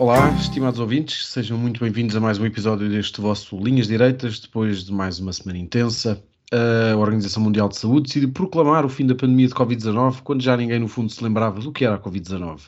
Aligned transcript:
Olá, 0.00 0.30
estimados 0.36 0.78
ouvintes, 0.78 1.26
sejam 1.26 1.58
muito 1.58 1.80
bem-vindos 1.80 2.14
a 2.14 2.20
mais 2.20 2.38
um 2.38 2.46
episódio 2.46 2.88
deste 2.88 3.20
vosso 3.20 3.58
Linhas 3.58 3.88
Direitas, 3.88 4.38
depois 4.38 4.84
de 4.84 4.92
mais 4.92 5.18
uma 5.18 5.32
semana 5.32 5.58
intensa. 5.58 6.22
A 6.52 6.96
Organização 6.96 7.42
Mundial 7.42 7.68
de 7.68 7.76
Saúde 7.78 8.06
decidiu 8.06 8.30
proclamar 8.30 8.86
o 8.86 8.88
fim 8.88 9.04
da 9.04 9.16
pandemia 9.16 9.48
de 9.48 9.54
Covid-19 9.54 10.20
quando 10.22 10.40
já 10.40 10.56
ninguém, 10.56 10.78
no 10.78 10.86
fundo, 10.86 11.10
se 11.10 11.20
lembrava 11.20 11.58
do 11.58 11.72
que 11.72 11.84
era 11.84 11.96
a 11.96 11.98
Covid-19. 11.98 12.60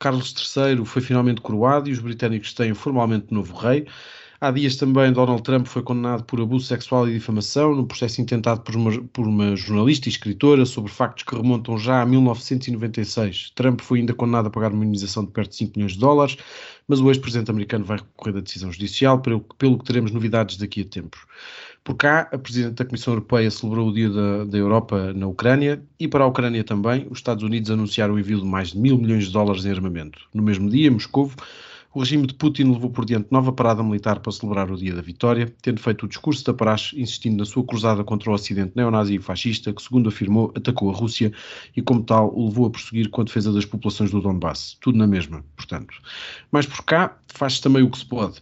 Carlos 0.00 0.34
III 0.34 0.84
foi 0.84 1.00
finalmente 1.00 1.40
coroado 1.40 1.88
e 1.88 1.92
os 1.92 2.00
britânicos 2.00 2.52
têm 2.52 2.74
formalmente 2.74 3.32
novo 3.32 3.54
rei. 3.54 3.86
Há 4.44 4.50
dias 4.50 4.76
também 4.76 5.10
Donald 5.10 5.42
Trump 5.42 5.66
foi 5.66 5.80
condenado 5.80 6.22
por 6.24 6.38
abuso 6.38 6.66
sexual 6.66 7.08
e 7.08 7.14
difamação 7.14 7.74
no 7.74 7.86
processo 7.86 8.20
intentado 8.20 8.60
por 8.60 8.76
uma, 8.76 8.90
por 9.04 9.26
uma, 9.26 9.56
jornalista 9.56 10.06
e 10.06 10.12
escritora 10.12 10.66
sobre 10.66 10.92
factos 10.92 11.24
que 11.24 11.34
remontam 11.34 11.78
já 11.78 12.02
a 12.02 12.04
1996. 12.04 13.52
Trump 13.54 13.80
foi 13.80 14.00
ainda 14.00 14.12
condenado 14.12 14.48
a 14.48 14.50
pagar 14.50 14.70
uma 14.70 14.84
indenização 14.84 15.24
de 15.24 15.30
perto 15.30 15.48
de 15.48 15.56
5 15.56 15.72
milhões 15.76 15.92
de 15.92 15.98
dólares, 15.98 16.36
mas 16.86 17.00
o 17.00 17.08
ex-presidente 17.08 17.50
americano 17.50 17.86
vai 17.86 17.96
recorrer 17.96 18.34
da 18.34 18.40
decisão 18.40 18.70
judicial, 18.70 19.18
pelo, 19.22 19.40
pelo 19.40 19.78
que 19.78 19.84
teremos 19.86 20.10
novidades 20.10 20.58
daqui 20.58 20.82
a 20.82 20.84
tempos. 20.84 21.20
Por 21.82 21.94
cá, 21.94 22.28
a 22.30 22.36
Presidente 22.36 22.74
da 22.74 22.84
Comissão 22.84 23.14
Europeia 23.14 23.50
celebrou 23.50 23.88
o 23.88 23.94
Dia 23.94 24.10
da, 24.10 24.44
da, 24.44 24.58
Europa 24.58 25.14
na 25.14 25.26
Ucrânia 25.26 25.82
e 25.98 26.06
para 26.06 26.22
a 26.22 26.26
Ucrânia 26.26 26.62
também, 26.62 27.06
os 27.10 27.16
Estados 27.16 27.42
Unidos 27.42 27.70
anunciaram 27.70 28.12
o 28.12 28.18
envio 28.18 28.42
de 28.42 28.46
mais 28.46 28.72
de 28.72 28.78
mil 28.78 28.98
milhões 28.98 29.24
de 29.24 29.32
dólares 29.32 29.64
em 29.64 29.70
armamento. 29.70 30.18
No 30.34 30.42
mesmo 30.42 30.68
dia, 30.68 30.90
Moscou 30.90 31.30
o 31.94 32.00
regime 32.00 32.26
de 32.26 32.34
Putin 32.34 32.64
levou 32.64 32.90
por 32.90 33.04
diante 33.04 33.28
nova 33.30 33.52
parada 33.52 33.82
militar 33.82 34.18
para 34.18 34.32
celebrar 34.32 34.70
o 34.70 34.76
dia 34.76 34.92
da 34.94 35.00
vitória, 35.00 35.54
tendo 35.62 35.80
feito 35.80 36.04
o 36.04 36.08
discurso 36.08 36.44
da 36.44 36.52
praxe, 36.52 37.00
insistindo 37.00 37.36
na 37.36 37.44
sua 37.44 37.64
cruzada 37.64 38.02
contra 38.02 38.30
o 38.30 38.34
Ocidente 38.34 38.72
neonazi 38.74 39.14
e 39.14 39.20
fascista, 39.20 39.72
que, 39.72 39.80
segundo 39.80 40.08
afirmou, 40.08 40.52
atacou 40.56 40.90
a 40.90 40.94
Rússia 40.94 41.32
e, 41.76 41.80
como 41.80 42.02
tal, 42.02 42.34
o 42.34 42.48
levou 42.48 42.66
a 42.66 42.70
prosseguir 42.70 43.08
com 43.10 43.20
a 43.20 43.24
defesa 43.24 43.52
das 43.52 43.64
populações 43.64 44.10
do 44.10 44.20
Donbass. 44.20 44.76
Tudo 44.80 44.98
na 44.98 45.06
mesma, 45.06 45.44
portanto. 45.54 45.94
Mas 46.50 46.66
por 46.66 46.84
cá, 46.84 47.16
faz-se 47.32 47.62
também 47.62 47.84
o 47.84 47.90
que 47.90 47.98
se 47.98 48.06
pode. 48.06 48.40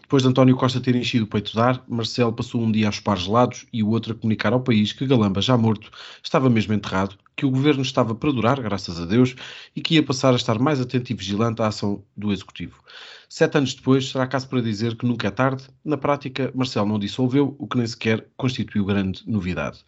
Depois 0.00 0.22
de 0.22 0.28
António 0.28 0.56
Costa 0.56 0.80
ter 0.80 0.94
enchido 0.96 1.24
o 1.24 1.28
peito 1.28 1.52
de 1.52 1.60
ar, 1.60 1.84
Marcelo 1.86 2.32
passou 2.32 2.62
um 2.62 2.72
dia 2.72 2.88
a 2.88 2.92
chupar 2.92 3.18
gelados 3.18 3.66
e 3.72 3.82
o 3.82 3.88
outro 3.90 4.12
a 4.12 4.16
comunicar 4.16 4.52
ao 4.52 4.60
país 4.60 4.92
que 4.92 5.04
Galamba, 5.04 5.42
já 5.42 5.58
morto, 5.58 5.90
estava 6.22 6.48
mesmo 6.48 6.72
enterrado, 6.72 7.18
que 7.36 7.44
o 7.44 7.50
governo 7.50 7.82
estava 7.82 8.14
para 8.14 8.32
durar, 8.32 8.60
graças 8.60 8.98
a 8.98 9.04
Deus, 9.04 9.36
e 9.74 9.80
que 9.80 9.94
ia 9.94 10.02
passar 10.02 10.32
a 10.32 10.36
estar 10.36 10.58
mais 10.58 10.80
atento 10.80 11.12
e 11.12 11.14
vigilante 11.14 11.60
à 11.60 11.66
ação 11.66 12.02
do 12.16 12.32
Executivo. 12.32 12.82
Sete 13.28 13.58
anos 13.58 13.74
depois, 13.74 14.08
será 14.08 14.26
caso 14.26 14.48
para 14.48 14.62
dizer 14.62 14.96
que 14.96 15.04
nunca 15.04 15.26
é 15.26 15.30
tarde? 15.30 15.64
Na 15.84 15.96
prática, 15.96 16.50
Marcelo 16.54 16.88
não 16.88 16.98
dissolveu, 16.98 17.56
o 17.58 17.66
que 17.66 17.76
nem 17.76 17.86
sequer 17.86 18.26
constituiu 18.36 18.84
grande 18.84 19.22
novidade. 19.26 19.84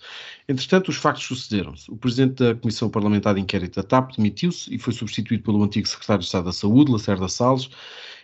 Entretanto, 0.49 0.89
os 0.89 0.97
factos 0.97 1.25
sucederam-se. 1.25 1.91
O 1.91 1.97
presidente 1.97 2.43
da 2.43 2.55
Comissão 2.55 2.91
Parlamentar 2.91 3.35
de 3.35 3.41
Inquérito 3.41 3.77
da 3.77 3.83
TAP 3.83 4.17
demitiu-se 4.17 4.75
e 4.75 4.79
foi 4.79 4.93
substituído 4.93 5.45
pelo 5.45 5.63
antigo 5.63 5.87
secretário 5.87 6.21
de 6.21 6.27
Estado 6.27 6.45
da 6.47 6.53
Saúde, 6.53 6.91
Lacerda 6.91 7.29
Salles, 7.29 7.71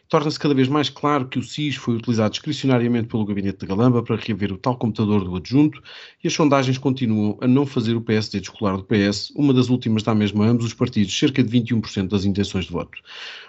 torna-se 0.08 0.38
cada 0.38 0.54
vez 0.54 0.68
mais 0.68 0.88
claro 0.88 1.26
que 1.26 1.38
o 1.38 1.42
SIS 1.42 1.76
foi 1.76 1.96
utilizado 1.96 2.30
discricionariamente 2.30 3.08
pelo 3.08 3.24
gabinete 3.24 3.60
de 3.60 3.66
Galamba 3.66 4.02
para 4.02 4.16
reaver 4.16 4.52
o 4.52 4.58
tal 4.58 4.76
computador 4.76 5.24
do 5.24 5.36
adjunto 5.36 5.82
e 6.22 6.28
as 6.28 6.34
sondagens 6.34 6.78
continuam 6.78 7.38
a 7.40 7.46
não 7.46 7.66
fazer 7.66 7.94
o 7.94 8.00
PSD 8.00 8.40
descolar 8.40 8.76
do 8.76 8.84
PS, 8.84 9.32
uma 9.34 9.52
das 9.52 9.68
últimas 9.68 10.02
dá 10.02 10.14
mesmo 10.14 10.42
a 10.42 10.46
ambos 10.46 10.66
os 10.66 10.74
partidos 10.74 11.16
cerca 11.16 11.42
de 11.42 11.60
21% 11.60 12.08
das 12.08 12.24
intenções 12.24 12.66
de 12.66 12.72
voto. 12.72 12.98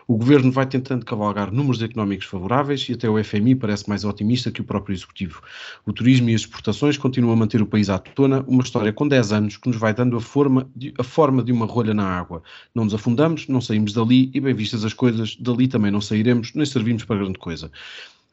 O 0.08 0.18
governo 0.18 0.52
vai 0.52 0.68
tentando 0.68 1.04
cavalgar 1.04 1.52
números 1.52 1.82
económicos 1.82 2.28
favoráveis 2.28 2.88
e 2.88 2.94
até 2.94 3.10
o 3.10 3.22
FMI 3.24 3.56
parece 3.56 3.90
mais 3.90 4.06
otimista 4.06 4.52
que 4.52 4.62
o 4.62 4.64
próprio 4.64 4.94
executivo. 4.94 5.42
O 5.84 5.92
turismo 5.92 6.30
e 6.30 6.36
as 6.36 6.42
exportações 6.42 6.96
continuam 6.96 7.34
a 7.34 7.36
manter 7.36 7.60
o 7.60 7.66
país 7.66 7.90
à 7.90 7.98
tona, 7.98 8.46
uma 8.48 8.62
história 8.62 8.94
com 8.94 9.08
10 9.08 9.32
anos 9.32 9.58
que 9.58 9.68
nos 9.68 9.78
vai 9.78 9.96
dando 9.96 10.16
a 10.16 10.22
forma 10.22 10.70
de, 10.76 10.94
a 11.00 11.04
forma 11.04 11.42
de 11.42 11.52
uma 11.52 11.66
rolha 11.66 11.94
na 11.94 12.06
água. 12.06 12.44
Não 12.74 12.84
nos 12.84 12.94
afundamos, 12.94 13.48
não 13.48 13.60
saímos 13.60 13.94
dali 13.94 14.30
e, 14.32 14.40
bem 14.40 14.54
vistas 14.54 14.86
as 14.86 14.94
coisas, 14.94 15.36
dali 15.38 15.68
também 15.68 15.90
não 15.90 16.02
sairemos, 16.02 16.45
nem 16.54 16.66
servimos 16.66 17.04
para 17.04 17.18
grande 17.18 17.40
coisa. 17.40 17.72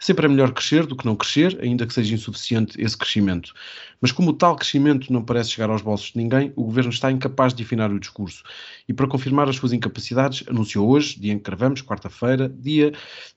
Sempre 0.03 0.27
é 0.27 0.29
melhor 0.29 0.51
crescer 0.51 0.85
do 0.85 0.97
que 0.97 1.07
não 1.07 1.15
crescer, 1.15 1.57
ainda 1.63 1.87
que 1.87 1.95
seja 1.95 2.13
insuficiente 2.13 2.75
esse 2.77 2.99
crescimento. 2.99 3.55
Mas 4.01 4.11
como 4.11 4.33
tal 4.33 4.57
crescimento 4.57 5.13
não 5.13 5.23
parece 5.23 5.51
chegar 5.51 5.71
aos 5.71 5.81
bolsos 5.81 6.11
de 6.11 6.19
ninguém, 6.19 6.53
o 6.57 6.65
governo 6.65 6.91
está 6.91 7.09
incapaz 7.13 7.55
de 7.55 7.63
afinar 7.63 7.89
o 7.93 8.01
discurso. 8.01 8.43
E 8.89 8.93
para 8.93 9.07
confirmar 9.07 9.49
as 9.49 9.55
suas 9.55 9.73
incapacidades, 9.73 10.43
anunciou 10.49 10.91
hoje, 10.91 11.21
dia 11.21 11.33
em 11.33 11.39
que 11.39 11.45
gravamos, 11.45 11.83
quarta-feira, 11.83 12.49
dia, 12.49 12.93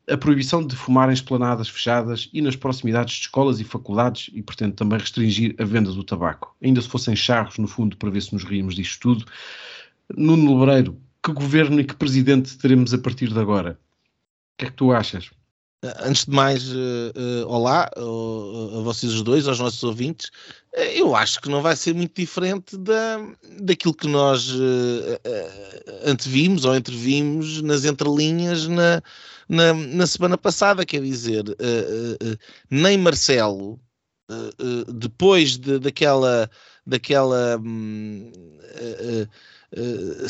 a 0.10 0.18
proibição 0.18 0.66
de 0.66 0.76
fumar 0.76 1.08
em 1.12 1.14
esplanadas 1.14 1.70
fechadas 1.70 2.32
e 2.34 2.42
nas 2.42 2.56
proximidades 2.56 3.14
de 3.14 3.22
escolas 3.22 3.60
e 3.60 3.64
faculdades 3.64 4.32
e 4.34 4.42
pretende 4.42 4.74
também 4.74 4.98
restringir 4.98 5.54
a 5.60 5.66
venda 5.66 5.92
do 5.92 6.04
tabaco. 6.04 6.56
Ainda 6.64 6.82
se 6.82 6.90
fossem 6.90 7.16
charros, 7.16 7.60
no 7.60 7.68
fundo, 7.68 7.96
para 7.96 8.10
ver 8.10 8.24
se 8.24 8.34
nos 8.34 8.44
ríamos 8.44 8.74
disto 8.74 9.00
tudo. 9.02 9.26
Nuno 10.18 10.58
Lebreiro, 10.58 11.00
que 11.24 11.32
governo 11.32 11.80
e 11.80 11.84
que 11.84 11.96
presidente 11.96 12.58
teremos 12.58 12.92
a 12.92 12.98
partir 12.98 13.32
de 13.32 13.40
agora? 13.40 13.80
O 14.56 14.58
que 14.58 14.66
é 14.66 14.70
que 14.70 14.78
tu 14.78 14.94
achas? 14.94 15.32
Antes 16.00 16.26
de 16.26 16.32
mais, 16.32 16.72
uh, 16.72 17.12
uh, 17.14 17.48
olá 17.48 17.92
uh, 17.98 18.80
a 18.80 18.82
vocês 18.84 19.12
os 19.12 19.22
dois, 19.22 19.50
aos 19.50 19.60
nossos 19.60 19.84
ouvintes. 19.84 20.32
eu 20.74 21.14
acho 21.14 21.42
que 21.42 21.50
não 21.50 21.62
vai 21.62 21.76
ser 21.76 21.94
muito 21.94 22.16
diferente 22.16 22.78
da, 22.78 23.20
daquilo 23.60 23.94
que 23.94 24.08
nós 24.08 24.50
antevimos 26.06 26.64
ou 26.64 26.74
entrevimos 26.74 27.62
nas 27.62 27.84
entrelinhas 27.84 28.66
na, 28.70 29.04
na, 29.50 29.74
na 29.74 30.08
semana 30.08 30.38
passada. 30.38 30.86
Quer 30.86 31.02
dizer, 31.02 31.44
nem 32.70 32.98
Marcelo, 32.98 33.78
depois 34.88 35.58
de, 35.58 35.80
daquela, 35.80 36.50
daquela 36.88 37.58
um, 37.58 38.32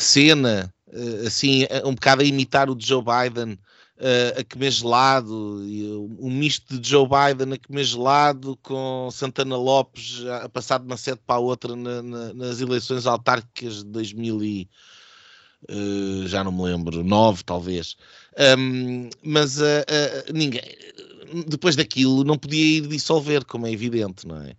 cena, 0.00 0.74
assim, 1.24 1.66
um 1.84 1.94
bocado 1.94 2.22
a 2.22 2.26
imitar 2.26 2.68
o 2.68 2.74
de 2.74 2.86
Joe 2.86 3.02
Biden 3.02 3.56
uh, 3.98 4.40
a 4.40 4.44
comer 4.44 4.70
gelado, 4.70 5.62
um 6.18 6.30
misto 6.30 6.78
de 6.78 6.88
Joe 6.88 7.06
Biden 7.06 7.54
a 7.54 7.58
comer 7.58 7.84
gelado 7.84 8.58
com 8.62 9.08
Santana 9.12 9.56
Lopes 9.56 10.24
a 10.42 10.48
passar 10.48 10.78
de 10.78 10.86
uma 10.86 10.96
sede 10.96 11.20
para 11.26 11.36
a 11.36 11.40
outra 11.40 11.74
na, 11.74 12.02
na, 12.02 12.34
nas 12.34 12.60
eleições 12.60 13.06
autárquicas 13.06 13.78
de 13.78 13.90
2000 13.90 14.44
e, 14.44 14.68
uh, 15.70 16.26
já 16.26 16.44
não 16.44 16.52
me 16.52 16.62
lembro, 16.62 17.02
9 17.02 17.44
talvez. 17.44 17.96
Um, 18.58 19.08
mas 19.22 19.58
uh, 19.58 19.84
ninguém, 20.32 20.62
depois 21.48 21.76
daquilo 21.76 22.24
não 22.24 22.38
podia 22.38 22.78
ir 22.78 22.86
dissolver, 22.86 23.44
como 23.44 23.66
é 23.66 23.72
evidente, 23.72 24.26
não 24.26 24.42
é? 24.42 24.54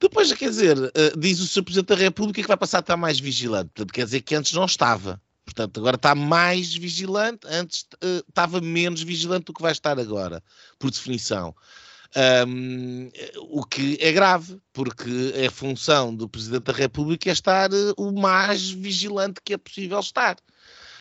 Depois, 0.00 0.30
quer 0.34 0.50
dizer, 0.50 0.76
diz 1.16 1.40
o 1.40 1.46
Sr. 1.46 1.62
Presidente 1.62 1.88
da 1.88 1.94
República 1.94 2.42
que 2.42 2.48
vai 2.48 2.56
passar 2.56 2.78
a 2.78 2.80
estar 2.80 2.96
mais 2.96 3.18
vigilante. 3.18 3.70
Portanto, 3.74 3.94
quer 3.94 4.04
dizer 4.04 4.20
que 4.20 4.34
antes 4.34 4.52
não 4.52 4.66
estava. 4.66 5.18
Portanto, 5.44 5.78
agora 5.78 5.96
está 5.96 6.14
mais 6.14 6.74
vigilante, 6.74 7.46
antes 7.46 7.82
uh, 8.02 8.24
estava 8.28 8.60
menos 8.60 9.02
vigilante 9.02 9.44
do 9.44 9.52
que 9.52 9.62
vai 9.62 9.72
estar 9.72 9.98
agora, 9.98 10.42
por 10.78 10.90
definição. 10.90 11.54
Um, 12.46 13.10
o 13.50 13.64
que 13.64 13.98
é 14.00 14.12
grave, 14.12 14.58
porque 14.72 15.32
é 15.34 15.50
função 15.50 16.14
do 16.14 16.28
Presidente 16.28 16.64
da 16.64 16.72
República 16.72 17.28
é 17.28 17.32
estar 17.32 17.72
uh, 17.72 17.94
o 17.96 18.12
mais 18.12 18.70
vigilante 18.70 19.40
que 19.44 19.54
é 19.54 19.58
possível 19.58 19.98
estar. 19.98 20.36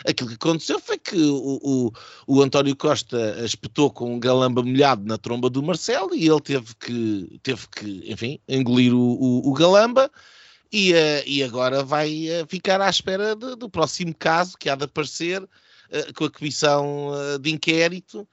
Aquilo 0.06 0.30
que 0.30 0.36
aconteceu 0.36 0.80
foi 0.80 0.98
que 0.98 1.16
o, 1.16 1.60
o, 1.64 1.92
o 2.28 2.42
António 2.42 2.76
Costa 2.76 3.46
espetou 3.46 3.90
com 3.90 4.14
um 4.14 4.20
galamba 4.20 4.62
molhado 4.62 5.06
na 5.06 5.18
tromba 5.18 5.50
do 5.50 5.64
Marcelo 5.64 6.14
e 6.14 6.28
ele 6.28 6.42
teve 6.42 6.76
que, 6.76 7.40
teve 7.42 7.68
que 7.70 8.12
enfim, 8.12 8.40
engolir 8.48 8.94
o, 8.94 9.48
o 9.48 9.54
galamba 9.54 10.12
e, 10.74 10.92
uh, 10.92 11.24
e 11.28 11.44
agora 11.44 11.84
vai 11.84 12.26
uh, 12.30 12.48
ficar 12.48 12.82
à 12.82 12.90
espera 12.90 13.36
de, 13.36 13.56
do 13.56 13.70
próximo 13.70 14.14
caso 14.16 14.58
que 14.58 14.68
há 14.68 14.76
de 14.76 14.86
aparecer 14.86 15.44
uh, 15.44 16.14
com 16.16 16.26
a 16.26 16.32
comissão 16.32 17.12
de 17.40 17.52
inquérito 17.52 18.28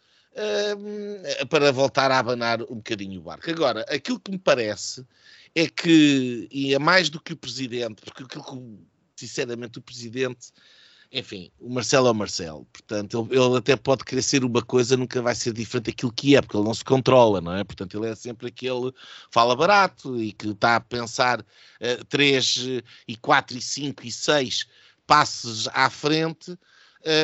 para 1.50 1.70
voltar 1.72 2.10
a 2.10 2.18
abanar 2.18 2.62
um 2.62 2.76
bocadinho 2.76 3.20
o 3.20 3.24
barco. 3.24 3.50
Agora, 3.50 3.84
aquilo 3.90 4.18
que 4.18 4.30
me 4.30 4.38
parece 4.38 5.04
é 5.54 5.66
que, 5.66 6.48
e 6.50 6.72
é 6.72 6.78
mais 6.78 7.10
do 7.10 7.20
que 7.20 7.32
o 7.32 7.36
presidente, 7.36 8.00
porque 8.00 8.22
aquilo 8.22 8.44
que, 8.44 8.78
sinceramente, 9.16 9.80
o 9.80 9.82
presidente 9.82 10.52
enfim, 11.12 11.50
o 11.58 11.68
Marcelo 11.68 12.06
é 12.06 12.10
o 12.12 12.14
Marcelo, 12.14 12.64
portanto, 12.72 13.28
ele, 13.30 13.40
ele, 13.40 13.56
até 13.56 13.74
pode 13.74 14.04
querer 14.04 14.22
ser 14.22 14.44
uma 14.44 14.62
coisa, 14.62 14.96
nunca 14.96 15.20
vai 15.20 15.34
ser 15.34 15.52
diferente 15.52 15.86
daquilo 15.86 16.12
que 16.12 16.36
é, 16.36 16.40
porque 16.40 16.56
ele 16.56 16.64
não 16.64 16.74
se 16.74 16.84
controla, 16.84 17.40
não 17.40 17.54
é? 17.54 17.64
Portanto, 17.64 17.98
ele 17.98 18.12
é 18.12 18.14
sempre 18.14 18.46
aquele 18.46 18.92
fala 19.30 19.56
barato 19.56 20.20
e 20.22 20.32
que 20.32 20.48
está 20.50 20.76
a 20.76 20.80
pensar 20.80 21.40
uh, 21.40 22.04
3 22.08 22.82
e 23.08 23.16
4 23.16 23.58
e 23.58 23.60
5 23.60 24.06
e 24.06 24.12
6 24.12 24.66
passos 25.04 25.68
à 25.72 25.90
frente. 25.90 26.56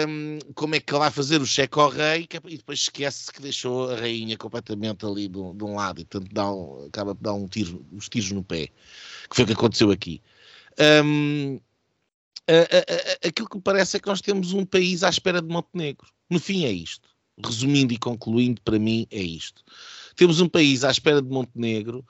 um, 0.08 0.38
como 0.54 0.74
é 0.74 0.80
que 0.80 0.92
ele 0.92 0.98
vai 0.98 1.10
fazer 1.10 1.40
o 1.40 1.46
cheque 1.46 1.78
ao 1.78 1.88
rei 1.88 2.26
é 2.32 2.36
e 2.48 2.56
depois 2.56 2.80
esquece 2.80 3.32
que 3.32 3.40
deixou 3.40 3.90
a 3.90 3.96
rainha 3.96 4.36
completamente 4.36 5.06
ali 5.06 5.28
de, 5.28 5.34
de 5.54 5.64
um 5.64 5.76
lado 5.76 6.00
e 6.00 6.04
portanto 6.04 6.32
dá 6.32 6.50
um, 6.50 6.86
acaba 6.86 7.14
de 7.14 7.20
dar 7.20 7.34
um 7.34 7.46
tiro, 7.46 7.86
os 7.92 8.08
tiros 8.08 8.32
no 8.32 8.42
pé, 8.42 8.68
que 9.30 9.36
foi 9.36 9.44
o 9.44 9.46
que 9.46 9.52
aconteceu 9.52 9.90
aqui. 9.92 10.20
Um, 11.04 11.60
aquilo 13.26 13.48
que 13.48 13.56
me 13.56 13.62
parece 13.62 13.96
é 13.96 14.00
que 14.00 14.08
nós 14.08 14.20
temos 14.20 14.52
um 14.52 14.64
país 14.64 15.02
à 15.02 15.08
espera 15.08 15.42
de 15.42 15.48
Montenegro. 15.48 16.06
No 16.30 16.38
fim 16.38 16.64
é 16.64 16.70
isto. 16.70 17.08
Resumindo 17.44 17.92
e 17.92 17.98
concluindo, 17.98 18.62
para 18.62 18.78
mim 18.78 19.06
é 19.10 19.20
isto. 19.20 19.62
Temos 20.14 20.40
um 20.40 20.48
país 20.48 20.84
à 20.84 20.90
espera 20.90 21.20
de 21.20 21.28
Montenegro 21.28 22.04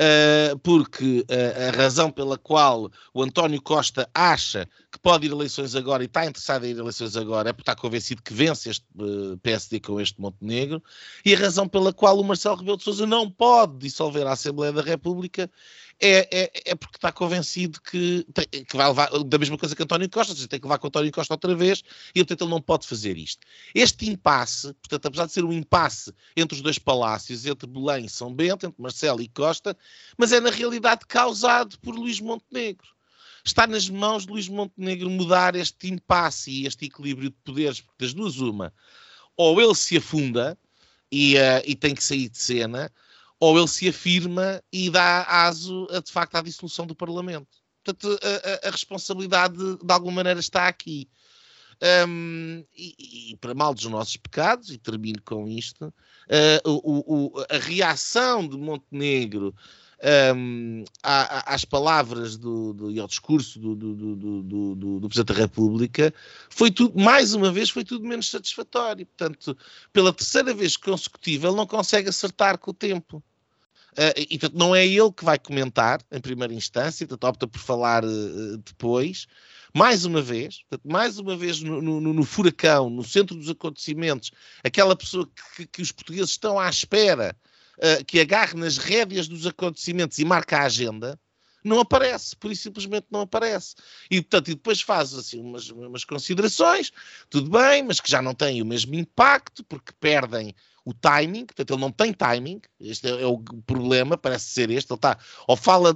uh, 0.00 0.58
porque 0.60 1.20
uh, 1.20 1.68
a 1.68 1.76
razão 1.76 2.10
pela 2.10 2.38
qual 2.38 2.90
o 3.12 3.22
António 3.22 3.60
Costa 3.60 4.08
acha 4.14 4.66
que 4.90 4.98
pode 4.98 5.26
ir 5.26 5.32
a 5.32 5.34
eleições 5.34 5.74
agora 5.74 6.02
e 6.02 6.06
está 6.06 6.24
interessado 6.24 6.64
em 6.64 6.70
ir 6.70 6.76
a 6.76 6.80
eleições 6.80 7.16
agora 7.16 7.50
é 7.50 7.52
porque 7.52 7.70
está 7.70 7.80
convencido 7.80 8.22
que 8.22 8.32
vence 8.32 8.70
este 8.70 8.84
eh, 8.98 9.36
PSD 9.42 9.78
com 9.78 10.00
este 10.00 10.20
Montenegro, 10.20 10.82
e 11.24 11.32
a 11.32 11.38
razão 11.38 11.68
pela 11.68 11.92
qual 11.92 12.18
o 12.18 12.24
Marcelo 12.24 12.56
Rebelo 12.56 12.76
de 12.76 12.82
Sousa 12.82 13.06
não 13.06 13.30
pode 13.30 13.78
dissolver 13.78 14.26
a 14.26 14.32
Assembleia 14.32 14.72
da 14.72 14.82
República 14.82 15.48
é, 16.00 16.28
é, 16.30 16.50
é, 16.64 16.74
porque 16.74 16.96
está 16.96 17.12
convencido 17.12 17.78
que, 17.82 18.26
tem, 18.32 18.64
que 18.64 18.76
vai 18.76 18.88
levar 18.88 19.10
da 19.22 19.38
mesma 19.38 19.58
coisa 19.58 19.76
que 19.76 19.82
António 19.82 20.08
Costa, 20.08 20.34
tem 20.48 20.58
que 20.58 20.66
levar 20.66 20.78
com 20.78 20.86
António 20.86 21.12
Costa 21.12 21.34
outra 21.34 21.54
vez 21.54 21.82
e 22.14 22.20
portanto 22.20 22.42
ele 22.42 22.50
não 22.50 22.60
pode 22.60 22.86
fazer 22.86 23.18
isto. 23.18 23.46
Este 23.74 24.08
impasse, 24.08 24.72
portanto, 24.74 25.06
apesar 25.06 25.26
de 25.26 25.32
ser 25.32 25.44
um 25.44 25.52
impasse 25.52 26.12
entre 26.34 26.56
os 26.56 26.62
dois 26.62 26.78
palácios, 26.78 27.44
entre 27.44 27.68
Belém 27.68 28.06
e 28.06 28.08
São 28.08 28.34
Bento, 28.34 28.66
entre 28.66 28.80
Marcelo 28.80 29.20
e 29.20 29.28
Costa, 29.28 29.76
mas 30.16 30.32
é 30.32 30.40
na 30.40 30.50
realidade 30.50 31.02
causado 31.06 31.78
por 31.80 31.94
Luís 31.94 32.18
Montenegro. 32.18 32.88
Está 33.44 33.66
nas 33.66 33.88
mãos 33.88 34.24
de 34.24 34.32
Luís 34.32 34.48
Montenegro 34.48 35.10
mudar 35.10 35.54
este 35.54 35.88
impasse 35.88 36.50
e 36.50 36.66
este 36.66 36.86
equilíbrio 36.86 37.30
de 37.30 37.36
poderes, 37.44 37.80
porque 37.80 38.04
das 38.04 38.14
duas 38.14 38.38
uma, 38.38 38.72
ou 39.36 39.60
ele 39.60 39.74
se 39.74 39.96
afunda 39.98 40.58
e, 41.12 41.36
uh, 41.36 41.62
e 41.66 41.74
tem 41.74 41.94
que 41.94 42.04
sair 42.04 42.28
de 42.28 42.38
cena, 42.38 42.90
ou 43.40 43.58
ele 43.58 43.66
se 43.66 43.88
afirma 43.88 44.62
e 44.70 44.90
dá 44.90 45.24
aso 45.24 45.88
a, 45.90 46.00
de 46.00 46.12
facto 46.12 46.36
à 46.36 46.42
dissolução 46.42 46.86
do 46.86 46.94
Parlamento. 46.94 47.48
Portanto, 47.82 48.20
a, 48.22 48.66
a, 48.66 48.68
a 48.68 48.70
responsabilidade 48.70 49.56
de 49.56 49.92
alguma 49.92 50.16
maneira 50.16 50.38
está 50.38 50.68
aqui. 50.68 51.08
Um, 52.06 52.62
e, 52.76 53.32
e, 53.32 53.36
para 53.38 53.54
mal 53.54 53.72
dos 53.72 53.86
nossos 53.86 54.14
pecados, 54.18 54.70
e 54.70 54.76
termino 54.76 55.22
com 55.22 55.48
isto, 55.48 55.86
uh, 55.86 56.70
o, 56.70 57.38
o, 57.38 57.44
a 57.48 57.56
reação 57.56 58.46
de 58.46 58.58
Montenegro 58.58 59.54
um, 60.34 60.84
às 61.02 61.64
palavras 61.64 62.36
do, 62.36 62.72
do, 62.72 62.90
e 62.90 62.98
ao 62.98 63.06
discurso 63.06 63.58
do, 63.58 63.74
do, 63.74 65.08
Presidente 65.08 65.34
da 65.34 65.40
República 65.40 66.14
foi 66.48 66.70
tudo, 66.70 66.98
mais 66.98 67.34
uma 67.34 67.52
vez, 67.52 67.68
foi 67.70 67.84
tudo 67.84 68.06
menos 68.06 68.30
satisfatório. 68.30 69.04
Portanto, 69.06 69.56
pela 69.92 70.12
terceira 70.12 70.54
vez 70.54 70.76
consecutiva, 70.76 71.48
ele 71.48 71.56
não 71.56 71.66
consegue 71.66 72.08
acertar 72.08 72.58
com 72.58 72.70
o 72.70 72.74
tempo. 72.74 73.22
Uh, 73.92 74.14
e 74.16 74.38
portanto, 74.38 74.56
não 74.56 74.74
é 74.74 74.86
ele 74.86 75.12
que 75.12 75.24
vai 75.24 75.38
comentar 75.38 76.00
em 76.12 76.20
primeira 76.20 76.54
instância, 76.54 77.06
portanto, 77.06 77.28
opta 77.28 77.46
por 77.46 77.58
falar 77.58 78.04
uh, 78.04 78.56
depois. 78.58 79.26
Mais 79.74 80.04
uma 80.04 80.22
vez, 80.22 80.62
portanto, 80.68 80.90
mais 80.90 81.18
uma 81.18 81.36
vez 81.36 81.60
no, 81.60 81.82
no, 81.82 82.00
no, 82.00 82.24
furacão, 82.24 82.88
no 82.88 83.04
centro 83.04 83.36
dos 83.36 83.48
acontecimentos, 83.48 84.30
aquela 84.64 84.96
pessoa 84.96 85.28
que, 85.56 85.66
que 85.66 85.82
os 85.82 85.92
portugueses 85.92 86.30
estão 86.30 86.58
à 86.58 86.68
espera 86.68 87.36
uh, 87.80 88.04
que 88.04 88.20
agarre 88.20 88.54
nas 88.54 88.78
rédeas 88.78 89.26
dos 89.26 89.46
acontecimentos 89.46 90.18
e 90.18 90.24
marca 90.24 90.58
a 90.58 90.64
agenda, 90.64 91.18
não 91.64 91.80
aparece, 91.80 92.34
por 92.36 92.50
isso 92.50 92.62
simplesmente 92.62 93.06
não 93.10 93.20
aparece. 93.20 93.74
E, 94.10 94.20
portanto, 94.20 94.48
e 94.50 94.54
depois 94.54 94.80
faz 94.80 95.12
assim 95.14 95.40
umas, 95.40 95.68
umas 95.70 96.04
considerações, 96.04 96.90
tudo 97.28 97.50
bem, 97.50 97.82
mas 97.82 98.00
que 98.00 98.10
já 98.10 98.22
não 98.22 98.34
têm 98.34 98.62
o 98.62 98.66
mesmo 98.66 98.94
impacto, 98.94 99.62
porque 99.64 99.92
perdem 100.00 100.54
o 100.84 100.94
timing, 100.94 101.44
portanto, 101.44 101.74
ele 101.74 101.80
não 101.80 101.92
tem 101.92 102.12
timing, 102.12 102.60
este 102.80 103.06
é, 103.06 103.22
é 103.22 103.26
o 103.26 103.38
problema, 103.66 104.16
parece 104.16 104.46
ser 104.46 104.70
este, 104.70 104.90
ele 104.90 104.96
está, 104.96 105.18
ou 105.46 105.56
fala, 105.56 105.94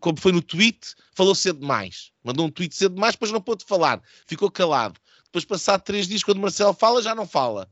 como 0.00 0.18
foi 0.18 0.32
no 0.32 0.40
tweet, 0.40 0.94
falou 1.14 1.34
cedo 1.34 1.60
demais, 1.60 2.10
mandou 2.24 2.46
um 2.46 2.50
tweet 2.50 2.74
cedo 2.74 2.94
demais, 2.94 3.14
depois 3.14 3.30
não 3.30 3.40
pôde 3.40 3.64
falar, 3.64 4.02
ficou 4.26 4.50
calado. 4.50 4.98
Depois, 5.24 5.44
passado 5.44 5.82
três 5.82 6.08
dias, 6.08 6.24
quando 6.24 6.40
Marcelo 6.40 6.72
fala, 6.72 7.02
já 7.02 7.14
não 7.14 7.26
fala. 7.26 7.68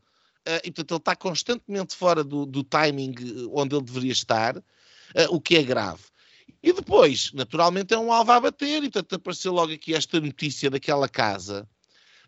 Uh, 0.46 0.62
e, 0.62 0.70
portanto, 0.70 0.92
ele 0.92 0.98
está 0.98 1.16
constantemente 1.16 1.96
fora 1.96 2.22
do, 2.22 2.46
do 2.46 2.62
timing 2.62 3.14
eh, 3.18 3.48
onde 3.52 3.74
ele 3.74 3.84
deveria 3.84 4.12
estar, 4.12 4.56
uh, 4.56 4.62
o 5.30 5.40
que 5.40 5.56
é 5.56 5.62
grave. 5.62 6.04
E 6.62 6.72
depois, 6.72 7.32
naturalmente, 7.32 7.92
é 7.92 7.98
um 7.98 8.12
alvo 8.12 8.30
a 8.30 8.40
bater, 8.40 8.82
e 8.84 8.90
portanto 8.90 9.14
apareceu 9.16 9.52
logo 9.52 9.72
aqui 9.72 9.94
esta 9.94 10.20
notícia 10.20 10.70
daquela 10.70 11.08
casa, 11.08 11.68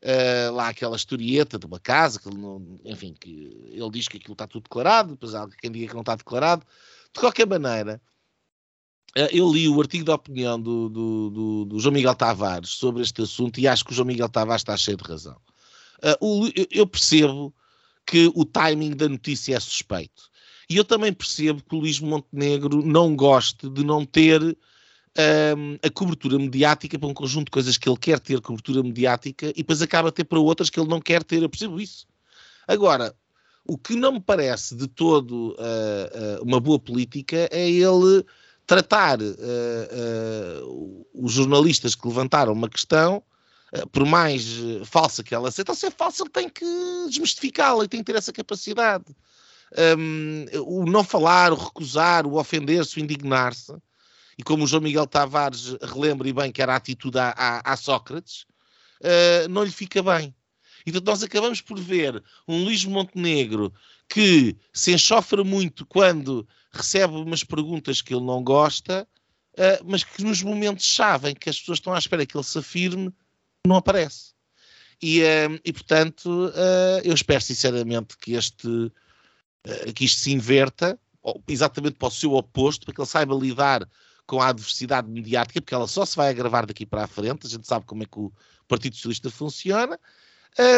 uh, 0.03 0.53
lá 0.53 0.69
aquela 0.69 0.97
historieta 0.97 1.59
de 1.59 1.67
uma 1.67 1.79
casa, 1.79 2.21
que 2.21 2.29
não, 2.29 2.81
enfim, 2.85 3.15
que 3.19 3.71
ele 3.73 3.91
diz 3.91 4.09
que 4.09 4.17
aquilo 4.17 4.33
está 4.33 4.47
tudo 4.47 4.65
declarado, 4.65 5.11
depois 5.11 5.35
há 5.35 5.49
quem 5.61 5.71
diga 5.71 5.89
que 5.89 5.95
não 5.95 6.01
está 6.01 6.17
declarado. 6.17 6.65
De 7.13 7.21
qualquer 7.21 7.47
maneira, 7.47 8.01
uh, 9.17 9.29
eu 9.33 9.53
li 9.53 9.69
o 9.69 9.81
artigo 9.81 10.05
de 10.05 10.11
opinião 10.11 10.61
do, 10.61 10.89
do, 10.89 11.31
do, 11.31 11.65
do, 11.67 11.81
João 11.81 11.95
Miguel 11.95 12.15
Tavares 12.15 12.71
sobre 12.71 13.03
este 13.03 13.23
assunto 13.23 13.59
e 13.59 13.69
acho 13.69 13.85
que 13.85 13.93
o 13.93 13.95
João 13.95 14.07
Miguel 14.07 14.29
Tavares 14.29 14.63
está 14.63 14.77
cheio 14.77 14.97
de 14.97 15.05
razão. 15.05 15.37
Uh, 16.21 16.45
o, 16.45 16.53
eu 16.71 16.87
percebo 16.87 17.55
que 18.09 18.33
o 18.35 18.43
timing 18.43 18.97
da 18.97 19.07
notícia 19.07 19.55
é 19.55 19.61
suspeito. 19.61 20.31
E 20.69 20.79
eu 20.79 20.85
também 20.85 21.13
percebo 21.13 21.63
que 21.63 21.75
o 21.75 21.79
Luís 21.81 22.01
Montenegro 22.01 22.83
não 22.83 23.15
goste 23.15 23.69
de 23.69 23.85
não 23.85 24.07
ter 24.07 24.41
um, 24.43 24.57
a 25.83 25.91
cobertura 25.91 26.39
mediática 26.39 26.99
para 26.99 27.09
um 27.09 27.13
conjunto 27.13 27.47
de 27.47 27.51
coisas 27.51 27.77
que 27.77 27.87
ele 27.87 27.99
quer 27.99 28.19
ter 28.19 28.41
cobertura 28.41 28.83
mediática 28.83 29.51
e 29.51 29.57
depois 29.57 29.83
acaba 29.83 30.09
a 30.09 30.13
ter 30.13 30.25
para 30.25 30.39
outras 30.39 30.71
que 30.71 30.81
ele 30.81 30.89
não 30.89 31.03
quer 31.03 31.23
ter. 31.23 31.43
Eu 31.43 31.51
percebo 31.51 31.79
isso. 31.79 32.07
Agora, 32.67 33.15
o 33.67 33.77
que 33.77 33.95
não 33.95 34.13
me 34.13 34.21
parece 34.21 34.75
de 34.75 34.89
todo 34.89 35.51
uh, 35.51 36.41
uh, 36.41 36.43
uma 36.43 36.59
boa 36.61 36.79
política 36.79 37.47
é 37.53 37.69
ele 37.69 38.25
tratar 38.67 39.21
uh, 39.21 41.07
os 41.13 41.33
jornalistas 41.33 41.95
que 41.95 42.09
levantaram 42.09 42.55
uma 42.55 42.71
questão, 42.71 43.23
por 43.93 44.07
mais 44.07 44.45
falsa 44.85 45.23
que 45.23 45.35
ela 45.35 45.51
seja, 45.51 45.63
então 45.63 45.75
se 45.75 45.87
é 45.87 45.91
falsa 45.91 46.25
tem 46.31 46.49
que 46.49 46.65
desmistificá-la 47.09 47.85
e 47.85 47.89
tem 47.89 48.01
que 48.01 48.13
ter 48.13 48.19
essa 48.19 48.33
capacidade. 48.33 49.05
Um, 49.99 50.47
o 50.65 50.87
não 50.87 51.05
falar, 51.05 51.53
o 51.53 51.57
recusar, 51.57 52.27
o 52.27 52.39
ofender-se, 52.39 52.97
o 52.97 53.01
indignar-se, 53.01 53.75
e 54.39 54.43
como 54.43 54.65
o 54.65 54.67
João 54.67 54.83
Miguel 54.83 55.07
Tavares 55.07 55.77
relembra 55.83 56.29
e 56.29 56.33
bem 56.33 56.53
que 56.53 56.63
era 56.63 56.73
a 56.73 56.77
atitude 56.77 57.19
a, 57.19 57.35
a, 57.37 57.73
a 57.73 57.77
Sócrates, 57.77 58.47
uh, 59.03 59.49
não 59.51 59.65
lhe 59.65 59.71
fica 59.71 60.03
bem. 60.03 60.35
Então 60.87 61.03
nós 61.05 61.23
acabamos 61.23 61.61
por 61.61 61.79
ver 61.79 62.23
um 62.47 62.65
Luís 62.65 62.85
Montenegro 62.85 63.73
que 64.09 64.57
se 64.73 64.95
enxofra 64.95 65.45
muito 65.45 65.85
quando 65.85 66.49
recebe 66.73 67.15
umas 67.15 67.45
perguntas 67.45 68.01
que 68.01 68.15
ele 68.15 68.25
não 68.25 68.43
gosta, 68.43 69.07
uh, 69.55 69.85
mas 69.85 70.05
que 70.05 70.25
nos 70.25 70.43
momentos-chave 70.43 71.31
em 71.31 71.35
que 71.35 71.51
as 71.51 71.59
pessoas 71.59 71.79
estão 71.79 71.93
à 71.93 71.99
espera 71.99 72.25
que 72.25 72.37
ele 72.37 72.45
se 72.45 72.59
afirme, 72.59 73.13
não 73.67 73.77
aparece. 73.77 74.33
E, 75.01 75.23
uh, 75.23 75.61
e 75.65 75.73
portanto, 75.73 76.53
eu 77.05 77.15
espero 77.15 77.41
sinceramente 77.41 78.17
que, 78.19 78.35
este, 78.35 78.93
que 79.95 80.05
isto 80.05 80.21
se 80.21 80.33
inverta, 80.33 80.99
exatamente 81.47 81.97
para 81.97 82.09
o 82.09 82.11
seu 82.11 82.35
oposto, 82.35 82.85
para 82.85 82.95
que 82.95 83.01
ele 83.01 83.09
saiba 83.09 83.35
lidar 83.35 83.89
com 84.27 84.43
a 84.43 84.49
adversidade 84.49 85.09
mediática, 85.09 85.61
porque 85.61 85.75
ela 85.75 85.87
só 85.87 86.05
se 86.05 86.17
vai 86.17 86.29
agravar 86.29 86.67
daqui 86.67 86.85
para 86.85 87.05
a 87.05 87.07
frente, 87.07 87.47
a 87.47 87.51
gente 87.51 87.67
sabe 87.67 87.87
como 87.87 88.03
é 88.03 88.07
que 88.07 88.19
o 88.19 88.33
Partido 88.67 88.95
Socialista 88.95 89.31
funciona, 89.31 89.99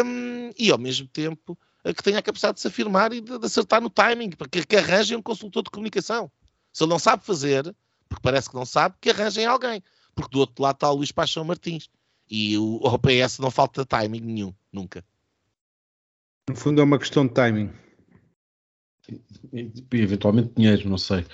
um, 0.05 0.51
e 0.57 0.71
ao 0.71 0.77
mesmo 0.77 1.07
tempo 1.07 1.57
que 1.83 2.03
tenha 2.03 2.19
a 2.19 2.21
capacidade 2.21 2.55
de 2.55 2.61
se 2.61 2.67
afirmar 2.67 3.11
e 3.11 3.19
de, 3.19 3.39
de 3.39 3.45
acertar 3.45 3.81
no 3.81 3.89
timing, 3.89 4.29
para 4.31 4.47
que, 4.47 4.65
que 4.65 4.75
arranjem 4.77 5.17
um 5.17 5.21
consultor 5.21 5.63
de 5.63 5.71
comunicação. 5.71 6.31
Se 6.71 6.83
ele 6.83 6.91
não 6.91 6.99
sabe 6.99 7.25
fazer, 7.25 7.75
porque 8.07 8.21
parece 8.21 8.49
que 8.49 8.55
não 8.55 8.65
sabe, 8.65 8.95
que 9.01 9.09
arranjem 9.09 9.45
alguém, 9.45 9.83
porque 10.13 10.31
do 10.31 10.39
outro 10.39 10.61
lado 10.63 10.75
está 10.75 10.89
o 10.91 10.95
Luís 10.95 11.11
Paixão 11.11 11.43
Martins, 11.43 11.89
e 12.31 12.57
o, 12.57 12.79
o 12.81 12.99
PS 12.99 13.39
não 13.39 13.51
falta 13.51 13.85
timing 13.85 14.21
nenhum, 14.21 14.53
nunca. 14.71 15.03
No 16.49 16.55
fundo 16.55 16.79
é 16.79 16.83
uma 16.83 16.97
questão 16.97 17.27
de 17.27 17.33
timing. 17.33 17.69
E, 19.51 19.69
eventualmente 19.91 20.53
dinheiro, 20.55 20.89
não 20.89 20.97
sei. 20.97 21.25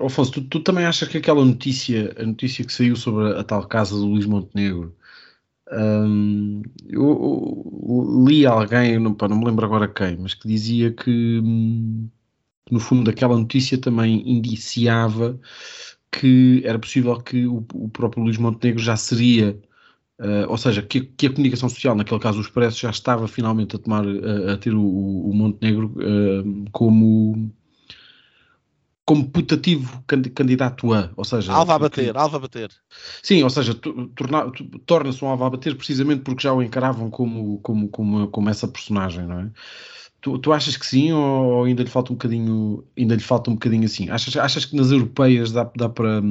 Afonso, 0.00 0.32
tu, 0.32 0.42
tu, 0.42 0.60
também 0.60 0.84
achas 0.84 1.08
que 1.08 1.18
aquela 1.18 1.44
notícia, 1.44 2.12
a 2.18 2.26
notícia 2.26 2.64
que 2.64 2.72
saiu 2.72 2.96
sobre 2.96 3.32
a, 3.32 3.40
a 3.40 3.44
tal 3.44 3.64
casa 3.68 3.94
do 3.94 4.06
Luís 4.06 4.26
Montenegro, 4.26 4.96
um, 5.70 6.62
eu, 6.88 7.00
eu, 7.88 8.24
li 8.26 8.44
alguém, 8.44 8.98
não, 8.98 9.14
pá, 9.14 9.28
não 9.28 9.38
me 9.38 9.44
lembro 9.44 9.64
agora 9.64 9.86
quem, 9.86 10.16
mas 10.16 10.34
que 10.34 10.48
dizia 10.48 10.92
que, 10.92 11.40
no 12.70 12.80
fundo 12.80 13.08
aquela 13.08 13.38
notícia 13.38 13.78
também 13.78 14.28
indiciava 14.28 15.38
que 16.10 16.62
era 16.64 16.78
possível 16.78 17.20
que 17.20 17.46
o, 17.46 17.64
o 17.74 17.88
próprio 17.88 18.24
Luís 18.24 18.36
Montenegro 18.36 18.82
já 18.82 18.96
seria, 18.96 19.58
uh, 20.20 20.48
ou 20.48 20.56
seja, 20.56 20.82
que, 20.82 21.00
que, 21.00 21.26
a 21.26 21.30
comunicação 21.30 21.68
social, 21.68 21.94
naquele 21.94 22.20
caso 22.20 22.38
o 22.38 22.42
Expresso, 22.42 22.80
já 22.80 22.90
estava 22.90 23.28
finalmente 23.28 23.76
a 23.76 23.78
tomar, 23.78 24.04
a, 24.04 24.54
a 24.54 24.56
ter 24.56 24.74
o, 24.74 24.82
o 24.82 25.32
Montenegro 25.34 25.94
uh, 25.96 26.70
como 26.72 27.52
como 29.04 29.28
putativo 29.28 30.02
candidato 30.06 30.92
a, 30.94 31.10
ou 31.14 31.24
seja... 31.24 31.52
Alva 31.52 31.74
a 31.74 31.78
bater, 31.78 32.12
que, 32.12 32.18
alva 32.18 32.38
a 32.38 32.40
bater. 32.40 32.70
Sim, 33.22 33.42
ou 33.42 33.50
seja, 33.50 33.78
torna-se 34.86 35.22
um 35.22 35.28
alva 35.28 35.46
a 35.46 35.50
bater 35.50 35.76
precisamente 35.76 36.22
porque 36.22 36.42
já 36.42 36.54
o 36.54 36.62
encaravam 36.62 37.10
como, 37.10 37.58
como, 37.58 37.88
como, 37.88 38.28
como 38.28 38.48
essa 38.48 38.66
personagem, 38.66 39.26
não 39.26 39.40
é? 39.40 39.50
Tu, 40.22 40.38
tu 40.38 40.54
achas 40.54 40.78
que 40.78 40.86
sim 40.86 41.12
ou 41.12 41.64
ainda 41.64 41.82
lhe 41.82 41.90
falta 41.90 42.12
um 42.12 42.16
bocadinho, 42.16 42.82
ainda 42.96 43.14
lhe 43.14 43.20
falta 43.22 43.50
um 43.50 43.54
bocadinho 43.54 43.84
assim? 43.84 44.08
Achas, 44.08 44.34
achas 44.38 44.64
que 44.64 44.74
nas 44.74 44.90
europeias 44.90 45.52
dá, 45.52 45.70
dá, 45.76 45.88
para, 45.90 46.22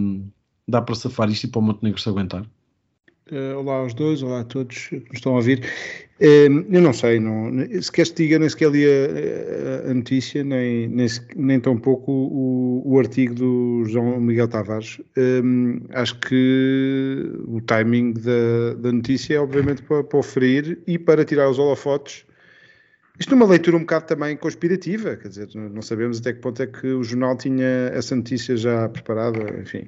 dá 0.68 0.82
para 0.82 0.96
safar 0.96 1.30
isto 1.30 1.44
e 1.44 1.50
para 1.50 1.60
o 1.60 1.62
Montenegro 1.62 2.02
se 2.02 2.10
aguentar? 2.10 2.44
Uh, 3.32 3.58
olá 3.58 3.76
aos 3.76 3.94
dois, 3.94 4.22
olá 4.22 4.42
a 4.42 4.44
todos 4.44 4.88
que 4.88 4.98
nos 4.98 5.14
estão 5.14 5.32
a 5.32 5.36
ouvir. 5.38 5.64
Uh, 6.20 6.66
eu 6.70 6.82
não 6.82 6.92
sei, 6.92 7.22
não, 7.22 7.54
se 7.82 7.90
queres 7.90 8.12
te 8.12 8.24
diga, 8.24 8.38
nem 8.38 8.50
sequer 8.50 8.70
li 8.70 8.84
a, 8.86 9.90
a 9.90 9.94
notícia, 9.94 10.44
nem, 10.44 10.90
nem, 10.90 11.08
nem 11.34 11.58
tão 11.58 11.78
pouco 11.78 12.12
o, 12.12 12.82
o, 12.86 13.00
artigo 13.00 13.34
do 13.34 13.86
João 13.86 14.20
Miguel 14.20 14.50
Tavares. 14.50 15.00
Um, 15.18 15.80
acho 15.92 16.20
que 16.20 17.32
o 17.48 17.62
timing 17.62 18.12
da, 18.12 18.74
da 18.78 18.92
notícia 18.92 19.36
é 19.36 19.40
obviamente 19.40 19.84
para, 19.84 20.04
para 20.04 20.20
oferir 20.20 20.80
e 20.86 21.00
para 21.00 21.24
tirar 21.24 21.50
os 21.50 21.58
holofotes. 21.58 22.26
Isto 23.18 23.36
é 23.36 23.36
uma 23.36 23.46
leitura 23.46 23.78
um 23.78 23.82
bocado 23.82 24.06
também 24.06 24.36
conspirativa, 24.36 25.16
quer 25.16 25.30
dizer, 25.30 25.48
não 25.56 25.82
sabemos 25.82 26.20
até 26.20 26.34
que 26.34 26.40
ponto 26.40 26.62
é 26.62 26.68
que 26.68 26.88
o 26.88 27.04
jornal 27.04 27.38
tinha 27.38 27.90
essa 27.94 28.16
notícia 28.16 28.58
já 28.58 28.90
preparada, 28.90 29.62
enfim 29.62 29.88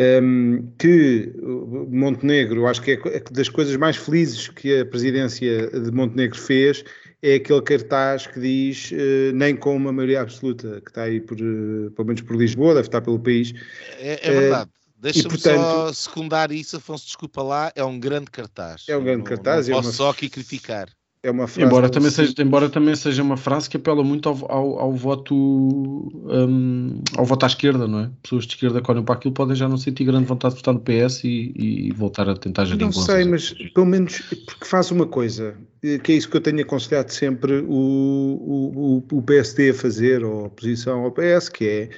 um, 0.00 0.72
que 0.78 1.32
Montenegro, 1.42 2.66
acho 2.66 2.80
que 2.82 2.92
é 2.92 3.22
das 3.30 3.48
coisas 3.48 3.76
mais 3.76 3.96
felizes 3.96 4.48
que 4.48 4.80
a 4.80 4.86
presidência 4.86 5.68
de 5.68 5.90
Montenegro 5.90 6.38
fez, 6.38 6.84
é 7.22 7.34
aquele 7.34 7.60
cartaz 7.62 8.26
que 8.26 8.40
diz 8.40 8.90
uh, 8.92 9.34
nem 9.34 9.54
com 9.54 9.76
uma 9.76 9.92
maioria 9.92 10.22
absoluta, 10.22 10.80
que 10.80 10.90
está 10.90 11.02
aí 11.02 11.20
por, 11.20 11.36
uh, 11.36 11.90
pelo 11.90 12.06
menos 12.06 12.22
por 12.22 12.36
Lisboa, 12.36 12.74
deve 12.74 12.88
estar 12.88 13.02
pelo 13.02 13.18
país. 13.18 13.52
É, 13.98 14.28
é 14.28 14.40
verdade. 14.40 14.70
Uh, 14.70 14.80
Deixa-me 15.00 15.38
só 15.38 15.92
secundar 15.94 16.52
isso, 16.52 16.76
Afonso, 16.76 17.06
desculpa 17.06 17.42
lá, 17.42 17.72
é 17.74 17.82
um 17.82 17.98
grande 17.98 18.30
cartaz. 18.30 18.84
É 18.86 18.94
um 18.96 19.02
grande 19.02 19.18
não, 19.18 19.24
cartaz. 19.24 19.66
Não 19.66 19.74
é 19.74 19.76
posso 19.76 19.88
uma... 19.88 19.94
só 19.94 20.10
aqui 20.10 20.28
criticar. 20.28 20.88
É 21.22 21.30
uma 21.30 21.46
frase 21.46 21.66
embora, 21.66 21.90
também 21.90 22.10
seja, 22.10 22.34
embora 22.38 22.70
também 22.70 22.96
seja 22.96 23.22
uma 23.22 23.36
frase 23.36 23.68
que 23.68 23.76
apela 23.76 24.02
muito 24.02 24.26
ao, 24.26 24.50
ao, 24.50 24.78
ao 24.78 24.92
voto 24.94 25.34
um, 25.34 27.02
ao 27.14 27.26
voto 27.26 27.44
à 27.44 27.46
esquerda, 27.46 27.86
não 27.86 28.00
é? 28.00 28.10
Pessoas 28.22 28.46
de 28.46 28.54
esquerda 28.54 28.80
que 28.80 28.90
olham 28.90 29.04
para 29.04 29.16
aquilo 29.16 29.34
podem 29.34 29.54
já 29.54 29.68
não 29.68 29.76
sentir 29.76 30.04
grande 30.04 30.24
vontade 30.24 30.54
de 30.54 30.60
votar 30.60 30.72
no 30.72 30.80
PS 30.80 31.24
e, 31.24 31.52
e 31.54 31.92
voltar 31.92 32.26
a 32.26 32.34
tentar 32.34 32.64
gerir 32.64 32.80
Não 32.80 32.90
sei, 32.90 33.26
mas 33.26 33.52
pelo 33.74 33.84
menos 33.84 34.18
porque 34.46 34.64
faz 34.64 34.90
uma 34.90 35.06
coisa, 35.06 35.54
que 36.02 36.10
é 36.10 36.14
isso 36.14 36.30
que 36.30 36.38
eu 36.38 36.40
tenho 36.40 36.62
aconselhado 36.62 37.12
sempre 37.12 37.64
o, 37.68 39.04
o, 39.12 39.16
o 39.18 39.22
PSD 39.22 39.70
a 39.70 39.74
fazer, 39.74 40.24
ou 40.24 40.44
a 40.44 40.46
oposição 40.46 41.04
ao 41.04 41.12
PS, 41.12 41.50
que 41.50 41.66
é 41.66 41.90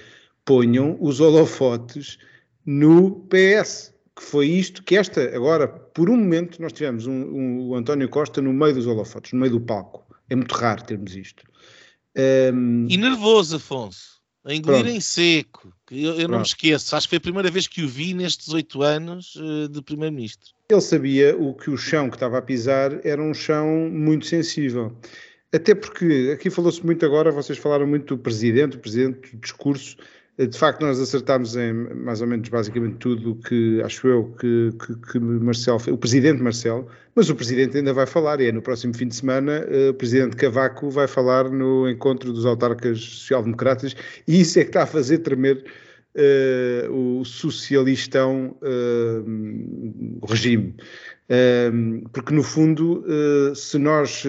ponham 0.44 0.98
os 1.00 1.20
holofotes 1.20 2.18
no 2.66 3.20
PS 3.28 3.92
que 4.16 4.22
foi 4.22 4.46
isto, 4.46 4.82
que 4.82 4.96
esta, 4.96 5.22
agora, 5.34 5.66
por 5.66 6.10
um 6.10 6.16
momento, 6.16 6.60
nós 6.60 6.72
tivemos 6.72 7.06
um, 7.06 7.12
um, 7.12 7.68
o 7.68 7.74
António 7.74 8.08
Costa 8.08 8.42
no 8.42 8.52
meio 8.52 8.74
dos 8.74 8.86
holofotes, 8.86 9.32
no 9.32 9.40
meio 9.40 9.52
do 9.52 9.60
palco. 9.60 10.04
É 10.28 10.36
muito 10.36 10.54
raro 10.54 10.84
termos 10.84 11.16
isto. 11.16 11.44
Um... 12.16 12.86
E 12.88 12.96
nervoso, 12.96 13.56
Afonso. 13.56 14.12
A 14.44 14.52
engolir 14.52 14.82
Pronto. 14.82 14.96
em 14.96 15.00
seco. 15.00 15.72
Eu, 15.90 16.18
eu 16.18 16.28
não 16.28 16.38
me 16.38 16.44
esqueço. 16.44 16.96
Acho 16.96 17.06
que 17.06 17.10
foi 17.10 17.18
a 17.18 17.20
primeira 17.20 17.50
vez 17.50 17.66
que 17.68 17.82
o 17.82 17.88
vi 17.88 18.12
nestes 18.12 18.48
oito 18.48 18.82
anos 18.82 19.36
uh, 19.36 19.68
de 19.68 19.80
Primeiro-Ministro. 19.82 20.50
Ele 20.68 20.80
sabia 20.80 21.36
o 21.36 21.54
que 21.54 21.70
o 21.70 21.76
chão 21.76 22.10
que 22.10 22.16
estava 22.16 22.38
a 22.38 22.42
pisar 22.42 22.98
era 23.06 23.22
um 23.22 23.32
chão 23.32 23.88
muito 23.90 24.26
sensível. 24.26 24.96
Até 25.54 25.74
porque 25.74 26.30
aqui 26.34 26.50
falou-se 26.50 26.84
muito 26.84 27.04
agora, 27.06 27.30
vocês 27.30 27.58
falaram 27.58 27.86
muito 27.86 28.16
do 28.16 28.22
Presidente, 28.22 28.76
o 28.76 28.80
Presidente, 28.80 29.36
do 29.36 29.40
discurso. 29.40 29.96
De 30.46 30.58
facto, 30.58 30.80
nós 30.80 31.00
acertámos 31.00 31.56
em 31.56 31.72
mais 31.72 32.20
ou 32.20 32.26
menos 32.26 32.48
basicamente 32.48 32.96
tudo 32.96 33.32
o 33.32 33.36
que 33.36 33.82
acho 33.82 34.08
eu 34.08 34.24
que, 34.38 34.72
que, 34.84 35.12
que 35.12 35.18
Marcelo, 35.18 35.80
o 35.90 35.98
presidente 35.98 36.42
Marcelo, 36.42 36.88
mas 37.14 37.28
o 37.28 37.36
presidente 37.36 37.76
ainda 37.76 37.92
vai 37.92 38.06
falar, 38.06 38.40
e 38.40 38.46
é 38.46 38.52
no 38.52 38.62
próximo 38.62 38.94
fim 38.94 39.08
de 39.08 39.14
semana, 39.14 39.66
uh, 39.66 39.90
o 39.90 39.94
presidente 39.94 40.36
Cavaco 40.36 40.90
vai 40.90 41.06
falar 41.06 41.50
no 41.50 41.88
encontro 41.88 42.32
dos 42.32 42.46
autarcas 42.46 43.00
social-democratas, 43.00 43.94
e 44.26 44.40
isso 44.40 44.58
é 44.58 44.62
que 44.62 44.70
está 44.70 44.84
a 44.84 44.86
fazer 44.86 45.18
tremer 45.18 45.64
uh, 46.16 47.20
o 47.20 47.24
socialistão 47.24 48.56
uh, 48.62 50.26
regime. 50.26 50.74
porque 52.12 52.34
no 52.34 52.42
fundo, 52.42 53.04
se 53.54 53.78
nós 53.78 54.22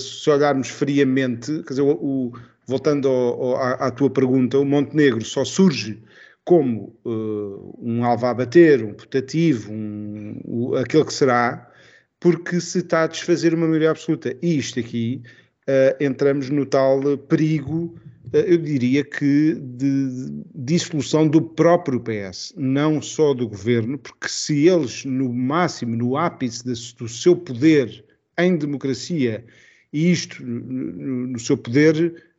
se 0.00 0.30
olharmos 0.30 0.68
friamente, 0.68 1.62
quer 1.62 1.70
dizer, 1.70 1.82
o, 1.82 2.32
voltando 2.70 3.08
ao, 3.08 3.56
ao, 3.56 3.56
à, 3.82 3.90
tua 3.90 4.08
pergunta, 4.08 4.58
o 4.58 4.64
Montenegro 4.64 5.24
só 5.24 5.44
surge 5.44 6.00
como 6.44 6.96
uh, 7.04 7.78
um 7.78 8.04
alvo 8.04 8.26
a 8.26 8.34
bater, 8.34 8.82
um 8.82 8.94
putativo, 8.94 9.72
um, 9.72 10.40
um, 10.46 10.74
aquele 10.76 11.04
que 11.04 11.12
será, 11.12 11.70
porque 12.18 12.60
se 12.60 12.78
está 12.78 13.04
a 13.04 13.06
desfazer 13.08 13.52
uma 13.52 13.66
maioria 13.66 13.90
absoluta. 13.90 14.34
E 14.40 14.56
isto 14.56 14.78
aqui 14.78 15.22
uh, 15.68 16.02
entramos 16.02 16.48
no 16.48 16.64
tal 16.64 17.18
perigo, 17.18 17.94
uh, 18.32 18.36
eu 18.36 18.58
diria 18.58 19.04
que, 19.04 19.54
de 19.54 20.44
dissolução 20.54 21.28
do 21.28 21.42
próprio 21.42 22.00
PS, 22.00 22.54
não 22.56 23.02
só 23.02 23.34
do 23.34 23.48
governo, 23.48 23.98
porque 23.98 24.28
se 24.28 24.68
eles, 24.68 25.04
no 25.04 25.32
máximo, 25.32 25.96
no 25.96 26.16
ápice 26.16 26.64
de, 26.64 26.94
do 26.96 27.08
seu 27.08 27.36
poder 27.36 28.04
em 28.38 28.56
democracia, 28.56 29.44
e 29.92 30.10
isto 30.10 30.44
no, 30.44 31.26
no 31.28 31.38
seu 31.38 31.56
poder 31.56 32.29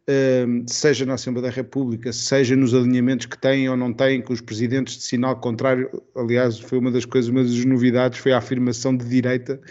seja 0.68 1.06
na 1.06 1.14
Assembleia 1.14 1.50
da 1.50 1.56
República, 1.56 2.12
seja 2.12 2.56
nos 2.56 2.74
alinhamentos 2.74 3.28
que 3.28 3.38
têm 3.38 3.70
ou 3.70 3.78
não 3.78 3.94
têm 3.94 4.22
com 4.22 4.34
os 4.34 4.42
presidentes 4.42 4.98
de 4.98 5.04
sinal 5.04 5.40
contrário. 5.40 5.90
Aliás, 6.16 6.60
foi 6.60 6.80
uma 6.80 6.92
das 6.92 7.06
coisas, 7.06 7.30
uma 7.30 7.44
das 7.44 7.64
novidades, 7.66 8.20
foi 8.20 8.34
a 8.34 8.38
afirmação 8.38 8.96
de 8.96 9.06
direita 9.06 9.62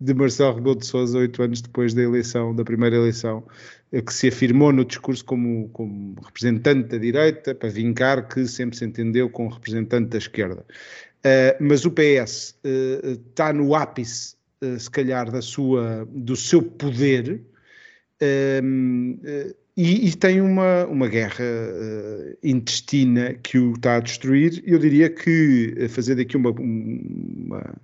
de 0.00 0.14
Marcelo 0.14 0.54
Rebelo 0.54 0.76
de 0.76 0.86
Sousa, 0.86 1.18
oito 1.18 1.42
anos 1.42 1.60
depois 1.60 1.92
da 1.92 2.02
eleição, 2.02 2.54
da 2.54 2.64
primeira 2.64 2.96
eleição, 2.96 3.44
eh, 3.92 4.00
que 4.00 4.12
se 4.12 4.28
afirmou 4.28 4.72
no 4.72 4.84
discurso 4.84 5.24
como, 5.24 5.68
como 5.68 6.14
representante 6.24 6.88
da 6.88 6.96
direita, 6.96 7.54
para 7.54 7.68
vincar 7.68 8.26
que 8.26 8.46
sempre 8.46 8.78
se 8.78 8.84
entendeu 8.84 9.28
como 9.28 9.50
representante 9.50 10.08
da 10.08 10.18
esquerda. 10.18 10.64
Uh, 11.20 11.52
mas 11.60 11.84
o 11.84 11.90
PS 11.90 12.52
uh, 12.52 12.56
eh, 12.64 13.18
está 13.28 13.52
no 13.52 13.74
ápice, 13.74 14.36
uh, 14.64 14.80
se 14.80 14.90
calhar, 14.90 15.30
da 15.30 15.42
sua, 15.42 16.08
do 16.10 16.34
seu 16.34 16.62
poder, 16.62 17.42
e, 19.80 20.08
e, 20.08 20.14
tem 20.14 20.42
uma, 20.42 20.84
uma 20.84 21.08
guerra 21.08 21.42
uh, 21.42 22.36
intestina 22.42 23.32
que 23.42 23.58
o 23.58 23.72
está 23.72 23.96
a 23.96 24.00
destruir. 24.00 24.62
Eu 24.66 24.78
diria 24.78 25.08
que 25.08 25.74
a 25.82 25.88
fazer 25.88 26.16
daqui 26.16 26.36
uma, 26.36 26.50
uma, 26.50 27.74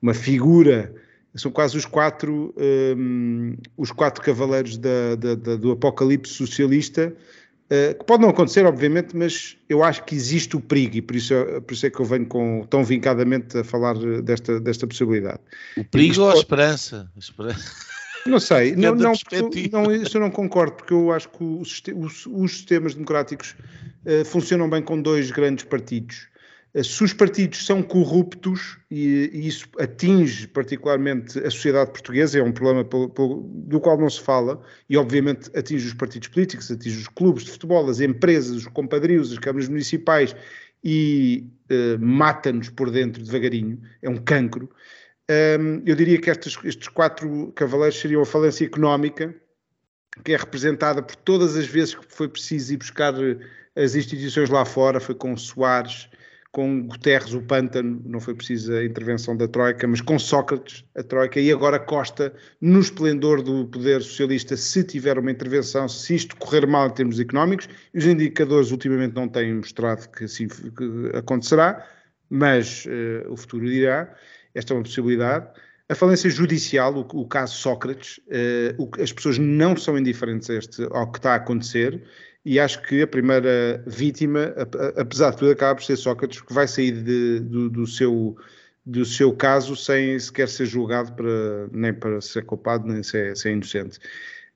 uma 0.00 0.14
figura 0.14 0.90
são 1.34 1.50
quase 1.50 1.76
os 1.76 1.84
quatro, 1.84 2.54
um, 2.56 3.52
ehm, 3.52 3.56
os 3.76 3.90
quatro 3.90 4.22
cavaleiros 4.22 4.78
da, 4.78 5.16
da, 5.16 5.34
da, 5.34 5.56
do 5.56 5.72
apocalipse 5.72 6.32
socialista, 6.32 7.12
uh, 7.66 7.98
que 7.98 8.04
pode 8.06 8.22
não 8.22 8.30
acontecer, 8.30 8.64
obviamente, 8.64 9.14
mas 9.14 9.58
eu 9.68 9.84
acho 9.84 10.02
que 10.04 10.14
existe 10.14 10.56
o 10.56 10.60
perigo, 10.60 10.96
e 10.96 11.02
por 11.02 11.14
isso, 11.14 11.34
por 11.66 11.74
isso 11.74 11.84
é 11.84 11.90
que 11.90 12.00
eu 12.00 12.06
venho 12.06 12.24
com, 12.24 12.64
tão 12.70 12.82
vincadamente 12.82 13.58
a 13.58 13.64
falar 13.64 13.96
desta, 14.22 14.58
desta 14.58 14.86
possibilidade. 14.86 15.40
O 15.76 15.84
perigo 15.84 16.22
ou 16.22 16.30
a 16.30 16.34
esperança? 16.36 17.10
A 17.14 17.18
esperança. 17.18 17.70
Não 18.26 18.40
sei, 18.40 18.74
não, 18.74 18.94
não, 18.94 19.12
não, 19.70 19.92
isso 19.92 20.16
eu 20.16 20.20
não 20.20 20.30
concordo, 20.30 20.72
porque 20.76 20.94
eu 20.94 21.12
acho 21.12 21.28
que 21.28 21.44
os, 21.44 21.82
os, 22.26 22.52
sistemas 22.52 22.94
democráticos 22.94 23.54
uh, 24.06 24.24
funcionam 24.24 24.68
bem 24.68 24.82
com 24.82 25.00
dois 25.00 25.30
grandes 25.30 25.64
partidos. 25.64 26.28
Uh, 26.74 26.82
se 26.82 27.04
os 27.04 27.12
partidos 27.12 27.66
são 27.66 27.82
corruptos, 27.82 28.78
e, 28.90 29.30
e, 29.30 29.46
isso 29.46 29.68
atinge 29.78 30.48
particularmente 30.48 31.38
a 31.38 31.50
sociedade 31.50 31.90
portuguesa, 31.90 32.38
é 32.38 32.42
um 32.42 32.52
problema 32.52 32.82
pelo, 32.82 33.10
pelo, 33.10 33.42
do 33.42 33.78
qual 33.78 33.98
não 33.98 34.08
se 34.08 34.22
fala, 34.22 34.62
e 34.88 34.96
obviamente 34.96 35.50
atinge 35.54 35.86
os 35.86 35.94
partidos 35.94 36.28
políticos, 36.28 36.70
atinge 36.70 36.96
os 36.96 37.08
clubes 37.08 37.44
de 37.44 37.50
futebol, 37.50 37.90
as 37.90 38.00
empresas, 38.00 38.56
os 38.56 38.66
compadrios, 38.68 39.32
as 39.32 39.38
câmaras 39.38 39.68
municipais, 39.68 40.34
e 40.82 41.46
uh, 41.70 42.02
mata-nos 42.02 42.70
por 42.70 42.90
dentro 42.90 43.22
devagarinho, 43.22 43.80
é 44.00 44.08
um 44.08 44.16
cancro. 44.16 44.70
Um, 45.30 45.82
eu 45.86 45.96
diria 45.96 46.20
que 46.20 46.30
estes, 46.30 46.58
estes 46.64 46.88
quatro 46.88 47.52
cavaleiros 47.56 47.98
seriam 47.98 48.20
a 48.20 48.26
falência 48.26 48.64
económica, 48.64 49.34
que 50.22 50.32
é 50.32 50.36
representada 50.36 51.02
por 51.02 51.16
todas 51.16 51.56
as 51.56 51.66
vezes 51.66 51.94
que 51.94 52.04
foi 52.08 52.28
preciso 52.28 52.74
ir 52.74 52.76
buscar 52.76 53.14
eh, 53.14 53.38
as 53.74 53.94
instituições 53.94 54.50
lá 54.50 54.64
fora, 54.64 55.00
foi 55.00 55.14
com 55.14 55.36
Soares, 55.36 56.08
com 56.54 56.86
Guterres, 56.86 57.34
o 57.34 57.42
pântano, 57.42 58.00
não 58.06 58.20
foi 58.20 58.32
preciso 58.32 58.72
a 58.74 58.84
intervenção 58.84 59.36
da 59.36 59.48
Troika, 59.48 59.88
mas 59.88 60.00
com 60.00 60.16
Sócrates, 60.20 60.84
a 60.96 61.02
Troika, 61.02 61.40
e 61.40 61.50
agora 61.50 61.80
Costa, 61.80 62.32
no 62.60 62.78
esplendor 62.78 63.42
do 63.42 63.66
poder 63.66 64.02
socialista, 64.02 64.56
se 64.56 64.84
tiver 64.84 65.18
uma 65.18 65.32
intervenção, 65.32 65.88
se 65.88 66.14
isto 66.14 66.36
correr 66.36 66.64
mal 66.64 66.86
em 66.86 66.92
termos 66.92 67.18
económicos, 67.18 67.68
os 67.92 68.06
indicadores 68.06 68.70
ultimamente 68.70 69.16
não 69.16 69.26
têm 69.26 69.54
mostrado 69.54 70.08
que 70.10 70.24
assim 70.24 70.46
acontecerá, 71.14 71.84
mas 72.30 72.86
uh, 72.86 73.32
o 73.32 73.36
futuro 73.36 73.66
dirá. 73.66 74.14
Esta 74.54 74.72
é 74.72 74.76
uma 74.76 74.82
possibilidade. 74.82 75.48
A 75.88 75.94
falência 75.94 76.30
judicial, 76.30 76.94
o, 76.94 77.20
o 77.20 77.26
caso 77.26 77.56
Sócrates, 77.56 78.18
uh, 78.28 78.82
o, 78.82 79.02
as 79.02 79.12
pessoas 79.12 79.38
não 79.38 79.76
são 79.76 79.98
indiferentes 79.98 80.48
a 80.48 80.54
este, 80.54 80.82
ao 80.90 81.10
que 81.10 81.18
está 81.18 81.32
a 81.32 81.36
acontecer 81.36 82.02
e 82.44 82.60
acho 82.60 82.82
que 82.82 83.02
a 83.02 83.06
primeira 83.06 83.82
vítima, 83.86 84.54
apesar 84.96 85.30
de 85.30 85.38
tudo, 85.38 85.50
acaba 85.50 85.74
por 85.76 85.84
ser 85.84 85.96
Sócrates, 85.96 86.40
que 86.42 86.52
vai 86.52 86.68
sair 86.68 86.92
de, 86.92 87.40
do, 87.40 87.70
do, 87.70 87.86
seu, 87.86 88.36
do 88.84 89.04
seu 89.04 89.34
caso 89.34 89.74
sem 89.74 90.18
sequer 90.18 90.48
ser 90.48 90.66
julgado 90.66 91.12
para, 91.12 91.68
nem 91.72 91.92
para 91.92 92.20
ser 92.20 92.44
culpado, 92.44 92.86
nem 92.86 93.02
ser, 93.02 93.34
ser 93.36 93.52
inocente 93.52 93.98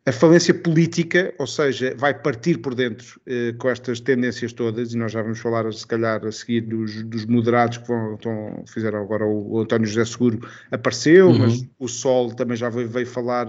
a 0.09 0.13
falência 0.13 0.55
política, 0.55 1.35
ou 1.39 1.47
seja, 1.47 1.95
vai 1.95 2.15
partir 2.15 2.59
por 2.59 2.75
dentro 2.75 3.21
eh, 3.27 3.53
com 3.59 3.69
estas 3.69 4.01
tendências 4.01 4.55
todas, 4.55 4.95
e 4.95 4.97
nós 4.97 5.13
já 5.13 5.21
vamos 5.21 5.39
falar, 5.39 5.71
se 5.71 5.87
calhar, 5.87 6.25
a 6.25 6.33
seguir 6.33 6.63
dos, 6.63 7.03
dos 7.05 7.27
moderados 7.27 7.77
que 7.77 7.89
vão, 7.89 8.15
estão, 8.15 8.65
fizeram 8.67 9.03
agora 9.03 9.27
o, 9.27 9.53
o, 9.53 9.61
António 9.61 9.87
José 9.87 10.07
Seguro 10.07 10.41
apareceu, 10.71 11.29
uhum. 11.29 11.39
mas 11.41 11.67
o 11.79 11.87
Sol 11.87 12.35
também 12.35 12.57
já 12.57 12.71
veio, 12.71 12.89
veio 12.89 13.07
falar 13.07 13.49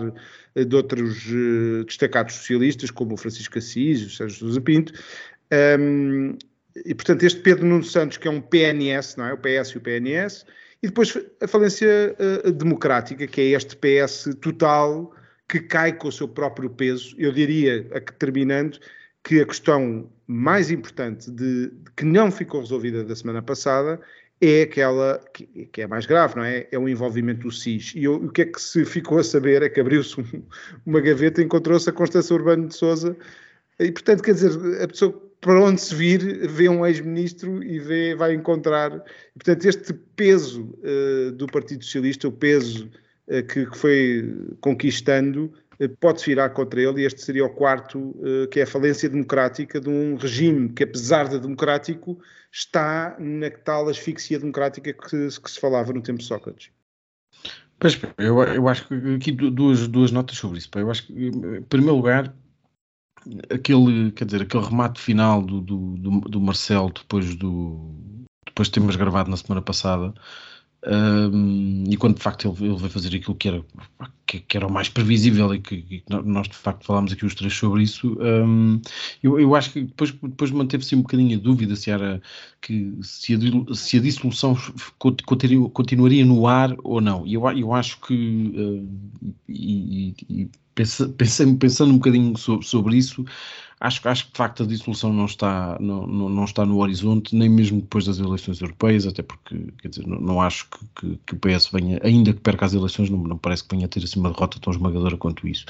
eh, 0.54 0.66
de 0.66 0.76
outros 0.76 1.28
eh, 1.28 1.86
destacados 1.86 2.36
socialistas, 2.36 2.92
como 2.92 3.14
o 3.14 3.18
Francisco 3.18 3.58
Assis, 3.58 4.06
o 4.06 4.10
Sérgio 4.10 4.40
Sousa 4.40 4.60
Pinto, 4.60 4.92
um, 5.80 6.38
e 6.86 6.94
portanto 6.94 7.24
este 7.24 7.40
Pedro 7.40 7.66
Nuno 7.66 7.86
Santos, 7.86 8.18
que 8.18 8.28
é 8.28 8.32
um 8.32 8.42
PNS, 8.42 9.16
não 9.16 9.28
é? 9.28 9.34
O 9.34 9.38
PS 9.38 9.70
e 9.70 9.78
o 9.78 9.82
PNS, 9.82 10.46
e 10.84 10.88
depois 10.88 11.18
a 11.42 11.48
falência 11.48 12.16
uh, 12.46 12.52
democrática, 12.52 13.26
que 13.28 13.40
é 13.40 13.46
este 13.46 13.78
PS 13.78 14.36
total 14.42 15.14
que 15.50 15.60
cai 15.60 15.92
com 15.92 16.08
o 16.08 16.12
seu 16.12 16.28
próprio 16.28 16.70
peso. 16.70 17.16
Eu 17.18 17.32
diria, 17.32 17.84
terminando, 18.20 18.80
que 19.24 19.42
a 19.42 19.46
questão 19.46 20.10
mais 20.28 20.70
importante 20.70 21.30
de, 21.32 21.72
de 21.72 21.92
que 21.98 22.06
não 22.06 22.32
ficou 22.32 22.62
resolvida 22.62 23.04
da 23.04 23.16
semana 23.16 23.42
passada 23.42 24.00
é 24.40 24.62
aquela 24.62 25.20
que, 25.34 25.46
que, 25.66 25.82
é 25.82 25.88
mais 25.88 26.06
grave, 26.06 26.36
não 26.38 26.44
é? 26.44 26.68
É 26.72 26.80
o 26.80 26.88
envolvimento 26.88 27.42
do 27.42 27.52
SIS. 27.52 27.94
E 27.96 28.06
eu, 28.06 28.16
o 28.16 28.32
que 28.32 28.44
é 28.44 28.46
que 28.46 28.62
se 28.62 28.86
ficou 28.86 29.18
a 29.18 29.24
saber 29.24 29.62
é 29.64 29.70
que 29.70 29.82
abriu-se 29.82 30.22
um, 30.22 30.44
uma 30.86 31.02
gaveta 31.02 31.42
e 31.42 31.46
encontrou-se 31.46 31.90
a 31.90 31.94
Constância 31.94 32.34
Urbano 32.34 32.68
de 32.68 32.76
Souza. 32.76 33.18
E, 33.80 33.92
portanto, 33.92 34.24
quer 34.24 34.34
dizer, 34.36 34.82
a 34.82 34.88
pessoa 34.88 35.30
para 35.42 35.62
onde 35.62 35.82
se 35.82 35.96
vir 35.96 36.48
vê 36.48 36.70
um 36.70 36.86
ex-ministro 36.86 37.64
e 37.64 37.80
vê, 37.80 38.16
vai 38.16 38.34
encontrar. 38.34 38.94
E, 39.36 39.40
portanto, 39.40 39.66
este 39.66 39.94
peso 40.16 40.74
uh, 40.84 41.32
do 41.32 41.48
Partido 41.48 41.84
Socialista, 41.84 42.28
o 42.28 42.32
peso 42.32 42.90
que, 43.44 43.66
que 43.66 43.78
foi 43.78 44.56
conquistando 44.60 45.54
eh, 45.80 45.88
pode-se 45.88 46.26
virar 46.26 46.50
contra 46.50 46.82
ele 46.82 47.02
e 47.02 47.06
este 47.06 47.22
seria 47.22 47.46
o 47.46 47.50
quarto, 47.50 48.16
eh, 48.24 48.48
que 48.48 48.60
é 48.60 48.64
a 48.64 48.68
falência 48.68 49.10
democrática 49.10 49.80
de 49.80 49.90
um 49.90 50.16
regime 50.16 50.70
que, 50.70 50.84
apesar 50.84 51.28
de 51.28 51.40
democrático, 51.40 52.20
está 52.52 53.16
na 53.20 53.50
tal 53.50 53.88
asfixia 53.88 54.40
democrática 54.40 54.92
que, 54.92 55.28
que 55.28 55.52
se 55.52 55.60
falava 55.60 55.94
no 55.94 56.02
tempo 56.02 56.20
de 56.20 56.26
Sócrates. 56.26 56.72
Pois, 57.80 57.98
eu, 58.18 58.44
eu 58.44 58.68
acho 58.68 58.88
que 58.88 59.16
aqui 59.16 59.32
duas, 59.32 59.88
duas 59.88 60.12
notas 60.12 60.38
sobre 60.38 60.58
isso. 60.58 60.70
Eu 60.76 60.92
acho 60.92 61.08
que, 61.08 61.14
em 61.14 61.62
primeiro 61.64 61.96
lugar, 61.96 62.36
aquele, 63.50 64.12
quer 64.12 64.26
dizer, 64.26 64.42
aquele 64.42 64.66
remate 64.66 65.00
final 65.00 65.42
do, 65.42 65.62
do, 65.62 65.96
do, 65.98 66.20
do 66.22 66.42
Marcelo 66.42 66.92
depois 66.92 67.36
do 67.36 67.96
depois 68.46 68.68
de 68.68 68.74
termos 68.74 68.96
gravado 68.96 69.30
na 69.30 69.38
semana 69.38 69.62
passada, 69.62 70.14
um, 70.88 71.84
e 71.90 71.98
quando 71.98 72.16
de 72.16 72.22
facto 72.22 72.48
ele, 72.48 72.70
ele 72.70 72.78
vai 72.78 72.90
fazer 72.90 73.14
aquilo 73.16 73.36
que 73.36 73.50
era, 73.50 73.66
que, 74.26 74.40
que, 74.40 74.56
era 74.56 74.66
o 74.66 74.72
mais 74.72 74.88
previsível 74.88 75.54
e 75.54 75.60
que, 75.60 75.82
que, 75.82 76.04
nós 76.08 76.48
de 76.48 76.56
facto 76.56 76.86
falámos 76.86 77.12
aqui 77.12 77.26
os 77.26 77.36
três 77.36 77.54
sobre 77.54 77.84
isso, 77.84 78.18
um, 78.22 78.82
eu, 79.22 79.40
eu, 79.40 79.56
acho 79.56 79.74
que 79.74 79.82
depois, 79.82 80.12
depois 80.12 80.52
manteve-se 80.52 80.96
um 80.96 81.02
bocadinho 81.02 81.38
a 81.38 81.42
dúvida 81.42 81.76
se 81.76 81.92
era 81.92 82.22
que 82.62 82.98
se 83.02 83.36
a, 83.36 83.76
se 83.76 83.98
a 83.98 84.02
dissolução 84.02 84.56
continuaria, 84.98 86.26
no 86.26 86.48
ar 86.48 86.76
ou 86.84 87.02
não. 87.02 87.28
E 87.28 87.34
eu, 87.34 87.50
eu 87.52 87.74
acho 87.74 88.00
que 88.02 88.54
uh, 88.56 89.34
e, 89.50 90.16
e, 90.30 90.50
pensando, 90.74 91.58
pensando 91.58 91.92
um 91.92 91.98
bocadinho 91.98 92.38
sobre, 92.38 92.66
sobre 92.66 92.98
isso, 92.98 93.26
acho, 93.80 94.08
acho 94.08 94.26
que 94.26 94.32
de 94.32 94.38
facto 94.38 94.64
a 94.64 94.66
dissolução 94.66 95.14
não 95.14 95.26
está, 95.26 95.78
não, 95.80 96.06
não, 96.06 96.30
não, 96.30 96.44
está 96.44 96.66
no 96.66 96.78
horizonte, 96.80 97.36
nem 97.36 97.50
mesmo 97.50 97.82
depois 97.82 98.06
das 98.06 98.20
eleições 98.20 98.60
europeias, 98.60 99.08
até 99.08 99.24
porque, 99.24 99.72
quer 99.82 99.88
dizer, 99.88 100.08
não, 100.08 100.20
não 100.20 100.42
acho 100.42 100.68
que, 100.70 100.80
que, 100.96 101.20
que, 101.26 101.34
o 101.36 101.40
PS 101.40 101.70
venha, 101.72 102.00
ainda 102.04 102.34
que 102.34 102.42
perca 102.42 102.66
as 102.66 102.74
eleições, 102.74 103.10
não, 103.10 103.20
não 103.20 103.38
parece 103.38 103.64
que 103.64 103.76
venha 103.76 103.86
a 103.86 103.90
ter 103.90 104.04
assim 104.04 104.20
uma 104.20 104.32
derrota 104.32 104.60
tão 104.60 104.72
esmagadora 104.72 105.18
quanto 105.18 105.48
isso. 105.48 105.66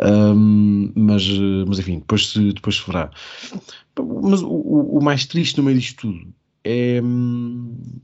Um, 0.00 0.92
mas, 0.94 1.24
mas 1.66 1.78
enfim, 1.78 1.98
depois 1.98 2.28
se, 2.28 2.52
depois 2.52 2.76
se 2.76 2.86
verá. 2.86 3.10
Mas 4.22 4.42
o, 4.42 4.48
o 4.48 5.02
mais 5.02 5.26
triste 5.26 5.58
no 5.58 5.64
meio 5.64 5.78
disto 5.78 6.02
tudo 6.02 6.34
é, 6.64 7.00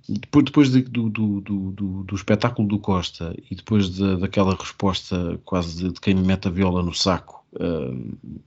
depois, 0.07 0.45
depois 0.45 0.71
de, 0.71 0.83
do, 0.83 1.09
do, 1.09 1.41
do, 1.41 2.05
do, 2.05 2.15
espetáculo 2.15 2.69
do 2.69 2.79
Costa 2.79 3.35
e 3.51 3.55
depois 3.55 3.89
de, 3.89 4.19
daquela 4.19 4.55
resposta 4.55 5.41
quase 5.47 5.83
de, 5.83 5.93
de, 5.95 6.01
quem 6.01 6.15
me 6.15 6.23
mete 6.23 6.47
a 6.47 6.51
viola 6.51 6.83
no 6.83 6.93
saco 6.93 7.43
uh, 7.55 8.41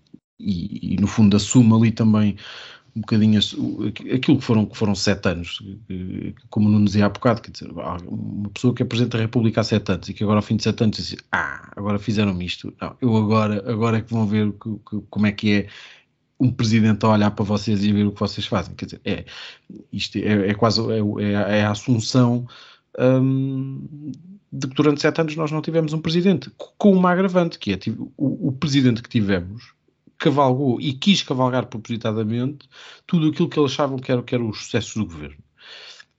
e, 0.43 0.93
e, 0.93 0.97
no 0.97 1.07
fundo 1.07 1.37
assume 1.37 1.73
ali 1.73 1.91
também 1.91 2.35
um 2.95 3.01
bocadinho 3.01 3.39
aquilo 4.13 4.37
que 4.37 4.43
foram, 4.43 4.65
que 4.67 4.77
foram 4.77 4.93
sete 4.93 5.27
anos, 5.27 5.59
como 6.49 6.69
não 6.69 6.83
dizia 6.83 7.07
há 7.07 7.09
bocado, 7.09 7.41
quer 7.41 7.49
dizer, 7.49 7.71
uma 7.71 8.49
pessoa 8.49 8.73
que 8.73 8.83
é 8.83 8.85
Presidente 8.85 9.13
da 9.13 9.19
República 9.19 9.61
há 9.61 9.63
sete 9.63 9.91
anos 9.91 10.09
e 10.09 10.13
que 10.13 10.23
agora 10.23 10.39
ao 10.39 10.43
fim 10.43 10.55
de 10.55 10.63
sete 10.63 10.83
anos 10.83 10.97
disse, 10.97 11.17
ah, 11.31 11.71
agora 11.75 11.97
fizeram-me 11.97 12.45
isto, 12.45 12.71
não, 12.79 12.95
eu 13.01 13.15
agora, 13.17 13.71
agora 13.71 13.97
é 13.97 14.01
que 14.01 14.13
vão 14.13 14.27
ver 14.27 14.51
que, 14.51 14.69
que, 14.89 15.01
como 15.09 15.25
é 15.25 15.31
que 15.31 15.51
é 15.53 15.67
um 16.39 16.51
presidente 16.51 17.03
a 17.05 17.09
olhar 17.09 17.31
para 17.31 17.45
vocês 17.45 17.83
e 17.83 17.91
ver 17.91 18.05
o 18.05 18.11
que 18.11 18.19
vocês 18.19 18.45
fazem. 18.45 18.75
Quer 18.75 18.85
dizer, 18.85 19.01
é, 19.05 19.25
isto 19.91 20.17
é, 20.17 20.49
é 20.49 20.53
quase 20.53 20.81
é, 20.91 20.99
é, 21.23 21.59
é 21.59 21.63
a 21.63 21.71
assunção 21.71 22.45
um, 22.99 24.11
de 24.51 24.67
que 24.67 24.75
durante 24.75 25.01
sete 25.01 25.19
anos 25.19 25.35
nós 25.35 25.51
não 25.51 25.61
tivemos 25.61 25.93
um 25.93 25.99
presidente, 25.99 26.51
com 26.77 26.91
uma 26.91 27.11
agravante, 27.11 27.57
que 27.57 27.71
é 27.71 27.79
o, 28.17 28.49
o 28.49 28.51
presidente 28.51 29.01
que 29.01 29.09
tivemos 29.09 29.73
cavalgou 30.17 30.79
e 30.79 30.93
quis 30.93 31.21
cavalgar 31.21 31.67
propositadamente 31.67 32.67
tudo 33.05 33.29
aquilo 33.29 33.49
que 33.49 33.59
eles 33.59 33.71
achavam 33.71 33.97
que 33.97 34.11
era, 34.11 34.23
era 34.31 34.43
os 34.43 34.59
sucessos 34.59 34.95
do 34.95 35.05
governo. 35.05 35.37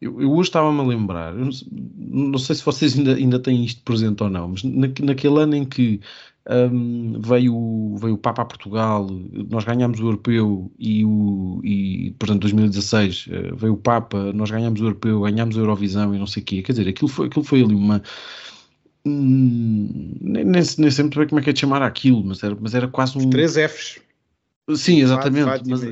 Eu, 0.01 0.21
eu 0.21 0.31
hoje 0.33 0.49
estava-me 0.49 0.81
a 0.81 0.85
lembrar, 0.85 1.33
não, 1.33 1.51
não, 1.97 2.39
sei 2.39 2.57
se 2.57 2.65
vocês 2.65 2.99
ainda, 2.99 3.15
ainda 3.15 3.39
têm 3.39 3.65
isto 3.65 3.83
presente 3.83 4.23
ou 4.23 4.29
não, 4.29 4.49
mas 4.49 4.63
na, 4.63 4.89
naquele 5.03 5.41
ano 5.41 5.55
em 5.57 5.65
que 5.65 6.01
um, 6.51 7.21
veio, 7.21 7.97
veio 7.97 8.15
o 8.15 8.19
Papa 8.19 8.43
a 8.43 8.45
Portugal, 8.45 9.07
nós 9.51 9.65
ganhámos 9.65 10.01
o 10.01 10.05
Europeu 10.05 10.71
e, 10.79 11.05
o, 11.05 11.61
e 11.65 12.15
portanto, 12.19 12.43
2016 12.43 13.29
eh, 13.31 13.53
veio 13.55 13.75
o 13.75 13.79
Papa, 13.79 14.33
nós 14.35 14.51
ganhámos 14.51 14.81
o 14.81 14.85
Europeu, 14.85 15.23
ganhámos 15.23 15.57
a 15.57 15.61
Eurovisão 15.61 16.15
e 16.15 16.19
não 16.19 16.27
sei 16.27 16.43
o 16.43 16.47
quê. 16.47 16.63
Quer 16.63 16.73
dizer, 16.73 16.89
aquilo 16.89 17.09
foi, 17.09 17.27
aquilo 17.29 17.45
foi 17.45 17.63
ali 17.63 17.75
uma. 17.75 18.03
Hum, 19.07 20.15
nem, 20.21 20.45
nem, 20.45 20.63
sei 20.63 21.05
muito 21.05 21.19
bem 21.19 21.29
como 21.29 21.41
é 21.41 21.45
que 21.45 21.51
é 21.51 21.53
de 21.53 21.61
chamar 21.61 21.83
aquilo, 21.83 22.25
mas 22.25 22.43
era, 22.43 22.57
mas 22.59 22.75
era 22.75 22.89
quase 22.89 23.19
um. 23.19 23.29
Três 23.29 23.55
Fs. 23.55 24.01
Sim, 24.75 25.03
exatamente. 25.03 25.69
Mas, 25.69 25.83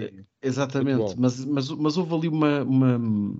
exatamente, 0.41 1.15
mas, 1.19 1.45
mas, 1.45 1.71
mas 1.71 1.97
houve 1.99 2.15
ali 2.15 2.29
uma, 2.29 2.63
uma, 2.63 3.35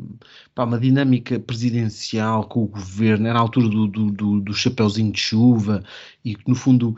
pá, 0.55 0.65
uma 0.65 0.79
dinâmica 0.79 1.41
presidencial 1.41 2.45
com 2.45 2.65
o 2.65 2.69
governo, 2.69 3.27
era 3.27 3.39
a 3.39 3.43
altura 3.43 3.69
do, 3.69 3.87
do, 3.87 4.11
do, 4.11 4.41
do 4.41 4.55
chapeuzinho 4.55 5.11
de 5.11 5.19
chuva 5.19 5.83
e 6.23 6.35
que 6.35 6.47
no 6.47 6.55
fundo 6.55 6.95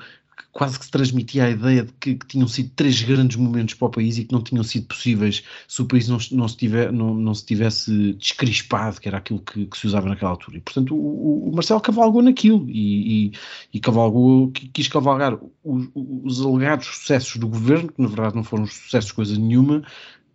quase 0.54 0.78
que 0.78 0.84
se 0.84 0.90
transmitia 0.90 1.44
a 1.46 1.50
ideia 1.50 1.82
de 1.82 1.92
que, 1.94 2.14
que, 2.14 2.26
tinham 2.26 2.46
sido 2.46 2.70
três 2.76 3.02
grandes 3.02 3.36
momentos 3.36 3.74
para 3.74 3.88
o 3.88 3.90
país 3.90 4.16
e 4.16 4.24
que 4.24 4.32
não 4.32 4.40
tinham 4.40 4.62
sido 4.62 4.86
possíveis 4.86 5.42
se 5.66 5.82
o 5.82 5.84
país 5.84 6.08
não, 6.08 6.16
não, 6.30 6.46
se, 6.46 6.56
tiver, 6.56 6.92
não, 6.92 7.12
não 7.12 7.34
se 7.34 7.44
tivesse 7.44 8.14
descrispado, 8.14 9.00
que 9.00 9.08
era 9.08 9.18
aquilo 9.18 9.40
que, 9.40 9.66
que, 9.66 9.76
se 9.76 9.88
usava 9.88 10.08
naquela 10.08 10.30
altura. 10.30 10.56
E, 10.56 10.60
portanto, 10.60 10.94
o, 10.94 11.48
o 11.48 11.52
Marcelo 11.52 11.80
cavalgou 11.80 12.22
naquilo 12.22 12.64
e, 12.68 13.26
e, 13.26 13.32
e 13.74 13.80
cavalgou, 13.80 14.52
quis 14.52 14.86
cavalgar 14.86 15.36
os, 15.64 15.88
os, 15.92 16.40
alegados 16.40 16.86
sucessos 16.86 17.36
do 17.36 17.48
governo, 17.48 17.90
que 17.92 18.00
na 18.00 18.08
verdade 18.08 18.36
não 18.36 18.44
foram 18.44 18.64
sucessos 18.64 19.10
coisa 19.10 19.36
nenhuma, 19.36 19.82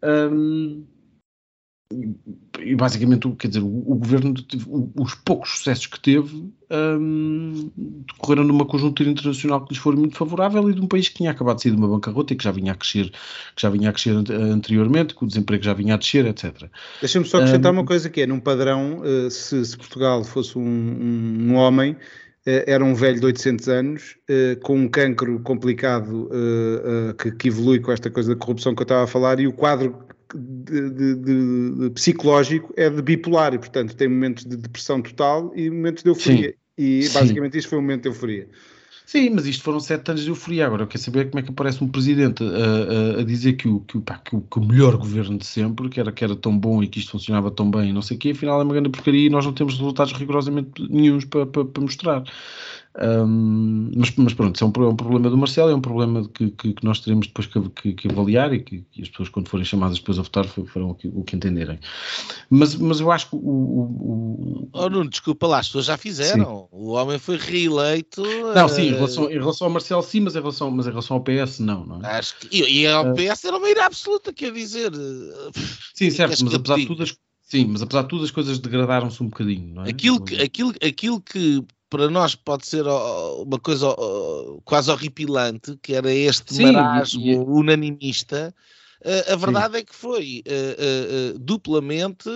um, 0.04 0.84
e 2.60 2.76
basicamente, 2.76 3.28
quer 3.32 3.48
dizer, 3.48 3.62
o, 3.62 3.66
o 3.68 3.96
governo, 3.96 4.34
os 4.96 5.16
poucos 5.16 5.58
sucessos 5.58 5.88
que 5.88 6.00
teve 6.00 6.52
um, 6.70 7.72
decorreram 8.08 8.44
numa 8.44 8.64
conjuntura 8.64 9.10
internacional 9.10 9.66
que 9.66 9.74
lhes 9.74 9.82
foi 9.82 9.96
muito 9.96 10.16
favorável 10.16 10.70
e 10.70 10.74
de 10.74 10.82
um 10.82 10.88
país 10.88 11.10
que 11.10 11.16
tinha 11.16 11.32
acabado 11.32 11.58
de 11.58 11.64
sair 11.64 11.72
de 11.72 11.78
uma 11.78 11.88
bancarrota 11.88 12.34
e 12.34 12.36
que 12.36 12.44
já 12.44 12.52
vinha 12.52 12.74
a 12.74 12.76
crescer, 12.76 13.10
que 13.10 13.62
já 13.62 13.70
vinha 13.72 13.90
a 13.90 13.94
crescer 13.94 14.12
anteriormente, 14.12 15.16
que 15.16 15.24
o 15.24 15.28
desemprego 15.28 15.64
já 15.64 15.74
vinha 15.74 15.96
a 15.96 15.98
descer, 15.98 16.28
etc. 16.28 16.70
Deixa-me 17.00 17.26
só 17.26 17.38
acrescentar 17.38 17.72
um, 17.72 17.78
uma 17.78 17.86
coisa 17.86 18.08
que 18.08 18.22
é, 18.22 18.28
num 18.28 18.40
padrão, 18.40 19.02
uh, 19.02 19.32
se, 19.32 19.66
se, 19.66 19.76
Portugal 19.76 20.24
fosse 20.24 20.60
um, 20.60 20.62
um, 20.62 21.52
um 21.52 21.56
homem, 21.56 21.94
uh, 21.94 21.98
era 22.68 22.86
um 22.86 22.94
velho 22.94 23.20
de 23.20 23.26
800 23.26 23.68
anos, 23.68 24.16
uh, 24.30 24.60
com 24.62 24.78
um 24.78 24.88
cancro 24.88 25.40
complicado 25.40 26.30
que, 27.18 27.32
que 27.32 27.48
evolui 27.48 27.80
com 27.80 27.92
esta 27.92 28.12
coisa 28.12 28.36
da 28.36 28.40
corrupção 28.40 28.76
que 28.76 28.82
eu 28.82 28.86
estava 28.86 29.06
a 29.06 29.08
falar, 29.08 29.40
e 29.40 29.48
o 29.48 29.54
quadro 29.54 30.09
de, 30.36 30.90
de, 30.90 31.16
de, 31.16 31.90
psicológico 31.92 32.74
é 32.78 32.90
de 32.90 33.02
bipolar 33.02 33.54
e, 33.54 33.60
portanto, 33.60 33.96
tem 33.96 34.08
momentos 34.08 34.46
de 34.46 34.56
depressão 34.56 35.02
total 35.02 35.52
e 35.56 35.70
momentos 35.70 36.04
de 36.04 36.10
euforia. 36.10 36.50
Sim. 36.50 36.56
E 36.78 37.04
Sim. 37.04 37.20
basicamente 37.20 37.58
isto 37.58 37.70
foi 37.70 37.78
um 37.78 37.82
momento 37.82 38.04
de 38.04 38.10
euforia. 38.10 38.48
Sim, 39.10 39.32
mas 39.32 39.48
isto 39.48 39.64
foram 39.64 39.80
sete 39.80 40.12
anos 40.12 40.24
de 40.24 40.30
euforia. 40.30 40.68
Agora 40.68 40.84
eu 40.84 40.88
quero 40.88 41.04
saber 41.04 41.32
como 41.32 41.40
é 41.40 41.42
que 41.42 41.50
aparece 41.50 41.84
um 41.84 41.88
presidente 41.88 42.44
a, 42.44 43.18
a, 43.18 43.22
a 43.22 43.24
dizer 43.24 43.54
que 43.54 43.68
o, 43.68 43.80
que, 43.80 43.98
o, 43.98 44.02
pá, 44.02 44.20
que, 44.20 44.36
o, 44.36 44.42
que 44.42 44.60
o 44.60 44.64
melhor 44.64 44.98
governo 44.98 45.36
de 45.36 45.48
sempre, 45.48 45.90
que 45.90 46.00
era, 46.00 46.12
que 46.12 46.24
era 46.24 46.36
tão 46.36 46.56
bom 46.56 46.84
e 46.84 46.88
que 46.88 47.00
isto 47.00 47.10
funcionava 47.10 47.50
tão 47.50 47.72
bem, 47.72 47.92
não 47.92 48.04
sei 48.04 48.18
o 48.18 48.20
quê, 48.20 48.30
afinal 48.30 48.62
é 48.62 48.64
uma 48.64 48.72
grande 48.72 48.90
porcaria 48.90 49.26
e 49.26 49.30
nós 49.30 49.44
não 49.48 49.52
temos 49.52 49.80
resultados 49.80 50.14
rigorosamente 50.14 50.70
nenhums 50.92 51.26
para, 51.26 51.48
para, 51.48 51.66
para 51.66 51.82
mostrar. 51.82 52.24
Um, 52.98 53.92
mas, 53.96 54.12
mas, 54.16 54.34
pronto, 54.34 54.62
é 54.62 54.66
um, 54.66 54.84
é 54.84 54.88
um, 54.90 54.96
problema 54.96 55.30
do 55.30 55.38
Marcelo, 55.38 55.70
é 55.70 55.76
um 55.76 55.82
problema 55.82 56.28
que, 56.28 56.50
que, 56.50 56.74
que 56.74 56.84
nós 56.84 57.00
teremos 57.00 57.28
depois 57.28 57.48
que, 57.48 57.70
que, 57.70 57.94
que 57.94 58.08
avaliar 58.12 58.52
e 58.52 58.62
que, 58.62 58.84
as 59.00 59.10
pessoas, 59.10 59.30
quando 59.30 59.48
forem 59.48 59.64
chamadas 59.64 60.00
depois 60.00 60.18
a 60.18 60.24
votar, 60.24 60.46
farão 60.46 60.90
o 60.90 60.96
que, 60.96 61.08
o 61.08 61.24
que 61.24 61.36
entenderem. 61.36 61.80
Mas, 62.50 62.76
mas 62.76 63.00
eu 63.00 63.12
acho 63.12 63.30
que 63.30 63.36
o. 63.36 63.40
o, 63.40 63.82
o... 63.82 64.70
Oh, 64.74 64.90
Nuno, 64.90 65.10
desculpa 65.10 65.46
lá, 65.46 65.60
as 65.60 65.68
pessoas 65.68 65.86
já 65.86 65.98
fizeram. 65.98 66.68
Sim. 66.72 66.78
O 66.78 66.92
homem 66.94 67.20
foi 67.20 67.38
reeleito. 67.38 68.24
Não, 68.56 68.68
sim, 68.68 68.88
em 68.88 68.94
relação, 68.94 69.30
em 69.30 69.38
relação 69.38 69.68
ao 69.68 69.74
Marcelo, 69.74 70.02
sim, 70.02 70.22
mas 70.22 70.36
em 70.36 70.40
relação, 70.40 70.72
mas 70.72 70.88
em 70.88 70.90
relação 70.90 71.18
ao 71.18 71.24
PS, 71.24 71.60
não. 71.60 71.86
não 71.86 72.04
é? 72.04 72.18
acho 72.18 72.38
que, 72.38 72.48
e, 72.52 72.82
e 72.82 72.88
ao 72.88 73.14
PS 73.14 73.46
era 73.46 73.58
uma 73.58 73.70
ira 73.70 73.86
absoluta, 73.86 74.34
quer 74.34 74.52
dizer. 74.52 74.92
Sim, 75.94 76.10
certo, 76.10 76.44
mas 76.44 76.54
apesar 76.56 76.78
de 76.78 76.88
tudo 76.88 77.04
as 77.04 77.16
Sim, 77.50 77.66
mas 77.66 77.82
apesar 77.82 78.04
de 78.04 78.10
tudo 78.10 78.24
as 78.24 78.30
coisas 78.30 78.60
degradaram-se 78.60 79.24
um 79.24 79.28
bocadinho, 79.28 79.74
não 79.74 79.84
é? 79.84 79.90
Aquilo 79.90 80.24
que, 80.24 80.40
aquilo, 80.40 80.72
aquilo 80.86 81.20
que 81.20 81.64
para 81.90 82.10
nós 82.10 82.36
pode 82.36 82.68
ser 82.68 82.86
uma 82.86 83.60
coisa 83.60 83.88
quase 84.64 84.92
horripilante, 84.92 85.78
que 85.82 85.94
era 85.94 86.14
este 86.14 86.54
Sim, 86.54 86.72
marasmo 86.72 87.26
e... 87.26 87.36
unanimista, 87.36 88.54
a 89.32 89.36
verdade 89.36 89.74
Sim. 89.74 89.80
é 89.80 89.84
que 89.84 89.96
foi 89.96 90.44
duplamente 91.40 92.30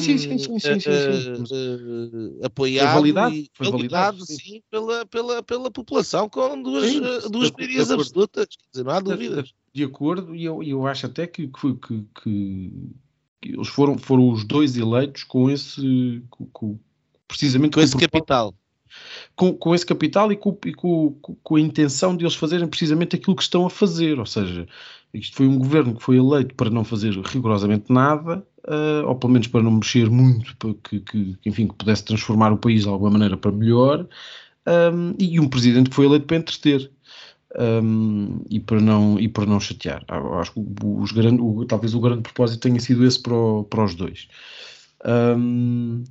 sim, 0.00 0.18
sim, 0.18 0.38
sim, 0.38 0.58
sim, 0.58 1.46
sim, 1.46 2.38
apoiado 2.42 2.94
validado, 2.94 3.34
e 3.34 3.50
validado, 3.58 4.26
sim, 4.26 4.62
pela, 4.70 5.06
pela, 5.06 5.42
pela 5.42 5.70
população 5.70 6.28
com 6.28 6.62
duas, 6.62 6.92
duas 7.30 7.50
maiorias 7.50 7.90
absolutas, 7.90 8.46
quer 8.46 8.64
dizer, 8.72 8.84
não 8.84 8.92
há 8.92 9.00
dúvidas. 9.00 9.52
De 9.72 9.84
acordo, 9.84 10.34
e 10.34 10.44
eu, 10.44 10.62
eu 10.62 10.86
acho 10.86 11.06
até 11.06 11.26
que, 11.26 11.48
que, 11.48 12.06
que 12.22 12.72
eles 13.42 13.68
foram, 13.68 13.96
foram 13.96 14.30
os 14.30 14.44
dois 14.44 14.76
eleitos 14.76 15.24
com 15.24 15.50
esse 15.50 16.22
com, 16.30 16.46
com, 16.46 16.78
precisamente 17.26 17.72
com, 17.72 17.80
com 17.80 17.84
esse 17.84 17.96
capital 17.96 18.54
com, 19.34 19.52
com 19.52 19.74
esse 19.74 19.86
capital 19.86 20.30
e, 20.32 20.36
com, 20.36 20.56
e 20.66 20.72
com, 20.72 21.16
com, 21.42 21.56
a 21.56 21.60
intenção 21.60 22.16
de 22.16 22.24
eles 22.24 22.34
fazerem 22.34 22.66
precisamente 22.66 23.16
aquilo 23.16 23.36
que 23.36 23.42
estão 23.42 23.66
a 23.66 23.70
fazer, 23.70 24.18
ou 24.18 24.26
seja, 24.26 24.66
isto 25.14 25.36
foi 25.36 25.46
um 25.46 25.58
governo 25.58 25.94
que 25.94 26.02
foi 26.02 26.16
eleito 26.16 26.54
para 26.54 26.70
não 26.70 26.84
fazer 26.84 27.12
rigorosamente 27.18 27.92
nada, 27.92 28.44
uh, 28.66 29.06
ou 29.06 29.14
pelo 29.16 29.32
menos 29.32 29.48
para 29.48 29.62
não 29.62 29.72
mexer 29.72 30.08
muito, 30.08 30.56
para 30.56 30.74
que, 30.82 31.00
que, 31.00 31.36
enfim, 31.44 31.66
que 31.66 31.74
pudesse 31.74 32.04
transformar 32.04 32.52
o 32.52 32.58
país 32.58 32.82
de 32.82 32.88
alguma 32.88 33.10
maneira 33.10 33.36
para 33.36 33.52
melhor, 33.52 34.06
um, 34.66 35.14
e 35.18 35.40
um 35.40 35.48
presidente 35.48 35.90
que 35.90 35.96
foi 35.96 36.06
eleito 36.06 36.26
para 36.26 36.36
entreter 36.36 36.90
um, 37.58 38.40
e, 38.48 38.60
para 38.60 38.80
não, 38.80 39.18
e 39.18 39.28
para 39.28 39.46
não 39.46 39.60
chatear. 39.60 40.04
Acho 40.08 40.52
que 40.52 40.64
os 40.82 41.12
grande, 41.12 41.42
o, 41.42 41.64
talvez 41.64 41.94
o 41.94 42.00
grande 42.00 42.22
propósito 42.22 42.60
tenha 42.60 42.80
sido 42.80 43.04
esse 43.04 43.20
para, 43.20 43.34
o, 43.34 43.64
para 43.64 43.84
os 43.84 43.94
dois. 43.94 44.28
Um, 45.04 46.04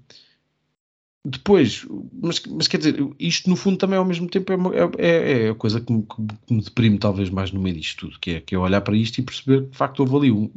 depois, 1.24 1.86
mas, 2.12 2.42
mas, 2.48 2.68
quer 2.68 2.78
dizer, 2.78 3.08
isto 3.20 3.50
no 3.50 3.56
fundo 3.56 3.78
também 3.78 3.98
ao 3.98 4.06
mesmo 4.06 4.28
tempo 4.28 4.52
é, 4.52 4.56
é, 4.98 5.08
é, 5.08 5.46
é 5.46 5.50
a 5.50 5.56
coisa 5.56 5.80
que 5.80 5.94
me, 5.94 6.04
que 6.04 6.54
me, 6.54 6.62
deprime 6.62 6.98
talvez 6.98 7.30
mais 7.30 7.52
no 7.52 7.62
meio 7.62 7.76
disto 7.76 8.08
tudo, 8.08 8.20
que 8.20 8.32
é, 8.32 8.42
que 8.42 8.56
é 8.56 8.58
olhar 8.58 8.82
para 8.82 8.96
isto 8.96 9.20
e 9.20 9.24
perceber 9.24 9.64
que 9.66 9.70
de 9.70 9.78
facto 9.78 10.00
houve 10.00 10.16
ali 10.16 10.32
um, 10.32 10.50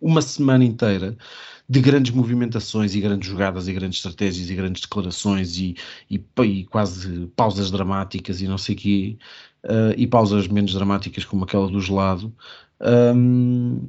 uma 0.00 0.22
semana 0.22 0.64
inteira 0.64 1.16
de 1.68 1.80
grandes 1.80 2.12
movimentações 2.12 2.94
e 2.94 3.00
grandes 3.00 3.28
jogadas 3.28 3.66
e 3.66 3.72
grandes 3.72 3.98
estratégias 3.98 4.48
e 4.48 4.54
grandes 4.54 4.82
declarações 4.82 5.58
e, 5.58 5.74
e, 6.08 6.22
e 6.44 6.64
quase 6.66 7.26
pausas 7.34 7.70
dramáticas 7.70 8.40
e 8.40 8.46
não 8.46 8.58
sei 8.58 8.76
quê, 8.76 9.16
uh, 9.64 9.94
e 9.96 10.06
pausas 10.06 10.46
menos 10.46 10.72
dramáticas 10.74 11.24
como 11.24 11.44
aquela 11.44 11.68
do 11.68 11.80
gelado, 11.80 12.32
um, 13.16 13.80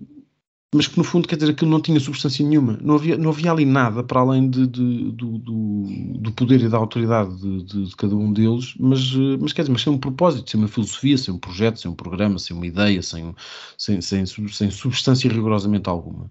mas 0.74 0.88
que 0.88 0.98
no 0.98 1.04
fundo, 1.04 1.28
quer 1.28 1.36
dizer, 1.36 1.52
aquilo 1.52 1.72
não 1.72 1.80
tinha 1.80 2.00
substância 2.00 2.46
nenhuma. 2.46 2.78
Não 2.82 2.96
havia, 2.96 3.18
não 3.18 3.30
havia 3.30 3.52
ali 3.52 3.66
nada 3.66 4.04
para 4.04 4.20
além 4.20 4.50
de, 4.50 4.68
de, 4.68 5.12
do, 5.12 5.38
do, 5.38 5.84
do, 6.20 6.32
poder 6.34 6.62
e 6.62 6.68
da 6.70 6.78
autoridade 6.78 7.34
de, 7.38 7.64
de, 7.64 7.96
cada 7.96 8.16
um 8.16 8.34
deles, 8.34 8.74
mas, 8.80 9.00
eh, 9.14 9.38
mas 9.40 9.54
quer 9.54 9.62
dizer, 9.62 9.72
mas 9.72 9.82
sem 9.84 9.94
um 9.94 9.98
propósito, 9.98 10.50
sem 10.50 10.60
uma 10.60 10.68
filosofia, 10.68 11.18
sem 11.18 11.34
um 11.34 11.38
projeto, 11.38 11.80
sem 11.80 11.90
um 11.90 11.96
programa, 11.96 12.38
sem 12.40 12.56
uma 12.56 12.68
ideia, 12.68 13.02
sem, 13.02 13.34
sem, 13.78 14.02
sem, 14.02 14.26
sem 14.26 14.72
substância 14.72 15.30
rigorosamente 15.30 15.88
alguma. 15.90 16.30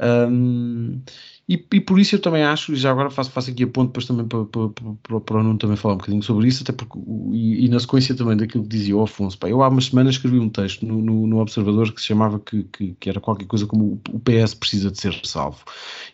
Um, 0.00 1.00
e, 1.48 1.54
e, 1.72 1.80
por 1.80 1.98
isso 1.98 2.16
eu 2.16 2.20
também 2.20 2.42
acho, 2.42 2.72
e 2.72 2.76
já 2.76 2.90
agora 2.90 3.10
faço, 3.10 3.30
faço 3.30 3.50
aqui 3.50 3.64
a 3.64 3.66
ponto 3.66 3.88
depois 3.88 4.06
também 4.06 4.26
para, 4.26 4.44
para, 4.46 4.68
para, 4.70 5.20
para 5.20 5.36
o 5.36 5.42
Nuno 5.42 5.58
também 5.58 5.76
falar 5.76 5.94
um 5.94 5.98
bocadinho 5.98 6.22
sobre 6.22 6.48
isso, 6.48 6.62
até 6.62 6.72
porque, 6.72 6.98
e, 7.32 7.66
e, 7.66 7.68
na 7.68 7.78
sequência 7.78 8.14
também 8.14 8.36
daquilo 8.36 8.64
que 8.64 8.70
dizia 8.70 8.96
o 8.96 9.02
Afonso, 9.02 9.38
pá, 9.38 9.48
eu 9.48 9.62
há 9.62 9.68
umas 9.68 9.86
semanas 9.86 10.14
escrevi 10.14 10.38
um 10.38 10.48
texto 10.48 10.86
no, 10.86 11.02
no, 11.02 11.26
no 11.26 11.38
Observador 11.38 11.92
que 11.92 12.00
se 12.00 12.06
chamava 12.06 12.40
que, 12.40 12.64
que, 12.64 12.96
que, 12.98 13.10
era 13.10 13.20
qualquer 13.20 13.46
coisa 13.46 13.66
como 13.66 14.00
o 14.10 14.18
PS 14.20 14.54
precisa 14.54 14.90
de 14.90 14.98
ser 14.98 15.14
salvo. 15.22 15.64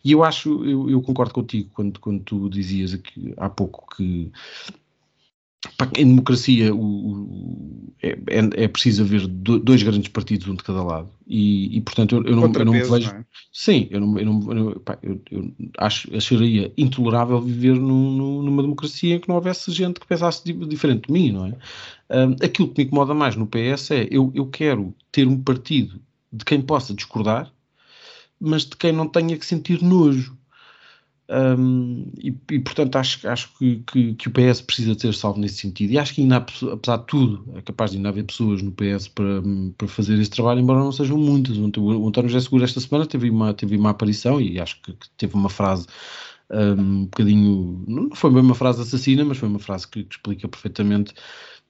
E 0.04 0.12
eu 0.12 0.24
acho, 0.24 0.64
eu, 0.64 0.90
eu 0.90 1.00
concordo 1.00 1.32
contigo 1.32 1.70
quando, 1.74 2.00
quando 2.00 2.20
tu 2.24 2.50
dizias 2.50 2.92
aqui, 2.92 3.32
há 3.36 3.48
pouco 3.48 3.86
que 3.96 4.32
em 5.96 6.06
democracia 6.06 6.74
o, 6.74 6.80
o, 6.80 7.92
é, 8.02 8.10
é, 8.28 8.64
é, 8.64 8.68
preciso 8.68 9.02
haver 9.02 9.26
dois 9.26 9.82
grandes 9.82 10.08
partidos, 10.08 10.48
um 10.48 10.54
de 10.54 10.62
cada 10.62 10.82
lado. 10.82 11.10
E, 11.26 11.76
e 11.76 11.80
portanto, 11.82 12.16
eu, 12.16 12.24
eu, 12.24 12.36
não, 12.36 12.44
eu 12.44 12.64
não 12.64 12.72
me 12.72 12.82
vejo. 12.82 13.10
Não 13.10 13.18
é? 13.18 13.24
Sim, 13.52 13.86
eu, 13.90 14.00
não, 14.00 14.18
eu, 14.18 14.24
não, 14.24 14.72
pá, 14.80 14.98
eu, 15.02 15.20
eu 15.30 15.52
acho, 15.78 16.14
acharia 16.16 16.72
intolerável 16.78 17.40
viver 17.40 17.74
num, 17.74 18.42
numa 18.42 18.62
democracia 18.62 19.16
em 19.16 19.20
que 19.20 19.28
não 19.28 19.36
houvesse 19.36 19.70
gente 19.70 20.00
que 20.00 20.06
pensasse 20.06 20.42
diferente 20.44 21.08
de 21.08 21.12
mim, 21.12 21.32
não 21.32 21.46
é? 21.46 21.56
Um, 22.10 22.32
aquilo 22.42 22.68
que 22.68 22.80
me 22.80 22.86
incomoda 22.86 23.14
mais 23.14 23.36
no 23.36 23.46
PS 23.46 23.90
é 23.90 24.08
eu, 24.10 24.32
eu 24.34 24.46
quero 24.46 24.94
ter 25.12 25.28
um 25.28 25.38
partido 25.40 26.00
de 26.32 26.44
quem 26.44 26.62
possa 26.62 26.94
discordar, 26.94 27.52
mas 28.40 28.64
de 28.64 28.76
quem 28.76 28.92
não 28.92 29.06
tenha 29.06 29.36
que 29.36 29.44
sentir 29.44 29.82
nojo. 29.82 30.39
Um, 31.32 32.10
e, 32.18 32.34
e, 32.50 32.58
portanto 32.58 32.96
acho, 32.96 33.28
acho 33.28 33.56
que, 33.56 33.84
que, 33.86 34.14
que, 34.14 34.26
o 34.26 34.32
PS 34.32 34.62
precisa 34.62 34.96
ter 34.96 35.14
salvo 35.14 35.38
nesse 35.38 35.58
sentido. 35.58 35.92
E 35.92 35.98
acho 35.98 36.12
que 36.12 36.22
ainda 36.22 36.38
apesar 36.38 36.96
de 36.96 37.06
tudo 37.06 37.44
é 37.54 37.62
capaz 37.62 37.92
de 37.92 37.98
ainda 37.98 38.08
haver 38.08 38.24
pessoas 38.24 38.60
no 38.62 38.72
PS 38.72 39.06
para, 39.06 39.40
para 39.78 39.86
fazer 39.86 40.18
esse 40.18 40.30
trabalho, 40.30 40.58
embora 40.58 40.80
não 40.80 40.90
sejam 40.90 41.16
muitas. 41.16 41.56
O, 41.56 42.08
António 42.08 42.28
José 42.28 42.42
Seguro 42.42 42.64
esta 42.64 42.80
semana 42.80 43.06
teve 43.06 43.30
uma, 43.30 43.54
teve 43.54 43.76
uma 43.76 43.90
aparição 43.90 44.40
e 44.40 44.58
acho 44.58 44.82
que, 44.82 44.92
que 44.92 45.08
teve 45.16 45.34
uma 45.34 45.48
frase 45.48 45.86
um, 46.50 46.80
um 46.80 47.04
bocadinho, 47.04 47.84
não 47.86 48.10
foi 48.14 48.30
bem 48.32 48.42
uma 48.42 48.56
frase 48.56 48.82
assassina, 48.82 49.24
mas 49.24 49.38
foi 49.38 49.48
uma 49.48 49.60
frase 49.60 49.86
que, 49.86 50.02
que 50.02 50.16
explica 50.16 50.48
perfeitamente 50.48 51.14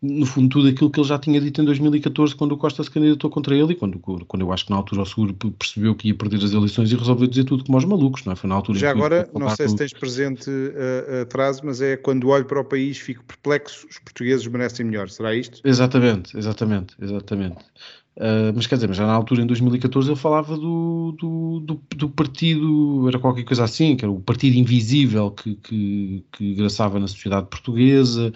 no 0.02 0.24
fundo, 0.24 0.48
tudo 0.48 0.68
aquilo 0.68 0.90
que 0.90 0.98
ele 0.98 1.06
já 1.06 1.18
tinha 1.18 1.38
dito 1.40 1.60
em 1.60 1.64
2014, 1.64 2.34
quando 2.34 2.52
o 2.52 2.56
Costa 2.56 2.82
se 2.82 2.90
candidatou 2.90 3.28
contra 3.28 3.54
ele, 3.54 3.72
e 3.72 3.74
quando, 3.74 3.98
quando 3.98 4.40
eu 4.40 4.50
acho 4.50 4.64
que 4.64 4.70
na 4.70 4.76
altura 4.76 5.02
o 5.02 5.06
Seguro 5.06 5.34
percebeu 5.34 5.94
que 5.94 6.08
ia 6.08 6.14
perder 6.14 6.42
as 6.42 6.52
eleições 6.52 6.90
e 6.90 6.96
resolveu 6.96 7.26
dizer 7.26 7.44
tudo 7.44 7.64
como 7.64 7.76
aos 7.76 7.84
malucos, 7.84 8.24
não 8.24 8.32
é? 8.32 8.36
Foi 8.36 8.48
na 8.48 8.56
altura. 8.56 8.78
Já 8.78 8.90
agora, 8.90 9.28
não 9.34 9.50
sei 9.50 9.68
se 9.68 9.76
tens 9.76 9.92
presente 9.92 10.50
a, 10.50 11.22
a 11.22 11.26
frase, 11.30 11.60
mas 11.62 11.82
é 11.82 11.96
quando 11.96 12.28
olho 12.28 12.46
para 12.46 12.60
o 12.60 12.64
país 12.64 12.96
fico 12.96 13.22
perplexo, 13.24 13.86
os 13.90 13.98
portugueses 13.98 14.46
merecem 14.46 14.86
melhor, 14.86 15.10
será 15.10 15.34
isto? 15.34 15.60
Exatamente, 15.64 16.36
exatamente, 16.36 16.94
exatamente. 17.00 17.58
Uh, 18.16 18.52
mas 18.54 18.66
quer 18.66 18.74
dizer, 18.74 18.88
mas 18.88 18.96
já 18.96 19.06
na 19.06 19.14
altura, 19.14 19.40
em 19.40 19.46
2014, 19.46 20.10
ele 20.10 20.16
falava 20.18 20.54
do, 20.54 21.16
do, 21.18 21.60
do, 21.60 21.80
do, 21.96 22.10
partido, 22.10 23.08
era 23.08 23.18
qualquer 23.18 23.44
coisa 23.44 23.64
assim, 23.64 23.96
que 23.96 24.04
era 24.04 24.12
o 24.12 24.20
partido 24.20 24.58
invisível 24.58 25.30
que, 25.30 25.54
que, 25.54 26.24
que 26.30 26.54
graçava 26.54 26.98
na 26.98 27.06
sociedade 27.06 27.46
portuguesa, 27.46 28.30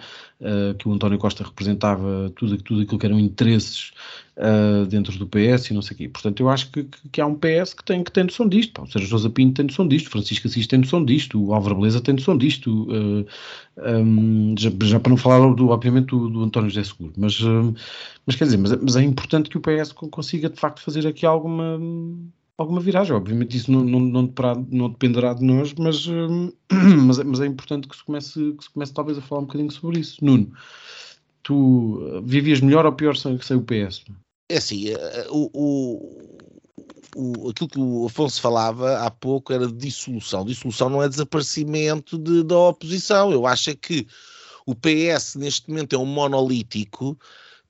que 0.77 0.87
o 0.87 0.93
António 0.93 1.17
Costa 1.17 1.43
representava 1.43 2.31
tudo, 2.35 2.57
tudo 2.57 2.81
aquilo 2.81 2.99
que 2.99 3.05
eram 3.05 3.19
interesses 3.19 3.91
uh, 4.37 4.85
dentro 4.85 5.17
do 5.17 5.27
PS 5.27 5.69
e 5.69 5.73
não 5.73 5.81
sei 5.81 5.95
o 5.95 5.97
quê. 5.97 6.09
Portanto, 6.09 6.39
eu 6.41 6.49
acho 6.49 6.69
que, 6.71 6.85
que, 7.11 7.21
há 7.21 7.25
um 7.25 7.35
PS 7.35 7.73
que 7.73 7.83
tem, 7.83 8.03
que 8.03 8.11
tem 8.11 8.25
noção 8.25 8.47
disto. 8.47 8.73
Pá, 8.73 8.83
o 8.83 8.91
Sérgio 8.91 9.09
Sousa 9.09 9.29
Pinto 9.29 9.55
tem 9.55 9.65
noção 9.65 9.87
disto, 9.87 10.09
Francisco 10.09 10.47
Assis 10.47 10.67
tem 10.67 10.79
noção 10.79 11.03
disto, 11.03 11.41
o 11.41 11.53
Álvaro 11.53 11.75
Beleza 11.75 12.01
tem 12.01 12.15
noção 12.15 12.37
disto, 12.37 12.87
um, 13.77 14.55
já, 14.57 14.71
já, 14.83 14.99
para 14.99 15.09
não 15.09 15.17
falar, 15.17 15.53
do, 15.53 15.69
obviamente, 15.69 16.07
do, 16.07 16.29
do 16.29 16.43
António 16.43 16.69
José 16.69 16.83
Seguro. 16.83 17.13
Mas, 17.17 17.39
mas 18.25 18.35
quer 18.35 18.43
dizer, 18.45 18.57
mas, 18.57 18.75
mas, 18.75 18.95
é 18.95 19.03
importante 19.03 19.49
que 19.49 19.57
o 19.57 19.61
PS 19.61 19.93
consiga, 19.93 20.49
de 20.49 20.59
facto, 20.59 20.81
fazer 20.81 21.07
aqui 21.07 21.25
alguma 21.25 21.79
alguma 22.57 22.79
viragem. 22.79 23.15
Obviamente 23.15 23.57
isso 23.57 23.71
não, 23.71 23.83
não, 23.83 23.99
não, 23.99 24.33
não 24.69 24.89
dependerá 24.89 25.33
de 25.33 25.43
nós, 25.43 25.73
mas, 25.73 26.05
mas, 27.05 27.19
mas, 27.19 27.39
é 27.39 27.45
importante 27.45 27.87
que 27.87 27.95
se, 27.95 28.03
comece, 28.03 28.53
que 28.53 28.63
se 28.63 28.69
comece 28.69 28.93
talvez 28.93 29.17
a 29.17 29.21
falar 29.21 29.41
um 29.41 29.45
bocadinho 29.45 29.71
sobre 29.71 29.99
isso. 29.99 30.23
Nuno, 30.23 30.51
tu 31.43 32.21
vivias 32.23 32.61
melhor 32.61 32.85
ou 32.85 32.93
pior 32.93 33.15
sem, 33.15 33.39
sem 33.41 33.57
o 33.57 33.63
PS? 33.63 34.05
É 34.49 34.57
assim, 34.57 34.89
eh, 34.89 34.93
eh, 34.93 35.27
o, 35.29 35.49
o, 35.53 36.37
o, 37.15 37.49
aquilo 37.49 37.69
que 37.69 37.79
o 37.79 38.05
Afonso 38.05 38.39
falava 38.39 38.99
há 38.99 39.09
pouco 39.09 39.51
era 39.51 39.67
de 39.67 39.73
dissolução. 39.73 40.45
Dissolução 40.45 40.89
não 40.89 41.01
é 41.01 41.09
desaparecimento 41.09 42.17
de, 42.17 42.43
da 42.43 42.57
oposição. 42.57 43.31
Eu 43.31 43.47
acho 43.47 43.71
é 43.71 43.75
que 43.75 44.05
o 44.65 44.75
PS 44.75 45.35
neste 45.35 45.69
momento 45.69 45.95
é 45.95 45.99
um 45.99 46.05
monolítico 46.05 47.17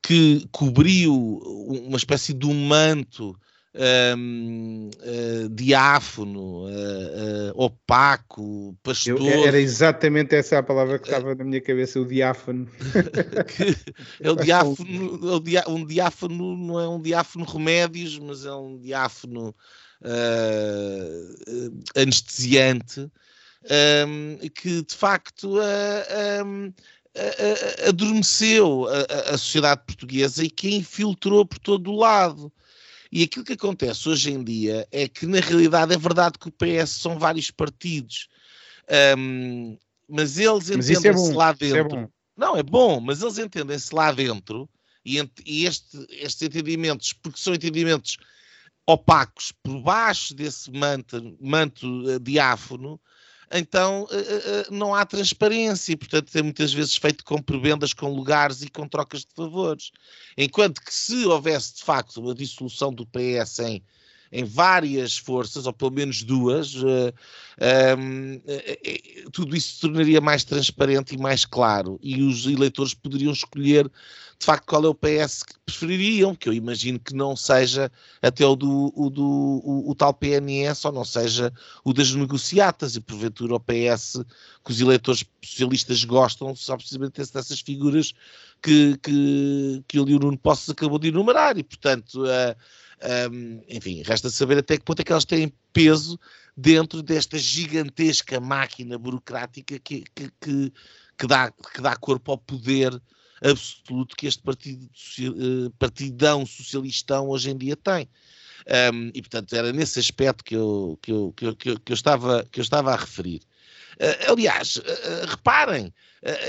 que 0.02 0.48
cobriu 0.52 1.16
uma 1.16 1.98
espécie 1.98 2.34
de 2.34 2.46
um 2.46 2.68
manto 2.68 3.36
um, 4.18 4.90
uh, 4.90 5.50
diáfono, 5.50 6.66
uh, 6.66 7.52
uh, 7.52 7.52
opaco, 7.56 8.76
pastor. 8.82 9.20
Eu, 9.22 9.46
era 9.46 9.60
exatamente 9.60 10.36
essa 10.36 10.60
a 10.60 10.64
palavra 10.64 10.98
que 10.98 11.08
estava 11.08 11.36
na 11.36 11.44
minha 11.44 11.62
cabeça, 11.62 12.00
o 12.00 12.06
diáfano. 12.06 12.70
é 14.22 14.32
o 14.32 14.36
diáfano, 14.36 15.20
é 15.30 15.36
o 15.36 15.40
diá, 15.40 15.64
um 15.68 15.86
diáfano 15.86 16.56
não 16.56 16.80
é 16.80 16.88
um 16.88 17.02
diáfano 17.02 17.46
remédios, 17.46 18.18
mas 18.18 18.46
é 18.46 18.54
um 18.54 18.80
diáfano 18.80 19.54
anestesiante, 21.96 23.10
um, 24.08 24.50
que 24.50 24.84
de 24.84 24.94
facto 24.94 25.58
um, 26.46 26.74
adormeceu 27.88 28.88
a, 28.88 29.34
a, 29.34 29.38
sociedade 29.38 29.82
portuguesa 29.88 30.44
e 30.44 30.50
que 30.50 30.68
a 30.68 30.72
infiltrou 30.72 31.46
por 31.46 31.58
todo 31.60 31.92
o 31.92 31.98
lado. 31.98 32.52
E 33.16 33.24
aquilo 33.24 33.46
que 33.46 33.54
acontece 33.54 34.10
hoje 34.10 34.30
em 34.30 34.44
dia 34.44 34.86
é 34.92 35.08
que, 35.08 35.26
na 35.26 35.40
realidade, 35.40 35.94
é 35.94 35.98
verdade 35.98 36.38
que 36.38 36.50
o 36.50 36.52
PS 36.52 36.90
são 36.90 37.18
vários 37.18 37.50
partidos, 37.50 38.28
um, 39.18 39.78
mas 40.06 40.38
eles 40.38 40.70
é 40.70 40.74
entendem-se 40.74 41.32
é 41.32 41.34
lá 41.34 41.54
dentro. 41.54 41.98
É 41.98 42.08
não, 42.36 42.58
é 42.58 42.62
bom, 42.62 43.00
mas 43.00 43.22
eles 43.22 43.38
entendem-se 43.38 43.96
lá 43.96 44.12
dentro 44.12 44.70
e, 45.06 45.18
e 45.46 45.66
este, 45.66 46.06
estes 46.10 46.42
entendimentos, 46.42 47.14
porque 47.14 47.40
são 47.40 47.54
entendimentos 47.54 48.18
opacos 48.86 49.54
por 49.64 49.80
baixo 49.80 50.36
desse 50.36 50.70
manto, 50.70 51.38
manto 51.40 51.88
uh, 51.88 52.20
diáfono, 52.20 53.00
então 53.52 54.04
uh, 54.04 54.06
uh, 54.06 54.74
não 54.74 54.94
há 54.94 55.06
transparência 55.06 55.94
e, 55.94 55.96
portanto, 55.96 56.36
é 56.36 56.42
muitas 56.42 56.74
vezes 56.74 56.96
feito 56.96 57.24
com 57.24 57.42
prebendas, 57.42 57.94
com 57.94 58.14
lugares 58.14 58.62
e 58.62 58.70
com 58.70 58.88
trocas 58.88 59.22
de 59.22 59.34
favores. 59.36 59.92
Enquanto 60.38 60.82
que 60.82 60.94
se 60.94 61.26
houvesse, 61.26 61.76
de 61.76 61.84
facto, 61.84 62.18
uma 62.18 62.34
dissolução 62.34 62.94
do 62.94 63.06
PS 63.06 63.60
em, 63.60 63.84
em 64.36 64.44
várias 64.44 65.18
forças, 65.18 65.66
ou 65.66 65.72
pelo 65.72 65.92
menos 65.92 66.22
duas, 66.24 66.76
uh, 66.76 67.14
um, 67.98 68.36
uh, 68.36 69.32
tudo 69.32 69.56
isso 69.56 69.76
se 69.76 69.82
tornaria 69.82 70.20
mais 70.20 70.44
transparente 70.44 71.16
e 71.16 71.18
mais 71.18 71.46
claro, 71.46 71.98
e 72.04 72.22
os 72.22 72.46
eleitores 72.46 72.94
poderiam 72.94 73.32
escolher 73.32 73.90
de 74.38 74.46
facto 74.46 74.66
qual 74.66 74.84
é 74.84 74.88
o 74.90 74.94
PS 74.94 75.44
que 75.44 75.54
prefeririam, 75.66 76.36
que 76.36 76.50
eu 76.50 76.54
imagino 76.54 77.00
que 77.00 77.16
não 77.16 77.36
seja 77.36 77.90
até 78.22 78.46
o 78.46 78.56
do, 78.56 78.92
o, 78.94 79.10
do 79.10 79.24
o, 79.24 79.90
o 79.90 79.96
tal 79.96 80.14
PNS 80.14 80.86
ou 80.86 80.92
não 80.92 81.06
seja 81.06 81.54
o 81.84 81.94
das 81.94 82.14
negociatas. 82.14 82.96
E 82.96 83.02
porventura 83.02 83.56
o 83.56 83.60
PS 83.60 84.24
que 84.64 84.72
os 84.72 84.82
eleitores 84.82 85.26
socialistas 85.42 86.04
gostam 86.04 86.54
só 86.56 86.76
precisamente 86.76 87.18
dessas 87.18 87.62
figuras 87.62 88.14
que, 88.62 88.98
que, 89.02 89.84
que 89.88 90.00
o 90.00 90.06
Nuno 90.06 90.38
Posses 90.38 90.70
acabou 90.70 91.00
de 91.00 91.08
enumerar. 91.08 91.58
E 91.58 91.64
portanto 91.64 92.24
uh, 92.24 92.56
um, 93.32 93.62
enfim, 93.68 94.02
resta 94.04 94.30
saber 94.30 94.60
até 94.60 94.78
que 94.78 94.84
ponto 94.84 95.00
é 95.00 95.04
que 95.04 95.12
elas 95.12 95.26
têm 95.26 95.52
peso 95.74 96.20
dentro 96.56 97.04
desta 97.04 97.38
gigantesca 97.38 98.40
máquina 98.40 98.98
burocrática 98.98 99.78
que, 99.80 100.04
que, 100.16 100.32
que, 100.40 100.74
que 101.18 101.28
dá, 101.28 101.52
que 101.52 101.82
dá 101.82 101.96
corpo 101.96 102.32
ao 102.32 102.38
poder 102.38 103.00
absoluto 103.44 104.16
que 104.16 104.28
este 104.28 104.42
partido, 104.42 104.90
uh, 105.20 105.70
partidão 105.72 106.46
socialistão 106.46 107.30
hoje 107.30 107.52
em 107.52 107.58
dia 107.58 107.76
tem. 107.76 108.10
Um, 108.94 109.12
e 109.14 109.22
portanto 109.22 109.54
era 109.54 109.72
nesse 109.72 110.00
aspecto 110.00 110.44
que 110.44 110.56
eu, 110.56 110.98
que 111.02 111.12
eu, 111.12 111.34
que 111.34 111.46
eu, 111.46 111.56
que 111.56 111.92
eu, 111.92 111.94
estava, 111.94 112.48
que 112.52 112.60
eu 112.60 112.64
estava 112.64 112.94
a 112.94 112.96
referir. 112.96 113.42
Uh, 114.00 114.32
aliás, 114.32 114.78
uh, 114.78 115.26
reparem, 115.28 115.94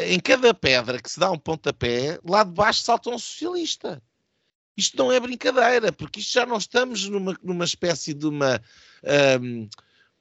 em 0.06 0.18
cada 0.18 0.54
pedra 0.54 1.02
que 1.02 1.10
se 1.10 1.20
dá 1.20 1.30
um 1.30 1.38
pontapé, 1.38 2.18
lá 2.24 2.42
de 2.42 2.52
baixo 2.52 2.80
salta 2.80 3.10
um 3.10 3.18
socialista. 3.18 4.02
Isto 4.76 4.96
não 4.98 5.10
é 5.10 5.18
brincadeira, 5.18 5.90
porque 5.90 6.20
isto 6.20 6.34
já 6.34 6.44
não 6.44 6.58
estamos 6.58 7.08
numa, 7.08 7.36
numa 7.42 7.64
espécie 7.64 8.12
de 8.12 8.26
uma, 8.26 8.60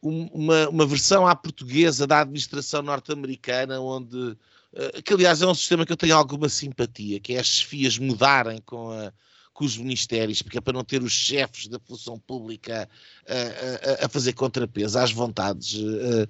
um, 0.02 0.28
uma, 0.34 0.70
uma 0.70 0.86
versão 0.86 1.28
à 1.28 1.36
portuguesa 1.36 2.08
da 2.08 2.22
administração 2.22 2.82
norte-americana, 2.82 3.80
onde 3.80 4.38
eh, 4.76 5.02
que 5.02 5.14
aliás 5.14 5.42
é 5.42 5.48
um 5.48 5.56
sistema 5.56 5.86
que 5.86 5.92
eu 5.92 5.98
tenho 5.98 6.16
alguma 6.16 6.50
simpatia, 6.50 7.20
que 7.20 7.34
é 7.34 7.40
as 7.40 7.48
chefias 7.48 7.98
mudarem 7.98 8.62
com, 8.66 8.92
a, 8.92 9.12
com 9.54 9.64
os 9.64 9.78
ministérios, 9.78 10.42
porque 10.42 10.58
é 10.58 10.62
para 10.62 10.74
não 10.74 10.84
ter 10.84 11.02
os 11.02 11.14
chefes 11.14 11.68
da 11.68 11.80
função 11.80 12.20
pública 12.20 12.90
a, 13.28 14.04
a, 14.04 14.06
a 14.06 14.10
fazer 14.10 14.34
contrapeso 14.34 15.00
às 15.00 15.12
vontades 15.12 15.76
uh, 15.76 16.28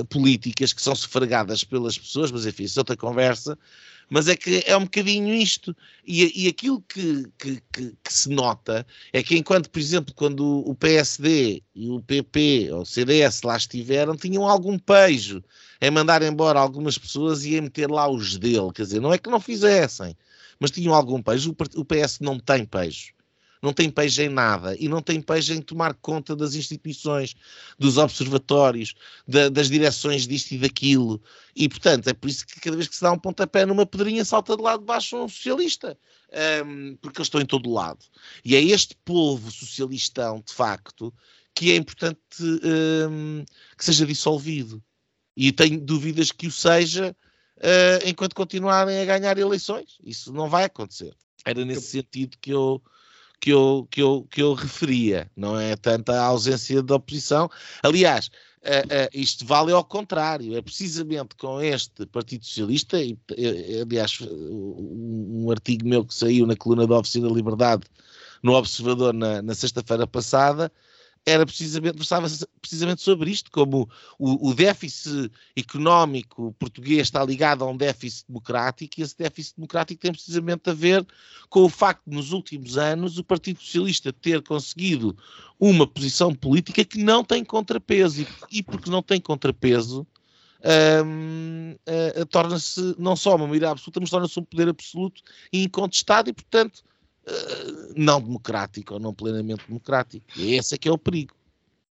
uh, 0.00 0.04
políticas 0.06 0.72
que 0.72 0.80
são 0.80 0.94
sufragadas 0.94 1.64
pelas 1.64 1.98
pessoas, 1.98 2.30
mas 2.30 2.46
enfim, 2.46 2.64
isso 2.64 2.78
é 2.78 2.80
outra 2.80 2.96
conversa. 2.96 3.58
Mas 4.08 4.28
é 4.28 4.36
que 4.36 4.62
é 4.66 4.76
um 4.76 4.84
bocadinho 4.84 5.34
isto. 5.34 5.74
E, 6.06 6.44
e 6.44 6.48
aquilo 6.48 6.80
que, 6.82 7.24
que, 7.38 7.62
que, 7.72 7.96
que, 8.02 8.12
se 8.12 8.28
nota 8.28 8.86
é 9.12 9.22
que, 9.22 9.36
enquanto, 9.36 9.70
por 9.70 9.78
exemplo, 9.78 10.14
quando 10.14 10.68
o 10.68 10.74
PSD 10.74 11.62
e 11.74 11.90
o 11.90 12.00
PP 12.00 12.70
ou 12.72 12.82
o 12.82 12.86
CDS 12.86 13.42
lá 13.42 13.56
estiveram, 13.56 14.16
tinham 14.16 14.46
algum 14.46 14.78
pejo 14.78 15.42
em 15.80 15.90
mandar 15.90 16.22
embora 16.22 16.60
algumas 16.60 16.98
pessoas 16.98 17.44
e 17.44 17.56
em 17.56 17.62
meter 17.62 17.90
lá 17.90 18.08
os 18.08 18.36
dele. 18.36 18.72
Quer 18.74 18.82
dizer, 18.82 19.00
não 19.00 19.12
é 19.12 19.18
que 19.18 19.30
não 19.30 19.40
fizessem, 19.40 20.16
mas 20.60 20.70
tinham 20.70 20.94
algum 20.94 21.22
pejo. 21.22 21.54
O 21.76 21.84
PS 21.84 22.20
não 22.20 22.38
tem 22.38 22.64
pejo. 22.64 23.12
Não 23.62 23.72
tem 23.72 23.88
pejo 23.88 24.22
em 24.22 24.28
nada 24.28 24.76
e 24.76 24.88
não 24.88 25.00
tem 25.00 25.20
pejo 25.22 25.54
em 25.54 25.62
tomar 25.62 25.94
conta 25.94 26.34
das 26.34 26.54
instituições, 26.54 27.36
dos 27.78 27.96
observatórios, 27.96 28.94
da, 29.26 29.48
das 29.48 29.70
direções 29.70 30.26
disto 30.26 30.52
e 30.52 30.58
daquilo. 30.58 31.22
E, 31.54 31.68
portanto, 31.68 32.08
é 32.08 32.12
por 32.12 32.28
isso 32.28 32.44
que 32.44 32.60
cada 32.60 32.76
vez 32.76 32.88
que 32.88 32.96
se 32.96 33.02
dá 33.02 33.12
um 33.12 33.18
pontapé 33.18 33.64
numa 33.64 33.86
pedrinha, 33.86 34.24
salta 34.24 34.56
de 34.56 34.62
lado 34.62 34.80
de 34.80 34.86
baixo 34.86 35.16
um 35.16 35.28
socialista. 35.28 35.96
Um, 36.66 36.96
porque 36.96 37.18
eles 37.18 37.26
estão 37.26 37.40
em 37.40 37.46
todo 37.46 37.70
lado. 37.70 38.04
E 38.44 38.56
é 38.56 38.62
este 38.62 38.96
povo 39.04 39.50
socialistão, 39.50 40.42
de 40.44 40.52
facto, 40.52 41.14
que 41.54 41.70
é 41.70 41.76
importante 41.76 42.18
um, 42.42 43.44
que 43.76 43.84
seja 43.84 44.06
dissolvido. 44.06 44.82
E 45.36 45.52
tenho 45.52 45.80
dúvidas 45.80 46.32
que 46.32 46.46
o 46.46 46.50
seja 46.50 47.14
uh, 47.58 48.08
enquanto 48.08 48.34
continuarem 48.34 48.98
a 49.00 49.04
ganhar 49.04 49.38
eleições. 49.38 49.98
Isso 50.02 50.32
não 50.32 50.48
vai 50.48 50.64
acontecer. 50.64 51.14
Era 51.44 51.64
nesse 51.64 51.88
sentido 51.88 52.36
que 52.40 52.50
eu, 52.50 52.82
que 53.42 53.50
eu, 53.50 53.88
que 53.90 54.00
eu, 54.00 54.24
que 54.30 54.40
eu 54.40 54.54
referia, 54.54 55.28
não 55.36 55.58
é 55.58 55.74
tanta 55.74 56.12
a 56.12 56.26
ausência 56.26 56.80
de 56.80 56.92
oposição. 56.92 57.50
Aliás, 57.82 58.28
uh, 58.62 58.86
uh, 58.86 59.10
isto 59.12 59.44
vale 59.44 59.72
ao 59.72 59.84
contrário, 59.84 60.56
é 60.56 60.62
precisamente 60.62 61.34
com 61.34 61.60
este 61.60 62.06
Partido 62.06 62.46
Socialista, 62.46 63.02
e, 63.02 63.18
aliás, 63.82 64.20
um, 64.20 65.42
um 65.44 65.50
artigo 65.50 65.88
meu 65.88 66.04
que 66.04 66.14
saiu 66.14 66.46
na 66.46 66.54
coluna 66.54 66.86
da 66.86 66.96
Oficina 67.00 67.28
da 67.28 67.34
Liberdade 67.34 67.82
no 68.44 68.52
Observador 68.52 69.12
na, 69.12 69.42
na 69.42 69.54
sexta-feira 69.56 70.06
passada, 70.06 70.70
era 71.24 71.46
precisamente, 71.46 71.96
versava 71.96 72.26
precisamente 72.60 73.00
sobre 73.00 73.30
isto, 73.30 73.50
como 73.50 73.88
o, 74.18 74.50
o, 74.50 74.54
déficit 74.54 75.30
económico 75.56 76.54
português 76.58 77.02
está 77.02 77.24
ligado 77.24 77.62
a 77.62 77.68
um 77.68 77.76
déficit 77.76 78.26
democrático, 78.26 78.98
e 78.98 79.02
esse 79.02 79.16
déficit 79.16 79.56
democrático 79.56 80.00
tem 80.00 80.10
precisamente 80.10 80.68
a 80.68 80.74
ver 80.74 81.06
com 81.48 81.60
o 81.60 81.68
facto 81.68 82.02
de, 82.06 82.16
nos 82.16 82.32
últimos 82.32 82.76
anos, 82.76 83.18
o 83.18 83.24
Partido 83.24 83.60
Socialista 83.60 84.12
ter 84.12 84.42
conseguido 84.42 85.16
uma 85.60 85.86
posição 85.86 86.34
política 86.34 86.84
que 86.84 86.98
não 86.98 87.22
tem 87.22 87.44
contrapeso, 87.44 88.22
e, 88.22 88.28
e 88.50 88.62
porque 88.62 88.90
não 88.90 89.02
tem 89.02 89.20
contrapeso, 89.20 90.04
um, 91.04 91.72
uh, 91.72 92.26
torna-se 92.26 92.94
não 92.98 93.14
só 93.14 93.36
uma 93.36 93.46
maioria 93.46 93.70
absoluta, 93.70 94.00
mas 94.00 94.10
torna-se 94.10 94.38
um 94.38 94.44
poder 94.44 94.68
absoluto 94.68 95.22
e 95.52 95.64
incontestado, 95.64 96.30
e 96.30 96.32
portanto 96.32 96.82
eh, 97.26 97.92
não 97.96 98.20
democrático 98.20 98.94
ou 98.94 99.00
não 99.00 99.14
plenamente 99.14 99.64
democrático. 99.68 100.26
E 100.36 100.54
esse 100.54 100.74
é 100.74 100.78
que 100.78 100.88
é 100.88 100.92
o 100.92 100.98
perigo. 100.98 101.34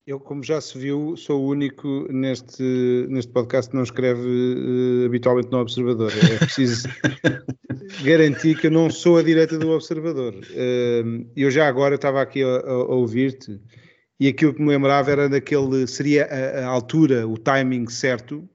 Eu, 0.06 0.20
como 0.20 0.44
já 0.44 0.62
se 0.62 0.78
viu, 0.78 1.18
sou 1.18 1.44
o 1.44 1.50
único 1.50 2.08
neste, 2.12 2.62
neste 3.10 3.32
podcast 3.32 3.72
que 3.72 3.76
não 3.76 3.82
escreve 3.82 4.22
uh, 4.22 5.06
habitualmente 5.08 5.50
no 5.52 5.58
Observador. 5.58 6.12
É 6.12 6.38
preciso 6.38 6.88
garantir 8.06 8.60
que 8.60 8.68
eu 8.68 8.72
não 8.72 8.92
sou 8.92 9.18
a 9.18 9.24
direita 9.24 9.58
do 9.58 9.72
Observador. 9.72 10.36
Uh, 10.36 11.28
eu 11.36 11.50
já 11.50 11.68
agora 11.68 11.96
estava 11.96 12.22
aqui 12.22 12.44
a, 12.44 12.48
a, 12.48 12.72
a 12.72 12.96
ouvir-te 12.96 13.60
e 14.20 14.28
aquilo 14.28 14.54
que 14.54 14.62
me 14.62 14.70
lembrava 14.70 15.10
era 15.10 15.28
daquele, 15.28 15.88
seria 15.88 16.26
a, 16.26 16.66
a 16.66 16.68
altura, 16.68 17.28
o 17.28 17.36
timing 17.36 17.88
certo 17.90 18.48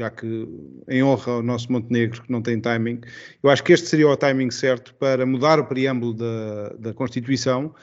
já 0.00 0.10
que 0.10 0.48
em 0.88 1.02
honra 1.02 1.32
ao 1.32 1.42
nosso 1.42 1.70
Montenegro, 1.70 2.22
que 2.22 2.32
não 2.32 2.40
tem 2.40 2.58
timing, 2.58 3.02
eu 3.42 3.50
acho 3.50 3.62
que 3.62 3.74
este 3.74 3.86
seria 3.86 4.08
o 4.08 4.16
timing 4.16 4.50
certo 4.50 4.94
para 4.94 5.26
mudar 5.26 5.60
o 5.60 5.66
preâmbulo 5.66 6.14
da, 6.14 6.70
da 6.78 6.94
Constituição 6.94 7.74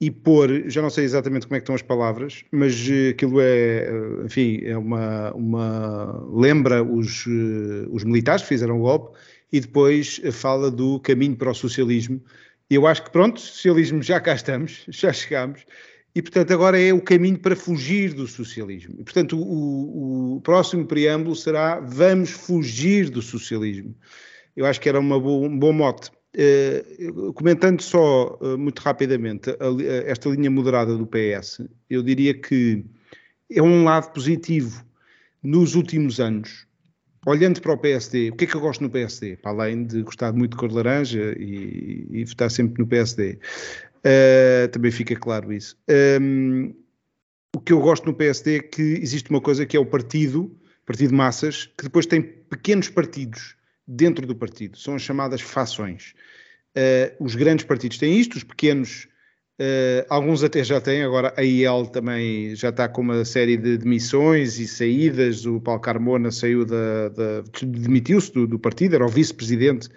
e 0.00 0.10
pôr, 0.10 0.70
já 0.70 0.80
não 0.80 0.88
sei 0.88 1.04
exatamente 1.04 1.46
como 1.46 1.56
é 1.56 1.58
que 1.58 1.64
estão 1.64 1.74
as 1.74 1.82
palavras, 1.82 2.42
mas 2.50 2.74
eh, 2.88 3.10
aquilo 3.10 3.38
é, 3.40 3.84
eh, 3.84 4.24
enfim, 4.24 4.60
é 4.64 4.78
uma, 4.78 5.32
uma 5.34 6.26
lembra 6.32 6.82
os, 6.82 7.26
eh, 7.26 7.86
os 7.90 8.02
militares 8.02 8.42
que 8.42 8.48
fizeram 8.48 8.78
o 8.78 8.82
golpe 8.82 9.18
e 9.52 9.60
depois 9.60 10.22
fala 10.32 10.70
do 10.70 11.00
caminho 11.00 11.36
para 11.36 11.50
o 11.50 11.54
socialismo. 11.54 12.22
Eu 12.70 12.86
acho 12.86 13.02
que 13.04 13.10
pronto, 13.10 13.40
socialismo 13.40 14.02
já 14.02 14.20
cá 14.20 14.34
estamos, 14.34 14.84
já 14.88 15.12
chegamos, 15.12 15.66
e, 16.14 16.22
portanto, 16.22 16.52
agora 16.52 16.80
é 16.80 16.92
o 16.92 17.00
caminho 17.00 17.38
para 17.38 17.54
fugir 17.54 18.12
do 18.14 18.26
socialismo. 18.26 18.94
E, 18.98 19.04
portanto, 19.04 19.38
o, 19.38 20.36
o 20.36 20.40
próximo 20.40 20.86
preâmbulo 20.86 21.36
será 21.36 21.80
vamos 21.80 22.30
fugir 22.30 23.10
do 23.10 23.22
socialismo. 23.22 23.94
Eu 24.56 24.66
acho 24.66 24.80
que 24.80 24.88
era 24.88 24.98
uma 24.98 25.16
um 25.16 25.58
bom 25.58 25.72
mote. 25.72 26.10
Uh, 26.36 27.32
comentando 27.32 27.80
só 27.80 28.38
uh, 28.40 28.58
muito 28.58 28.80
rapidamente 28.80 29.50
a, 29.50 29.54
a, 29.54 30.10
esta 30.10 30.28
linha 30.28 30.50
moderada 30.50 30.96
do 30.96 31.06
PS, 31.06 31.62
eu 31.88 32.02
diria 32.02 32.34
que 32.34 32.84
é 33.50 33.62
um 33.62 33.84
lado 33.84 34.12
positivo 34.12 34.84
nos 35.42 35.74
últimos 35.74 36.20
anos. 36.20 36.66
Olhando 37.26 37.60
para 37.60 37.72
o 37.72 37.78
PSD, 37.78 38.30
o 38.30 38.36
que 38.36 38.44
é 38.44 38.46
que 38.46 38.54
eu 38.54 38.60
gosto 38.60 38.82
no 38.82 38.90
PSD? 38.90 39.36
Para 39.36 39.50
além 39.50 39.84
de 39.84 40.02
gostar 40.02 40.32
muito 40.32 40.52
de 40.52 40.56
cor 40.58 40.68
de 40.68 40.74
laranja 40.74 41.34
e, 41.38 42.06
e 42.10 42.24
votar 42.24 42.50
sempre 42.50 42.82
no 42.82 42.88
PSD. 42.88 43.38
Uh, 43.98 44.68
também 44.68 44.90
fica 44.90 45.16
claro 45.16 45.52
isso. 45.52 45.76
Um, 46.20 46.74
o 47.54 47.60
que 47.60 47.72
eu 47.72 47.80
gosto 47.80 48.06
no 48.06 48.14
PSD 48.14 48.56
é 48.56 48.60
que 48.60 48.82
existe 48.82 49.30
uma 49.30 49.40
coisa 49.40 49.66
que 49.66 49.76
é 49.76 49.80
o 49.80 49.86
partido, 49.86 50.54
partido 50.86 51.10
de 51.10 51.14
massas, 51.14 51.66
que 51.76 51.84
depois 51.84 52.06
tem 52.06 52.22
pequenos 52.22 52.88
partidos 52.88 53.56
dentro 53.86 54.26
do 54.26 54.34
partido, 54.34 54.76
são 54.76 54.94
as 54.94 55.02
chamadas 55.02 55.40
fações. 55.40 56.14
Uh, 56.76 57.24
os 57.24 57.34
grandes 57.34 57.64
partidos 57.64 57.98
têm 57.98 58.18
isto, 58.20 58.36
os 58.36 58.44
pequenos, 58.44 59.08
uh, 59.58 60.06
alguns 60.08 60.44
até 60.44 60.62
já 60.62 60.80
têm, 60.80 61.02
agora 61.02 61.32
a 61.36 61.42
IEL 61.42 61.86
também 61.86 62.54
já 62.54 62.68
está 62.68 62.88
com 62.88 63.00
uma 63.00 63.24
série 63.24 63.56
de 63.56 63.78
demissões 63.78 64.58
e 64.58 64.68
saídas, 64.68 65.46
o 65.46 65.60
Paulo 65.60 65.80
Carmona 65.80 66.30
saiu 66.30 66.64
da, 66.64 67.08
da 67.08 67.42
demitiu-se 67.62 68.32
do, 68.32 68.46
do 68.46 68.58
partido, 68.58 68.94
era 68.94 69.04
o 69.04 69.08
vice-presidente 69.08 69.88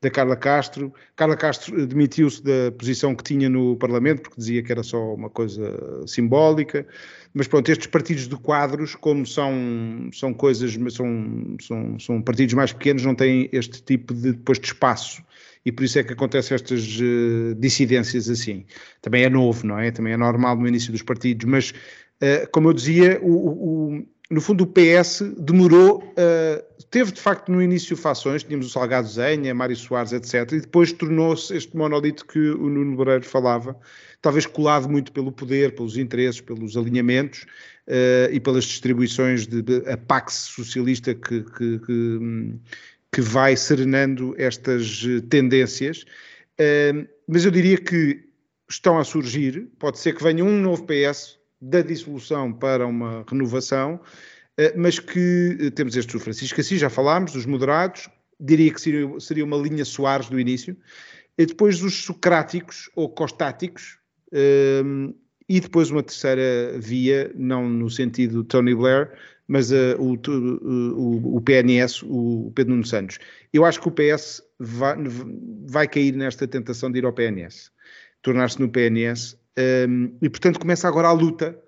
da 0.00 0.10
Carla 0.10 0.36
Castro. 0.36 0.92
Carla 1.14 1.36
Castro 1.36 1.86
demitiu-se 1.86 2.42
da 2.42 2.70
posição 2.76 3.14
que 3.14 3.24
tinha 3.24 3.48
no 3.48 3.76
Parlamento, 3.76 4.22
porque 4.22 4.36
dizia 4.36 4.62
que 4.62 4.70
era 4.70 4.82
só 4.82 5.14
uma 5.14 5.30
coisa 5.30 6.06
simbólica. 6.06 6.86
Mas 7.32 7.48
pronto, 7.48 7.70
estes 7.70 7.86
partidos 7.86 8.28
de 8.28 8.36
quadros, 8.36 8.94
como 8.94 9.26
são, 9.26 10.08
são 10.12 10.32
coisas, 10.32 10.76
são, 10.94 11.56
são, 11.60 11.98
são 11.98 12.22
partidos 12.22 12.54
mais 12.54 12.72
pequenos, 12.72 13.04
não 13.04 13.14
têm 13.14 13.48
este 13.52 13.82
tipo 13.82 14.14
de, 14.14 14.32
depois 14.32 14.58
de 14.58 14.66
espaço. 14.66 15.22
E 15.64 15.72
por 15.72 15.84
isso 15.84 15.98
é 15.98 16.04
que 16.04 16.12
acontecem 16.12 16.54
estas 16.54 16.98
uh, 17.00 17.54
dissidências 17.56 18.28
assim. 18.28 18.64
Também 19.02 19.24
é 19.24 19.30
novo, 19.30 19.66
não 19.66 19.78
é? 19.78 19.90
Também 19.90 20.12
é 20.12 20.16
normal 20.16 20.56
no 20.56 20.68
início 20.68 20.92
dos 20.92 21.02
partidos, 21.02 21.44
mas, 21.44 21.70
uh, 21.70 22.48
como 22.52 22.68
eu 22.68 22.72
dizia, 22.72 23.18
o, 23.20 23.90
o 23.90 24.06
no 24.30 24.40
fundo, 24.40 24.64
o 24.64 24.66
PS 24.66 25.22
demorou, 25.38 26.02
uh, 26.02 26.75
teve 26.90 27.12
de 27.12 27.20
facto 27.20 27.50
no 27.50 27.62
início 27.62 27.96
fações, 27.96 28.42
tínhamos 28.42 28.66
o 28.66 28.70
Salgado 28.70 29.08
Zenha, 29.08 29.54
Mário 29.54 29.76
Soares, 29.76 30.12
etc., 30.12 30.52
e 30.52 30.60
depois 30.60 30.92
tornou-se 30.92 31.56
este 31.56 31.76
monolito 31.76 32.26
que 32.26 32.38
o 32.38 32.68
Nuno 32.68 32.96
Moreira 32.96 33.22
falava, 33.22 33.76
talvez 34.20 34.46
colado 34.46 34.88
muito 34.88 35.12
pelo 35.12 35.32
poder, 35.32 35.74
pelos 35.74 35.96
interesses, 35.96 36.40
pelos 36.40 36.76
alinhamentos 36.76 37.46
uh, 37.86 38.32
e 38.32 38.40
pelas 38.40 38.64
distribuições 38.64 39.46
de, 39.46 39.62
de 39.62 39.90
a 39.90 39.96
Pax 39.96 40.50
socialista 40.54 41.14
que, 41.14 41.42
que, 41.42 41.78
que, 41.80 42.54
que, 43.12 43.20
vai 43.20 43.56
serenando 43.56 44.34
estas 44.38 45.02
uh, 45.02 45.22
mas 47.28 47.44
eu 47.44 47.50
diria 47.50 47.78
que 47.78 48.24
estão 48.68 48.98
a 48.98 49.04
surgir, 49.04 49.68
pode 49.78 49.98
ser 49.98 50.14
que 50.14 50.22
venha 50.22 50.44
um 50.44 50.60
novo 50.60 50.86
PS 50.86 51.38
da 51.60 51.80
dissolução 51.80 52.52
para 52.52 52.86
uma 52.86 53.24
renovação, 53.28 54.00
eh, 54.02 54.35
mas 54.76 54.98
que 54.98 55.56
eh, 55.60 55.70
temos 55.70 55.96
este 55.96 56.16
o 56.16 56.20
Francisco 56.20 56.60
Assis, 56.60 56.80
já 56.80 56.88
falámos, 56.88 57.34
os 57.34 57.46
moderados, 57.46 58.08
diria 58.40 58.72
que 58.72 58.80
seria, 58.80 59.20
seria 59.20 59.44
uma 59.44 59.56
linha 59.56 59.84
Soares 59.84 60.28
do 60.28 60.40
início, 60.40 60.76
e 61.38 61.46
depois 61.46 61.82
os 61.82 62.04
socráticos 62.04 62.90
ou 62.96 63.08
costáticos, 63.08 63.98
ehm, 64.32 65.12
e 65.48 65.60
depois 65.60 65.90
uma 65.90 66.02
terceira 66.02 66.78
via, 66.78 67.30
não 67.34 67.68
no 67.68 67.90
sentido 67.90 68.42
Tony 68.42 68.74
Blair, 68.74 69.12
mas 69.46 69.70
uh, 69.70 69.94
o, 69.98 70.14
o, 70.14 71.36
o, 71.36 71.40
PNS, 71.40 72.02
o 72.02 72.50
Pedro 72.52 72.72
Nuno 72.72 72.84
Santos. 72.84 73.18
Eu 73.52 73.64
acho 73.64 73.80
que 73.80 73.86
o 73.86 73.92
PS 73.92 74.42
vai, 74.58 74.96
vai 75.68 75.86
cair 75.86 76.16
nesta 76.16 76.48
tentação 76.48 76.90
de 76.90 76.98
ir 76.98 77.04
ao 77.04 77.12
PNS, 77.12 77.70
tornar-se 78.22 78.60
no 78.60 78.68
PNS 78.68 79.38
um, 79.88 80.16
e, 80.20 80.28
portanto, 80.28 80.58
começa 80.58 80.86
agora 80.86 81.08
a 81.08 81.12
luta 81.12 81.58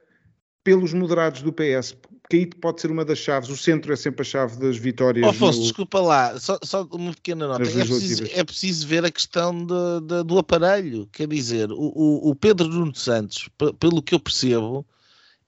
pelos 0.69 0.93
moderados 0.93 1.41
do 1.41 1.51
PS, 1.51 1.97
porque 2.21 2.37
aí 2.37 2.47
pode 2.47 2.83
ser 2.83 2.91
uma 2.91 3.03
das 3.03 3.17
chaves. 3.17 3.49
O 3.49 3.57
centro 3.57 3.91
é 3.91 3.97
sempre 3.97 4.21
a 4.21 4.25
chave 4.25 4.59
das 4.59 4.77
vitórias. 4.77 5.27
Oh, 5.27 5.31
Afonso, 5.31 5.61
no... 5.61 5.65
desculpa 5.65 5.99
lá, 5.99 6.39
só, 6.39 6.59
só, 6.63 6.87
uma 6.93 7.15
pequena 7.15 7.49
nota. 7.49 7.63
É 7.63 7.65
preciso, 7.65 8.25
é 8.31 8.45
preciso, 8.45 8.87
ver 8.87 9.03
a 9.03 9.11
questão 9.11 9.65
de, 9.65 10.01
de, 10.07 10.25
do 10.25 10.39
aparelho. 10.39 11.09
Quer 11.11 11.27
dizer, 11.27 11.73
o, 11.73 12.29
o, 12.29 12.35
Pedro 12.35 12.69
Nuno 12.69 12.95
Santos, 12.95 13.49
pelo 13.81 14.03
que 14.03 14.15
eu 14.15 14.21
percebo, 14.21 14.85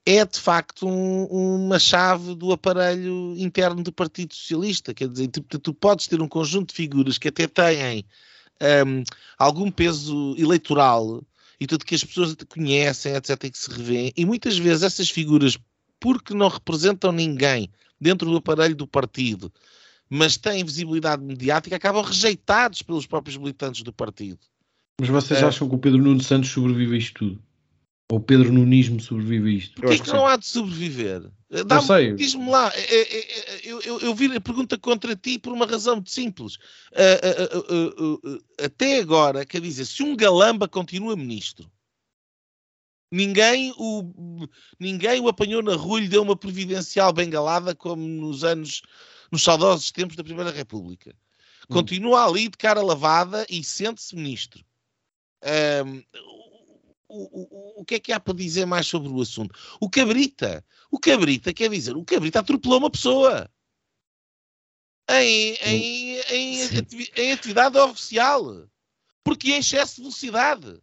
é 0.07 0.25
de 0.25 0.39
facto 0.39 0.87
um, 0.87 1.25
uma 1.25 1.77
chave 1.77 2.33
do 2.33 2.51
aparelho 2.51 3.35
interno 3.37 3.83
do 3.83 3.91
Partido 3.91 4.33
Socialista. 4.33 4.91
Quer 4.91 5.07
dizer, 5.07 5.27
tu, 5.27 5.59
tu 5.59 5.71
podes 5.71 6.07
ter 6.07 6.19
um 6.19 6.27
conjunto 6.27 6.69
de 6.69 6.75
figuras 6.75 7.19
que 7.19 7.27
até 7.27 7.45
têm 7.45 8.03
um, 8.87 9.03
algum 9.37 9.69
peso 9.69 10.35
eleitoral 10.35 11.21
e 11.61 11.67
tudo 11.67 11.85
que 11.85 11.93
as 11.93 12.03
pessoas 12.03 12.35
conhecem, 12.49 13.13
etc., 13.13 13.43
e 13.43 13.51
que 13.51 13.57
se 13.57 13.69
revêem, 13.69 14.11
e 14.17 14.25
muitas 14.25 14.57
vezes 14.57 14.81
essas 14.81 15.11
figuras, 15.11 15.59
porque 15.99 16.33
não 16.33 16.47
representam 16.47 17.11
ninguém 17.11 17.69
dentro 17.99 18.27
do 18.31 18.37
aparelho 18.37 18.75
do 18.75 18.87
partido, 18.87 19.53
mas 20.09 20.37
têm 20.37 20.65
visibilidade 20.65 21.23
mediática, 21.23 21.75
acabam 21.75 22.03
rejeitados 22.03 22.81
pelos 22.81 23.05
próprios 23.05 23.37
militantes 23.37 23.83
do 23.83 23.93
partido. 23.93 24.39
Mas 24.99 25.07
vocês 25.07 25.39
é. 25.39 25.45
acham 25.45 25.69
que 25.69 25.75
o 25.75 25.77
Pedro 25.77 26.01
Nuno 26.01 26.23
Santos 26.23 26.49
sobrevive 26.49 26.95
a 26.95 26.97
isto 26.97 27.13
tudo? 27.13 27.43
Ou 28.11 28.17
o 28.17 28.19
Pedro 28.19 28.51
Nunismo 28.51 28.99
sobrevive 28.99 29.49
a 29.49 29.53
isto? 29.53 29.75
Porquê 29.75 29.93
é 29.93 29.97
que, 29.97 30.03
que 30.03 30.11
não 30.11 30.27
há 30.27 30.35
de 30.35 30.45
sobreviver? 30.45 31.31
Não 31.49 31.81
sei. 31.81 32.13
Diz-me 32.13 32.49
lá, 32.49 32.69
é, 32.75 32.81
é, 32.81 33.19
é, 33.19 33.61
eu, 33.63 33.79
eu, 33.79 33.99
eu 34.01 34.13
vi 34.13 34.25
a 34.35 34.41
pergunta 34.41 34.77
contra 34.77 35.15
ti 35.15 35.39
por 35.39 35.53
uma 35.53 35.65
razão 35.65 35.95
muito 35.95 36.11
simples. 36.11 36.57
Uh, 36.91 37.71
uh, 37.71 38.35
uh, 38.35 38.43
até 38.61 38.99
agora, 38.99 39.45
quer 39.45 39.61
dizer, 39.61 39.85
se 39.85 40.03
um 40.03 40.13
galamba 40.13 40.67
continua 40.67 41.15
ministro, 41.15 41.71
ninguém 43.09 43.73
o, 43.77 44.45
ninguém 44.77 45.21
o 45.21 45.29
apanhou 45.29 45.63
na 45.63 45.75
rua 45.75 45.99
e 45.99 46.03
lhe 46.03 46.09
deu 46.09 46.21
uma 46.21 46.35
providencial 46.35 47.13
bengalada 47.13 47.73
como 47.73 48.05
nos 48.05 48.43
anos, 48.43 48.81
nos 49.31 49.41
saudosos 49.41 49.89
tempos 49.89 50.17
da 50.17 50.23
Primeira 50.23 50.51
República. 50.51 51.15
Hum. 51.69 51.75
Continua 51.75 52.25
ali 52.25 52.49
de 52.49 52.57
cara 52.57 52.81
lavada 52.81 53.45
e 53.49 53.63
sente-se 53.63 54.13
ministro 54.17 54.65
o, 57.11 57.77
o, 57.77 57.81
o 57.81 57.85
que 57.85 57.95
é 57.95 57.99
que 57.99 58.13
há 58.13 58.19
para 58.19 58.33
dizer 58.33 58.65
mais 58.65 58.87
sobre 58.87 59.09
o 59.09 59.21
assunto? 59.21 59.53
O 59.79 59.89
cabrita. 59.89 60.65
O 60.89 60.97
cabrita 60.97 61.53
quer 61.53 61.69
dizer, 61.69 61.95
o 61.95 62.05
cabrita 62.05 62.39
atropelou 62.39 62.79
uma 62.79 62.89
pessoa. 62.89 63.49
Em, 65.09 65.55
em, 65.55 66.19
em, 66.29 66.59
em 67.17 67.31
atividade 67.33 67.77
oficial. 67.77 68.67
Porque 69.23 69.51
em 69.51 69.57
excesso 69.57 69.95
de 69.95 70.01
velocidade. 70.01 70.81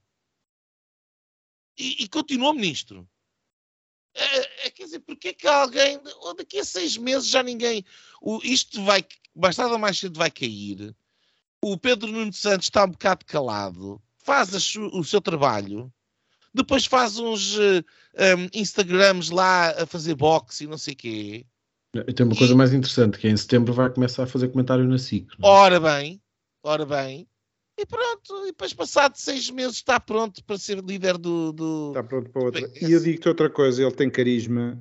E, 1.79 2.05
e 2.05 2.09
continuou 2.09 2.53
ministro. 2.53 3.09
É, 4.15 4.67
é, 4.67 4.71
quer 4.71 4.85
dizer, 4.85 4.99
porque 5.01 5.29
é 5.29 5.33
que 5.33 5.47
alguém, 5.47 6.01
ou 6.21 6.35
daqui 6.35 6.59
a 6.59 6.65
seis 6.65 6.97
meses 6.97 7.29
já 7.29 7.43
ninguém, 7.43 7.85
o, 8.21 8.41
isto 8.43 8.83
vai, 8.85 9.05
mais 9.35 9.55
tarde 9.55 9.73
ou 9.73 9.79
mais 9.79 9.97
cedo 9.97 10.19
vai 10.19 10.31
cair, 10.31 10.95
o 11.63 11.79
Pedro 11.79 12.11
Nuno 12.11 12.33
Santos 12.33 12.67
está 12.67 12.85
um 12.85 12.91
bocado 12.91 13.25
calado, 13.25 14.03
faz 14.19 14.53
o 14.77 15.05
seu 15.05 15.21
trabalho, 15.21 15.93
depois 16.59 16.87
faz 16.87 17.19
uns 17.19 17.59
eh, 17.59 18.37
um, 18.37 18.49
Instagrams 18.55 19.31
lá 19.31 19.71
a 19.71 19.87
fazer 19.87 20.15
boxe 20.15 20.65
e 20.65 20.67
não 20.67 20.79
sei 20.79 20.95
o 20.95 20.97
quê. 20.97 21.47
Tem 22.15 22.27
uma 22.27 22.37
coisa 22.37 22.55
mais 22.55 22.73
interessante, 22.73 23.19
que 23.19 23.27
é 23.27 23.31
em 23.31 23.37
setembro 23.37 23.73
vai 23.73 23.91
começar 23.91 24.25
a 24.25 24.27
fazer 24.27 24.49
comentário 24.49 24.85
na 24.87 24.99
SIC. 24.99 25.27
É? 25.33 25.47
Ora 25.47 25.81
bem, 25.81 26.21
ora 26.63 26.85
bem. 26.85 27.27
E 27.79 27.87
pronto, 27.87 28.45
e 28.45 28.47
depois 28.47 28.75
passado 28.75 29.15
seis 29.17 29.49
meses 29.51 29.77
está 29.77 29.99
pronto 30.01 30.43
para 30.45 30.59
ser 30.59 30.79
líder 30.79 31.17
do... 31.17 31.53
do... 31.53 31.89
Está 31.91 32.03
pronto 32.03 32.31
para 32.31 32.43
outra. 32.43 32.71
E 32.83 32.93
eu 32.93 33.01
digo-te 33.01 33.29
outra 33.29 33.49
coisa, 33.49 33.83
ele 33.83 33.95
tem 33.95 34.11
carisma, 34.11 34.79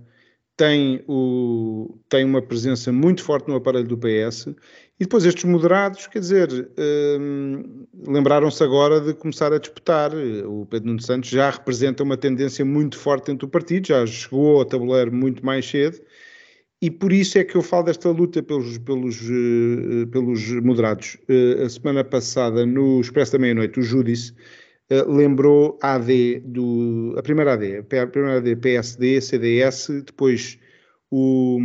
tem, 0.57 1.03
o, 1.07 1.99
tem 2.09 2.25
uma 2.25 2.41
presença 2.41 2.91
muito 2.91 3.23
forte 3.23 3.47
no 3.47 3.55
aparelho 3.55 3.87
do 3.87 3.97
PS 3.97 4.47
e 4.99 5.03
depois 5.03 5.25
estes 5.25 5.43
moderados, 5.43 6.07
quer 6.07 6.19
dizer, 6.19 6.71
hum, 7.19 7.85
lembraram-se 8.07 8.63
agora 8.63 8.99
de 8.99 9.13
começar 9.13 9.53
a 9.53 9.59
disputar. 9.59 10.11
O 10.45 10.65
Pedro 10.65 10.87
Nuno 10.87 11.01
Santos 11.01 11.29
já 11.29 11.51
representa 11.51 12.01
uma 12.01 12.17
tendência 12.17 12.65
muito 12.65 12.97
forte 12.97 13.27
dentro 13.27 13.47
do 13.47 13.51
partido, 13.51 13.87
já 13.87 14.05
chegou 14.07 14.57
ao 14.57 14.65
tabuleiro 14.65 15.13
muito 15.13 15.45
mais 15.45 15.69
cedo, 15.69 16.01
e 16.81 16.89
por 16.89 17.11
isso 17.11 17.37
é 17.37 17.43
que 17.43 17.55
eu 17.55 17.61
falo 17.61 17.83
desta 17.83 18.09
luta 18.09 18.41
pelos, 18.41 18.79
pelos, 18.79 19.21
uh, 19.21 20.07
pelos 20.07 20.49
moderados. 20.63 21.17
Uh, 21.29 21.63
a 21.63 21.69
semana 21.69 22.03
passada, 22.03 22.65
no 22.65 22.99
Expresso 22.99 23.33
da 23.33 23.39
Meia-Noite, 23.39 23.79
o 23.79 23.83
Júdice 23.83 24.33
uh, 24.91 25.11
lembrou 25.11 25.77
a 25.81 25.93
AD, 25.93 26.41
do, 26.45 27.13
a 27.17 27.21
primeira 27.21 27.53
AD, 27.53 27.77
a 27.77 28.07
primeira 28.07 28.37
AD 28.37 28.55
PSD, 28.57 29.21
CDS, 29.21 29.89
depois 30.05 30.57
o, 31.11 31.59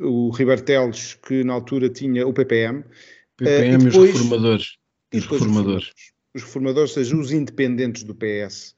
o 0.00 0.30
Ribeiro 0.30 0.62
Teles, 0.62 1.14
que 1.14 1.44
na 1.44 1.54
altura 1.54 1.88
tinha 1.88 2.26
o 2.26 2.32
PPM. 2.32 2.84
PPM 3.36 3.76
uh, 3.76 3.80
e, 3.80 3.84
depois, 3.84 4.10
os 4.10 4.12
reformadores. 4.12 4.76
E 5.12 5.18
os 5.18 5.26
reformadores. 5.26 5.90
Os 6.34 6.42
reformadores, 6.42 6.90
ou 6.90 6.94
seja, 6.94 7.16
os 7.16 7.32
independentes 7.32 8.04
do 8.04 8.14
PS, 8.14 8.74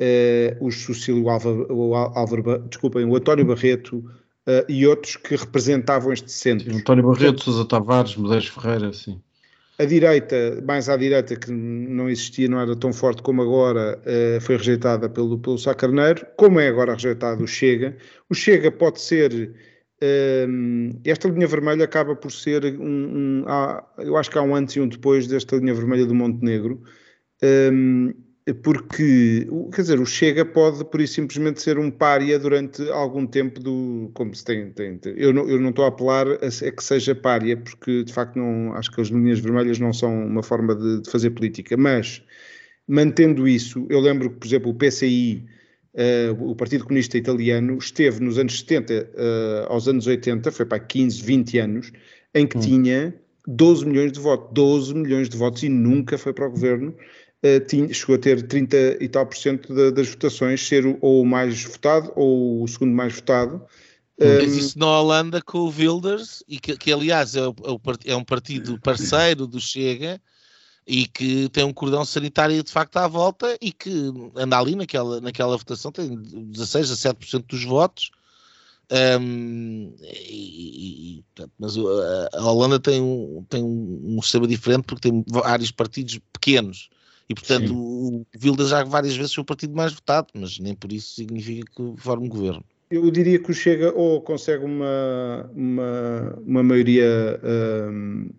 uh, 0.00 0.66
os 0.66 0.82
Sucílio 0.82 1.28
Álvaro, 1.28 1.94
Álvaro, 1.94 2.58
desculpem, 2.68 3.04
o 3.04 3.16
António 3.16 3.46
Barreto 3.46 3.98
uh, 3.98 4.64
e 4.68 4.86
outros 4.86 5.16
que 5.16 5.36
representavam 5.36 6.12
este 6.12 6.30
centro. 6.30 6.70
Sim, 6.72 6.80
António 6.80 7.04
Barreto, 7.06 7.44
Sousa 7.44 7.64
Tavares, 7.64 8.16
Medeiros 8.16 8.48
Ferreira, 8.48 8.92
sim. 8.92 9.20
A 9.80 9.84
direita, 9.84 10.60
mais 10.66 10.88
à 10.88 10.96
direita, 10.96 11.36
que 11.36 11.52
não 11.52 12.10
existia, 12.10 12.48
não 12.48 12.60
era 12.60 12.74
tão 12.74 12.92
forte 12.92 13.22
como 13.22 13.42
agora, 13.42 14.00
eh, 14.04 14.38
foi 14.40 14.56
rejeitada 14.56 15.08
pelo, 15.08 15.38
pelo 15.38 15.56
Sá 15.56 15.72
Carneiro, 15.72 16.26
como 16.36 16.58
é 16.58 16.66
agora 16.66 16.94
rejeitado 16.94 17.44
o 17.44 17.46
Chega. 17.46 17.96
O 18.28 18.34
Chega 18.34 18.72
pode 18.72 19.00
ser. 19.00 19.54
Eh, 20.00 20.46
esta 21.04 21.28
linha 21.28 21.46
vermelha 21.46 21.84
acaba 21.84 22.16
por 22.16 22.32
ser 22.32 22.64
um, 22.80 23.42
um 23.42 23.44
eu 23.98 24.16
acho 24.16 24.30
que 24.30 24.38
há 24.38 24.42
um 24.42 24.54
antes 24.54 24.76
e 24.76 24.80
um 24.80 24.88
depois 24.88 25.28
desta 25.28 25.56
linha 25.56 25.74
vermelha 25.74 26.06
do 26.06 26.14
Montenegro. 26.14 26.82
Um, 27.42 28.12
porque, 28.54 29.46
quer 29.74 29.82
dizer, 29.82 30.00
o 30.00 30.06
Chega 30.06 30.44
pode 30.44 30.84
por 30.84 31.00
isso 31.00 31.14
simplesmente 31.14 31.60
ser 31.60 31.78
um 31.78 31.90
pária 31.90 32.38
durante 32.38 32.88
algum 32.90 33.26
tempo 33.26 33.60
do, 33.60 34.10
como 34.14 34.34
se 34.34 34.44
tem, 34.44 34.70
tem, 34.70 34.96
tem. 34.98 35.14
eu, 35.16 35.32
não, 35.32 35.48
eu 35.48 35.60
não 35.60 35.70
estou 35.70 35.84
a 35.84 35.88
apelar 35.88 36.26
a, 36.26 36.32
a, 36.32 36.72
que 36.72 36.82
seja 36.82 37.14
pária, 37.14 37.56
porque 37.56 38.04
de 38.04 38.12
facto 38.12 38.36
não, 38.36 38.72
acho 38.74 38.90
que 38.90 39.00
as 39.00 39.08
linhas 39.08 39.38
vermelhas 39.38 39.78
não 39.78 39.92
são 39.92 40.26
uma 40.26 40.42
forma 40.42 40.74
de, 40.74 41.02
de 41.02 41.10
fazer 41.10 41.30
política, 41.30 41.76
mas 41.76 42.22
mantendo 42.86 43.46
isso, 43.46 43.86
eu 43.90 44.00
lembro 44.00 44.30
que, 44.30 44.36
por 44.36 44.46
exemplo, 44.46 44.70
o 44.70 44.74
PCI, 44.74 45.44
uh, 45.94 46.00
eh, 46.00 46.36
o 46.38 46.54
Partido 46.54 46.84
Comunista 46.84 47.18
Italiano, 47.18 47.76
esteve 47.76 48.20
nos 48.20 48.38
anos 48.38 48.60
70 48.60 48.94
uh, 48.94 48.96
eh, 49.14 49.66
aos 49.68 49.86
anos 49.86 50.06
80, 50.06 50.50
foi 50.50 50.64
para 50.64 50.78
15, 50.78 51.22
20 51.22 51.58
anos, 51.58 51.92
em 52.34 52.46
que 52.46 52.56
hum. 52.56 52.60
tinha 52.60 53.14
12 53.46 53.86
milhões 53.86 54.12
de 54.12 54.20
votos, 54.20 54.48
12 54.52 54.94
milhões 54.94 55.28
de 55.28 55.36
votos 55.36 55.62
e 55.62 55.68
nunca 55.68 56.18
foi 56.18 56.32
para 56.32 56.46
o 56.46 56.50
governo, 56.50 56.94
tinha, 57.66 57.92
chegou 57.92 58.16
a 58.16 58.18
ter 58.18 58.46
30 58.46 59.02
e 59.02 59.08
tal 59.08 59.26
por 59.26 59.36
cento 59.36 59.92
das 59.92 60.08
votações, 60.08 60.66
ser 60.66 60.84
o, 60.86 60.98
ou 61.00 61.22
o 61.22 61.26
mais 61.26 61.62
votado 61.62 62.12
ou 62.16 62.62
o 62.62 62.68
segundo 62.68 62.92
mais 62.92 63.14
votado. 63.14 63.64
Mas 64.18 64.52
um, 64.52 64.58
isso 64.58 64.78
na 64.78 64.86
Holanda 64.86 65.40
com 65.40 65.58
o 65.58 65.68
Wilders, 65.70 66.42
e 66.48 66.58
que, 66.58 66.76
que 66.76 66.92
aliás 66.92 67.36
é, 67.36 67.46
o, 67.46 67.54
é, 68.06 68.12
é 68.12 68.16
um 68.16 68.24
partido 68.24 68.78
parceiro 68.80 69.46
do 69.46 69.60
Chega, 69.60 70.20
e 70.84 71.06
que 71.06 71.48
tem 71.50 71.64
um 71.64 71.72
cordão 71.72 72.04
sanitário 72.04 72.62
de 72.62 72.72
facto 72.72 72.96
à 72.96 73.06
volta 73.06 73.56
e 73.60 73.70
que 73.70 74.10
anda 74.34 74.58
ali 74.58 74.74
naquela, 74.74 75.20
naquela 75.20 75.56
votação, 75.56 75.92
tem 75.92 76.16
16 76.16 76.90
a 76.90 76.94
7% 76.94 77.44
dos 77.46 77.62
votos. 77.62 78.10
Um, 79.20 79.94
e, 80.00 81.18
e, 81.18 81.24
mas 81.58 81.74
a 81.76 82.50
Holanda 82.50 82.80
tem 82.80 83.02
um, 83.02 83.44
tem 83.46 83.62
um 83.62 84.18
sistema 84.22 84.48
diferente 84.48 84.84
porque 84.84 85.10
tem 85.10 85.22
vários 85.28 85.70
partidos 85.70 86.18
pequenos 86.32 86.88
e 87.28 87.34
portanto 87.34 87.68
Sim. 87.68 87.74
o 87.74 88.26
Wilders 88.42 88.70
já 88.70 88.84
várias 88.84 89.16
vezes 89.16 89.34
foi 89.34 89.42
o 89.42 89.46
partido 89.46 89.74
mais 89.76 89.92
votado, 89.92 90.28
mas 90.34 90.58
nem 90.58 90.74
por 90.74 90.92
isso 90.92 91.14
significa 91.14 91.70
que 91.76 92.00
forme 92.00 92.26
um 92.26 92.28
governo. 92.28 92.64
Eu 92.90 93.10
diria 93.10 93.38
que 93.38 93.50
o 93.50 93.54
Chega 93.54 93.92
ou 93.94 94.22
consegue 94.22 94.64
uma, 94.64 95.50
uma, 95.54 96.38
uma 96.46 96.62
maioria 96.62 97.38
um, 97.92 98.30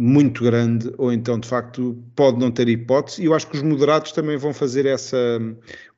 muito 0.00 0.44
grande, 0.44 0.92
ou 0.96 1.12
então 1.12 1.40
de 1.40 1.48
facto 1.48 2.00
pode 2.14 2.38
não 2.38 2.50
ter 2.50 2.68
hipótese. 2.68 3.22
E 3.22 3.24
eu 3.24 3.34
acho 3.34 3.48
que 3.48 3.56
os 3.56 3.62
moderados 3.62 4.12
também 4.12 4.36
vão 4.36 4.54
fazer 4.54 4.86
essa. 4.86 5.16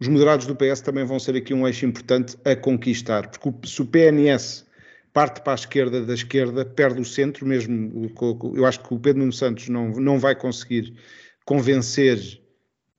Os 0.00 0.08
moderados 0.08 0.46
do 0.46 0.56
PS 0.56 0.80
também 0.80 1.04
vão 1.04 1.18
ser 1.18 1.36
aqui 1.36 1.52
um 1.52 1.68
eixo 1.68 1.84
importante 1.84 2.38
a 2.42 2.56
conquistar, 2.56 3.28
porque 3.28 3.68
se 3.68 3.82
o 3.82 3.86
PNS 3.86 4.64
parte 5.12 5.42
para 5.42 5.52
a 5.52 5.54
esquerda 5.54 6.04
da 6.04 6.14
esquerda, 6.14 6.64
perde 6.64 7.00
o 7.00 7.04
centro 7.04 7.46
mesmo. 7.46 8.10
Eu 8.54 8.64
acho 8.64 8.80
que 8.80 8.94
o 8.94 8.98
Pedro 8.98 9.20
Nuno 9.20 9.32
Santos 9.32 9.68
não, 9.68 9.90
não 9.90 10.18
vai 10.18 10.34
conseguir 10.34 10.94
convencer 11.50 12.40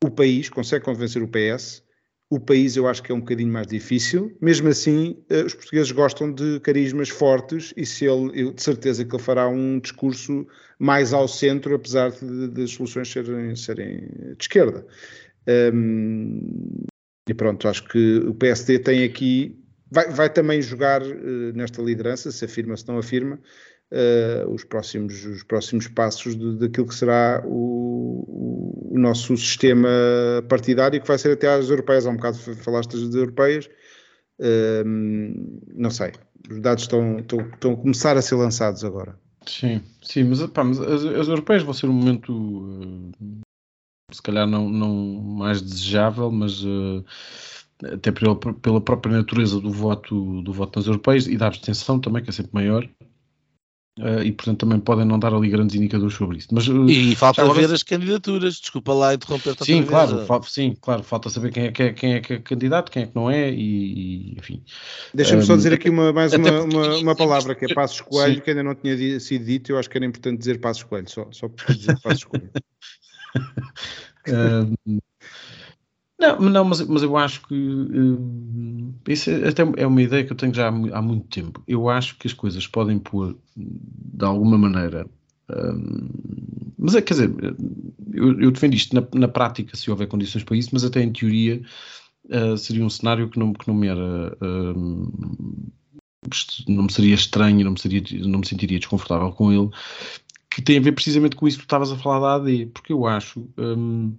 o 0.03 0.11
país, 0.11 0.49
consegue 0.49 0.83
convencer 0.83 1.23
o 1.23 1.27
PS. 1.29 1.81
O 2.29 2.37
país 2.37 2.75
eu 2.75 2.85
acho 2.85 3.01
que 3.01 3.09
é 3.09 3.15
um 3.15 3.21
bocadinho 3.21 3.49
mais 3.49 3.65
difícil. 3.65 4.37
Mesmo 4.41 4.67
assim, 4.67 5.23
eh, 5.29 5.43
os 5.43 5.53
portugueses 5.53 5.89
gostam 5.93 6.33
de 6.33 6.59
carismas 6.59 7.07
fortes 7.07 7.73
e 7.77 7.85
se 7.85 8.03
ele, 8.03 8.41
eu, 8.41 8.51
de 8.51 8.61
certeza 8.61 9.05
que 9.05 9.15
ele 9.15 9.23
fará 9.23 9.47
um 9.47 9.79
discurso 9.79 10.45
mais 10.77 11.13
ao 11.13 11.29
centro, 11.29 11.75
apesar 11.75 12.11
de, 12.11 12.61
as 12.61 12.71
soluções 12.71 13.09
serem, 13.09 13.55
serem 13.55 14.09
de 14.37 14.43
esquerda. 14.43 14.85
E 17.29 17.33
pronto, 17.33 17.69
acho 17.69 17.87
que 17.87 18.17
o 18.17 18.33
PSD 18.33 18.79
tem 18.79 19.05
aqui, 19.05 19.57
vai, 19.89 20.09
vai 20.09 20.29
também 20.29 20.61
jogar 20.61 21.01
uh, 21.01 21.53
nesta 21.53 21.81
liderança, 21.81 22.29
se 22.33 22.43
afirma, 22.43 22.75
se 22.75 22.85
não 22.85 22.97
afirma, 22.97 23.39
uh, 23.91 24.49
os, 24.51 24.63
próximos, 24.63 25.25
os 25.25 25.43
próximos 25.43 25.87
passos 25.87 26.35
de, 26.35 26.57
daquilo 26.57 26.87
que 26.87 26.95
será 26.95 27.43
o, 27.45 28.91
o, 28.91 28.99
nosso 28.99 29.35
sistema 29.37 29.89
partidário, 30.47 31.01
que 31.01 31.07
vai 31.07 31.17
ser 31.17 31.33
até 31.33 31.47
às 31.47 31.69
europeias. 31.69 32.05
Há 32.05 32.09
um 32.09 32.15
bocado 32.15 32.37
falaste 32.37 32.91
das 32.91 33.13
europeias, 33.13 33.69
uh, 34.39 34.83
não 35.75 35.89
sei. 35.89 36.11
Os 36.49 36.59
dados 36.59 36.83
estão, 36.83 37.19
estão, 37.19 37.41
estão 37.41 37.73
a 37.73 37.77
começar 37.77 38.17
a 38.17 38.21
ser 38.21 38.35
lançados 38.35 38.83
agora. 38.83 39.17
Sim, 39.45 39.81
sim, 40.03 40.23
mas, 40.23 40.45
pá, 40.47 40.63
mas 40.63 40.79
as, 40.79 41.03
as, 41.03 41.27
europeias 41.27 41.63
vão 41.63 41.73
ser 41.73 41.87
um 41.87 41.93
momento, 41.93 42.31
uh, 42.31 43.11
se 44.11 44.21
calhar 44.21 44.47
não, 44.47 44.69
não 44.69 44.93
mais 44.93 45.61
desejável, 45.61 46.31
mas 46.31 46.63
uh, 46.63 47.03
até 47.83 48.11
pela, 48.11 48.35
pela 48.35 48.79
própria 48.79 49.17
natureza 49.17 49.59
do 49.59 49.71
voto, 49.71 50.43
do 50.43 50.53
voto 50.53 50.77
nas 50.77 50.87
europeias 50.87 51.25
e 51.25 51.37
da 51.37 51.47
abstenção 51.47 51.99
também, 51.99 52.23
que 52.23 52.29
é 52.29 52.33
sempre 52.33 52.51
maior, 52.53 52.87
Uh, 53.99 54.23
e 54.23 54.31
portanto 54.31 54.59
também 54.59 54.79
podem 54.79 55.03
não 55.03 55.19
dar 55.19 55.33
ali 55.33 55.49
grandes 55.49 55.75
indicadores 55.75 56.15
sobre 56.15 56.37
isso. 56.37 56.47
Mas, 56.51 56.65
uh, 56.67 56.89
e 56.89 57.13
falta 57.13 57.41
agora... 57.41 57.59
ver 57.59 57.73
as 57.73 57.83
candidaturas, 57.83 58.55
desculpa 58.55 58.93
lá 58.93 59.13
interromper 59.13 59.53
Sim, 59.61 59.83
claro, 59.83 60.25
fa 60.25 60.41
sim, 60.43 60.77
claro, 60.79 61.03
falta 61.03 61.29
saber 61.29 61.51
quem 61.51 61.65
é, 61.65 61.71
que 61.71 61.83
é, 61.83 61.93
quem 61.93 62.13
é 62.13 62.21
que 62.21 62.33
é 62.33 62.39
candidato, 62.39 62.89
quem 62.89 63.03
é 63.03 63.07
que 63.07 63.15
não 63.15 63.29
é 63.29 63.51
e, 63.51 64.31
e 64.31 64.35
enfim. 64.39 64.63
Deixa-me 65.13 65.41
um, 65.41 65.45
só 65.45 65.57
dizer 65.57 65.73
aqui 65.73 65.89
uma, 65.89 66.13
mais 66.13 66.31
uma, 66.31 66.61
uma, 66.61 66.97
uma, 66.99 67.15
palavra 67.15 67.53
que 67.53 67.65
é 67.65 67.67
Passos 67.75 67.99
Coelho, 67.99 68.35
sim. 68.35 68.41
que 68.41 68.51
ainda 68.51 68.63
não 68.63 68.75
tinha 68.75 69.19
sido 69.19 69.43
dito, 69.43 69.73
eu 69.73 69.77
acho 69.77 69.89
que 69.89 69.97
era 69.97 70.05
importante 70.05 70.39
dizer 70.39 70.61
Passos 70.61 70.83
Coelho, 70.83 71.09
só, 71.09 71.27
só 71.31 71.49
por 71.49 71.75
dizer 71.75 71.99
Passos 72.01 72.23
Coelho. 72.23 72.49
Não, 76.21 76.39
não 76.39 76.63
mas, 76.65 76.79
mas 76.85 77.01
eu 77.01 77.17
acho 77.17 77.41
que 77.47 77.55
uh, 77.55 78.93
isso 79.07 79.31
é, 79.31 79.47
até 79.47 79.63
é 79.77 79.87
uma 79.87 80.01
ideia 80.03 80.23
que 80.23 80.31
eu 80.31 80.37
tenho 80.37 80.53
já 80.53 80.67
há, 80.67 80.69
há, 80.69 81.01
muito 81.01 81.27
tempo. 81.27 81.63
Eu 81.67 81.89
acho 81.89 82.15
que 82.17 82.27
as 82.27 82.33
coisas 82.33 82.67
podem 82.67 82.99
pôr 82.99 83.35
de 83.57 84.23
alguma 84.23 84.55
maneira. 84.55 85.07
Uh, 85.49 86.71
mas 86.77 86.93
é, 86.93 87.01
quer 87.01 87.15
dizer, 87.15 87.31
eu, 88.13 88.39
eu 88.39 88.51
defendo 88.51 88.75
isto 88.75 88.93
na, 88.93 89.03
na, 89.15 89.27
prática 89.27 89.75
se 89.75 89.89
houver 89.89 90.07
condições 90.07 90.43
para 90.43 90.55
isso, 90.55 90.69
mas 90.73 90.83
até 90.83 91.01
em 91.01 91.11
teoria 91.11 91.59
uh, 92.25 92.55
seria 92.55 92.85
um 92.85 92.89
cenário 92.89 93.27
que 93.27 93.39
não, 93.39 93.51
que 93.51 93.67
não 93.67 93.73
me 93.73 93.87
era. 93.87 94.37
não 96.67 96.83
me 96.83 96.91
seria 96.91 97.15
estranho, 97.15 97.65
não 97.65 97.71
me, 97.71 97.79
seria, 97.79 98.03
não 98.27 98.39
me 98.39 98.47
sentiria 98.47 98.77
desconfortável 98.77 99.31
com 99.31 99.51
ele, 99.51 99.71
que 100.51 100.61
tem 100.61 100.77
a 100.77 100.81
ver 100.81 100.91
precisamente 100.91 101.35
com 101.35 101.47
isso 101.47 101.57
que 101.57 101.63
tu 101.63 101.65
estavas 101.65 101.91
a 101.91 101.97
falar 101.97 102.19
da 102.19 102.35
AD, 102.43 102.67
porque 102.67 102.93
eu 102.93 103.07
acho. 103.07 103.43
Um, 103.57 104.15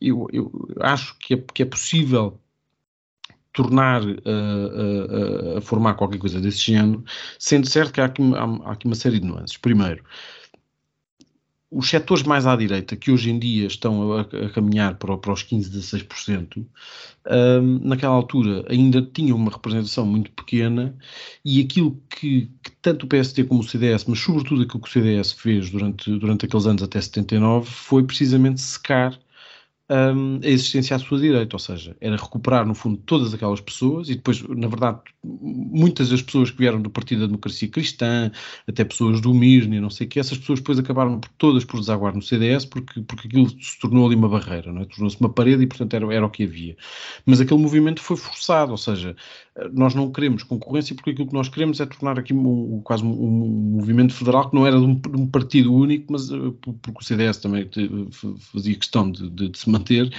eu, 0.00 0.28
eu 0.32 0.52
acho 0.80 1.16
que 1.18 1.34
é, 1.34 1.36
que 1.36 1.62
é 1.62 1.66
possível 1.66 2.38
tornar 3.52 4.02
uh, 4.02 4.08
uh, 4.08 5.54
uh, 5.54 5.58
a 5.58 5.60
formar 5.60 5.94
qualquer 5.94 6.18
coisa 6.18 6.40
desse 6.40 6.58
género, 6.58 7.04
sendo 7.38 7.68
certo 7.68 7.92
que 7.92 8.00
há 8.00 8.06
aqui, 8.06 8.22
há, 8.34 8.68
há 8.68 8.72
aqui, 8.72 8.86
uma 8.86 8.96
série 8.96 9.20
de 9.20 9.26
nuances. 9.26 9.56
Primeiro, 9.56 10.02
os 11.70 11.88
setores 11.88 12.22
mais 12.22 12.46
à 12.46 12.54
direita, 12.54 12.96
que 12.96 13.10
hoje 13.10 13.30
em 13.30 13.38
dia 13.38 13.66
estão 13.66 14.12
a, 14.12 14.20
a 14.20 14.50
caminhar 14.50 14.96
para, 14.96 15.16
para, 15.16 15.32
os 15.32 15.42
15, 15.42 15.70
16%, 15.70 16.64
um, 17.30 17.78
naquela 17.88 18.14
altura 18.14 18.64
ainda 18.68 19.02
tinham 19.02 19.36
uma 19.36 19.50
representação 19.50 20.06
muito 20.06 20.30
pequena 20.32 20.96
e 21.44 21.60
aquilo 21.60 22.00
que, 22.10 22.50
que, 22.62 22.70
tanto 22.80 23.04
o 23.04 23.08
PSD 23.08 23.44
como 23.44 23.60
o 23.60 23.64
CDS, 23.64 24.04
mas 24.04 24.20
sobretudo 24.20 24.62
aquilo 24.62 24.80
que 24.80 24.88
o 24.88 24.92
CDS 24.92 25.32
fez 25.32 25.70
durante, 25.70 26.10
durante 26.18 26.46
aqueles 26.46 26.66
anos 26.66 26.82
até 26.82 27.00
79, 27.00 27.68
foi 27.68 28.04
precisamente 28.04 28.60
secar 28.60 29.18
um, 29.90 30.40
a 30.42 30.46
existência 30.46 30.96
à 30.96 30.98
sua 30.98 31.18
direita, 31.18 31.56
ou 31.56 31.60
seja, 31.60 31.94
era 32.00 32.16
recuperar 32.16 32.66
no 32.66 32.74
fundo 32.74 32.96
todas 32.98 33.34
aquelas 33.34 33.60
pessoas 33.60 34.08
e 34.08 34.14
depois, 34.14 34.42
na 34.42 34.66
verdade, 34.66 35.00
muitas 35.22 36.08
das 36.08 36.22
pessoas 36.22 36.50
que 36.50 36.58
vieram 36.58 36.80
do 36.80 36.88
Partido 36.88 37.20
da 37.20 37.26
Democracia 37.26 37.68
Cristã, 37.68 38.30
até 38.66 38.82
pessoas 38.84 39.20
do 39.20 39.34
Mirne, 39.34 39.80
não 39.80 39.90
sei 39.90 40.06
o 40.06 40.10
que, 40.10 40.18
essas 40.18 40.38
pessoas 40.38 40.60
depois 40.60 40.78
acabaram 40.78 41.20
por, 41.20 41.28
todas 41.36 41.64
por 41.64 41.78
desaguar 41.80 42.14
no 42.14 42.22
CDS 42.22 42.64
porque, 42.64 43.02
porque 43.02 43.28
aquilo 43.28 43.48
se 43.50 43.78
tornou 43.78 44.06
ali 44.06 44.16
uma 44.16 44.28
barreira, 44.28 44.70
é? 44.70 44.84
tornou-se 44.86 45.20
uma 45.20 45.28
parede 45.28 45.62
e 45.64 45.66
portanto 45.66 45.94
era, 45.94 46.14
era 46.14 46.26
o 46.26 46.30
que 46.30 46.44
havia. 46.44 46.76
Mas 47.26 47.40
aquele 47.40 47.60
movimento 47.60 48.00
foi 48.00 48.16
forçado, 48.16 48.72
ou 48.72 48.78
seja, 48.78 49.14
nós 49.72 49.94
não 49.94 50.10
queremos 50.10 50.42
concorrência 50.42 50.94
porque 50.94 51.10
aquilo 51.10 51.28
que 51.28 51.34
nós 51.34 51.48
queremos 51.48 51.78
é 51.80 51.86
tornar 51.86 52.18
aqui 52.18 52.34
um, 52.34 52.80
quase 52.82 53.04
um, 53.04 53.10
um, 53.10 53.76
movimento 53.76 54.12
federal 54.12 54.50
que 54.50 54.56
não 54.56 54.66
era 54.66 54.76
de 54.76 54.84
um, 54.84 54.94
de 54.94 55.16
um 55.16 55.26
partido 55.26 55.72
único, 55.72 56.12
mas 56.12 56.30
uh, 56.30 56.52
porque 56.52 56.98
o 57.00 57.04
CDS 57.04 57.38
também 57.38 57.68
fazia 58.52 58.74
questão 58.74 59.10
de, 59.10 59.30
de, 59.30 59.48
de 59.50 59.58
se 59.58 59.70
manter, 59.70 60.12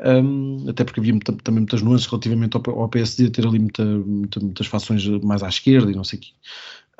um, 0.00 0.64
até 0.68 0.84
porque 0.84 1.00
havia 1.00 1.12
muita, 1.12 1.32
também 1.32 1.60
muitas 1.60 1.82
nuances 1.82 2.06
relativamente 2.06 2.56
ao, 2.56 2.80
ao 2.80 2.88
PSD 2.88 3.30
ter 3.30 3.46
ali 3.46 3.58
muita, 3.58 3.84
muita, 3.84 4.40
muitas 4.40 4.66
fações 4.66 5.06
mais 5.22 5.42
à 5.42 5.48
esquerda 5.48 5.90
e 5.90 5.94
não 5.94 6.04
sei 6.04 6.18
o 6.18 6.22
quê. 6.22 6.30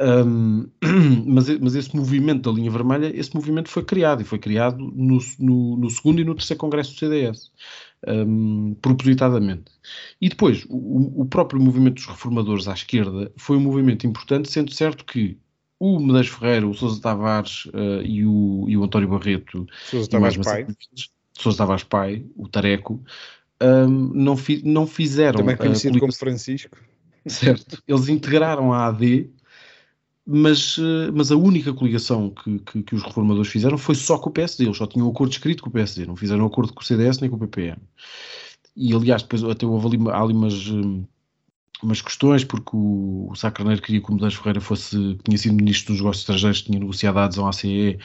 Um, 0.00 0.68
mas, 1.26 1.48
mas, 1.58 1.74
esse 1.74 1.96
movimento 1.96 2.48
da 2.48 2.54
linha 2.54 2.70
vermelha, 2.70 3.10
esse 3.18 3.34
movimento 3.34 3.68
foi 3.68 3.82
criado 3.82 4.20
e 4.22 4.24
foi 4.24 4.38
criado 4.38 4.78
no, 4.78 5.18
no, 5.38 5.76
no 5.76 5.90
segundo 5.90 6.20
e 6.20 6.24
no 6.24 6.34
terceiro 6.34 6.60
congresso 6.60 6.92
do 6.92 6.98
CDS, 6.98 7.50
um, 8.06 8.74
propositadamente. 8.80 9.72
E 10.20 10.28
depois, 10.28 10.64
o, 10.68 11.22
o, 11.22 11.26
próprio 11.26 11.60
movimento 11.60 11.96
dos 11.96 12.06
reformadores 12.06 12.68
à 12.68 12.74
esquerda 12.74 13.32
foi 13.36 13.56
um 13.56 13.60
movimento 13.60 14.06
importante, 14.06 14.50
sendo 14.50 14.72
certo 14.72 15.04
que 15.04 15.38
o 15.80 15.98
Medeiros 15.98 16.28
Ferreira, 16.28 16.66
o 16.66 16.74
Sousa 16.74 17.00
Tavares 17.00 17.66
uh, 17.66 18.02
e, 18.04 18.24
o, 18.24 18.66
e 18.68 18.76
o 18.76 18.84
António 18.84 19.08
Barreto, 19.08 19.66
Sousa 19.86 20.08
Tavares 20.08 20.36
Pai, 20.36 20.66
Sousa 21.32 21.58
Tavares 21.58 21.84
Pai, 21.84 22.24
o 22.36 22.48
Tareco, 22.48 23.02
um, 23.62 24.12
não, 24.14 24.36
fi, 24.36 24.62
não 24.64 24.86
fizeram. 24.86 25.40
Também 25.40 25.56
conhecido 25.56 25.98
como 25.98 26.12
Francisco. 26.12 26.76
Certo. 27.26 27.82
Eles 27.86 28.08
integraram 28.08 28.72
a 28.72 28.86
AD 28.86 29.30
mas, 30.30 30.76
uh, 30.76 31.10
mas 31.14 31.32
a 31.32 31.36
única 31.36 31.72
coligação 31.72 32.28
que, 32.28 32.58
que, 32.58 32.82
que, 32.82 32.94
os 32.94 33.02
reformadores 33.02 33.50
fizeram 33.50 33.78
foi 33.78 33.94
só 33.94 34.18
com 34.18 34.28
o 34.28 34.32
PSD. 34.32 34.64
Eles 34.64 34.76
só 34.76 34.86
tinham 34.86 35.06
um 35.06 35.10
acordo 35.10 35.32
escrito 35.32 35.62
com 35.62 35.70
o 35.70 35.72
PSD, 35.72 36.04
não 36.04 36.16
fizeram 36.16 36.44
um 36.44 36.46
acordo 36.46 36.74
com 36.74 36.82
o 36.82 36.84
CDS 36.84 37.18
nem 37.18 37.30
com 37.30 37.36
o 37.36 37.38
PPM. 37.38 37.78
E 38.76 38.92
aliás, 38.92 39.22
depois 39.22 39.42
até 39.42 39.64
houve 39.64 39.86
ali, 39.86 40.10
ali 40.10 40.34
umas. 40.34 40.68
Um, 40.68 41.04
umas 41.80 42.02
questões, 42.02 42.42
porque 42.42 42.70
o, 42.74 43.28
o 43.30 43.36
Sá 43.36 43.52
Carneiro 43.52 43.80
queria 43.80 44.00
que 44.00 44.10
o 44.10 44.12
Medeiros 44.12 44.36
Ferreira 44.36 44.60
fosse, 44.60 45.16
tinha 45.22 45.38
sido 45.38 45.54
Ministro 45.54 45.92
dos 45.92 46.00
Negócios 46.00 46.22
Estrangeiros, 46.22 46.62
tinha 46.62 46.76
negociado 46.76 47.18
a 47.18 47.24
adesão 47.24 47.46
à 47.46 47.52
CE, 47.52 47.98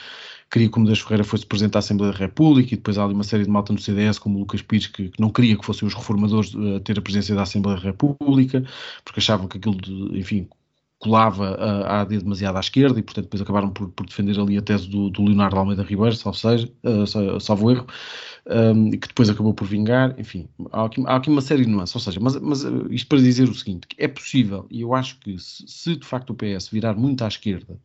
queria 0.52 0.70
que 0.70 0.78
o 0.78 0.80
Medeiros 0.80 1.02
Ferreira 1.02 1.24
fosse 1.24 1.44
Presidente 1.44 1.74
da 1.74 1.80
Assembleia 1.80 2.14
da 2.14 2.20
República, 2.20 2.72
e 2.72 2.78
depois 2.78 3.00
há 3.00 3.04
ali 3.04 3.16
uma 3.16 3.24
série 3.24 3.44
de 3.44 3.50
malta 3.50 3.74
no 3.74 3.80
CDS, 3.80 4.20
como 4.20 4.38
o 4.38 4.40
Lucas 4.42 4.62
Pires, 4.62 4.86
que, 4.86 5.10
que 5.10 5.20
não 5.20 5.32
queria 5.32 5.58
que 5.58 5.66
fossem 5.66 5.88
os 5.88 5.96
reformadores 5.96 6.54
a 6.56 6.82
ter 6.82 7.00
a 7.00 7.02
presidência 7.02 7.34
da 7.34 7.42
Assembleia 7.42 7.80
da 7.80 7.84
República, 7.84 8.64
porque 9.04 9.20
achavam 9.20 9.48
que 9.48 9.58
aquilo, 9.58 9.76
de, 9.82 10.20
enfim, 10.20 10.48
colava 11.04 11.56
a, 11.56 12.02
AD 12.02 12.20
demasiado 12.20 12.58
à 12.58 12.60
esquerda 12.60 13.00
e, 13.00 13.04
portanto, 13.04 13.26
depois 13.26 13.42
acabaram 13.42 13.70
por, 13.70 13.90
por 13.90 14.06
defender 14.06 14.40
ali 14.40 14.58
a 14.58 14.62
tese 14.62 14.88
do, 14.88 15.10
do 15.10 15.24
Leonardo 15.24 15.58
Almeida 15.58 15.84
Ribeiro, 15.84 16.16
salvo, 16.16 16.38
seja, 16.38 16.72
uh, 16.84 17.40
salvo 17.40 17.72
erro, 17.72 17.86
um, 18.46 18.92
que 18.92 19.08
depois 19.08 19.30
acabou 19.30 19.54
por 19.54 19.68
vingar. 19.68 20.16
Enfim, 20.18 20.48
há 20.72 20.86
aqui, 20.86 21.04
há 21.06 21.16
aqui 21.16 21.30
uma 21.30 21.42
série 21.42 21.66
de 21.66 21.72
nuances. 21.72 21.96
Ou 21.96 22.02
seja, 22.02 22.20
mas, 22.20 22.36
mas 22.40 22.64
uh, 22.64 22.92
isto 22.92 23.08
para 23.08 23.20
dizer 23.20 23.48
o 23.48 23.56
seguinte: 23.56 23.88
é 23.98 24.08
possível, 24.08 24.66
e 24.70 24.82
eu 24.82 24.94
acho 24.94 25.20
que 25.20 25.38
se, 25.40 25.66
se, 25.68 25.96
de 25.96 26.06
facto 26.06 26.32
o 26.32 26.36
PS 26.36 26.70
virar 26.70 26.96
muito 26.96 27.24
à 27.24 27.28
esquerda 27.28 27.80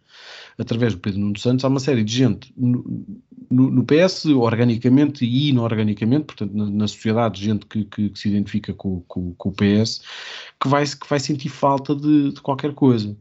através 0.59 0.95
do 0.95 1.01
Pedro 1.01 1.21
Nuno 1.21 1.39
Santos, 1.39 1.65
há 1.65 1.69
uma 1.69 1.81
série 1.81 2.03
de 2.03 2.13
gente 2.13 2.53
no, 2.57 3.05
no, 3.51 3.71
no 3.71 3.85
PS, 3.85 4.27
organicamente 4.27 5.25
e 5.25 5.51
inorganicamente, 5.51 6.27
portanto, 6.27 6.53
na, 6.53 6.69
na 6.69 6.89
sociedade, 6.89 7.43
gente 7.43 7.67
que, 7.67 7.85
que, 7.85 8.11
que 8.11 8.19
se 8.19 8.29
identifica 8.29 8.75
com, 8.75 9.01
com, 9.03 9.35
com, 9.35 9.49
o 9.51 9.53
PS, 9.53 10.01
que 10.61 10.69
vai, 10.69 10.85
que 10.85 11.09
vai 11.09 11.21
sentir 11.21 11.49
falta 11.49 11.95
de, 11.95 12.33
de 12.33 12.41
qualquer 12.41 12.75
coisa. 12.75 13.17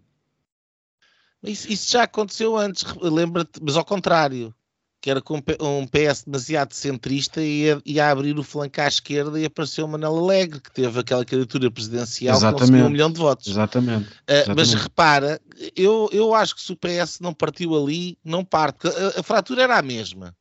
Isso, 1.44 1.72
isso, 1.72 1.92
já 1.92 2.04
aconteceu 2.04 2.58
antes, 2.58 2.84
lembra-te, 3.00 3.62
mas 3.62 3.78
ao 3.78 3.86
contrário 3.86 4.54
que 5.00 5.12
era 5.12 5.22
com 5.22 5.38
um 5.38 5.88
PS 5.88 6.24
demasiado 6.26 6.74
centrista 6.74 7.42
e 7.42 7.64
ia, 7.64 7.82
ia, 7.86 8.10
abrir 8.10 8.38
o 8.38 8.44
flanco 8.44 8.82
à 8.82 8.88
esquerda 8.88 9.40
e 9.40 9.46
apareceu 9.46 9.86
o 9.86 9.88
Manel 9.88 10.18
Alegre, 10.18 10.60
que 10.60 10.72
teve 10.72 11.00
aquela 11.00 11.24
candidatura 11.24 11.70
presidencial 11.70 12.36
Exatamente. 12.36 12.60
conseguiu 12.60 12.86
um 12.86 12.90
milhão 12.90 13.12
de 13.12 13.20
votos. 13.20 13.48
Exatamente. 13.48 14.10
Uh, 14.10 14.24
Exatamente. 14.28 14.56
Mas 14.56 14.74
repara, 14.74 15.42
eu, 15.76 16.10
eu 16.12 16.34
acho 16.34 16.56
que 16.56 16.62
se 16.62 16.72
o 16.72 16.78
PS 16.78 17.20
não 17.20 17.34
partiu 17.34 17.76
ali, 17.76 18.18
não 18.24 18.44
parte. 18.44 18.88
A, 18.88 19.20
a 19.20 19.24
fratura 19.24 19.64
era 19.64 19.78
a 19.78 19.82
mesma. 19.82 20.36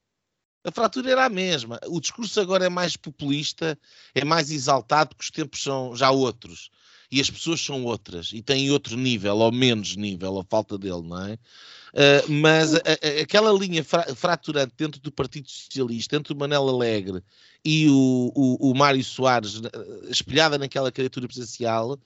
A 0.65 0.73
fratura 0.73 1.13
era 1.13 1.27
a 1.27 1.29
mesma. 1.29 1.79
O 1.87 2.01
discurso 2.01 2.41
agora 2.41 2.67
é 2.67 2.69
mais 2.69 2.97
populista, 2.97 3.79
é 4.13 4.25
mais 4.25 4.51
exaltado, 4.51 5.11
porque 5.11 5.23
os 5.23 5.31
tempos 5.31 5.63
são 5.63 5.95
já 5.95 6.11
outros. 6.11 6.71
E 7.11 7.21
as 7.21 7.31
pessoas 7.31 7.61
são 7.61 7.85
outras. 7.85 8.33
E 8.33 8.43
têm 8.43 8.71
outro 8.71 8.97
nível, 8.97 9.37
ou 9.37 9.53
menos 9.53 9.97
nível, 9.97 10.39
a 10.39 10.45
falta 10.45 10.77
dele, 10.77 11.03
não 11.03 11.27
é? 11.27 11.35
Uh, 11.35 12.31
mas 12.31 12.75
a, 12.75 12.79
a, 12.79 13.23
aquela 13.23 13.51
linha 13.53 13.83
fra 13.83 14.15
fraturante 14.15 14.75
dentro 14.77 15.01
do 15.01 15.11
Partido 15.11 15.49
Socialista, 15.49 16.17
entre 16.17 16.33
o 16.33 16.37
Manel 16.37 16.69
Alegre 16.69 17.23
e 17.65 17.89
o, 17.89 18.33
o, 18.35 18.71
o 18.71 18.75
Mário 18.75 19.03
Soares, 19.03 19.63
espelhada 20.11 20.59
naquela 20.59 20.93
criatura 20.93 21.27
presidencial, 21.27 21.99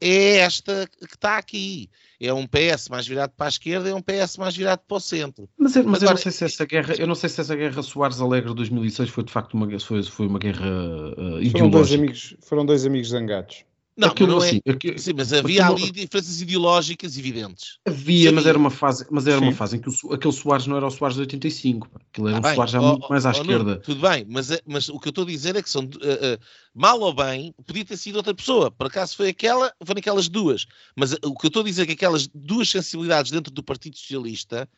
é 0.00 0.38
esta 0.38 0.88
que 1.06 1.14
está 1.14 1.36
aqui. 1.36 1.90
É 2.18 2.32
um 2.32 2.46
PS 2.46 2.88
mais 2.88 3.06
virado 3.06 3.32
para 3.36 3.46
a 3.46 3.48
esquerda 3.48 3.88
e 3.88 3.92
é 3.92 3.94
um 3.94 4.02
PS 4.02 4.36
mais 4.38 4.56
virado 4.56 4.80
para 4.86 4.96
o 4.96 5.00
centro. 5.00 5.48
Mas, 5.56 5.76
mas 5.76 6.02
Agora, 6.02 6.04
eu 6.04 6.10
não 6.10 6.16
sei 6.16 6.32
se 6.32 6.44
essa 6.44 6.66
guerra, 6.66 6.94
eu 6.98 7.06
não 7.06 7.14
sei 7.14 7.28
se 7.28 7.40
essa 7.40 7.54
guerra 7.54 7.82
Soares 7.82 8.20
Alegre 8.20 8.50
de 8.50 8.56
2006 8.56 9.10
foi 9.10 9.24
de 9.24 9.32
facto 9.32 9.54
uma, 9.54 9.78
foi, 9.78 10.02
foi 10.02 10.26
uma 10.26 10.38
guerra 10.38 10.66
uh, 10.66 11.40
ideológica. 11.40 11.58
Foram 11.58 11.70
dois 11.70 11.92
amigos, 11.92 12.36
foram 12.40 12.66
dois 12.66 12.86
amigos 12.86 13.08
zangados. 13.08 13.64
Não, 13.96 14.08
aquilo, 14.08 14.30
não 14.30 14.42
é... 14.42 14.48
assim, 14.48 14.60
aquilo, 14.66 14.98
sim, 14.98 15.12
mas 15.14 15.32
havia 15.32 15.64
aquilo, 15.66 15.78
ali 15.78 15.92
diferenças 15.92 16.40
ideológicas 16.40 17.18
evidentes. 17.18 17.78
Havia, 17.86 18.32
mas 18.32 18.46
era 18.46 18.56
uma 18.56 18.70
fase, 18.70 19.06
mas 19.10 19.26
era 19.26 19.38
uma 19.40 19.52
fase 19.52 19.76
em 19.76 19.80
que 19.80 19.88
o, 19.88 20.12
aquele 20.12 20.32
Soares 20.32 20.66
não 20.66 20.76
era 20.76 20.86
o 20.86 20.90
Soares 20.90 21.16
de 21.16 21.22
85, 21.22 21.88
aquilo 22.10 22.28
era 22.28 22.36
ah, 22.36 22.40
um 22.40 22.42
bem, 22.42 22.54
Soares 22.54 22.72
já 22.72 22.80
oh, 22.80 22.88
muito 22.92 23.08
mais 23.10 23.26
à 23.26 23.28
oh, 23.28 23.32
esquerda. 23.32 23.74
Não, 23.74 23.80
tudo 23.80 24.00
bem, 24.00 24.26
mas, 24.28 24.50
é, 24.50 24.60
mas 24.66 24.88
o 24.88 24.98
que 24.98 25.08
eu 25.08 25.10
estou 25.10 25.24
a 25.24 25.26
dizer 25.26 25.56
é 25.56 25.62
que 25.62 25.68
são 25.68 25.82
uh, 25.82 25.86
uh, 25.86 26.38
mal 26.74 26.98
ou 27.00 27.12
bem, 27.12 27.54
podia 27.66 27.84
ter 27.84 27.96
sido 27.96 28.16
outra 28.16 28.34
pessoa. 28.34 28.70
Por 28.70 28.86
acaso 28.86 29.16
foi 29.16 29.28
aquela, 29.28 29.72
foram 29.84 29.98
aquelas 29.98 30.28
duas. 30.28 30.66
Mas 30.96 31.12
uh, 31.12 31.18
o 31.24 31.36
que 31.36 31.46
eu 31.46 31.48
estou 31.48 31.62
a 31.62 31.66
dizer 31.66 31.82
é 31.82 31.86
que 31.86 31.92
aquelas 31.92 32.28
duas 32.28 32.70
sensibilidades 32.70 33.30
dentro 33.30 33.52
do 33.52 33.62
Partido 33.62 33.98
Socialista 33.98 34.68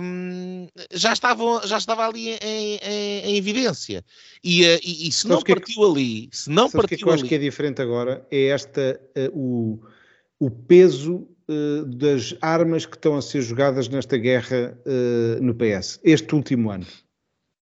um, 0.00 0.68
já, 0.92 1.12
estavam, 1.12 1.66
já 1.66 1.78
estava 1.78 2.06
ali 2.06 2.30
em, 2.30 2.78
em, 2.82 3.20
em 3.30 3.36
evidência. 3.36 4.04
E, 4.42 4.64
uh, 4.64 4.80
e, 4.82 5.08
e 5.08 5.12
se 5.12 5.28
não 5.28 5.42
que 5.42 5.54
partiu 5.54 5.84
é 5.84 5.90
ali, 5.90 6.28
se 6.32 6.50
não 6.50 6.70
partiu 6.70 6.88
que, 6.88 6.94
é 6.94 6.98
que 6.98 7.04
eu 7.04 7.10
ali... 7.10 7.20
acho 7.20 7.28
que 7.28 7.34
é 7.34 7.38
diferente 7.38 7.82
agora 7.82 8.26
é 8.30 8.46
esta, 8.46 9.00
uh, 9.16 9.38
o, 9.38 9.80
o 10.38 10.50
peso 10.50 11.28
uh, 11.48 11.84
das 11.84 12.34
armas 12.40 12.86
que 12.86 12.96
estão 12.96 13.16
a 13.16 13.22
ser 13.22 13.42
jogadas 13.42 13.88
nesta 13.88 14.16
guerra 14.16 14.78
no 15.40 15.54
PS, 15.54 16.00
este 16.02 16.34
último 16.34 16.70
ano. 16.70 16.86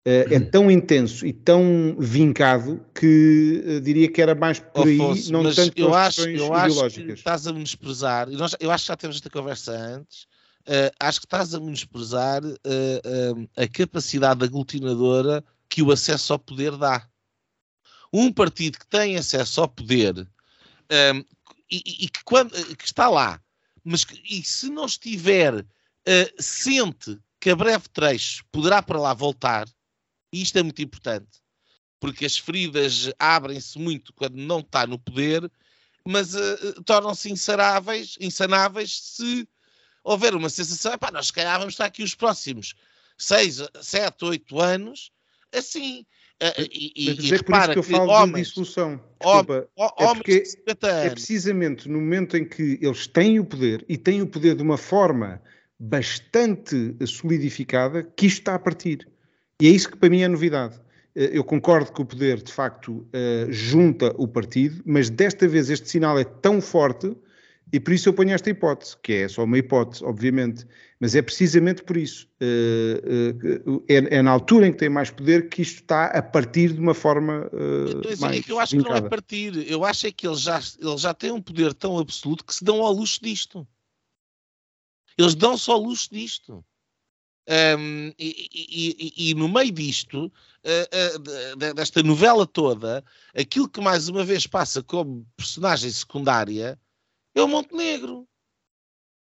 é 0.05 0.37
hum. 0.37 0.49
tão 0.49 0.71
intenso 0.71 1.25
e 1.25 1.33
tão 1.33 1.95
vincado 1.99 2.79
que 2.93 3.81
diria 3.83 4.07
que 4.07 4.21
era 4.21 4.35
mais 4.35 4.59
por 4.59 4.87
aí, 4.87 4.95
Afonso, 4.95 5.31
não 5.31 5.53
tanto 5.53 5.79
eu 5.79 5.93
acho, 5.93 6.29
eu 6.29 6.53
acho 6.53 6.89
que 6.89 7.11
estás 7.11 7.47
a 7.47 7.53
menosprezar, 7.53 8.27
eu 8.59 8.71
acho 8.71 8.85
que 8.85 8.87
já 8.87 8.95
temos 8.95 9.15
esta 9.17 9.29
conversa 9.29 9.71
antes, 9.71 10.27
uh, 10.67 10.91
acho 10.99 11.19
que 11.19 11.25
estás 11.25 11.53
a 11.53 11.59
menosprezar 11.59 12.43
uh, 12.43 12.49
uh, 12.49 13.49
a 13.55 13.67
capacidade 13.67 14.43
aglutinadora 14.43 15.43
que 15.69 15.81
o 15.81 15.91
acesso 15.91 16.33
ao 16.33 16.39
poder 16.39 16.75
dá. 16.77 17.07
Um 18.11 18.31
partido 18.31 18.79
que 18.79 18.87
tem 18.87 19.17
acesso 19.17 19.61
ao 19.61 19.67
poder 19.67 20.27
e, 21.69 22.05
e, 22.05 22.09
que, 22.09 22.23
quando, 22.23 22.51
que 22.75 22.85
está 22.85 23.09
lá, 23.09 23.41
mas 23.83 24.05
que, 24.05 24.21
e 24.23 24.43
se 24.43 24.69
não 24.69 24.85
estiver, 24.85 25.65
sente 26.39 27.19
que 27.39 27.49
a 27.49 27.55
breve 27.55 27.89
trecho 27.89 28.45
poderá 28.51 28.81
para 28.81 28.99
lá 28.99 29.13
voltar, 29.13 29.67
e 30.31 30.41
isto 30.41 30.57
é 30.57 30.63
muito 30.63 30.81
importante, 30.81 31.41
porque 31.99 32.25
as 32.25 32.37
feridas 32.37 33.11
abrem-se 33.19 33.77
muito 33.79 34.13
quando 34.13 34.35
não 34.35 34.59
está 34.59 34.87
no 34.87 34.99
poder, 34.99 35.51
mas 36.07 36.33
tornam-se 36.85 37.29
insanáveis, 37.31 38.15
insanáveis 38.21 38.97
se 38.97 39.49
houver 40.05 40.35
uma 40.35 40.49
sensação, 40.49 40.93
epá, 40.93 41.11
nós 41.11 41.27
se 41.27 41.33
calhar 41.33 41.57
vamos 41.57 41.73
estar 41.73 41.85
aqui 41.85 42.03
os 42.03 42.15
próximos 42.15 42.75
6, 43.17 43.63
7, 43.81 44.23
8 44.23 44.61
anos 44.61 45.11
assim. 45.51 46.05
Uh, 46.41 46.67
e, 46.69 46.91
e, 46.95 47.33
é 47.33 47.41
por 47.41 47.55
isso 47.55 47.71
que 47.71 47.79
eu 47.79 47.83
falo 47.83 48.11
homens, 48.11 48.33
de 48.33 48.43
dissolução. 48.43 49.01
Desculpa, 49.21 49.69
é, 49.77 50.13
porque 50.13 50.43
é 50.83 51.09
precisamente 51.09 51.87
no 51.87 51.99
momento 51.99 52.35
em 52.35 52.43
que 52.43 52.77
eles 52.81 53.07
têm 53.07 53.39
o 53.39 53.45
poder 53.45 53.85
e 53.87 53.97
têm 53.97 54.21
o 54.21 54.27
poder 54.27 54.55
de 54.55 54.61
uma 54.61 54.77
forma 54.77 55.41
bastante 55.79 56.93
solidificada 57.07 58.03
que 58.03 58.27
isto 58.27 58.39
está 58.39 58.55
a 58.55 58.59
partir. 58.59 59.07
E 59.61 59.67
é 59.67 59.69
isso 59.69 59.89
que 59.89 59.97
para 59.97 60.09
mim 60.09 60.21
é 60.21 60.27
novidade. 60.27 60.77
Eh, 61.15 61.31
eu 61.31 61.43
concordo 61.43 61.93
que 61.93 62.01
o 62.01 62.05
poder, 62.05 62.41
de 62.41 62.51
facto, 62.51 62.91
uh, 62.91 63.49
junta 63.49 64.13
o 64.17 64.27
partido, 64.27 64.83
mas 64.85 65.09
desta 65.09 65.47
vez 65.47 65.69
este 65.69 65.89
sinal 65.89 66.19
é 66.19 66.25
tão 66.25 66.61
forte 66.61 67.15
e 67.73 67.79
por 67.79 67.93
isso 67.93 68.09
eu 68.09 68.13
ponho 68.13 68.31
esta 68.31 68.49
hipótese, 68.49 68.95
que 69.01 69.13
é 69.13 69.27
só 69.27 69.43
uma 69.43 69.57
hipótese, 69.57 70.03
obviamente, 70.03 70.65
mas 70.99 71.15
é 71.15 71.21
precisamente 71.21 71.83
por 71.83 71.97
isso. 71.97 72.27
Uh, 72.39 73.69
uh, 73.69 73.85
é, 73.89 74.17
é, 74.17 74.21
na 74.21 74.31
altura 74.31 74.67
em 74.67 74.71
que 74.71 74.77
tem 74.77 74.89
mais 74.89 75.09
poder 75.09 75.49
que 75.49 75.61
isto 75.61 75.81
está 75.81 76.05
a 76.05 76.21
partir 76.21 76.73
de 76.73 76.79
uma 76.79 76.93
forma 76.93 77.47
uh, 77.47 78.19
mais 78.19 78.47
Eu 78.47 78.59
acho 78.59 78.77
vincada. 78.77 78.95
que 78.95 79.01
não 79.01 79.07
é 79.07 79.09
partir, 79.09 79.71
eu 79.71 79.83
acho 79.83 80.07
é 80.07 80.11
que 80.11 80.27
eles 80.27 80.41
já, 80.41 80.61
eles 80.79 81.01
já 81.01 81.13
têm 81.13 81.31
um 81.31 81.41
poder 81.41 81.73
tão 81.73 81.97
absoluto 81.97 82.45
que 82.45 82.53
se 82.53 82.63
dão 82.63 82.81
ao 82.81 82.93
luxo 82.93 83.19
disto. 83.21 83.67
Eles 85.17 85.33
dão 85.33 85.57
só 85.57 85.73
ao 85.73 85.81
luxo 85.81 86.09
disto. 86.11 86.63
Um, 87.47 88.11
e, 88.17 88.47
e, 88.51 88.95
e, 88.99 89.29
e, 89.29 89.33
no 89.35 89.47
meio 89.47 89.71
disto, 89.71 90.33
desta 91.75 92.01
novela 92.01 92.47
toda, 92.47 93.03
aquilo 93.35 93.69
que 93.69 93.79
mais 93.79 94.09
uma 94.09 94.23
vez 94.23 94.47
passa 94.47 94.81
como 94.81 95.27
personagem 95.37 95.91
secundária 95.91 96.79
é 97.35 97.41
o 97.41 97.47
Montenegro. 97.47 98.25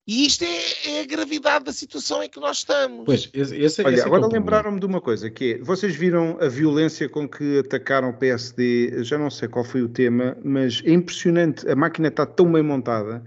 E 0.05 0.25
isto 0.25 0.43
é, 0.43 0.97
é, 0.97 1.01
a 1.01 1.05
gravidade 1.05 1.63
da 1.63 1.71
situação 1.71 2.21
em 2.21 2.29
que 2.29 2.37
nós 2.37 2.57
estamos. 2.57 3.05
Pois, 3.05 3.29
esse, 3.33 3.55
esse, 3.55 3.81
Olha, 3.81 3.93
esse 3.93 4.03
é 4.03 4.05
agora 4.05 4.25
é 4.25 4.27
lembraram-me 4.27 4.77
de 4.77 4.85
uma 4.85 4.99
coisa, 4.99 5.29
que 5.29 5.53
é, 5.53 5.57
vocês 5.59 5.95
viram 5.95 6.37
a 6.41 6.49
violência 6.49 7.07
com 7.07 7.27
que 7.27 7.59
atacaram 7.59 8.09
o 8.09 8.17
PSD, 8.17 9.01
já 9.03 9.17
não 9.17 9.29
sei 9.29 9.47
qual 9.47 9.63
foi 9.63 9.81
o 9.81 9.87
tema, 9.87 10.37
mas 10.43 10.81
é 10.85 10.91
impressionante, 10.91 11.65
a 11.69 11.75
máquina 11.75 12.09
está 12.09 12.25
tão 12.25 12.51
bem 12.51 12.61
montada 12.61 13.23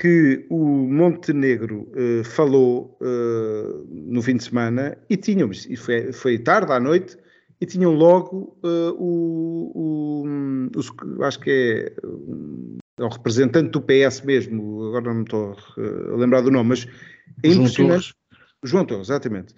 que 0.00 0.44
o 0.50 0.64
Montenegro 0.64 1.88
uh, 1.92 2.24
falou 2.24 2.96
uh, 3.00 3.86
no 3.90 4.20
fim 4.20 4.36
de 4.36 4.44
semana 4.44 4.98
e 5.08 5.16
tínhamos, 5.16 5.66
e 5.66 5.76
foi, 5.76 6.12
foi 6.12 6.38
tarde 6.38 6.72
à 6.72 6.80
noite, 6.80 7.16
e 7.60 7.66
tinham 7.66 7.92
logo 7.92 8.58
uh, 8.64 8.94
o, 8.98 9.72
o, 9.74 10.80
o, 11.16 11.24
acho 11.24 11.40
que 11.40 11.50
é 11.50 11.92
é 12.98 13.04
o 13.04 13.08
representante 13.08 13.70
do 13.70 13.80
PS 13.80 14.22
mesmo, 14.22 14.88
agora 14.88 15.06
não 15.06 15.14
me 15.14 15.22
estou 15.22 15.56
a 16.12 16.16
lembrar 16.16 16.40
do 16.40 16.50
nome, 16.50 16.70
mas 16.70 16.86
é 17.42 17.48
João 17.48 17.62
impressionante. 17.62 18.14
Torres. 18.14 18.14
João 18.64 18.84
Torres, 18.84 19.08
exatamente. 19.08 19.54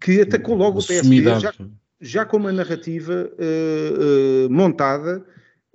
Que 0.00 0.20
atacou 0.20 0.54
logo 0.54 0.80
o 0.80 0.86
PSD 0.86 1.22
já, 1.40 1.52
já, 2.00 2.24
com 2.24 2.36
uma 2.36 2.52
narrativa 2.52 3.30
uh, 3.32 4.46
uh, 4.46 4.50
montada 4.50 5.24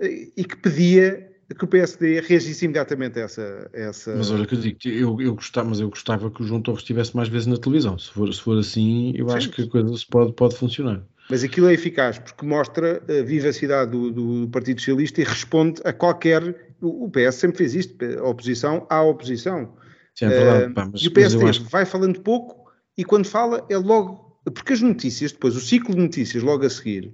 uh, 0.02 0.06
e 0.06 0.44
que 0.44 0.56
pedia 0.58 1.30
que 1.58 1.64
o 1.64 1.68
PSD 1.68 2.22
reagisse 2.22 2.66
imediatamente 2.66 3.20
a 3.20 3.24
essa. 3.24 3.72
A 3.74 3.78
essa... 3.78 4.16
Mas 4.16 4.30
olha 4.30 4.46
que 4.46 4.54
eu 4.54 4.60
digo, 4.60 4.78
eu, 4.86 5.22
eu, 5.22 5.36
gostava, 5.36 5.70
mas 5.70 5.80
eu 5.80 5.90
gostava 5.90 6.30
que 6.30 6.44
o 6.44 6.46
João 6.46 6.62
Torres 6.62 6.82
estivesse 6.82 7.16
mais 7.16 7.28
vezes 7.28 7.48
na 7.48 7.58
televisão. 7.58 7.98
Se 7.98 8.12
for, 8.12 8.32
se 8.32 8.40
for 8.40 8.60
assim, 8.60 9.14
eu 9.16 9.28
Sim. 9.30 9.36
acho 9.36 9.50
que 9.50 9.64
a 9.64 9.68
coisa 9.68 9.92
pode, 10.10 10.34
pode 10.34 10.56
funcionar. 10.56 11.04
Mas 11.30 11.44
aquilo 11.44 11.70
é 11.70 11.74
eficaz 11.74 12.18
porque 12.18 12.46
mostra 12.46 13.02
a 13.08 13.24
vivacidade 13.24 13.92
do, 13.92 14.12
do 14.12 14.50
Partido 14.50 14.80
Socialista 14.80 15.22
e 15.22 15.24
responde 15.24 15.82
a 15.84 15.94
qualquer. 15.94 16.69
O 16.82 17.10
PS 17.10 17.36
sempre 17.36 17.58
fez 17.58 17.76
isto, 17.76 17.96
a 18.04 18.28
oposição 18.28 18.86
à 18.90 19.02
oposição. 19.02 19.76
Sim, 20.16 20.26
é 20.26 20.30
verdade, 20.30 20.72
uh, 20.72 20.74
pá, 20.74 20.92
e 20.94 21.08
o 21.08 21.14
PSD 21.14 21.46
acho... 21.46 21.64
vai 21.66 21.86
falando 21.86 22.22
pouco 22.22 22.72
e 22.98 23.04
quando 23.04 23.26
fala 23.26 23.66
é 23.70 23.78
logo. 23.78 24.28
Porque 24.54 24.74
as 24.74 24.82
notícias, 24.82 25.32
depois, 25.32 25.56
o 25.56 25.60
ciclo 25.60 25.94
de 25.94 26.02
notícias 26.02 26.42
logo 26.42 26.66
a 26.66 26.70
seguir, 26.70 27.14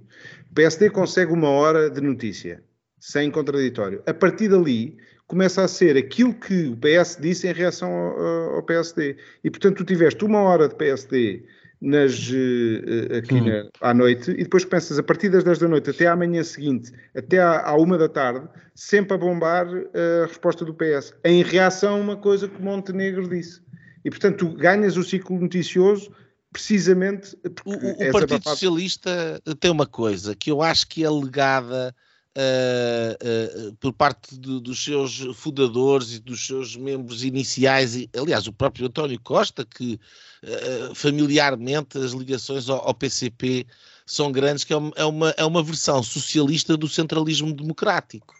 o 0.50 0.54
PSD 0.54 0.88
consegue 0.90 1.32
uma 1.32 1.50
hora 1.50 1.90
de 1.90 2.00
notícia, 2.00 2.62
sem 2.98 3.30
contraditório. 3.30 4.02
A 4.06 4.14
partir 4.14 4.48
dali, 4.48 4.96
começa 5.26 5.62
a 5.62 5.68
ser 5.68 5.96
aquilo 5.96 6.32
que 6.32 6.66
o 6.68 6.76
PS 6.76 7.18
disse 7.20 7.46
em 7.46 7.52
reação 7.52 7.90
ao, 7.90 8.56
ao 8.56 8.62
PSD. 8.62 9.16
E, 9.44 9.50
portanto, 9.50 9.78
tu 9.78 9.84
tiveste 9.84 10.24
uma 10.24 10.40
hora 10.40 10.68
de 10.68 10.76
PSD 10.76 11.44
nas, 11.86 12.28
uh, 12.30 13.16
aqui 13.18 13.34
hum. 13.34 13.44
na, 13.46 13.68
à 13.80 13.94
noite 13.94 14.32
e 14.32 14.42
depois 14.42 14.64
começas 14.64 14.98
a 14.98 15.02
partir 15.04 15.28
das 15.28 15.44
10 15.44 15.60
da 15.60 15.68
noite 15.68 15.90
até 15.90 16.08
à 16.08 16.16
manhã 16.16 16.42
seguinte, 16.42 16.92
até 17.14 17.38
à, 17.38 17.60
à 17.60 17.76
uma 17.76 17.96
da 17.96 18.08
tarde, 18.08 18.48
sempre 18.74 19.14
a 19.14 19.18
bombar 19.18 19.68
eh, 19.94 20.22
a 20.24 20.26
resposta 20.26 20.64
do 20.64 20.74
PS, 20.74 21.14
em 21.24 21.44
reação 21.44 21.94
a 21.94 22.00
uma 22.00 22.16
coisa 22.16 22.48
que 22.48 22.60
Montenegro 22.60 23.28
disse. 23.28 23.62
E 24.04 24.10
portanto 24.10 24.38
tu 24.38 24.56
ganhas 24.56 24.96
o 24.96 25.04
ciclo 25.04 25.38
noticioso 25.38 26.10
precisamente 26.52 27.36
o, 27.64 28.08
o 28.08 28.12
Partido 28.12 28.42
Socialista 28.42 29.40
tem 29.60 29.70
uma 29.70 29.86
coisa 29.86 30.34
que 30.34 30.50
eu 30.50 30.62
acho 30.62 30.88
que 30.88 31.04
é 31.04 31.10
legada 31.10 31.94
uh, 32.36 33.68
uh, 33.70 33.76
por 33.76 33.92
parte 33.92 34.36
dos 34.36 34.84
seus 34.84 35.18
fundadores 35.34 36.14
e 36.14 36.18
dos 36.20 36.46
seus 36.46 36.76
membros 36.76 37.24
iniciais, 37.24 37.96
e, 37.96 38.10
aliás, 38.16 38.46
o 38.46 38.52
próprio 38.52 38.86
António 38.86 39.18
Costa, 39.20 39.64
que 39.64 39.98
uh, 40.44 40.94
familiarmente 40.94 41.96
as 41.98 42.12
ligações 42.12 42.68
ao, 42.68 42.86
ao, 42.86 42.94
PCP 42.94 43.66
são 44.04 44.30
grandes, 44.30 44.64
que 44.64 44.72
é 44.72 44.76
uma, 44.76 44.92
é 44.96 45.04
uma, 45.04 45.30
é 45.30 45.44
uma 45.44 45.62
versão 45.62 46.02
socialista 46.02 46.76
do 46.76 46.88
centralismo 46.88 47.52
democrático. 47.52 48.34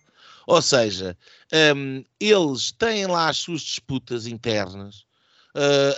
Ou 0.47 0.62
seja, 0.62 1.16
um, 1.74 2.05
eles 2.20 2.70
têm 2.70 3.07
lá 3.07 3.28
as 3.28 3.38
suas 3.38 3.62
disputas 3.62 4.28
internas, 4.28 5.05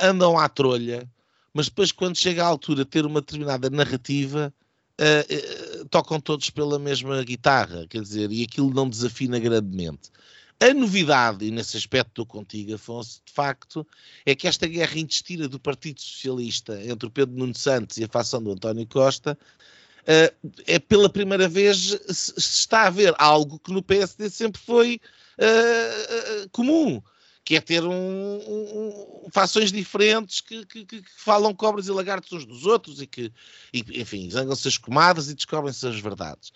andam 0.00 0.38
à 0.38 0.48
trolha, 0.48 1.06
mas 1.52 1.66
depois, 1.66 1.92
quando 1.92 2.16
chega 2.16 2.42
à 2.42 2.46
altura 2.46 2.84
de 2.84 2.90
ter 2.90 3.04
uma 3.04 3.20
determinada 3.20 3.68
narrativa, 3.68 4.54
uh, 5.00 5.84
tocam 5.88 6.20
todos 6.20 6.50
pela 6.50 6.78
mesma 6.78 7.22
guitarra, 7.22 7.86
quer 7.88 8.02
dizer, 8.02 8.30
e 8.32 8.42
aquilo 8.42 8.72
não 8.72 8.88
desafina 8.88 9.38
grandemente. 9.38 10.10
A 10.60 10.74
novidade, 10.74 11.44
e 11.44 11.52
nesse 11.52 11.76
aspecto 11.76 12.08
estou 12.08 12.26
contigo, 12.26 12.74
Afonso, 12.74 13.22
de 13.24 13.32
facto, 13.32 13.86
é 14.26 14.34
que 14.34 14.48
esta 14.48 14.66
guerra 14.66 14.98
intestina 14.98 15.46
do 15.46 15.60
Partido 15.60 16.00
Socialista 16.00 16.82
entre 16.84 17.06
o 17.06 17.10
Pedro 17.10 17.36
Nuno 17.36 17.54
Santos 17.54 17.96
e 17.96 18.04
a 18.04 18.08
facção 18.08 18.42
do 18.42 18.50
António 18.50 18.84
Costa 18.86 19.38
uh, 20.02 20.50
é 20.66 20.78
pela 20.80 21.08
primeira 21.08 21.48
vez 21.48 21.96
se, 22.08 22.34
está 22.36 22.88
a 22.88 22.90
ver 22.90 23.14
algo 23.18 23.60
que 23.60 23.72
no 23.72 23.82
PSD 23.82 24.28
sempre 24.30 24.60
foi 24.60 25.00
uh, 25.38 26.48
comum 26.50 27.00
que 27.48 27.56
é 27.56 27.62
ter 27.62 27.82
um, 27.82 27.90
um, 27.94 29.26
fações 29.32 29.72
diferentes 29.72 30.42
que, 30.42 30.66
que, 30.66 30.84
que, 30.84 31.02
falam 31.16 31.54
cobras 31.54 31.86
e 31.86 31.90
lagartos 31.90 32.30
uns 32.30 32.44
dos 32.44 32.66
outros 32.66 33.00
e 33.00 33.06
que, 33.06 33.32
e, 33.72 33.82
enfim, 34.02 34.28
zangam-se 34.28 34.68
as 34.68 34.76
comadas 34.76 35.30
e 35.30 35.34
descobrem-se 35.34 35.86
as 35.86 35.98
verdades. 35.98 36.52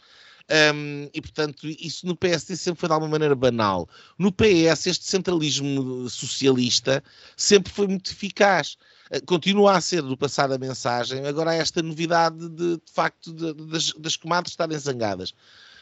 Um, 0.75 1.09
e 1.15 1.23
portanto, 1.23 1.67
isso 1.67 2.07
no 2.07 2.15
PSD 2.15 2.57
sempre 2.57 2.79
foi 2.79 2.91
de 2.91 2.93
alguma 2.93 3.11
maneira 3.11 3.35
banal. 3.35 3.89
No 4.19 4.31
PS, 4.31 4.87
este 4.87 5.07
centralismo 5.07 6.11
socialista 6.11 7.03
sempre 7.39 7.73
foi 7.73 7.87
muito 7.87 8.11
eficaz. 8.11 8.77
Uh, 9.11 9.25
continua 9.25 9.79
a 9.79 9.81
ser 9.81 10.03
do 10.03 10.15
passado 10.15 10.53
a 10.53 10.59
mensagem, 10.59 11.25
agora 11.25 11.53
há 11.53 11.55
esta 11.55 11.83
novidade 11.83 12.51
de, 12.51 12.77
de 12.77 12.93
facto 12.93 13.33
de, 13.33 13.55
de, 13.55 13.65
das, 13.65 13.93
das 13.95 14.19
estarem 14.47 14.79
zangadas. 14.79 15.33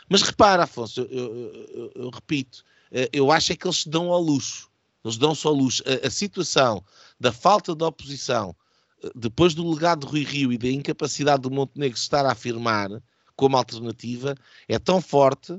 Mas 0.08 0.22
repara, 0.22 0.62
Afonso, 0.62 1.00
eu, 1.00 1.08
eu, 1.10 1.68
eu, 1.74 1.92
eu 1.96 2.10
repito, 2.10 2.62
uh, 2.92 3.10
eu 3.12 3.32
acho 3.32 3.52
é 3.52 3.56
que 3.56 3.66
eles 3.66 3.78
se 3.78 3.88
dão 3.88 4.12
ao 4.12 4.22
luxo 4.22 4.69
eles 5.04 5.16
dão 5.16 5.34
só 5.34 5.50
luz. 5.50 5.82
A, 5.86 6.06
a 6.06 6.10
situação 6.10 6.82
da 7.18 7.32
falta 7.32 7.74
de 7.74 7.84
oposição, 7.84 8.54
eh, 9.02 9.10
depois 9.14 9.54
do 9.54 9.68
legado 9.68 10.06
de 10.06 10.12
Rui 10.12 10.24
Rio 10.24 10.52
e 10.52 10.58
da 10.58 10.68
incapacidade 10.68 11.42
do 11.42 11.50
Montenegro 11.50 11.98
estar 11.98 12.24
a 12.24 12.32
afirmar 12.32 12.90
como 13.36 13.56
alternativa, 13.56 14.34
é 14.68 14.78
tão 14.78 15.00
forte 15.00 15.52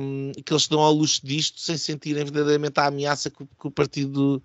um, 0.00 0.32
que 0.44 0.52
eles 0.52 0.68
dão 0.68 0.80
ao 0.80 0.92
luxo 0.92 1.20
disto 1.24 1.60
sem 1.60 1.76
sentirem 1.76 2.24
verdadeiramente 2.24 2.78
a 2.78 2.86
ameaça 2.86 3.30
que, 3.30 3.44
que 3.44 3.66
o 3.66 3.70
Partido 3.70 4.42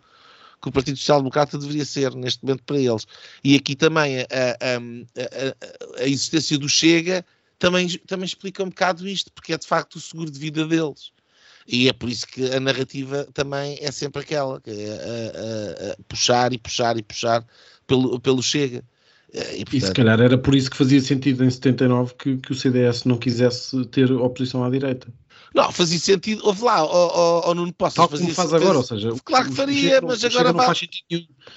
que 0.61 0.69
o 0.69 0.71
Partido 0.71 0.97
Social 0.97 1.17
Democrata 1.17 1.57
deveria 1.57 1.83
ser 1.83 2.15
neste 2.15 2.41
momento 2.41 2.63
para 2.63 2.79
eles. 2.79 3.05
E 3.43 3.53
aqui 3.53 3.75
também 3.75 4.21
a, 4.21 4.23
a, 4.23 5.97
a, 5.99 6.03
a, 6.03 6.07
existência 6.07 6.57
do 6.57 6.69
Chega 6.69 7.25
também, 7.59 7.89
também 8.07 8.25
explica 8.25 8.63
um 8.63 8.69
bocado 8.69 9.05
isto, 9.05 9.29
porque 9.33 9.51
é 9.51 9.57
de 9.57 9.67
facto 9.67 9.97
o 9.97 9.99
seguro 9.99 10.31
de 10.31 10.39
vida 10.39 10.65
deles. 10.65 11.11
E 11.67 11.87
é 11.87 11.93
por 11.93 12.09
isso 12.09 12.27
que 12.27 12.45
a 12.51 12.59
narrativa 12.59 13.27
também 13.33 13.77
é 13.81 13.91
sempre 13.91 14.21
aquela, 14.21 14.59
que 14.59 14.69
é 14.69 14.89
a, 14.89 15.89
a, 15.89 15.91
a 15.93 15.95
puxar 16.07 16.53
e 16.53 16.57
puxar 16.57 16.97
e 16.97 17.03
puxar 17.03 17.45
pelo, 17.87 18.19
pelo 18.19 18.43
Chega. 18.43 18.83
Eh, 19.33 19.57
e, 19.59 19.65
portanto... 19.65 19.73
e, 19.73 19.81
se 19.81 19.93
calhar 19.93 20.19
era 20.19 20.37
por 20.37 20.55
isso 20.55 20.69
que 20.69 20.77
fazia 20.77 21.01
sentido 21.01 21.43
em 21.43 21.49
79 21.49 22.13
que, 22.15 22.37
que 22.37 22.51
o 22.51 22.55
CDS 22.55 23.05
não 23.05 23.17
quisesse 23.17 23.85
ter 23.85 24.11
oposição 24.11 24.63
à 24.63 24.69
direita. 24.69 25.07
Não, 25.53 25.71
fazia 25.71 25.99
sentido. 25.99 26.45
Ouve 26.45 26.63
lá, 26.63 26.83
ou, 26.83 27.47
ou, 27.47 27.55
não 27.55 27.71
posso 27.71 27.95
Tal 27.95 28.09
como 28.09 28.33
faz 28.33 28.53
agora, 28.53 28.77
ou 28.77 28.83
seja, 28.83 29.13
claro 29.23 29.49
que 29.49 29.55
faria, 29.55 30.01
mas 30.01 30.23
agora 30.23 30.51
vai. 30.51 30.73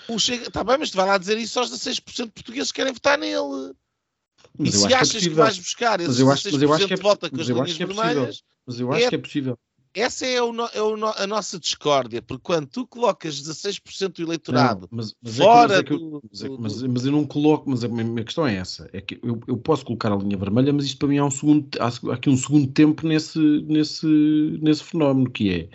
O 0.08 0.18
Chega, 0.18 0.48
está 0.48 0.62
bem, 0.62 0.76
mas 0.78 0.90
tu 0.90 0.96
vai 0.96 1.06
lá 1.06 1.18
dizer 1.18 1.38
isso 1.38 1.58
aos 1.58 1.70
16% 1.70 2.26
de 2.26 2.30
portugueses 2.30 2.70
que 2.70 2.76
querem 2.76 2.92
votar 2.92 3.18
nele. 3.18 3.72
Mas 4.58 4.74
e 4.74 4.78
se 4.78 4.94
achas 4.94 5.10
que, 5.10 5.16
é 5.18 5.20
que, 5.20 5.34
vais 5.34 5.58
buscar 5.58 6.00
esses 6.00 6.16
16% 6.16 6.86
de 6.86 7.02
volta 7.02 7.28
com 7.28 7.40
as 7.40 7.46
linhas 7.46 7.76
vermelhas, 7.76 8.42
mas 8.66 8.80
eu 8.80 8.90
acho 8.92 9.04
é, 9.04 9.08
que 9.08 9.14
é 9.14 9.18
possível 9.18 9.58
essa 9.96 10.26
é, 10.26 10.42
o, 10.42 10.52
é 10.74 10.82
o, 10.82 10.94
a 11.16 11.26
nossa 11.26 11.58
discórdia, 11.58 12.20
porque 12.20 12.42
quando 12.42 12.66
tu 12.66 12.86
colocas 12.86 13.40
16% 13.42 14.16
do 14.16 14.22
eleitorado 14.22 14.82
não, 14.82 14.88
mas, 14.90 15.14
mas 15.22 15.36
fora 15.38 15.78
é 15.78 15.82
que, 15.82 15.96
do, 15.96 16.22
mas, 16.30 16.42
mas, 16.42 16.82
mas, 16.82 17.06
eu 17.06 17.12
não 17.12 17.24
coloco, 17.24 17.70
mas 17.70 17.82
a 17.82 17.88
minha 17.88 18.22
questão 18.22 18.46
é 18.46 18.56
essa, 18.56 18.90
é 18.92 19.00
que 19.00 19.18
eu, 19.22 19.40
eu, 19.48 19.56
posso 19.56 19.86
colocar 19.86 20.12
a 20.12 20.16
linha 20.16 20.36
vermelha, 20.36 20.70
mas 20.70 20.84
isto 20.84 20.98
para 20.98 21.08
mim 21.08 21.16
há, 21.16 21.24
um 21.24 21.30
segundo, 21.30 21.66
há 21.80 22.12
aqui 22.12 22.28
um 22.28 22.36
segundo 22.36 22.66
tempo 22.68 23.06
nesse, 23.06 23.38
nesse, 23.66 24.06
nesse 24.60 24.84
fenómeno, 24.84 25.30
que 25.30 25.50
é, 25.50 25.68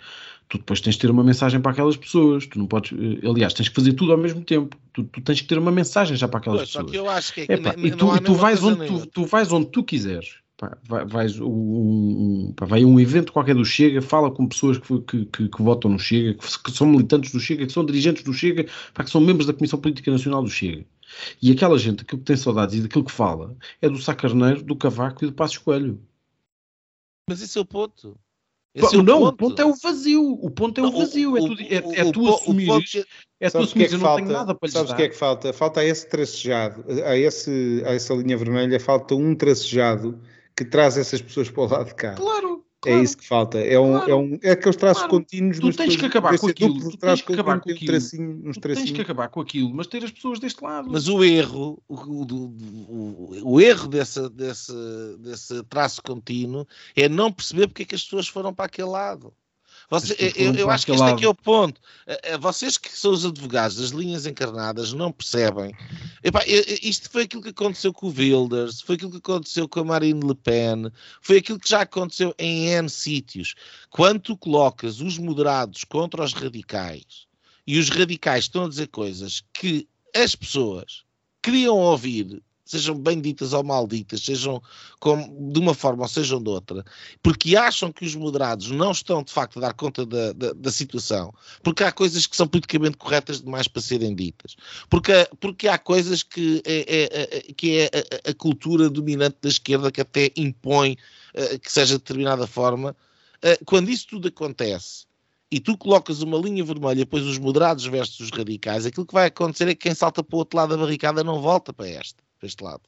tu 0.48 0.58
depois 0.58 0.80
tens 0.80 0.94
de 0.94 1.00
ter 1.00 1.10
uma 1.10 1.24
mensagem 1.24 1.60
para 1.60 1.72
aquelas 1.72 1.96
pessoas, 1.96 2.46
tu 2.46 2.60
não 2.60 2.66
podes, 2.66 2.92
eh, 2.92 3.26
aliás, 3.28 3.52
tens 3.54 3.68
que 3.68 3.74
fazer 3.74 3.94
tudo 3.94 4.12
ao 4.12 4.18
mesmo 4.18 4.42
tempo, 4.42 4.76
tu, 4.92 5.02
tu 5.02 5.20
tens 5.20 5.40
que 5.40 5.48
ter 5.48 5.58
uma 5.58 5.72
mensagem 5.72 6.16
já 6.16 6.28
para 6.28 6.38
aquelas 6.38 6.60
pois, 6.60 6.68
pessoas. 6.68 6.86
Só 6.86 6.92
que 6.92 6.96
eu 6.96 7.10
acho 7.10 7.34
que, 7.34 7.40
é 7.40 7.46
que 7.46 7.86
e 7.86 7.90
tu, 7.90 8.14
e 8.14 8.20
tu 8.20 8.34
vais 8.34 8.62
onde 8.62 8.86
tu, 8.86 9.06
tu 9.06 9.24
vais 9.24 9.50
onde 9.50 9.66
tu 9.66 9.82
quiseres 9.82 10.41
Pá, 10.62 10.78
vai, 10.84 11.04
vais, 11.04 11.40
um, 11.40 12.52
pá, 12.56 12.64
vai 12.66 12.84
a 12.84 12.86
um 12.86 13.00
evento 13.00 13.32
qualquer 13.32 13.56
do 13.56 13.64
Chega, 13.64 14.00
fala 14.00 14.30
com 14.30 14.46
pessoas 14.46 14.78
que, 14.78 15.00
que, 15.00 15.26
que, 15.26 15.48
que 15.48 15.60
votam 15.60 15.90
no 15.90 15.98
Chega, 15.98 16.34
que, 16.34 16.62
que, 16.62 16.70
são 16.70 16.86
militantes 16.86 17.32
do 17.32 17.40
Chega, 17.40 17.66
que 17.66 17.72
são 17.72 17.84
dirigentes 17.84 18.22
do 18.22 18.32
Chega, 18.32 18.66
pá, 18.94 19.02
que 19.02 19.10
são 19.10 19.20
membros 19.20 19.44
da 19.44 19.52
Comissão 19.52 19.80
Política 19.80 20.12
Nacional 20.12 20.40
do 20.40 20.48
Chega. 20.48 20.86
E 21.42 21.50
aquela 21.50 21.76
gente, 21.76 22.02
aquilo 22.02 22.20
que 22.20 22.26
tem 22.26 22.36
saudades 22.36 22.76
e 22.76 22.82
daquilo 22.82 23.04
que 23.04 23.10
fala, 23.10 23.56
é 23.80 23.88
do 23.88 24.00
Sacarneiro, 24.00 24.62
do 24.62 24.76
Cavaco 24.76 25.24
e 25.24 25.26
do 25.26 25.32
Passo 25.32 25.60
Coelho. 25.62 26.00
Mas 27.28 27.42
esse 27.42 27.58
é 27.58 27.60
o 27.60 27.64
ponto. 27.64 28.16
Esse 28.72 28.94
é 28.94 29.02
não, 29.02 29.24
o 29.24 29.32
ponto. 29.32 29.34
o 29.34 29.36
ponto 29.48 29.62
é 29.62 29.64
o 29.64 29.74
vazio. 29.74 30.32
O 30.40 30.48
ponto 30.48 30.80
é 30.80 30.84
o 30.84 30.92
vazio. 30.92 31.32
O, 31.32 31.38
é 31.38 31.40
tu, 31.40 31.92
é, 31.92 32.00
é 32.02 32.12
tu 32.12 32.28
assumires. 32.32 33.04
É 33.40 33.50
tu 33.50 33.58
assumires, 33.58 33.72
que 33.72 33.82
é 33.82 33.88
que 33.88 33.98
falta, 33.98 34.24
não 34.24 34.32
nada 34.32 34.54
para 34.54 34.68
lhe 34.68 34.72
Sabes 34.72 34.92
o 34.92 34.94
que 34.94 35.02
é 35.02 35.08
que 35.08 35.16
falta? 35.16 35.52
Falta 35.52 35.84
esse 35.84 36.08
tracejado, 36.08 36.84
a, 37.04 37.16
esse, 37.16 37.82
a 37.84 37.94
essa 37.94 38.14
linha 38.14 38.36
vermelha, 38.36 38.78
falta 38.78 39.16
um 39.16 39.34
tracejado 39.34 40.22
que 40.56 40.64
traz 40.64 40.96
essas 40.96 41.20
pessoas 41.20 41.50
para 41.50 41.62
o 41.62 41.66
lado 41.66 41.86
de 41.86 41.94
cá. 41.94 42.14
Claro. 42.14 42.64
É 42.84 42.88
claro, 42.88 43.00
é 43.00 43.02
isso 43.04 43.16
que 43.16 43.26
falta. 43.26 43.60
É, 43.60 43.78
um, 43.78 43.92
claro, 43.92 44.10
é, 44.10 44.14
um, 44.16 44.38
é 44.42 44.50
aqueles 44.50 44.74
traços 44.74 45.04
claro. 45.04 45.18
contínuos. 45.18 45.60
Tu 45.60 45.72
tens 45.72 45.96
que 45.96 46.04
acabar 46.04 46.36
com 46.36 46.48
aquilo. 46.48 46.90
Tu 46.90 46.96
tens 46.96 47.22
que 47.22 47.32
acabar 47.32 47.60
com 47.60 47.70
aquilo. 47.70 47.86
Tracinho, 47.86 48.52
tu 48.52 48.60
tens 48.60 48.90
que 48.90 49.00
acabar 49.00 49.28
com 49.28 49.40
aquilo, 49.40 49.72
mas 49.72 49.86
ter 49.86 50.02
as 50.02 50.10
pessoas 50.10 50.40
deste 50.40 50.62
lado. 50.64 50.90
Mas 50.90 51.06
o 51.06 51.22
erro, 51.22 51.80
o, 51.88 51.94
o, 51.94 52.24
o, 52.24 53.52
o 53.52 53.60
erro 53.60 53.86
desse, 53.86 54.28
desse, 54.30 54.72
desse 55.20 55.62
traço 55.64 56.02
contínuo 56.02 56.66
é 56.96 57.08
não 57.08 57.30
perceber 57.30 57.68
porque 57.68 57.84
é 57.84 57.86
que 57.86 57.94
as 57.94 58.02
pessoas 58.02 58.26
foram 58.26 58.52
para 58.52 58.64
aquele 58.64 58.88
lado. 58.88 59.32
Você, 59.92 60.16
eu, 60.36 60.54
eu 60.54 60.70
acho 60.70 60.86
que 60.86 60.92
este 60.92 61.04
aqui 61.04 61.26
é 61.26 61.28
o 61.28 61.34
ponto. 61.34 61.78
É, 62.06 62.32
é, 62.32 62.38
vocês 62.38 62.78
que 62.78 62.88
são 62.88 63.12
os 63.12 63.26
advogados 63.26 63.76
das 63.76 63.90
linhas 63.90 64.24
encarnadas 64.24 64.94
não 64.94 65.12
percebem. 65.12 65.76
Epá, 66.24 66.42
isto 66.46 67.10
foi 67.10 67.24
aquilo 67.24 67.42
que 67.42 67.50
aconteceu 67.50 67.92
com 67.92 68.06
o 68.06 68.10
Wilders, 68.10 68.80
foi 68.80 68.94
aquilo 68.94 69.10
que 69.10 69.18
aconteceu 69.18 69.68
com 69.68 69.80
a 69.80 69.84
Marine 69.84 70.26
Le 70.26 70.34
Pen, 70.34 70.90
foi 71.20 71.36
aquilo 71.36 71.60
que 71.60 71.68
já 71.68 71.82
aconteceu 71.82 72.34
em 72.38 72.68
N 72.68 72.88
sítios. 72.88 73.54
Quando 73.90 74.20
tu 74.20 74.34
colocas 74.34 75.02
os 75.02 75.18
moderados 75.18 75.84
contra 75.84 76.24
os 76.24 76.32
radicais 76.32 77.26
e 77.66 77.78
os 77.78 77.90
radicais 77.90 78.44
estão 78.44 78.64
a 78.64 78.68
dizer 78.70 78.86
coisas 78.86 79.44
que 79.52 79.86
as 80.16 80.34
pessoas 80.34 81.04
queriam 81.42 81.76
ouvir 81.76 82.42
sejam 82.72 82.98
bem 82.98 83.20
ditas 83.20 83.52
ou 83.52 83.62
malditas, 83.62 84.22
sejam 84.22 84.62
com, 84.98 85.52
de 85.52 85.58
uma 85.58 85.74
forma 85.74 86.02
ou 86.02 86.08
sejam 86.08 86.42
de 86.42 86.48
outra, 86.48 86.84
porque 87.22 87.56
acham 87.56 87.92
que 87.92 88.04
os 88.04 88.14
moderados 88.14 88.70
não 88.70 88.90
estão 88.90 89.22
de 89.22 89.30
facto 89.30 89.58
a 89.58 89.62
dar 89.62 89.74
conta 89.74 90.06
da, 90.06 90.32
da, 90.32 90.52
da 90.52 90.72
situação, 90.72 91.32
porque 91.62 91.84
há 91.84 91.92
coisas 91.92 92.26
que 92.26 92.36
são 92.36 92.48
politicamente 92.48 92.96
corretas 92.96 93.42
demais 93.42 93.68
para 93.68 93.82
serem 93.82 94.14
ditas, 94.14 94.56
porque, 94.88 95.12
porque 95.38 95.68
há 95.68 95.76
coisas 95.76 96.22
que 96.22 96.62
é, 96.64 96.84
é, 96.88 97.38
é 97.38 97.52
que 97.52 97.78
é 97.78 97.90
a, 98.26 98.30
a, 98.30 98.34
cultura 98.34 98.88
dominante 98.88 99.36
da 99.42 99.48
esquerda 99.48 99.92
que 99.92 100.00
até 100.00 100.30
impõe 100.36 100.96
uh, 101.34 101.58
que 101.58 101.70
seja 101.70 101.94
de 101.94 101.98
determinada 101.98 102.46
forma. 102.46 102.96
Uh, 103.44 103.64
quando 103.64 103.90
isso 103.90 104.06
tudo 104.08 104.28
acontece, 104.28 105.04
e 105.52 105.60
tu 105.60 105.76
colocas 105.76 106.22
uma 106.22 106.38
linha 106.38 106.64
vermelha, 106.64 106.94
depois 106.94 107.24
os 107.24 107.38
moderados 107.38 107.84
versus 107.84 108.20
os 108.20 108.30
radicais, 108.30 108.86
aquilo 108.86 109.04
que 109.04 109.12
vai 109.12 109.26
acontecer 109.26 109.68
é 109.68 109.74
que 109.74 109.82
quem 109.82 109.94
salta 109.94 110.24
para 110.24 110.34
o 110.34 110.38
outro 110.38 110.56
lado 110.56 110.70
da 110.70 110.82
barricada 110.82 111.22
não 111.22 111.42
volta 111.42 111.74
para, 111.74 111.90
este, 111.90 112.16
para 112.42 112.48
este 112.48 112.64
lado. 112.64 112.82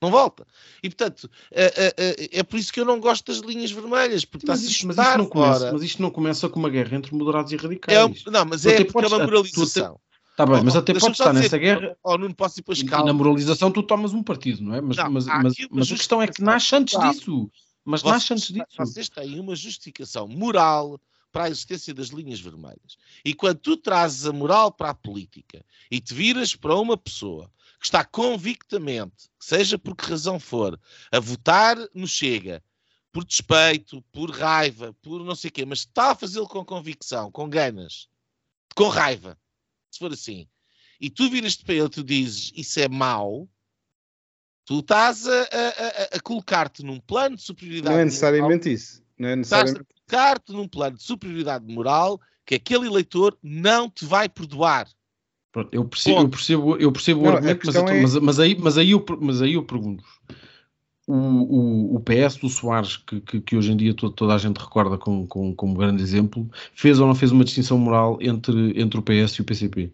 Não 0.00 0.10
volta. 0.10 0.46
E, 0.82 0.88
portanto, 0.88 1.30
é, 1.52 1.94
é, 1.96 2.38
é, 2.40 2.42
por 2.42 2.58
isso 2.58 2.72
que 2.72 2.80
eu 2.80 2.84
não 2.84 2.98
gosto 2.98 3.24
das 3.32 3.38
linhas 3.40 3.70
vermelhas, 3.70 4.24
porque 4.24 4.46
mas 4.46 4.60
está-se 4.62 4.86
mas 4.86 4.96
isto 4.96 5.18
não 5.18 5.26
começa, 5.26 5.72
Mas 5.72 5.82
isto 5.82 6.02
não 6.02 6.10
começa 6.10 6.48
com 6.48 6.58
uma 6.58 6.70
guerra 6.70 6.96
entre 6.96 7.14
moderados 7.14 7.52
e 7.52 7.56
radicais. 7.56 8.24
É, 8.26 8.30
não, 8.30 8.44
mas 8.44 8.66
é 8.66 8.84
porque 8.84 9.04
é 9.04 9.08
uma 9.08 9.18
moralização. 9.20 10.00
Está 10.30 10.46
bem, 10.46 10.62
mas 10.64 10.74
até 10.74 10.94
pode 10.94 11.12
estar 11.12 11.32
nessa 11.32 11.58
guerra. 11.58 11.96
Ou 12.02 12.18
não 12.18 12.32
posso 12.32 12.58
ir 12.58 12.62
depois 12.62 12.82
calma. 12.82 13.06
Na 13.06 13.12
moralização 13.12 13.70
tu 13.70 13.82
tomas 13.82 14.12
um 14.12 14.22
partido, 14.22 14.62
não 14.62 14.74
é? 14.74 14.80
Mas, 14.80 14.96
não, 14.96 15.10
mas, 15.10 15.26
mas, 15.26 15.54
mas 15.70 15.92
a 15.92 15.96
questão 15.96 16.22
é 16.22 16.26
que 16.26 16.42
nasce 16.42 16.74
antes 16.74 16.98
disso. 16.98 17.50
Mas 17.84 18.00
vocês, 18.00 18.12
nasce 18.12 18.32
antes 18.32 18.52
disso. 18.52 18.66
Vocês 18.78 19.08
têm 19.08 19.38
uma 19.38 19.54
justificação 19.54 20.26
moral 20.26 20.98
para 21.30 21.44
a 21.44 21.50
existência 21.50 21.94
das 21.94 22.08
linhas 22.08 22.40
vermelhas. 22.40 22.96
E 23.24 23.34
quando 23.34 23.58
tu 23.58 23.76
trazes 23.76 24.26
a 24.26 24.32
moral 24.32 24.72
para 24.72 24.90
a 24.90 24.94
política 24.94 25.64
e 25.90 26.00
te 26.00 26.12
viras 26.12 26.56
para 26.56 26.74
uma 26.76 26.96
pessoa 26.96 27.50
que 27.82 27.88
está 27.88 28.04
convictamente, 28.04 29.28
seja 29.40 29.76
por 29.76 29.96
que 29.96 30.08
razão 30.08 30.38
for, 30.38 30.80
a 31.10 31.18
votar 31.18 31.76
no 31.92 32.06
Chega, 32.06 32.62
por 33.10 33.24
despeito, 33.24 34.00
por 34.12 34.30
raiva, 34.30 34.94
por 35.02 35.24
não 35.24 35.34
sei 35.34 35.48
o 35.50 35.52
quê, 35.52 35.64
mas 35.64 35.80
está 35.80 36.12
a 36.12 36.14
fazê-lo 36.14 36.46
com 36.46 36.64
convicção, 36.64 37.28
com 37.32 37.50
ganas, 37.50 38.08
com 38.76 38.86
raiva, 38.86 39.36
se 39.90 39.98
for 39.98 40.12
assim, 40.12 40.46
e 41.00 41.10
tu 41.10 41.28
viras-te 41.28 41.64
para 41.64 41.74
ele 41.74 41.86
e 41.86 41.90
tu 41.90 42.04
dizes 42.04 42.52
isso 42.54 42.78
é 42.78 42.86
mau, 42.86 43.48
tu 44.64 44.78
estás 44.78 45.26
a, 45.26 45.42
a, 45.42 45.42
a, 45.42 46.16
a 46.18 46.20
colocar-te 46.20 46.84
num 46.84 47.00
plano 47.00 47.34
de 47.34 47.42
superioridade. 47.42 47.96
Não 47.96 48.00
é 48.00 48.04
necessariamente 48.04 48.68
moral, 48.68 48.74
isso. 48.74 49.02
Não 49.18 49.28
é 49.28 49.34
necessariamente 49.34 49.84
colocar-te 49.92 50.52
num 50.52 50.68
plano 50.68 50.96
de 50.96 51.02
superioridade 51.02 51.66
moral 51.66 52.20
que 52.46 52.54
aquele 52.54 52.86
eleitor 52.86 53.36
não 53.42 53.90
te 53.90 54.04
vai 54.04 54.28
perdoar. 54.28 54.88
Pronto, 55.52 55.68
eu 55.70 55.84
percebo, 55.84 56.20
eu 56.20 56.28
percebo, 56.28 56.76
eu 56.78 56.92
percebo 56.92 57.22
não, 57.22 57.32
o 57.32 57.36
argumento, 57.36 57.66
mas, 57.66 57.76
é... 57.76 58.00
mas, 58.00 58.16
mas, 58.16 58.40
aí, 58.40 58.56
mas, 58.58 58.78
aí 58.78 58.90
eu, 58.92 59.04
mas 59.20 59.42
aí 59.42 59.52
eu 59.52 59.62
pergunto 59.62 60.02
o, 61.06 61.14
o, 61.14 61.96
o 61.96 62.00
PS 62.00 62.36
do 62.36 62.48
Soares, 62.48 62.96
que, 62.96 63.20
que, 63.20 63.40
que, 63.40 63.56
hoje 63.56 63.72
em 63.72 63.76
dia 63.76 63.94
toda, 63.94 64.14
toda 64.14 64.34
a 64.34 64.38
gente 64.38 64.58
recorda 64.58 64.96
como, 64.96 65.26
como, 65.26 65.54
como 65.54 65.74
grande 65.74 66.02
exemplo, 66.02 66.48
fez 66.74 67.00
ou 67.00 67.06
não 67.06 67.14
fez 67.14 67.32
uma 67.32 67.44
distinção 67.44 67.78
moral 67.78 68.18
entre, 68.20 68.80
entre 68.80 68.98
o 68.98 69.02
PS 69.02 69.34
e 69.34 69.40
o 69.42 69.44
PCP? 69.44 69.92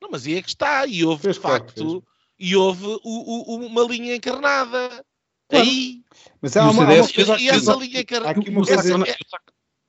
Não, 0.00 0.10
mas 0.10 0.26
aí 0.26 0.34
é 0.36 0.42
que 0.42 0.48
está, 0.48 0.86
e 0.86 1.04
houve 1.04 1.22
fez 1.22 1.36
de 1.36 1.42
facto, 1.42 2.02
e 2.38 2.56
houve 2.56 2.86
o, 2.86 3.00
o, 3.04 3.66
uma 3.66 3.82
linha 3.82 4.16
encarnada. 4.16 5.04
Aí. 5.50 6.02
Mas 6.40 6.56
há 6.56 6.70
uma, 6.70 6.84
há 6.84 6.94
uma 6.94 7.08
coisa, 7.12 7.38
e 7.38 7.48
essa 7.48 7.74
linha 7.74 8.00
encarnada. 8.00 8.40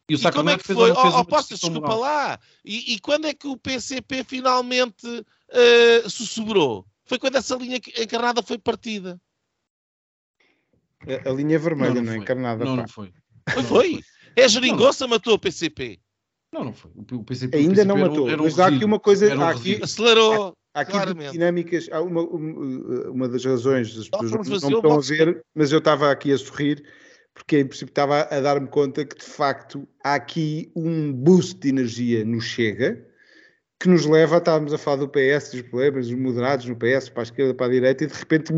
E, 0.10 0.14
e 0.14 0.32
como 0.32 0.49
é 0.49 0.58
que 0.58 0.64
foi? 0.64 0.91
Oh, 0.91 1.20
oh, 1.20 1.26
posso, 1.26 1.49
desculpa 1.49 1.80
moral. 1.80 1.99
lá. 1.99 2.39
E, 2.64 2.93
e, 2.93 2.99
quando 2.99 3.26
é 3.26 3.34
que 3.34 3.47
o 3.47 3.58
PCP 3.58 4.24
finalmente 4.24 5.08
uh, 5.08 6.10
sussurrou? 6.10 6.86
Foi 7.06 7.18
quando 7.18 7.38
essa 7.38 7.56
linha 7.56 7.78
encarnada 7.78 8.43
foi 8.43 8.58
partida. 8.58 9.20
A, 11.08 11.30
a 11.30 11.34
linha 11.34 11.58
vermelha, 11.58 11.95
não, 11.95 12.01
não, 12.01 12.03
não 12.03 12.14
é 12.14 12.18
encarnada. 12.18 12.66
Não, 12.66 12.76
não 12.76 12.88
foi. 12.88 13.12
Foi, 13.49 13.64
foi. 13.64 13.99
É 14.36 14.43
a 14.43 14.47
geringonça 14.47 15.08
matou 15.08 15.34
o 15.34 15.39
PCP. 15.39 15.99
Não, 16.53 16.66
não 16.66 16.74
foi. 16.74 16.91
O 17.12 17.24
PCP, 17.24 17.58
Ainda 17.58 17.72
o 17.72 17.76
PCP 17.76 17.88
não 17.88 17.97
matou. 17.97 18.30
Era 18.30 18.41
um, 18.41 18.45
mas 18.45 18.60
há 18.60 18.68
aqui 18.68 18.86
uma 18.86 18.99
coisa. 18.99 19.36
Um 19.36 19.41
aqui, 19.43 19.80
acelerou. 19.82 20.56
Há 20.74 20.82
aqui 20.82 21.32
dinâmicas. 21.32 21.88
Há 21.91 22.01
uma, 22.01 22.22
uma 22.22 23.28
das 23.28 23.43
razões, 23.43 23.97
as 23.97 24.10
pessoas 24.10 24.62
não 24.62 24.76
estão 24.76 24.97
a 24.97 24.99
ver, 24.99 25.43
mas 25.56 25.72
eu 25.72 25.80
estava 25.80 26.12
aqui 26.12 26.32
a 26.32 26.38
sorrir 26.38 26.84
porque 27.36 27.59
em 27.59 27.67
princípio 27.67 27.91
estava 27.91 28.21
a 28.21 28.39
dar-me 28.39 28.67
conta 28.67 29.05
que 29.05 29.17
de 29.17 29.25
facto 29.25 29.88
há 30.03 30.15
aqui 30.15 30.71
um 30.75 31.13
boost 31.13 31.59
de 31.59 31.69
energia 31.69 32.25
no 32.25 32.41
Chega 32.41 33.05
que 33.79 33.89
nos 33.89 34.05
leva 34.05 34.36
a 34.36 34.38
estarmos 34.38 34.73
a 34.73 34.77
falar 34.77 34.97
do 34.97 35.09
PS, 35.09 35.51
dos 35.51 35.61
problemas, 35.63 36.07
dos 36.07 36.17
moderados 36.17 36.65
no 36.65 36.75
PS, 36.75 37.09
para 37.09 37.21
a 37.21 37.23
esquerda, 37.23 37.53
para 37.53 37.65
a 37.67 37.69
direita, 37.69 38.05
e 38.05 38.07
de 38.07 38.13
repente 38.13 38.53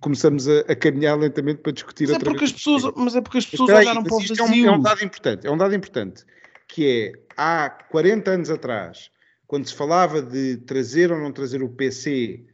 começamos 0.00 0.48
a, 0.48 0.60
a 0.60 0.76
caminhar 0.76 1.18
lentamente 1.18 1.60
para 1.60 1.72
discutir 1.72 2.04
mas 2.04 2.12
é 2.12 2.14
outra 2.14 2.28
é 2.28 2.32
porque 2.32 2.44
vez. 2.46 2.50
As 2.52 2.56
pessoas, 2.56 2.94
mas 2.96 3.16
é 3.16 3.20
porque 3.20 3.38
as 3.38 3.46
pessoas 3.46 3.70
olharam 3.70 4.02
para 4.02 4.14
o 4.14 4.18
vazio. 4.20 4.36
É 4.38 4.42
um, 4.44 4.66
é 4.66 4.70
um 4.70 4.80
dado 4.80 5.04
importante, 5.04 5.46
é 5.46 5.50
um 5.50 5.56
dado 5.56 5.74
importante, 5.74 6.24
que 6.68 6.86
é, 6.86 7.12
há 7.36 7.68
40 7.68 8.30
anos 8.30 8.50
atrás, 8.50 9.10
quando 9.46 9.66
se 9.66 9.74
falava 9.74 10.22
de 10.22 10.58
trazer 10.58 11.10
ou 11.10 11.18
não 11.18 11.32
trazer 11.32 11.62
o 11.62 11.68
PC 11.68 12.44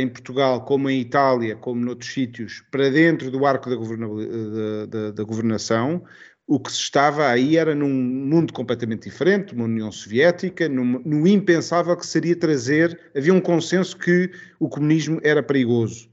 em 0.00 0.08
Portugal, 0.08 0.64
como 0.64 0.88
em 0.90 1.00
Itália, 1.00 1.56
como 1.56 1.84
noutros 1.84 2.12
sítios, 2.12 2.62
para 2.70 2.88
dentro 2.90 3.30
do 3.30 3.44
arco 3.46 3.70
da, 3.70 3.76
da, 3.76 4.86
da, 4.86 5.10
da 5.10 5.24
governação, 5.24 6.02
o 6.46 6.60
que 6.60 6.70
se 6.70 6.78
estava 6.78 7.26
aí 7.26 7.56
era 7.56 7.74
num 7.74 7.92
mundo 7.92 8.52
completamente 8.52 9.04
diferente, 9.04 9.52
uma 9.52 9.64
União 9.64 9.90
Soviética, 9.90 10.68
no 10.68 11.26
impensável 11.26 11.96
que 11.96 12.06
seria 12.06 12.36
trazer, 12.36 12.98
havia 13.16 13.34
um 13.34 13.40
consenso 13.40 13.96
que 13.96 14.30
o 14.60 14.68
comunismo 14.68 15.20
era 15.24 15.42
perigoso. 15.42 16.08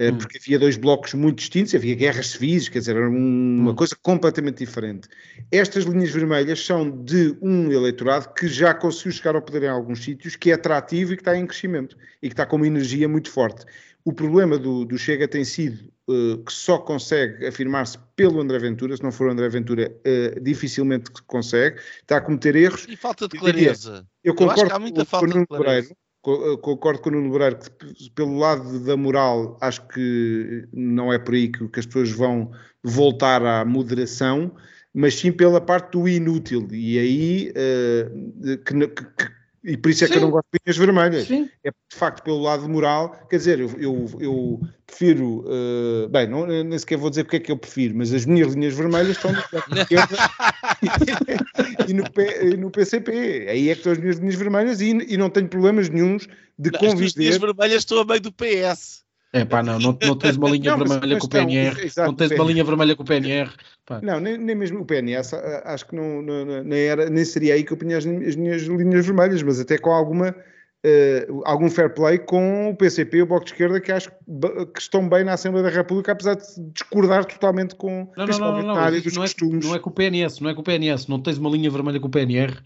Eh, 0.00 0.10
hum. 0.10 0.16
porque 0.16 0.38
havia 0.38 0.58
dois 0.58 0.78
blocos 0.78 1.12
muito 1.12 1.36
distintos, 1.36 1.74
havia 1.74 1.94
guerras 1.94 2.28
civis, 2.28 2.70
quer 2.70 2.78
dizer, 2.78 2.96
era 2.96 3.06
uma 3.06 3.72
hum. 3.72 3.74
coisa 3.74 3.94
completamente 4.00 4.64
diferente. 4.64 5.06
Estas 5.52 5.84
linhas 5.84 6.10
vermelhas 6.10 6.64
são 6.64 6.90
de 7.04 7.36
um 7.42 7.70
eleitorado 7.70 8.32
que 8.32 8.48
já 8.48 8.72
conseguiu 8.72 9.12
chegar 9.12 9.34
ao 9.36 9.42
poder 9.42 9.64
em 9.64 9.68
alguns 9.68 10.02
sítios, 10.02 10.36
que 10.36 10.50
é 10.50 10.54
atrativo 10.54 11.12
e 11.12 11.16
que 11.16 11.20
está 11.20 11.36
em 11.36 11.46
crescimento 11.46 11.98
e 12.22 12.28
que 12.28 12.32
está 12.32 12.46
com 12.46 12.56
uma 12.56 12.66
energia 12.66 13.06
muito 13.06 13.30
forte. 13.30 13.66
O 14.02 14.10
problema 14.10 14.56
do, 14.56 14.86
do 14.86 14.96
Chega 14.96 15.28
tem 15.28 15.44
sido 15.44 15.92
uh, 16.08 16.38
que 16.38 16.52
só 16.52 16.78
consegue 16.78 17.46
afirmar-se 17.46 17.98
pelo 18.16 18.40
André 18.40 18.58
Ventura, 18.58 18.96
se 18.96 19.02
não 19.02 19.12
for 19.12 19.28
o 19.28 19.30
André 19.30 19.50
Ventura, 19.50 19.94
uh, 19.94 20.40
dificilmente 20.40 21.10
consegue, 21.26 21.78
está 22.00 22.16
a 22.16 22.20
cometer 22.22 22.56
erros. 22.56 22.86
E 22.88 22.96
falta 22.96 23.28
de 23.28 23.38
clareza. 23.38 24.06
Eu, 24.24 24.32
eu 24.32 24.34
concordo 24.34 24.62
eu 24.62 25.04
com, 25.04 25.04
com 25.04 25.24
o 25.26 25.28
Nuno 25.28 25.46
Pereira, 25.46 25.88
concordo 26.22 27.00
com 27.00 27.08
o 27.08 27.12
Nuno 27.12 27.32
Breiro 27.32 27.58
que 27.58 28.10
pelo 28.10 28.38
lado 28.38 28.80
da 28.80 28.96
moral 28.96 29.56
acho 29.60 29.86
que 29.88 30.68
não 30.72 31.12
é 31.12 31.18
por 31.18 31.34
aí 31.34 31.48
que, 31.48 31.66
que, 31.68 31.80
as 31.80 31.86
pessoas 31.86 32.10
vão 32.10 32.50
voltar 32.84 33.44
à 33.44 33.64
moderação, 33.64 34.54
mas 34.94 35.14
sim 35.14 35.32
pela 35.32 35.60
parte 35.60 35.92
do 35.92 36.06
inútil. 36.06 36.68
E 36.70 36.98
aí 36.98 37.52
uh, 37.52 38.58
que, 38.58 38.88
que, 38.88 39.39
e 39.62 39.76
por 39.76 39.90
isso 39.90 40.04
é 40.04 40.06
Sim. 40.06 40.12
que 40.12 40.18
eu 40.18 40.22
não 40.22 40.30
gosto 40.30 40.46
de 40.52 40.58
linhas 40.64 40.76
vermelhas. 40.76 41.26
Sim. 41.26 41.48
É 41.62 41.70
de 41.70 41.96
facto 41.96 42.22
pelo 42.22 42.40
lado 42.40 42.66
moral. 42.68 43.10
Quer 43.28 43.36
dizer, 43.36 43.60
eu, 43.60 43.70
eu, 43.78 44.10
eu 44.18 44.60
prefiro. 44.86 45.44
Uh, 45.46 46.08
bem, 46.08 46.26
não, 46.26 46.46
nem 46.46 46.78
sequer 46.78 46.96
vou 46.96 47.10
dizer 47.10 47.24
porque 47.24 47.36
é 47.36 47.40
que 47.40 47.52
eu 47.52 47.58
prefiro, 47.58 47.96
mas 47.96 48.12
as 48.12 48.24
minhas 48.24 48.54
linhas 48.54 48.74
vermelhas 48.74 49.16
estão 49.16 49.32
no 49.32 49.78
esquerda 49.78 50.16
e, 51.86 51.92
no, 51.92 52.10
P, 52.10 52.56
no 52.56 52.70
PCP. 52.70 53.46
Aí 53.50 53.68
é 53.68 53.74
que 53.74 53.80
estão 53.80 53.92
as 53.92 53.98
minhas 53.98 54.16
linhas 54.16 54.34
vermelhas 54.34 54.80
e, 54.80 54.90
e 54.90 55.16
não 55.18 55.28
tenho 55.28 55.48
problemas 55.48 55.90
nenhums 55.90 56.26
de 56.58 56.70
não, 56.70 56.80
conviver. 56.80 57.06
As 57.06 57.14
linhas 57.16 57.36
vermelhas 57.36 57.78
estão 57.82 58.00
a 58.00 58.04
meio 58.04 58.20
do 58.20 58.32
PS. 58.32 59.04
É 59.32 59.44
pá, 59.44 59.62
não, 59.62 59.78
não, 59.78 59.96
não 60.02 60.16
tens 60.16 60.36
uma 60.36 60.48
linha 60.50 60.76
não, 60.76 60.84
vermelha 60.84 61.18
com 61.18 61.26
o 61.26 61.30
PNR, 61.30 61.84
exato, 61.84 62.08
não 62.08 62.16
tens 62.16 62.32
uma 62.32 62.44
linha 62.44 62.64
vermelha 62.64 62.96
com 62.96 63.02
o 63.04 63.06
PNR. 63.06 63.50
Pá. 63.86 64.00
Não, 64.02 64.18
nem, 64.18 64.36
nem 64.36 64.56
mesmo 64.56 64.80
o 64.80 64.84
PNS, 64.84 65.34
acho 65.64 65.86
que 65.86 65.94
não, 65.94 66.20
não, 66.20 66.64
nem, 66.64 66.80
era, 66.80 67.08
nem 67.08 67.24
seria 67.24 67.54
aí 67.54 67.62
que 67.62 67.72
eu 67.72 67.76
punha 67.76 67.96
as, 67.96 68.04
as 68.04 68.34
minhas 68.36 68.62
linhas 68.62 69.06
vermelhas, 69.06 69.40
mas 69.42 69.60
até 69.60 69.78
com 69.78 69.92
alguma, 69.92 70.30
uh, 70.30 71.42
algum 71.44 71.70
fair 71.70 71.94
play 71.94 72.18
com 72.18 72.70
o 72.70 72.76
PCP 72.76 73.18
e 73.18 73.22
o 73.22 73.26
Bloco 73.26 73.44
de 73.44 73.52
Esquerda, 73.52 73.80
que 73.80 73.92
acho 73.92 74.10
que 74.10 74.80
estão 74.80 75.08
bem 75.08 75.22
na 75.22 75.34
Assembleia 75.34 75.70
da 75.70 75.76
República, 75.76 76.10
apesar 76.10 76.34
de 76.34 76.44
discordar 76.72 77.24
totalmente 77.24 77.76
com, 77.76 78.10
não, 78.16 78.26
não, 78.26 78.38
não, 78.38 78.62
não, 78.62 78.74
área 78.74 79.00
dos 79.00 79.14
não 79.14 79.22
costumes. 79.22 79.64
É, 79.64 79.68
não 79.68 79.76
é 79.76 79.78
com 79.78 79.90
o 79.90 79.92
PNS, 79.92 80.40
não 80.42 80.50
é 80.50 80.54
com 80.54 80.60
o 80.60 80.64
PNS, 80.64 81.08
não 81.08 81.22
tens 81.22 81.38
uma 81.38 81.50
linha 81.50 81.70
vermelha 81.70 82.00
com 82.00 82.08
o 82.08 82.10
PNR. 82.10 82.58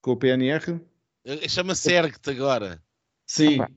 Com 0.00 0.12
o 0.12 0.16
PNR? 0.16 0.80
Chama-se 1.46 1.92
ERGT 1.92 2.30
agora. 2.30 2.80
Sim. 3.26 3.60
Ah, 3.60 3.68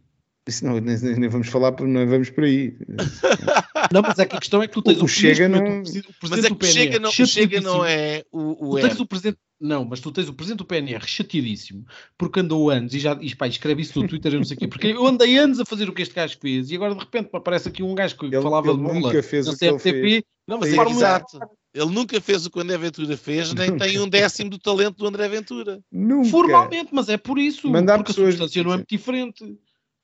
isso 0.48 0.66
não, 0.66 0.80
nem, 0.80 0.98
nem, 0.98 1.30
vamos 1.30 1.48
falar, 1.48 1.80
não 1.80 2.08
vamos 2.08 2.30
por 2.30 2.44
aí. 2.44 2.76
Não, 3.92 4.02
mas 4.02 4.20
é 4.20 4.26
que 4.26 4.36
a 4.36 4.40
questão 4.40 4.62
é 4.62 4.68
que 4.68 4.74
tu 4.74 4.82
tens 4.84 5.02
o, 5.02 5.06
o 5.06 5.08
Chega 5.08 5.48
não. 5.48 5.82
O 5.82 5.84
mas 6.30 6.46
é 6.46 6.48
que 6.48 6.66
o 6.66 6.68
Chega 6.68 7.00
não, 7.00 7.10
o 7.10 7.12
Chega 7.12 7.62
não 7.62 7.84
é 7.84 8.24
o, 8.32 8.72
o 8.72 8.76
tu 8.76 8.88
tens 8.88 9.00
o 9.00 9.06
presidente, 9.06 9.38
Não, 9.60 9.84
mas 9.84 10.00
tu 10.00 10.12
tens 10.12 10.30
o 10.30 10.34
presidente 10.34 10.60
do 10.60 10.66
PNR 10.66 11.08
chateadíssimo 11.08 11.86
porque 12.16 12.42
andou 12.42 12.70
anos 12.70 12.94
e 12.94 13.00
já 13.00 13.18
e, 13.20 13.34
pá, 13.34 13.48
escreve 13.48 13.82
isso 13.82 14.00
no 14.00 14.08
Twitter 14.08 14.34
e 14.34 14.38
não 14.38 14.44
sei 14.44 14.58
o 14.58 14.60
quê, 14.60 14.68
porque 14.68 14.88
eu 14.88 15.08
andei 15.08 15.38
anos 15.38 15.60
a 15.60 15.66
fazer 15.66 15.90
o 15.90 15.94
que 15.94 16.04
este 16.04 16.14
gajo 16.14 16.38
fez 16.40 16.70
e 16.70 16.76
agora 16.76 16.94
de 16.94 17.00
repente 17.00 17.30
aparece 17.34 17.70
aqui 17.70 17.82
um 17.82 17.96
gajo 17.96 18.16
que 18.16 18.26
ele, 18.26 18.42
falava 18.42 18.68
ele 18.68 18.78
de 18.78 18.84
nunca 18.84 19.24
fez 19.24 19.48
o 19.48 19.58
que 19.58 19.66
ele 19.66 19.80
fez. 19.80 20.24
Não, 20.48 20.60
mas 20.60 20.74
é 20.74 20.90
exato. 20.90 21.40
Ele 21.74 21.92
nunca 21.92 22.20
fez 22.20 22.46
o 22.46 22.50
que 22.50 22.58
o 22.58 22.62
André 22.62 22.78
Ventura 22.78 23.16
fez, 23.16 23.54
nem 23.54 23.78
tem 23.78 24.00
um 24.00 24.10
décimo 24.10 24.50
do 24.50 24.58
talento 24.58 24.98
do 24.98 25.08
André 25.08 25.28
Ventura. 25.30 25.80
Nunca. 25.92 26.30
Formalmente, 26.30 26.90
mas 26.92 27.10
é 27.10 27.18
por 27.18 27.38
isso. 27.38 27.70
Mandar 27.70 27.98
porque 27.98 28.12
pessoas... 28.12 28.30
a 28.30 28.32
substância 28.32 28.64
não 28.64 28.74
é 28.74 28.78
muito 28.78 28.90
diferente. 28.90 29.46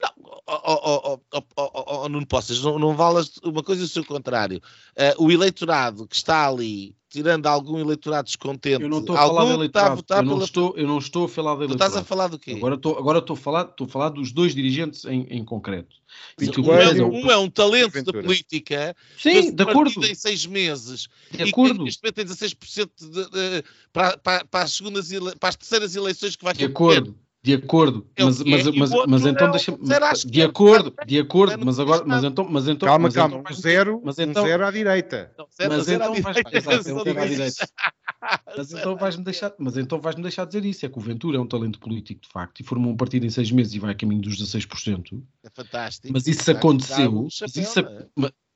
Não, 0.05 0.11
oh, 0.47 1.19
oh, 1.33 1.41
oh, 1.57 2.03
oh, 2.03 2.09
Nuno 2.09 2.27
Poças, 2.27 2.61
não, 2.61 2.77
não 2.77 2.95
vale 2.95 3.25
uma 3.43 3.63
coisa 3.63 3.81
e 3.81 3.85
o 3.85 3.87
seu 3.87 4.05
contrário. 4.05 4.61
Uh, 4.95 5.25
o 5.25 5.31
eleitorado 5.31 6.07
que 6.07 6.15
está 6.15 6.47
ali, 6.47 6.95
tirando 7.09 7.47
algum 7.47 7.79
eleitorado 7.79 8.25
descontente, 8.25 8.83
eu 8.83 8.89
não 8.89 8.99
estou 8.99 9.15
a 9.15 9.19
falar 9.19 9.45
de 9.45 9.51
eleitorado. 9.53 9.99
Está 10.01 10.15
a 10.15 10.19
eu, 10.19 10.23
não 10.23 10.33
pela... 10.33 10.45
estou, 10.45 10.73
eu 10.77 10.87
não 10.87 10.97
estou 10.99 11.25
a 11.25 11.29
falar 11.29 11.55
de 11.55 11.63
eleitorado. 11.63 11.79
Tu 11.79 11.87
estás 11.87 12.05
a 12.05 12.07
falar 12.07 12.27
do 12.27 12.37
quê? 12.37 12.51
Agora 12.51 12.75
estou, 12.75 12.97
agora 12.97 13.19
estou, 13.19 13.33
a, 13.33 13.37
falar, 13.37 13.65
estou 13.65 13.87
a 13.87 13.89
falar 13.89 14.09
dos 14.09 14.31
dois 14.31 14.53
dirigentes 14.53 15.05
em, 15.05 15.25
em 15.29 15.43
concreto. 15.43 15.95
Sim, 16.37 16.51
um, 16.61 16.73
é, 16.73 17.03
um, 17.03 17.31
é, 17.31 17.37
um 17.37 17.49
talento 17.49 18.03
da 18.03 18.13
política 18.13 18.95
Sim, 19.17 19.53
de 19.53 19.63
acordo. 19.63 20.05
em 20.05 20.15
seis 20.15 20.45
meses 20.45 21.07
de 21.31 21.43
acordo. 21.43 21.81
e 21.81 21.85
neste 21.85 22.01
momento 22.01 22.15
tem 22.15 22.25
16% 22.25 22.89
de, 22.97 23.09
de, 23.09 23.29
de, 23.29 23.63
para, 23.91 24.17
para, 24.17 24.45
para, 24.45 24.63
as 24.63 24.73
segundas, 24.73 25.09
para 25.39 25.49
as 25.49 25.55
terceiras 25.55 25.95
eleições 25.95 26.35
que 26.35 26.43
vai 26.43 26.53
De 26.53 26.65
acordo. 26.65 27.17
De 27.45 27.53
acordo, 27.53 28.07
mas, 28.17 28.41
mas, 28.41 28.65
mas, 28.75 28.89
mas, 29.07 29.25
então 29.27 29.51
deixa-me. 29.51 29.77
De 30.25 30.41
acordo, 30.41 30.91
de 31.05 31.19
acordo, 31.19 31.63
mas 31.63 31.79
agora. 31.79 32.03
Mas 32.03 32.23
então, 32.23 32.47
mas 32.49 32.67
então, 32.67 32.87
calma, 32.87 33.03
mas 33.03 33.13
calma. 33.13 33.37
Então, 33.37 33.51
um 33.51 33.55
zero, 33.55 34.01
mas 34.03 34.17
então, 34.17 34.43
um 34.43 34.47
zero 34.47 34.65
à 34.65 34.71
direita. 34.71 35.31
Mas 35.37 35.87
então 35.87 36.15
então 38.73 38.97
vais-me 38.97 39.23
deixar, 39.23 39.53
mas 39.59 39.77
então 39.77 40.01
vais-me 40.01 40.23
deixar 40.23 40.45
dizer 40.45 40.65
isso. 40.65 40.87
É 40.87 40.89
que 40.89 40.97
o 40.97 41.01
Ventura 41.01 41.37
é 41.37 41.39
um 41.39 41.45
talento 41.45 41.79
político, 41.79 42.21
de 42.21 42.29
facto, 42.29 42.61
e 42.61 42.63
formou 42.63 42.91
um 42.91 42.97
partido 42.97 43.27
em 43.27 43.29
seis 43.29 43.51
meses 43.51 43.75
e 43.75 43.79
vai 43.79 43.91
a 43.91 43.95
caminho 43.95 44.23
dos 44.23 44.41
16%. 44.41 45.21
É 45.43 45.49
fantástico. 45.51 46.11
Mas 46.11 46.25
isso 46.25 46.49
aconteceu. 46.49 47.27
Mas 47.41 47.55
isso, 47.55 47.79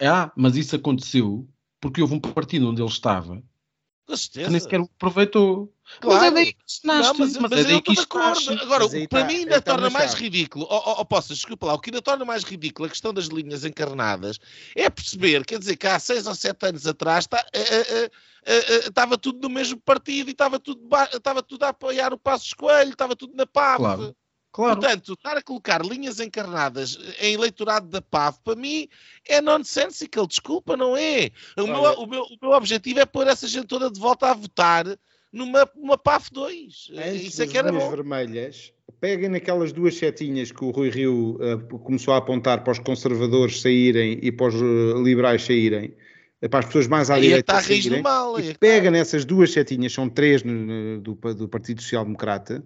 ah, 0.02 0.32
mas 0.36 0.56
isso 0.56 0.76
aconteceu 0.76 1.48
porque 1.80 2.02
houve 2.02 2.16
um 2.16 2.20
partido 2.20 2.68
onde 2.68 2.82
ele 2.82 2.90
estava 2.90 3.40
que 4.18 4.50
nem 4.50 4.60
sequer 4.60 4.82
aproveitou. 4.82 5.72
Claro. 6.00 6.20
Mas 6.20 6.28
é 6.28 6.32
daí 6.32 6.54
que 6.54 6.60
se 6.66 6.86
nasce, 6.86 7.10
Não, 7.10 7.20
mas, 7.20 7.38
mas, 7.38 7.52
mas 7.52 7.60
é 7.60 7.64
daí 7.64 7.74
eu 7.74 7.80
estou 7.80 7.94
de 7.94 8.02
acordo. 8.02 8.62
Agora, 8.62 8.90
para 8.90 9.08
tá- 9.08 9.24
mim 9.26 9.34
aí 9.34 9.40
ainda 9.40 9.62
torna 9.62 9.90
mais 9.90 10.12
chave. 10.12 10.24
ridículo, 10.24 10.68
oh, 10.70 10.84
oh, 10.86 10.96
oh, 11.00 11.06
Poças, 11.06 11.38
desculpa 11.38 11.68
lá, 11.68 11.74
o 11.74 11.80
que 11.80 11.90
ainda 11.90 12.02
torna 12.02 12.24
mais 12.24 12.44
ridículo 12.44 12.88
a 12.88 12.90
questão 12.90 13.14
das 13.14 13.26
linhas 13.26 13.66
encarnadas 13.66 14.40
é 14.76 14.90
perceber, 14.90 15.46
quer 15.46 15.60
dizer, 15.60 15.76
que 15.76 15.88
há 15.88 16.00
seis 16.00 16.28
ou 16.28 16.36
sete 16.36 16.66
anos 16.68 16.86
atrás 16.86 17.28
tá, 17.28 17.44
eh, 17.54 17.62
eh, 17.62 18.12
eh, 18.46 18.88
estava 18.88 19.18
tudo 19.18 19.40
no 19.42 19.54
mesmo 19.54 19.80
partido 19.82 20.30
e 20.30 20.32
estava 20.32 20.60
tudo, 20.60 20.82
estava 21.14 21.44
tudo 21.44 21.64
a 21.64 21.70
apoiar 21.70 22.14
o 22.14 22.18
Passo 22.18 22.46
Escoelho, 22.46 22.92
estava 22.92 23.16
tudo 23.16 23.36
na 23.36 23.46
PAF. 23.46 23.78
Claro. 23.78 24.16
Claro. 24.52 24.80
Portanto, 24.80 25.14
estar 25.14 25.38
a 25.38 25.44
colocar 25.44 25.86
linhas 25.86 26.20
encarnadas 26.20 26.98
em 27.20 27.36
eleitorado 27.36 27.88
da 27.88 28.02
PAF, 28.02 28.40
para 28.44 28.56
mim, 28.56 28.88
é 29.28 29.40
nonsensical. 29.40 30.26
Desculpa, 30.26 30.76
não 30.76 30.98
é? 30.98 31.30
O, 31.56 31.68
meu, 31.68 31.82
o, 31.94 32.08
meu, 32.08 32.24
o 32.24 32.38
meu 32.42 32.52
objetivo 32.54 33.00
é 33.00 33.06
pôr 33.06 33.28
essa 33.28 33.48
gente 33.48 33.68
toda 33.68 33.92
de 33.92 34.00
volta 34.00 34.28
a 34.32 34.34
votar 34.34 34.86
numa, 35.32 35.70
numa 35.76 35.98
PAF 35.98 36.32
2. 36.32 36.92
Antes 36.96 37.24
Isso 37.24 37.44
é 37.44 37.48
que 37.48 37.58
era 37.58 37.72
bom. 37.72 37.90
vermelhas, 37.90 38.74
peguem 39.00 39.30
naquelas 39.30 39.72
duas 39.72 39.96
setinhas 39.96 40.52
que 40.52 40.64
o 40.64 40.72
Rui 40.72 40.90
Rio 40.90 41.38
eh, 41.42 41.58
começou 41.84 42.14
a 42.14 42.18
apontar 42.18 42.64
para 42.64 42.72
os 42.72 42.80
conservadores 42.80 43.62
saírem 43.62 44.20
e 44.22 44.32
para 44.32 44.48
os 44.48 44.56
eh, 44.56 45.02
liberais 45.04 45.44
saírem, 45.44 45.94
eh, 46.42 46.48
para 46.48 46.60
as 46.60 46.66
pessoas 46.66 46.88
mais 46.88 47.10
à 47.10 47.16
Aí 47.16 47.20
é 47.22 47.24
direita 47.24 47.54
está 47.54 47.54
a 47.54 47.68
raiz 47.68 47.84
do 47.84 47.90
saírem, 47.90 48.02
mal. 48.04 48.38
é 48.38 48.42
e 48.42 48.46
está. 48.48 48.60
pega 48.60 48.92
nessas 48.92 49.24
duas 49.26 49.52
setinhas, 49.52 49.94
são 49.94 50.10
três 50.10 50.44
no- 50.44 50.54
no- 50.54 51.02
do, 51.02 51.14
do 51.36 51.48
Partido 51.48 51.82
Social 51.82 52.04
Democrata, 52.04 52.64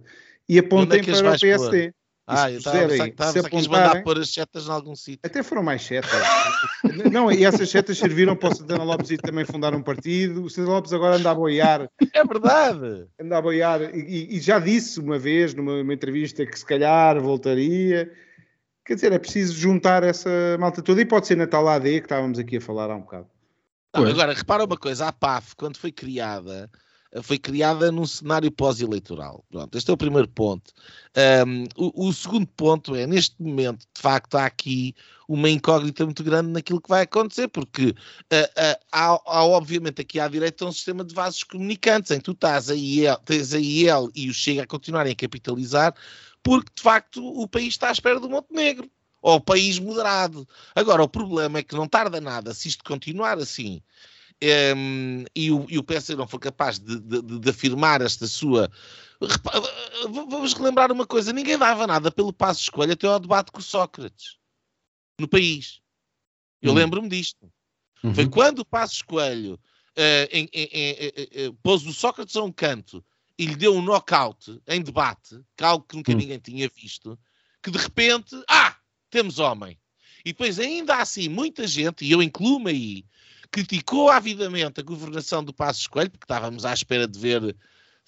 e 0.48 0.58
apontem 0.60 1.04
para 1.04 1.20
o 1.20 1.24
vais 1.24 1.40
pôr? 1.42 1.94
Ah, 2.26 2.48
se 2.48 2.54
eu 2.54 2.58
estava 2.60 3.32
se 3.34 3.44
que 3.44 3.50
quis 3.50 3.68
mandar 3.68 3.84
apontarem- 3.84 4.04
pôr 4.04 4.20
as 4.20 4.30
setas 4.30 4.68
em 4.68 4.72
algum 4.72 4.96
sítio. 4.96 5.20
Até 5.24 5.44
foram 5.44 5.62
mais 5.62 5.82
setas. 5.82 6.10
não, 7.12 7.30
e 7.30 7.44
essas 7.44 7.70
setas 7.70 7.98
serviram 7.98 8.34
para 8.36 8.50
o 8.54 8.56
Santana 8.56 8.84
Lopes 8.84 9.12
ir 9.12 9.18
também 9.18 9.44
fundar 9.44 9.76
um 9.76 9.82
partido. 9.82 10.44
O 10.44 10.50
Santana 10.50 10.76
Lopes 10.76 10.94
agora 10.94 11.18
anda 11.18 11.32
a 11.32 11.36
boiar 11.36 11.90
É 12.14 12.24
verdade. 12.24 13.08
anda 13.20 13.38
a 13.38 13.42
boiar 13.42 13.82
e, 13.94 14.38
e 14.38 14.40
já 14.40 14.58
disse 14.58 15.02
uma 15.02 15.20
vez 15.20 15.54
numa, 15.54 15.78
numa 15.80 15.94
entrevista 15.94 16.46
que 16.46 16.58
se 16.58 16.66
calhar 16.66 17.20
voltaria. 17.20 18.10
Quer 18.86 18.96
dizer, 18.96 19.12
é 19.12 19.20
preciso 19.20 19.54
juntar 19.54 20.04
essa 20.04 20.30
malta 20.60 20.82
toda 20.82 21.02
e 21.02 21.06
pode 21.06 21.28
ser 21.28 21.36
na 21.36 21.48
tal 21.48 21.68
AD 21.68 22.00
que 22.00 22.06
estávamos 22.06 22.40
aqui 22.40 22.58
a 22.58 22.62
falar 22.62 22.90
há 22.90 22.96
um 22.96 23.02
bocado. 23.02 23.28
Não, 23.96 24.06
agora, 24.06 24.34
repara 24.34 24.64
uma 24.66 24.78
coisa, 24.78 25.08
a 25.08 25.12
PAF, 25.12 25.56
quando 25.56 25.78
foi 25.78 25.92
criada, 25.92 26.70
foi 27.22 27.38
criada 27.38 27.92
num 27.92 28.06
cenário 28.06 28.52
pós-eleitoral. 28.52 29.44
Pronto, 29.52 29.78
este 29.78 29.92
é 29.92 29.94
o 29.94 29.98
primeiro 29.98 30.28
ponto. 30.28 30.72
Ahm, 31.16 31.66
o, 31.76 32.08
o 32.08 32.14
segundo 32.14 32.48
ponto 32.48 32.96
é, 32.96 33.06
neste 33.06 33.42
momento, 33.42 33.86
de 33.96 34.02
facto, 34.02 34.36
há 34.36 34.46
aqui 34.46 34.96
uma 35.28 35.50
incógnita 35.50 36.06
muito 36.06 36.24
grande 36.24 36.50
naquilo 36.50 36.82
que 36.82 36.90
vai 36.90 37.04
acontecer, 37.04 37.48
porque 37.50 37.94
ah, 38.32 38.50
ah, 38.58 38.80
há, 38.92 39.06
há, 39.26 39.46
obviamente, 39.46 40.02
aqui 40.02 40.20
à 40.20 40.28
direita 40.28 40.66
um 40.66 40.72
sistema 40.72 41.04
de 41.04 41.14
vasos 41.14 41.44
comunicantes, 41.44 42.12
em 42.12 42.18
que 42.18 42.24
tu 42.24 42.32
estás 42.32 42.70
a 42.70 42.76
tens 43.26 43.54
a 43.54 43.60
IEL 43.60 44.10
e 44.16 44.30
o 44.30 44.34
Chega 44.34 44.64
a 44.64 44.68
continuarem 44.68 45.14
a 45.14 45.16
capitalizar, 45.16 45.94
porque, 46.42 46.72
de 46.76 46.82
facto, 46.82 47.24
o 47.24 47.48
país 47.48 47.70
está 47.70 47.90
à 47.90 47.92
espera 47.92 48.20
do 48.20 48.30
Montenegro 48.30 48.90
ou 49.22 49.40
país 49.40 49.80
moderado. 49.80 50.48
Agora, 50.76 51.02
o 51.04 51.08
problema 51.08 51.60
é 51.60 51.64
que 51.64 51.76
não 51.76 51.88
tarda 51.88 52.20
nada, 52.20 52.54
se 52.54 52.68
isto 52.68 52.84
continuar 52.84 53.38
assim, 53.38 53.82
em, 54.52 55.26
e, 55.36 55.52
o, 55.52 55.66
e 55.70 55.78
o 55.78 55.84
PSD 55.84 56.16
não 56.16 56.28
for 56.28 56.40
capaz 56.40 56.80
de, 56.80 57.00
de- 57.00 57.40
de- 57.40 57.50
afirmar 57.50 58.02
esta 58.02 58.28
sua. 58.28 58.70
Repa- 59.22 59.60
v- 59.60 60.26
Vamos 60.30 60.54
relembrar 60.54 60.92
uma 60.92 61.06
coisa: 61.06 61.32
ninguém 61.32 61.58
dava 61.58 61.88
nada 61.88 62.12
pelo 62.12 62.34
passo 62.34 62.60
de 62.60 62.64
escolha 62.66 62.94
até 62.94 63.08
ao 63.08 63.20
debate 63.20 63.52
com 63.52 63.60
o 63.60 63.64
Sócrates 63.64 64.38
no 65.20 65.28
país. 65.28 65.80
Eu 66.62 66.72
Hum. 66.72 66.76
lembro-me 66.76 67.10
disto. 67.10 67.52
Uhum. 68.04 68.14
Foi 68.14 68.28
quando 68.28 68.60
o 68.60 68.66
Passos 68.66 69.02
Coelho 69.02 69.60
eh, 69.96 70.28
em- 70.32 70.50
em- 70.52 70.70
em- 70.74 70.96
eh, 70.98 71.52
pôs 71.62 71.86
o 71.86 71.94
Sócrates 71.94 72.36
a 72.36 72.44
um 72.44 72.52
canto 72.52 73.04
e 73.38 73.46
lhe 73.46 73.56
deu 73.56 73.76
um 73.76 73.82
knockout 73.82 74.60
em 74.68 74.82
debate, 74.82 75.40
que 75.56 75.64
é 75.64 75.68
algo 75.68 75.86
que 75.88 75.96
nunca 75.96 76.12
Hum. 76.12 76.16
ninguém 76.18 76.40
tinha 76.40 76.68
visto, 76.68 77.18
que 77.62 77.70
de 77.72 77.78
repente, 77.78 78.36
ah, 78.50 78.76
temos 79.10 79.40
homem. 79.40 79.80
E 80.26 80.32
depois 80.32 80.58
ainda 80.60 80.98
assim 80.98 81.30
muita 81.30 81.68
gente, 81.68 82.04
e 82.06 82.12
eu 82.12 82.22
incluo-me 82.24 82.72
aí, 82.72 83.06
criticou 83.54 84.10
avidamente 84.10 84.80
a 84.80 84.84
governação 84.84 85.44
do 85.44 85.54
Passos 85.54 85.86
Coelho, 85.86 86.10
porque 86.10 86.26
estávamos 86.26 86.66
à 86.66 86.74
espera 86.74 87.08
de 87.08 87.20
ver 87.20 87.56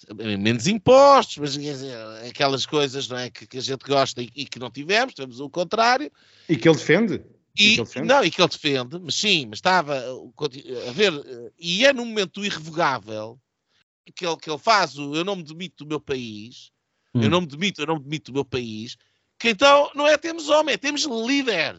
eh, 0.08 0.36
menos 0.36 0.66
impostos, 0.66 1.36
mas 1.38 1.56
quer 1.56 1.72
dizer, 1.72 1.96
aquelas 2.28 2.66
coisas 2.66 3.06
não 3.06 3.16
é, 3.16 3.30
que, 3.30 3.46
que 3.46 3.58
a 3.58 3.60
gente 3.60 3.86
gosta 3.86 4.20
e, 4.20 4.28
e 4.34 4.44
que 4.44 4.58
não 4.58 4.72
tivemos, 4.72 5.14
tivemos 5.14 5.38
o 5.38 5.48
contrário. 5.48 6.10
E 6.48 6.56
que 6.56 6.68
ele 6.68 6.76
defende. 6.76 7.14
E, 7.14 7.58
que 7.58 7.64
ele 7.68 7.76
defende? 7.76 8.08
não, 8.08 8.24
e 8.24 8.30
que 8.30 8.42
ele 8.42 8.48
defende, 8.48 8.98
mas 9.00 9.14
sim, 9.14 9.46
mas 9.46 9.58
estava 9.58 10.02
conti- 10.34 10.64
a 10.88 10.90
ver, 10.90 11.12
uh, 11.12 11.52
e 11.56 11.86
é 11.86 11.92
no 11.92 12.04
momento 12.04 12.44
irrevogável 12.44 13.40
que 14.16 14.26
ele, 14.26 14.36
que 14.36 14.50
ele 14.50 14.58
faz 14.58 14.98
o 14.98 15.14
eu 15.14 15.24
não 15.24 15.36
me 15.36 15.44
demito 15.44 15.84
do 15.84 15.88
meu 15.88 16.00
país, 16.00 16.72
eu 17.14 17.22
Hum. 17.22 17.28
não 17.28 17.40
me 17.42 17.46
demito, 17.46 17.80
eu 17.80 17.86
não 17.86 17.96
me 17.96 18.02
demito 18.02 18.32
do 18.32 18.34
meu 18.34 18.44
país, 18.44 18.96
que 19.38 19.50
então 19.50 19.90
não 19.94 20.08
é 20.08 20.18
temos 20.18 20.48
homem, 20.48 20.74
é 20.74 20.76
temos 20.76 21.04
líder. 21.04 21.78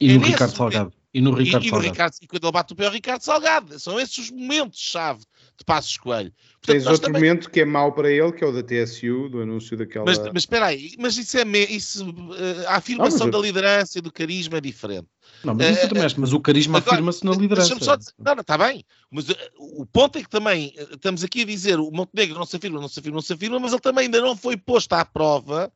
E 0.00 0.10
é 0.10 0.18
nesse 0.18 0.32
Ricardo 0.32 0.58
momento. 0.58 0.72
Salgado. 0.72 0.95
E 1.16 1.20
no 1.22 1.30
E, 1.40 1.44
Ricardo 1.44 1.62
e 1.64 1.66
no 1.68 1.70
Salgado. 1.70 1.92
Ricardo, 1.92 2.14
e 2.20 2.26
quando 2.26 2.44
ele 2.44 2.52
bate 2.52 2.72
o 2.74 2.76
pé 2.76 2.84
ao 2.86 2.92
Ricardo 2.92 3.22
Salgado, 3.22 3.80
são 3.80 3.98
esses 3.98 4.18
os 4.18 4.30
momentos-chave 4.30 5.20
de 5.56 5.64
Passos 5.64 5.96
Coelho. 5.96 6.30
Portanto, 6.60 6.66
Tens 6.66 6.86
outro 6.86 7.00
também- 7.06 7.22
momento 7.22 7.50
que 7.50 7.60
é 7.60 7.64
mau 7.64 7.90
para 7.94 8.10
ele, 8.12 8.32
que 8.32 8.44
é 8.44 8.46
o 8.46 8.52
da 8.52 8.62
TSU, 8.62 9.30
do 9.30 9.40
anúncio 9.40 9.78
daquela. 9.78 10.04
mas, 10.04 10.18
mas 10.18 10.42
espera 10.42 10.66
aí, 10.66 10.92
mas 10.98 11.16
isso 11.16 11.38
é 11.38 11.44
me- 11.46 11.64
isso, 11.64 12.06
uh, 12.10 12.68
a 12.68 12.76
afirmação 12.76 13.20
Não, 13.20 13.26
eu- 13.28 13.32
da 13.32 13.38
liderança 13.38 13.98
e 13.98 14.02
do 14.02 14.12
carisma 14.12 14.58
é 14.58 14.60
diferente. 14.60 15.08
Não, 15.42 15.54
mas 15.54 15.70
isso 15.76 15.86
Eh, 15.86 15.88
também 15.88 16.04
acho, 16.04 16.20
mas 16.20 16.32
o 16.34 16.40
carisma 16.40 16.78
afirma-se 16.80 17.24
na 17.24 17.32
liderança. 17.32 17.74
Dizer, 17.74 17.98
não, 18.18 18.34
não, 18.34 18.40
está 18.42 18.58
bem, 18.58 18.84
mas 19.10 19.30
eh, 19.30 19.50
o 19.56 19.86
ponto 19.86 20.18
é 20.18 20.22
que 20.22 20.28
também 20.28 20.74
eh, 20.76 20.86
estamos 20.92 21.24
aqui 21.24 21.40
a 21.40 21.46
dizer 21.46 21.80
o 21.80 21.90
Montenegro 21.90 22.38
não 22.38 22.44
se 22.44 22.56
afirma, 22.56 22.78
não 22.78 22.88
se 22.88 23.00
afirma, 23.00 23.14
não 23.16 23.22
se 23.22 23.32
afirma, 23.32 23.58
mas 23.58 23.72
ele 23.72 23.80
também 23.80 24.04
ainda 24.04 24.20
não 24.20 24.36
foi 24.36 24.54
posto 24.58 24.92
à 24.92 25.02
prova 25.02 25.72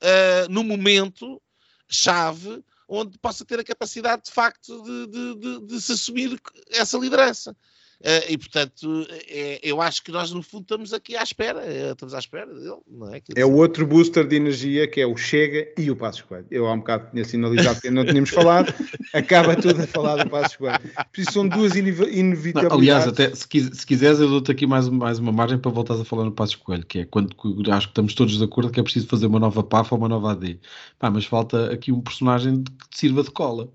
eh, 0.00 0.46
no 0.48 0.62
momento 0.62 1.42
chave 1.88 2.62
onde 2.88 3.18
possa 3.18 3.44
ter 3.44 3.60
a 3.60 3.64
capacidade 3.64 4.24
de 4.24 4.30
facto 4.32 4.82
de, 4.82 5.06
de- 5.06 5.34
de- 5.36 5.66
de 5.66 5.80
se 5.80 5.92
assumir 5.92 6.40
essa 6.70 6.96
liderança. 6.98 7.54
Eh, 8.00 8.32
e 8.32 8.38
portanto, 8.38 9.06
eh, 9.28 9.58
eu 9.60 9.80
acho 9.82 10.04
que 10.04 10.12
nós 10.12 10.30
no 10.30 10.40
fundo 10.40 10.62
estamos 10.62 10.92
aqui 10.92 11.16
à 11.16 11.22
espera, 11.22 11.64
estamos 11.90 12.14
à 12.14 12.18
espera 12.20 12.46
dele, 12.46 12.76
não 12.88 13.12
é? 13.12 13.20
É 13.34 13.44
o 13.44 13.52
outro 13.54 13.84
booster 13.84 14.24
de 14.24 14.36
energia 14.36 14.86
que 14.86 15.00
é 15.00 15.06
o 15.06 15.16
Chega 15.16 15.66
e 15.76 15.90
o 15.90 15.96
Passos 15.96 16.22
Coelho. 16.22 16.46
Eu 16.48 16.68
há 16.68 16.72
um 16.72 16.78
bocado 16.78 17.10
tinha 17.10 17.24
sinalizado 17.24 17.80
que 17.80 17.90
não 17.90 18.04
tínhamos 18.06 18.30
falado, 18.30 18.72
acaba 19.12 19.56
tudo 19.56 19.82
a 19.82 19.86
falar 19.88 20.22
do 20.22 20.30
Passos 20.30 20.54
Coelho. 20.56 20.78
Por 21.12 21.20
isso 21.20 21.32
são 21.32 21.48
duas 21.48 21.74
inev- 21.74 21.98
Não, 22.02 22.08
inevitabilidades. 22.08 22.72
aliás, 22.78 23.08
até 23.08 23.34
se, 23.34 23.48
quis- 23.48 23.70
se 23.78 23.84
quiseres, 23.84 24.20
eu 24.20 24.28
dou-te 24.28 24.52
aqui 24.52 24.64
mais, 24.64 24.88
mais 24.88 25.18
uma 25.18 25.32
margem 25.32 25.58
para 25.58 25.70
voltares 25.72 26.00
a 26.00 26.04
falar 26.04 26.24
no 26.24 26.32
Passo 26.32 26.56
Coelho, 26.60 26.86
que 26.86 27.00
é 27.00 27.04
quando 27.04 27.34
acho 27.72 27.88
que 27.88 27.92
estamos 27.92 28.14
todos 28.14 28.38
de 28.38 28.44
acordo 28.44 28.70
que 28.70 28.78
é 28.78 28.82
preciso 28.84 29.08
fazer 29.08 29.26
uma 29.26 29.40
nova 29.40 29.64
PAF 29.64 29.92
ou 29.92 29.98
uma 29.98 30.08
nova 30.08 30.32
AD. 30.32 30.60
Pá, 31.00 31.10
mas 31.10 31.24
falta 31.24 31.72
aqui 31.72 31.90
um 31.90 32.00
personagem 32.00 32.62
que 32.62 32.88
te 32.90 32.98
sirva 32.98 33.24
de 33.24 33.30
cola. 33.32 33.68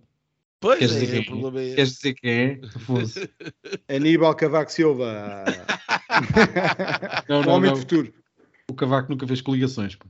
Pois 0.64 0.80
queres 0.80 0.96
é, 0.96 1.00
dizer 1.02 1.08
o 1.08 1.12
quem 1.12 1.20
é? 1.20 1.26
problema 1.26 1.62
é. 1.62 1.76
Queres 1.76 1.92
dizer 1.94 2.14
quem 2.14 2.32
é? 2.32 2.60
Aníbal 3.96 4.34
Cavaco 4.36 4.72
Silva. 4.72 5.44
Não, 7.28 7.42
o 7.42 7.44
não, 7.46 7.54
homem 7.54 7.70
não. 7.70 7.74
do 7.74 7.80
futuro. 7.82 8.14
O 8.70 8.74
Cavaco 8.74 9.12
nunca 9.12 9.28
fez 9.28 9.42
coligações. 9.42 9.96
pá. 9.96 10.06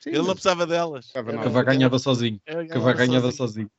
Sim, 0.00 0.10
Ele 0.10 0.18
não 0.22 0.32
precisava 0.32 0.66
delas. 0.66 1.06
Estava 1.06 1.32
O. 1.32 1.42
Cavaco 1.42 1.66
ganhava 1.70 1.98
sozinho. 1.98 2.40
O 2.48 2.68
Cavaco 2.68 2.98
ganhava 2.98 3.30
sozinho. 3.32 3.68
sozinho. 3.68 3.70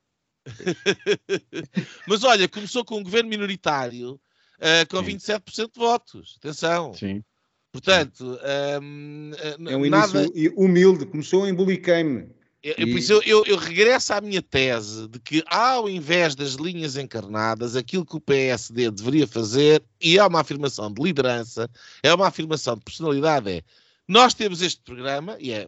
Mas 2.07 2.23
olha, 2.23 2.47
começou 2.47 2.85
com 2.85 2.97
um 2.97 3.03
governo 3.03 3.29
minoritário 3.29 4.19
eh, 4.59 4.85
com 4.85 5.03
Sim. 5.03 5.17
27% 5.17 5.73
de 5.73 5.79
votos. 5.79 6.35
Atenção. 6.37 6.93
Sim. 6.93 7.23
Portanto, 7.71 8.39
ehm, 8.43 9.31
eh, 9.39 9.73
É 9.73 9.77
um 9.77 9.85
nada. 9.89 10.25
início 10.25 10.53
humilde, 10.57 11.05
começou 11.05 11.47
em 11.47 11.53
Bulicame. 11.53 12.29
Eu, 12.63 12.73
eu, 12.77 13.21
eu, 13.23 13.45
eu 13.45 13.57
regresso 13.57 14.13
à 14.13 14.19
minha 14.19 14.41
tese 14.41 15.07
de 15.07 15.19
que, 15.19 15.43
ao 15.47 15.87
invés 15.87 16.35
das 16.35 16.53
linhas 16.53 16.97
encarnadas, 16.97 17.75
aquilo 17.75 18.05
que 18.05 18.15
o 18.15 18.21
PSD 18.21 18.89
deveria 18.89 19.27
fazer, 19.27 19.83
e 20.01 20.17
é 20.17 20.25
uma 20.25 20.41
afirmação 20.41 20.91
de 20.91 21.01
liderança, 21.01 21.69
é 22.01 22.13
uma 22.13 22.27
afirmação 22.27 22.75
de 22.75 22.83
personalidade, 22.83 23.49
é 23.49 23.63
nós 24.07 24.33
temos 24.33 24.61
este 24.61 24.81
programa, 24.81 25.37
e 25.39 25.51
é 25.51 25.67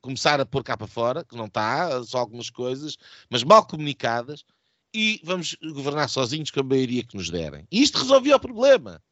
começar 0.00 0.40
a 0.40 0.46
pôr 0.46 0.64
cá 0.64 0.76
para 0.76 0.86
fora, 0.86 1.22
que 1.22 1.36
não 1.36 1.46
está, 1.46 2.02
só 2.04 2.18
algumas 2.18 2.48
coisas, 2.48 2.96
mas 3.28 3.44
mal 3.44 3.66
comunicadas, 3.66 4.44
e 4.92 5.20
vamos 5.22 5.56
governar 5.62 6.08
sozinhos 6.08 6.50
com 6.50 6.60
a 6.60 6.64
maioria 6.64 7.04
que 7.04 7.16
nos 7.16 7.28
derem. 7.28 7.66
E 7.70 7.82
isto 7.82 7.98
resolvia 7.98 8.36
o 8.36 8.40
problema. 8.40 9.02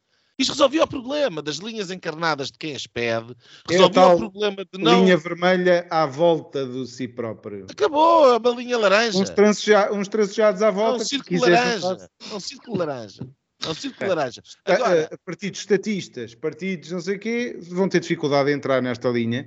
Isto 0.43 0.53
resolvia 0.53 0.83
o 0.85 0.87
problema 0.89 1.41
das 1.41 1.57
linhas 1.57 1.91
encarnadas 1.91 2.51
de 2.51 2.59
quem 2.59 2.75
as 2.75 2.87
pede, 2.87 3.35
É 3.69 3.73
resolvia 3.73 3.95
tal 4.03 4.17
o 4.17 4.19
problema 4.19 4.65
de 4.65 4.79
não. 4.83 5.05
Linha 5.05 5.17
vermelha 5.17 5.87
à 5.91 6.05
volta 6.05 6.67
do 6.67 6.85
si 6.85 7.07
próprio. 7.07 7.67
Acabou, 7.71 8.35
é 8.35 8.37
uma 8.37 8.51
linha 8.51 8.77
laranja. 8.77 9.19
Uns, 9.19 9.31
transeja, 9.31 9.93
uns 9.93 10.09
transejados 10.09 10.61
à 10.63 10.67
É 10.67 10.71
um 10.71 10.75
volta. 10.75 10.99
que 11.05 11.09
círculo 11.11 11.41
quiser 11.41 11.53
laranja. 11.53 12.09
É 12.31 12.35
um 12.35 12.41
círculo 12.41 12.77
laranja. 12.79 13.29
É 13.65 13.69
um 13.69 13.75
círculo 13.75 14.05
É. 14.11 14.15
laranja. 14.15 14.43
Agora, 14.65 15.11
partidos 15.25 15.61
estatistas, 15.61 16.35
partidos 16.35 16.91
não 16.91 17.01
sei 17.01 17.17
o 17.17 17.19
quê, 17.21 17.57
vão 17.61 17.89
ter 17.89 18.01
dificuldade 18.01 18.51
em 18.51 18.55
entrar 18.55 18.83
nesta 18.83 19.09
linha 19.09 19.47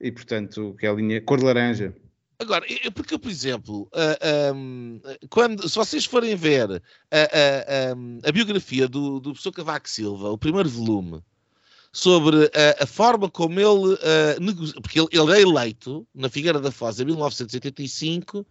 e, 0.00 0.12
portanto, 0.12 0.76
que 0.78 0.86
é 0.86 0.90
a 0.90 0.92
linha 0.92 1.20
cor 1.20 1.38
de 1.38 1.44
laranja. 1.44 1.92
Agora, 2.38 2.66
porque, 2.94 3.18
por 3.18 3.30
exemplo, 3.30 3.88
ah, 3.94 4.52
quando, 5.30 5.68
se 5.68 5.74
vocês 5.76 6.04
forem 6.04 6.36
ver 6.36 6.70
a, 6.70 7.16
a- 7.16 7.92
ahm, 7.92 8.18
a 8.24 8.30
biografia 8.30 8.86
do, 8.86 9.18
do 9.20 9.30
professor 9.30 9.52
Cavaco 9.52 9.88
Silva, 9.88 10.30
o 10.30 10.38
primeiro 10.38 10.68
volume, 10.68 11.22
sobre 11.92 12.44
a, 12.54 12.84
a 12.84 12.86
forma 12.86 13.30
como 13.30 13.58
ele 13.58 13.98
ah, 14.02 14.40
negocia, 14.40 14.80
porque 14.82 15.00
ele, 15.00 15.08
ele 15.12 15.32
é 15.32 15.40
eleito 15.40 16.06
na 16.14 16.28
Figueira 16.28 16.60
da 16.60 16.70
Foz 16.70 17.00
em 17.00 17.06
1985 17.06 18.46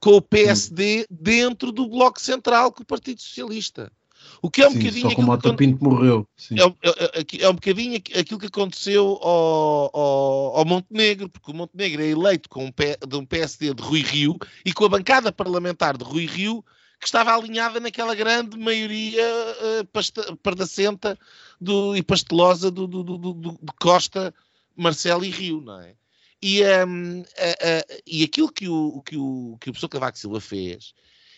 com 0.00 0.10
o 0.10 0.22
PSD 0.22 1.06
dentro 1.08 1.72
do 1.72 1.88
Bloco 1.88 2.20
Central 2.20 2.70
com 2.72 2.82
o 2.82 2.86
Partido 2.86 3.22
Socialista. 3.22 3.90
O 4.42 4.50
que 4.50 4.62
é 4.62 4.68
um 4.68 4.72
Sim, 4.72 4.78
bocadinho 4.78 5.10
só 5.10 5.14
como 5.16 5.32
o 5.32 5.38
que 5.38 5.46
Mota 5.48 5.56
Pinto 5.56 5.84
morreu. 5.84 6.28
É, 6.56 6.66
um- 6.66 6.76
é- 6.82 7.20
é- 7.20 7.44
é 7.44 7.48
um 7.48 7.54
bocadinho 7.54 7.96
aqu- 7.96 8.18
aquilo 8.18 8.40
que 8.40 8.46
aconteceu 8.46 9.18
ao, 9.22 9.90
ao, 9.96 10.56
ao 10.58 10.64
Montenegro, 10.64 11.28
porque 11.28 11.50
o 11.50 11.54
Montenegro 11.54 12.02
é 12.02 12.06
eleito 12.06 12.48
com 12.48 12.64
um, 12.66 12.72
P- 12.72 12.98
de 13.06 13.16
um 13.16 13.24
PSD 13.24 13.74
de 13.74 13.82
Rui 13.82 14.02
Rio 14.02 14.36
e 14.64 14.72
com 14.72 14.84
a 14.84 14.88
bancada 14.88 15.32
parlamentar 15.32 15.96
de 15.96 16.04
Rui 16.04 16.26
Rio 16.26 16.64
que 17.00 17.06
estava 17.06 17.34
alinhada 17.34 17.80
naquela 17.80 18.14
grande 18.14 18.56
maioria 18.56 19.20
eh, 19.20 19.84
pasta- 19.92 20.36
pardacenta 20.42 21.18
do, 21.60 21.94
e 21.94 22.02
pastelosa 22.02 22.70
do, 22.70 22.86
do- 22.86 23.02
do- 23.02 23.34
de 23.34 23.72
Costa, 23.78 24.34
Marcelo 24.74 25.24
e 25.24 25.28
Rio, 25.28 25.60
não 25.60 25.80
é? 25.80 25.94
E, 26.42 26.62
ehm, 26.62 27.22
a- 27.38 27.68
a- 27.80 28.00
e 28.06 28.24
aquilo 28.24 28.50
que 28.50 28.68
o, 28.68 29.02
que, 29.02 29.16
o, 29.16 29.56
que 29.60 29.68
o 29.68 29.72
professor 29.72 29.88
Cavaco 29.88 30.18
Silva 30.18 30.40
fez, 30.40 30.94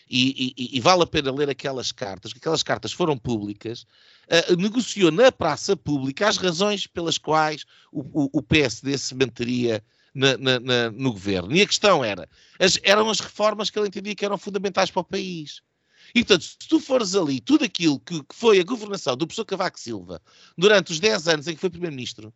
e, 0.09 0.53
e- 0.57 0.77
e 0.77 0.79
vale 0.79 1.03
a 1.03 1.07
pena 1.07 1.31
ler 1.31 1.49
aquelas 1.49 1.91
cartas, 1.91 2.31
que 2.33 2.39
aquelas 2.39 2.63
cartas 2.63 2.91
foram 2.91 3.17
públicas, 3.17 3.85
eh, 4.27 4.55
negociou 4.55 5.11
na 5.11 5.31
praça 5.31 5.75
pública 5.75 6.27
as 6.27 6.37
razões 6.37 6.87
pelas 6.87 7.17
quais 7.17 7.65
o, 7.91 8.01
o- 8.25 8.29
o 8.33 8.41
PSD 8.41 8.97
se 8.97 9.13
manteria 9.15 9.83
na- 10.13 10.37
na- 10.37 10.59
na- 10.59 10.91
no 10.91 11.11
governo. 11.11 11.55
E 11.55 11.61
a 11.61 11.67
questão 11.67 12.03
era, 12.03 12.27
as- 12.59 12.79
eram 12.83 13.09
as 13.09 13.19
reformas 13.19 13.69
que 13.69 13.77
ele 13.77 13.87
entendia 13.87 14.15
que 14.15 14.25
eram 14.25 14.37
fundamentais 14.37 14.89
para 14.89 15.01
o 15.01 15.05
país. 15.05 15.61
E, 16.15 16.23
portanto, 16.23 16.43
se 16.43 16.57
tu 16.69 16.79
fores 16.79 17.13
ali, 17.15 17.39
tudo 17.41 17.65
aquilo 17.65 17.99
que, 17.99 18.19
que 18.23 18.35
foi 18.35 18.59
a 18.59 18.63
governação 18.63 19.15
do 19.17 19.27
professor 19.27 19.45
Cavaco 19.45 19.79
Silva 19.79 20.21
durante 20.57 20.91
os 20.91 20.99
10 20.99 21.27
anos 21.27 21.47
em 21.47 21.53
que 21.53 21.59
foi 21.61 21.69
Primeiro-Ministro, 21.69 22.33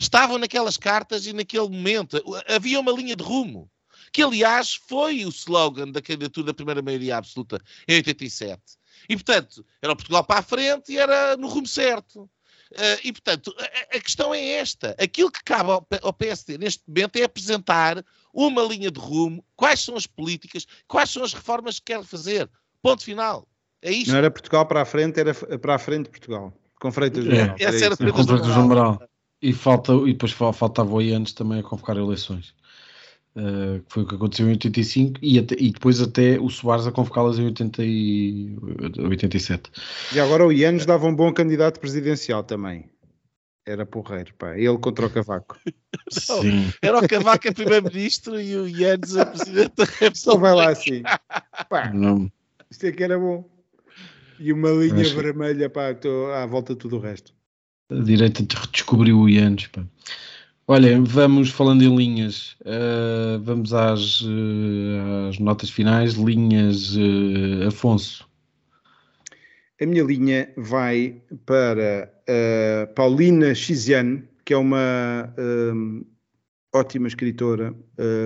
estavam 0.00 0.38
naquelas 0.38 0.76
cartas 0.78 1.26
e 1.26 1.32
naquele 1.32 1.68
momento 1.68 2.16
havia 2.48 2.80
uma 2.80 2.90
linha 2.90 3.14
de 3.14 3.22
rumo, 3.22 3.70
que 4.12 4.22
aliás 4.22 4.74
foi 4.74 5.24
o 5.24 5.28
slogan 5.30 5.90
da 5.90 6.02
candidatura 6.02 6.46
da 6.46 6.54
primeira 6.54 6.82
maioria 6.82 7.16
absoluta 7.16 7.60
em 7.88 7.96
87. 7.96 8.60
E, 9.08 9.16
portanto, 9.16 9.64
era 9.80 9.92
o 9.92 9.96
Portugal 9.96 10.22
para 10.24 10.40
a 10.40 10.42
frente 10.42 10.92
e 10.92 10.98
era 10.98 11.36
no 11.36 11.48
rumo 11.48 11.66
certo. 11.66 12.28
Eh, 12.74 13.00
e, 13.04 13.12
portanto, 13.12 13.54
a, 13.58 13.96
a 13.96 14.00
questão 14.00 14.34
é 14.34 14.40
esta. 14.42 14.94
Aquilo 14.98 15.30
que 15.30 15.42
cabe 15.42 15.70
ao, 15.70 15.86
ao 16.02 16.12
PSD 16.12 16.58
neste 16.58 16.82
momento 16.86 17.16
é 17.16 17.24
apresentar 17.24 18.04
uma 18.32 18.62
linha 18.62 18.90
de 18.90 18.98
rumo, 19.00 19.44
quais 19.56 19.80
são 19.80 19.96
as 19.96 20.06
políticas, 20.06 20.66
quais 20.86 21.10
são 21.10 21.22
as 21.24 21.32
reformas 21.34 21.78
que 21.78 21.92
quer 21.92 22.02
fazer. 22.04 22.48
Ponto 22.80 23.02
final. 23.02 23.46
É 23.82 23.90
isto. 23.90 24.10
Não 24.10 24.18
era 24.18 24.30
Portugal 24.30 24.64
para 24.66 24.82
a 24.82 24.84
frente, 24.84 25.18
era 25.18 25.34
para 25.58 25.74
a 25.74 25.78
frente 25.78 26.08
Portugal. 26.08 26.52
Com 26.80 26.90
Freitas 26.90 27.26
É, 27.26 27.42
Amaral, 27.42 27.56
essa 27.58 27.84
era 27.84 27.94
a 27.94 28.02
É 28.02 28.12
do 28.12 28.24
do 28.24 28.32
Amaral. 28.34 28.60
Amaral. 28.60 29.08
E, 29.40 29.52
falta, 29.52 29.92
e 29.92 30.12
depois 30.12 30.32
fal- 30.32 30.52
faltava 30.52 30.92
o 30.92 30.98
antes 31.00 31.32
também 31.32 31.58
a 31.58 31.62
convocar 31.62 31.96
eleições. 31.96 32.54
Uh, 33.34 33.80
que 33.80 33.92
foi 33.94 34.02
o 34.02 34.06
que 34.06 34.14
aconteceu 34.14 34.46
em 34.46 34.50
85 34.50 35.18
e, 35.22 35.38
até- 35.38 35.56
e 35.58 35.70
depois 35.70 36.02
até 36.02 36.38
o 36.38 36.50
Soares 36.50 36.86
a 36.86 36.92
convocá-las 36.92 37.38
em 37.38 37.46
80 37.46 37.82
e, 37.82 38.54
87. 38.98 39.70
E 40.14 40.20
agora 40.20 40.46
o 40.46 40.52
Ianes 40.52 40.84
dava 40.84 41.06
um 41.06 41.14
bom 41.14 41.32
candidato 41.32 41.80
presidencial 41.80 42.44
também. 42.44 42.90
Era 43.64 43.86
porreiro, 43.86 44.34
pá. 44.34 44.58
Ele 44.58 44.76
contra 44.76 45.06
o 45.06 45.10
Cavaco. 45.10 45.56
Sim. 46.10 46.70
Era 46.82 46.98
o 46.98 47.08
Cavaco 47.08 47.48
a 47.48 47.52
primeiro-ministro 47.52 48.38
e 48.38 48.54
o 48.54 48.68
Yanes 48.68 49.16
a 49.16 49.24
presidente 49.24 49.76
da 49.76 49.84
República. 49.84 50.14
Só 50.14 50.36
vai 50.36 50.54
lá 50.54 50.68
assim. 50.68 51.02
Pá, 51.70 51.90
Não, 51.90 52.30
isto 52.70 52.84
é 52.86 52.92
que 52.92 53.02
era 53.02 53.18
bom. 53.18 53.48
E 54.38 54.52
uma 54.52 54.68
linha 54.72 55.00
Acho 55.02 55.14
vermelha 55.14 55.70
pá, 55.70 55.96
à 56.42 56.44
volta 56.44 56.74
de 56.74 56.80
tudo 56.80 56.96
o 56.96 57.00
resto. 57.00 57.32
a 57.90 57.94
direita 57.94 58.42
redescobriu 58.60 59.18
o 59.20 59.28
Ianes. 59.28 59.68
pá. 59.68 59.84
Olha, 60.74 60.98
vamos 61.02 61.50
falando 61.50 61.82
em 61.82 61.94
linhas, 61.94 62.56
uh, 62.62 63.38
vamos 63.42 63.74
às, 63.74 64.22
uh, 64.22 65.28
às 65.28 65.38
notas 65.38 65.68
finais. 65.68 66.14
Linhas 66.14 66.96
uh, 66.96 67.68
Afonso. 67.68 68.26
A 69.78 69.84
minha 69.84 70.02
linha 70.02 70.50
vai 70.56 71.20
para 71.44 72.10
Paulina 72.94 73.54
Xiziane, 73.54 74.24
que 74.46 74.54
é 74.54 74.56
uma 74.56 75.34
ótima 76.72 77.06
escritora 77.06 77.74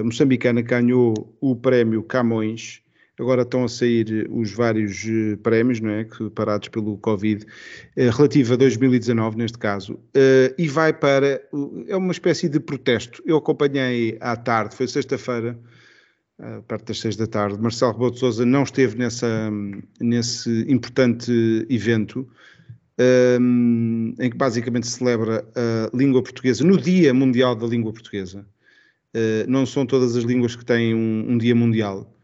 moçambicana 0.05 0.63
que 0.63 0.69
ganhou 0.69 1.37
o 1.41 1.57
prémio 1.57 2.05
Camões. 2.05 2.81
Agora 3.19 3.43
estão 3.43 3.65
a 3.65 3.69
sair 3.69 4.29
os 4.31 4.53
vários 4.53 5.07
eh, 5.07 5.37
prémios, 5.37 5.81
não 5.81 5.91
é? 5.91 6.05
Que, 6.05 6.29
parados 6.31 6.69
pelo 6.69 6.99
Covid, 6.99 7.47
eh, 7.97 8.11
relativo 8.11 8.53
a 8.53 8.57
2019, 8.57 9.39
neste 9.39 9.57
caso, 9.57 9.99
eh, 10.15 10.55
e 10.59 10.69
vai 10.69 10.93
para. 10.93 11.41
É 11.89 11.97
uma 11.97 12.13
espécie 12.13 12.47
de 12.47 12.61
protesto. 12.61 13.23
Eu 13.25 13.39
acompanhei 13.39 14.19
à 14.21 14.37
tarde, 14.37 14.77
foi 14.77 14.87
sexta-feira, 14.87 15.59
perto 16.69 16.89
das 16.89 17.01
seis 17.01 17.17
da 17.17 17.27
tarde. 17.27 17.59
Marcelo 17.59 17.93
Rebelo 17.93 18.33
de 18.33 18.45
não 18.45 18.63
esteve 18.65 18.99
nessa, 18.99 19.51
nesse 19.99 20.67
importante 20.69 21.33
evento, 21.71 22.29
um, 23.41 24.15
em 24.21 24.31
que 24.31 24.37
basicamente 24.37 24.87
se 24.87 24.99
celebra 24.99 25.47
a 25.55 25.97
língua 25.97 26.23
portuguesa 26.23 26.63
no 26.65 26.77
Dia 26.77 27.15
Mundial 27.15 27.57
da 27.57 27.67
Língua 27.67 27.93
Portuguesa. 27.93 28.47
Uh, 29.15 29.49
não 29.49 29.65
são 29.65 29.87
todas 29.87 30.15
as 30.15 30.25
línguas 30.25 30.55
que 30.55 30.65
têm 30.65 30.95
um, 30.95 31.33
um 31.33 31.39
dia 31.39 31.55
mundial. 31.55 32.16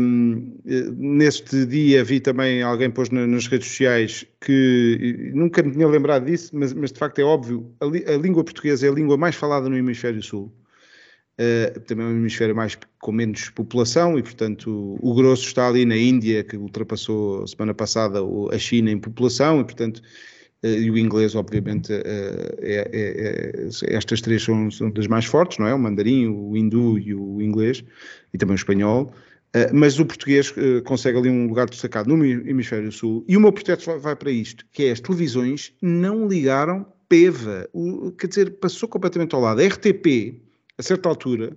Um, 0.00 0.58
eh, 0.66 0.90
neste 0.96 1.66
dia 1.66 2.04
vi 2.04 2.20
também 2.20 2.62
alguém 2.62 2.90
pôs 2.90 3.10
na- 3.10 3.26
nas 3.26 3.46
redes 3.48 3.68
sociais 3.68 4.24
que 4.40 5.30
nunca 5.34 5.62
me 5.62 5.72
tinha 5.72 5.88
lembrado 5.88 6.26
disso, 6.26 6.50
mas, 6.54 6.72
mas 6.72 6.92
de 6.92 6.98
facto 6.98 7.18
é 7.18 7.24
óbvio, 7.24 7.74
a, 7.80 7.84
li- 7.86 8.04
a 8.06 8.16
língua 8.16 8.44
portuguesa 8.44 8.86
é 8.86 8.90
a 8.90 8.92
língua 8.92 9.16
mais 9.16 9.34
falada 9.34 9.68
no 9.68 9.76
hemisfério 9.76 10.22
sul. 10.22 10.52
Uh, 11.38 11.80
também 11.80 12.06
é 12.06 12.08
um 12.08 12.16
hemisfério 12.16 12.56
mais 12.56 12.78
com 12.98 13.12
menos 13.12 13.50
população 13.50 14.18
e, 14.18 14.22
portanto, 14.22 14.70
o, 15.02 15.10
o 15.10 15.14
grosso 15.14 15.46
está 15.46 15.68
ali 15.68 15.84
na 15.84 15.96
Índia, 15.96 16.42
que 16.42 16.56
ultrapassou 16.56 17.46
semana 17.46 17.74
passada 17.74 18.20
a 18.50 18.58
China 18.58 18.90
em 18.90 18.98
população, 18.98 19.60
e, 19.60 19.64
portanto, 19.64 20.00
uh, 20.64 20.66
e 20.66 20.90
o 20.90 20.96
inglês, 20.96 21.34
obviamente, 21.34 21.92
uh, 21.92 22.56
é- 22.60 22.88
é- 22.90 23.66
é- 23.90 23.94
estas 23.94 24.22
três 24.22 24.44
são, 24.44 24.70
são 24.70 24.90
das 24.90 25.06
mais 25.06 25.26
fortes, 25.26 25.58
não 25.58 25.66
é? 25.66 25.74
O 25.74 25.78
mandarim, 25.78 26.28
o 26.28 26.56
hindu 26.56 26.98
e 26.98 27.14
o 27.14 27.42
inglês, 27.42 27.84
e 28.32 28.38
também 28.38 28.54
o 28.54 28.56
espanhol. 28.56 29.12
Uh, 29.56 29.74
mas 29.74 29.98
o 29.98 30.04
português 30.04 30.50
uh, 30.50 30.82
consegue 30.84 31.18
ali 31.18 31.30
um 31.30 31.46
lugar 31.46 31.68
destacado 31.68 32.08
no 32.08 32.24
hemi- 32.24 32.50
hemisfério 32.50 32.92
sul. 32.92 33.24
E 33.26 33.36
o 33.36 33.40
meu 33.40 33.52
protesto 33.52 33.98
vai, 33.98 34.14
para 34.14 34.30
isto, 34.30 34.66
que 34.72 34.84
é 34.84 34.90
as 34.90 35.00
televisões 35.00 35.72
não 35.80 36.28
ligaram 36.28 36.86
PEVA. 37.08 37.68
O- 37.72 38.12
quer 38.12 38.26
dizer, 38.26 38.58
passou 38.58 38.88
completamente 38.88 39.34
ao 39.34 39.40
lado. 39.40 39.60
A 39.60 39.64
RTP, 39.64 40.42
a 40.76 40.82
certa 40.82 41.08
altura, 41.08 41.56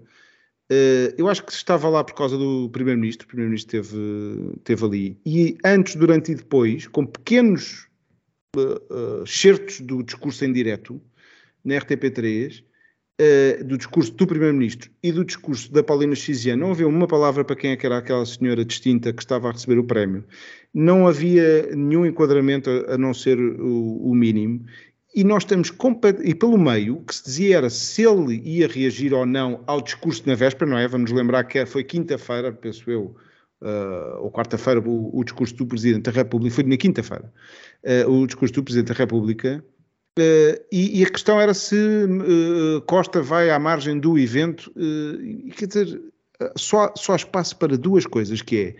eh, 0.69 1.15
eu 1.17 1.27
acho 1.27 1.43
que 1.43 1.51
estava 1.51 1.89
lá 1.89 2.03
por 2.03 2.13
causa 2.13 2.37
do 2.37 2.69
Primeiro-Ministro, 2.69 3.25
o 3.25 3.27
Primeiro-Ministro 3.27 3.79
esteve, 3.79 4.85
ali, 4.85 5.19
e 5.25 5.57
antes, 5.65 5.95
durante 5.95 6.31
e 6.31 6.35
depois, 6.35 6.87
com 6.87 7.05
pequenos 7.05 7.87
eh, 8.55 8.59
eh, 8.61 9.23
certos 9.25 9.81
do 9.81 10.03
discurso 10.03 10.45
em 10.45 10.53
direto, 10.53 11.01
na 11.65 11.75
RTP3, 11.75 12.63
eh, 13.21 13.61
do 13.65 13.77
discurso 13.77 14.13
do 14.13 14.25
Primeiro-Ministro 14.25 14.89
e 15.03 15.11
do 15.11 15.25
discurso 15.25 15.69
da 15.73 15.83
Paulina 15.83 16.15
Xiziane, 16.15 16.61
não 16.61 16.71
havia 16.71 16.87
uma 16.87 17.05
palavra 17.05 17.43
para 17.43 17.53
quem 17.53 17.71
é 17.73 17.77
era 17.83 17.97
aquela 17.97 18.25
senhora 18.25 18.63
distinta 18.63 19.11
que 19.11 19.21
estava 19.21 19.49
a 19.49 19.51
receber 19.51 19.77
o 19.77 19.83
prémio. 19.83 20.23
Não 20.73 21.05
havia 21.05 21.67
nenhum 21.75 22.05
enquadramento 22.05 22.69
a, 22.69 22.93
a 22.93 22.97
não 22.97 23.13
ser 23.13 23.37
o, 23.37 24.09
o 24.09 24.15
mínimo. 24.15 24.65
e 25.13 25.25
nós 25.25 25.43
estamos 25.43 25.69
e 26.23 26.33
pelo 26.33 26.57
meio, 26.57 26.95
o 26.95 27.03
que 27.03 27.13
se 27.13 27.25
dizia 27.25 27.57
era 27.57 27.69
se 27.69 28.03
ele 28.03 28.41
ia 28.45 28.69
reagir 28.69 29.13
ou 29.13 29.25
não 29.25 29.65
ao 29.67 29.81
discurso 29.81 30.23
na 30.25 30.35
véspera, 30.35 30.71
não 30.71 30.77
é? 30.77 30.87
Vamos 30.87 31.11
lembrar 31.11 31.43
que 31.43 31.65
foi 31.65 31.83
quinta-feira, 31.83 32.53
penso 32.53 32.89
eu, 32.89 33.17
uh, 33.61 34.21
ou 34.21 34.31
quarta-feira, 34.31 34.79
o, 34.79 35.19
o, 35.19 35.23
discurso 35.25 35.55
do 35.55 35.65
Presidente 35.65 36.03
da 36.03 36.11
República, 36.11 36.55
foi 36.55 36.63
na 36.63 36.77
quinta-feira, 36.77 37.33
uh, 37.83 38.09
o 38.09 38.25
discurso 38.25 38.53
do 38.53 38.63
Presidente 38.63 38.93
da 38.93 38.93
República, 38.93 39.61
uh, 40.17 40.65
e, 40.71 40.99
e, 40.99 41.03
a 41.05 41.09
questão 41.09 41.39
era 41.39 41.53
se 41.53 41.75
Costa 42.85 43.21
vai 43.21 43.49
à 43.49 43.59
margem 43.59 43.99
do 43.99 44.17
evento, 44.17 44.71
e 44.75 45.51
quer 45.55 45.67
dizer, 45.67 46.01
só, 46.55 46.93
só 46.95 47.13
há 47.13 47.15
espaço 47.15 47.57
para 47.57 47.77
duas 47.77 48.05
coisas, 48.05 48.41
que 48.41 48.57
é 48.57 48.75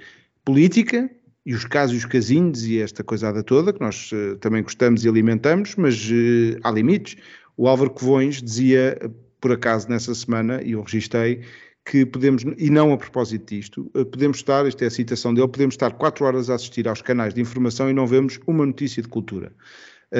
política 0.46 1.10
e 1.46 1.54
os 1.54 1.66
casos 1.66 1.96
e 1.96 1.98
os 1.98 2.06
casinhos 2.06 2.66
e 2.66 2.80
esta 2.80 3.04
coisada 3.04 3.44
toda, 3.44 3.74
que 3.74 3.80
nós 3.80 4.12
uh, 4.12 4.38
também 4.38 4.62
gostamos 4.62 5.04
e 5.04 5.10
alimentamos, 5.10 5.76
mas 5.76 6.10
uh, 6.10 6.60
há 6.64 6.72
limites. 6.72 7.16
O 7.58 7.68
Álvaro 7.68 7.90
Covões 7.90 8.42
dizia, 8.42 8.98
por 9.42 9.52
acaso, 9.52 9.90
nessa 9.90 10.14
semana, 10.14 10.62
e 10.62 10.74
eu 10.74 10.82
registrei, 10.82 11.42
que 11.86 12.06
podemos, 12.06 12.44
e 12.58 12.70
não 12.70 12.94
a 12.94 12.98
propósito 12.98 13.54
disto, 13.54 13.90
uh, 13.96 14.06
podemos 14.06 14.38
estar, 14.38 14.68
isto 14.68 14.84
é 14.84 14.88
a 14.88 14.92
citação 14.92 15.34
dele, 15.34 15.48
podemos 15.48 15.74
estar 15.74 15.92
quatro 15.94 16.26
horas 16.26 16.50
a 16.50 16.56
assistir 16.56 16.88
aos 16.88 17.02
canais 17.02 17.34
de 17.34 17.42
informação 17.42 17.90
e 17.90 17.94
não 17.94 18.06
vemos 18.06 18.40
uma 18.46 18.66
notícia 18.66 19.02
de 19.02 19.08
cultura. 19.08 19.52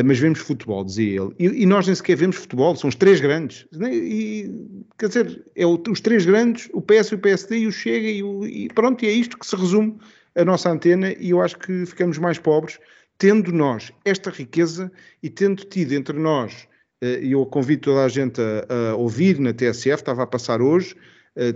Mas 0.06 0.20
vemos 0.20 0.40
futebol, 0.40 0.84
dizia 0.84 1.22
ele. 1.22 1.34
E, 1.40 1.64
e, 1.64 1.66
nós 1.66 1.88
nem 1.88 1.96
sequer 1.96 2.16
vemos 2.16 2.36
futebol, 2.36 2.76
são 2.76 2.88
os 2.88 2.96
três 2.96 3.20
grandes. 3.20 3.66
E, 3.92 4.52
quer 4.98 5.08
dizer, 5.08 5.44
é 5.56 5.66
o, 5.66 5.82
os 5.90 6.00
três 6.00 6.26
grandes, 6.26 6.70
o 6.74 6.82
PS, 6.82 7.14
o 7.14 7.18
PSD 7.18 7.60
e 7.60 7.68
o 7.68 7.72
Chega, 7.72 8.08
e, 8.08 8.22
o, 8.22 8.46
e 8.46 8.68
pronto, 8.70 9.04
e 9.04 9.08
é 9.08 9.12
isto 9.12 9.38
que 9.38 9.48
se 9.48 9.56
resume 9.56 9.98
a 10.36 10.46
nossa 10.46 10.70
antena 10.70 11.12
e 11.20 11.32
eu 11.32 11.42
acho 11.42 11.58
que 11.58 11.86
ficamos 11.86 12.18
mais 12.18 12.38
pobres 12.38 12.80
tendo 13.18 13.52
nós 13.52 13.92
esta 14.06 14.30
riqueza 14.30 14.92
e 15.22 15.30
tendo 15.30 15.66
tido 15.66 15.94
entre 15.94 16.18
nós, 16.18 16.68
eh, 17.02 17.20
e 17.22 17.32
eu 17.34 17.46
convido 17.46 17.82
toda 17.82 18.06
a 18.06 18.08
gente 18.08 18.40
a, 18.42 18.92
a, 18.92 18.96
ouvir 18.96 19.38
na 19.40 19.54
TSF, 19.54 19.96
estava 19.96 20.24
a 20.24 20.28
passar 20.28 20.62
hoje, 20.62 20.96
eh, 20.96 21.00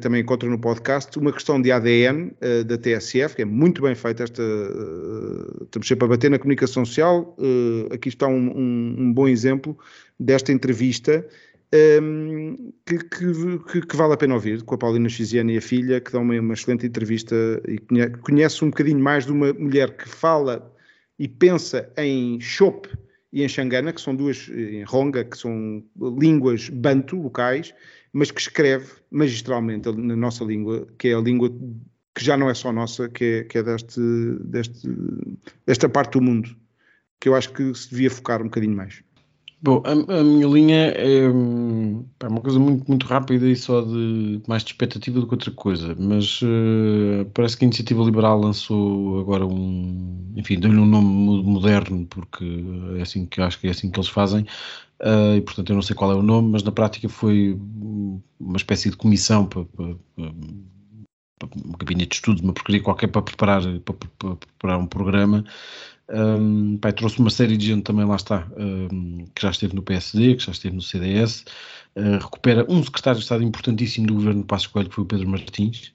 também 0.02 0.22
encontra 0.22 0.50
no 0.50 0.58
podcast, 0.58 1.18
uma 1.18 1.34
questão 1.34 1.62
de 1.62 1.72
ADN 1.72 2.32
eh, 2.40 2.64
da 2.64 2.78
TSF, 2.78 3.36
que 3.36 3.42
é 3.42 3.46
muito 3.46 3.82
bem 3.82 3.96
feita 3.96 4.24
esta, 4.24 4.44
estamos 5.64 5.88
sempre 5.88 6.06
a 6.06 6.08
bater 6.08 6.32
na 6.32 6.40
comunicação 6.40 6.86
social, 6.86 7.36
aqui 7.92 8.10
está 8.10 8.28
um, 8.28 8.58
um, 8.58 8.96
um 9.00 9.14
bom 9.14 9.28
exemplo 9.28 9.78
desta 10.20 10.52
entrevista, 10.52 11.26
um, 12.02 12.72
que, 12.86 12.98
que, 13.00 13.82
que, 13.82 13.96
vale 13.96 14.14
a 14.14 14.18
pena 14.18 14.36
ouvir, 14.36 14.62
com 14.64 14.76
a 14.76 14.78
Paulina 14.78 15.10
Xiziana 15.10 15.52
e 15.52 15.58
a 15.58 15.62
filha, 15.62 16.00
que 16.00 16.12
dão 16.12 16.22
uma, 16.22 16.40
uma 16.40 16.54
excelente 16.54 16.86
entrevista 16.86 17.36
e 17.68 17.80
conhece 18.22 18.64
um 18.64 18.70
bocadinho 18.70 19.00
mais 19.00 19.26
de 19.26 19.32
uma 19.32 19.52
mulher 19.54 19.98
que 19.98 20.08
fala 20.08 20.72
e 21.18 21.28
pensa 21.28 21.92
em 21.98 22.40
Chope 22.40 22.90
e 23.32 23.44
em 23.44 23.48
Xangana, 23.48 23.92
que 23.92 24.02
são 24.02 24.16
duas, 24.16 24.48
em 24.50 24.84
Ronga, 24.84 25.24
que 25.24 25.36
são 25.36 25.84
línguas 26.20 26.70
banto, 26.70 27.16
locais, 27.16 27.74
mas 28.14 28.30
que 28.30 28.40
escreve 28.40 28.90
magistralmente 29.12 29.92
na 29.92 30.16
nossa 30.16 30.44
língua, 30.44 30.88
que 30.98 31.10
é 31.10 31.16
a 31.16 31.20
língua 31.20 31.50
que 32.16 32.24
já 32.24 32.38
não 32.38 32.50
é 32.50 32.54
só 32.54 32.72
nossa, 32.72 33.10
que 33.10 33.24
é, 33.24 33.44
que 33.44 33.58
é 33.58 33.64
deste, 33.64 34.00
deste, 34.40 34.88
desta 35.66 35.90
parte 35.90 36.14
do 36.14 36.22
mundo, 36.22 36.56
que 37.20 37.28
eu 37.28 37.36
acho 37.36 37.52
que 37.52 37.74
se 37.74 37.90
devia 37.90 38.12
focar 38.12 38.40
um 38.42 38.46
bocadinho 38.46 38.76
mais. 38.76 39.04
Bom, 39.64 39.82
a, 39.86 39.92
a, 40.20 40.24
minha 40.24 40.46
linha 40.46 40.88
é, 40.90 41.20
é, 41.20 42.28
uma 42.28 42.42
coisa 42.42 42.60
muito, 42.60 42.86
muito 42.86 43.08
rápida 43.08 43.48
e 43.48 43.56
só 43.56 43.80
de 43.82 44.42
mais 44.46 44.62
de 44.62 44.72
expectativa 44.72 45.22
do 45.22 45.26
que 45.26 45.36
outra 45.36 45.52
coisa, 45.52 45.96
mas 45.98 46.42
uh, 46.42 47.26
parece 47.34 47.56
que 47.56 47.64
a 47.64 47.68
Iniciativa 47.68 48.04
Liberal 48.04 48.42
lançou 48.42 49.22
agora 49.22 49.46
um, 49.46 50.34
enfim, 50.36 50.60
deu-lhe 50.60 50.78
um 50.78 50.86
nome 50.86 51.44
moderno, 51.44 52.06
porque 52.08 52.46
é 52.98 53.04
assim 53.04 53.26
que 53.26 53.40
acho 53.40 53.58
que 53.58 53.68
é 53.68 53.70
assim 53.72 53.90
que 53.90 53.98
eles 53.98 54.10
fazem, 54.10 54.46
uh, 55.04 55.36
e 55.36 55.42
portanto 55.42 55.70
eu 55.70 55.76
não 55.76 55.82
sei 55.82 55.96
qual 55.96 56.12
é 56.12 56.16
o 56.16 56.24
nome, 56.24 56.50
mas 56.52 56.64
na 56.64 56.72
prática 56.72 57.08
foi 57.10 57.60
uma 58.40 58.58
espécie 58.58 58.90
de 58.90 58.98
comissão 58.98 59.46
para, 59.46 59.66
para, 59.66 59.96
para 61.40 61.50
um 61.66 61.72
gabinete 61.78 62.10
de 62.10 62.16
estudos, 62.16 62.42
uma 62.42 62.54
porcaria 62.54 62.82
qualquer 62.82 63.08
para 63.08 63.22
preparar, 63.22 63.62
para, 63.62 63.96
para 64.18 64.36
preparar 64.36 64.80
um 64.80 64.88
programa 64.88 65.44
um, 66.10 66.78
pai, 66.78 66.92
trouxe 66.94 67.20
uma 67.20 67.30
série 67.30 67.58
de 67.58 67.68
gente 67.68 67.84
também, 67.84 68.06
lá 68.06 68.16
está, 68.16 68.48
um, 68.58 69.26
que 69.34 69.42
já 69.42 69.52
esteve 69.52 69.76
no 69.76 69.82
PSD, 69.82 70.36
que 70.36 70.44
já 70.44 70.52
esteve 70.52 70.76
no 70.76 70.82
CDS. 70.82 71.46
Uh, 71.96 72.18
recupera 72.20 72.66
um 72.70 72.84
secretário 72.84 73.20
de 73.20 73.24
Estado 73.24 73.44
importantíssimo 73.44 74.08
do 74.08 74.16
governo 74.16 74.42
de 74.42 74.48
Passos 74.48 74.68
Coelho, 74.68 74.90
que 74.90 74.96
foi 74.96 75.04
o 75.04 75.08
Pedro 75.08 75.30
Martins, 75.30 75.94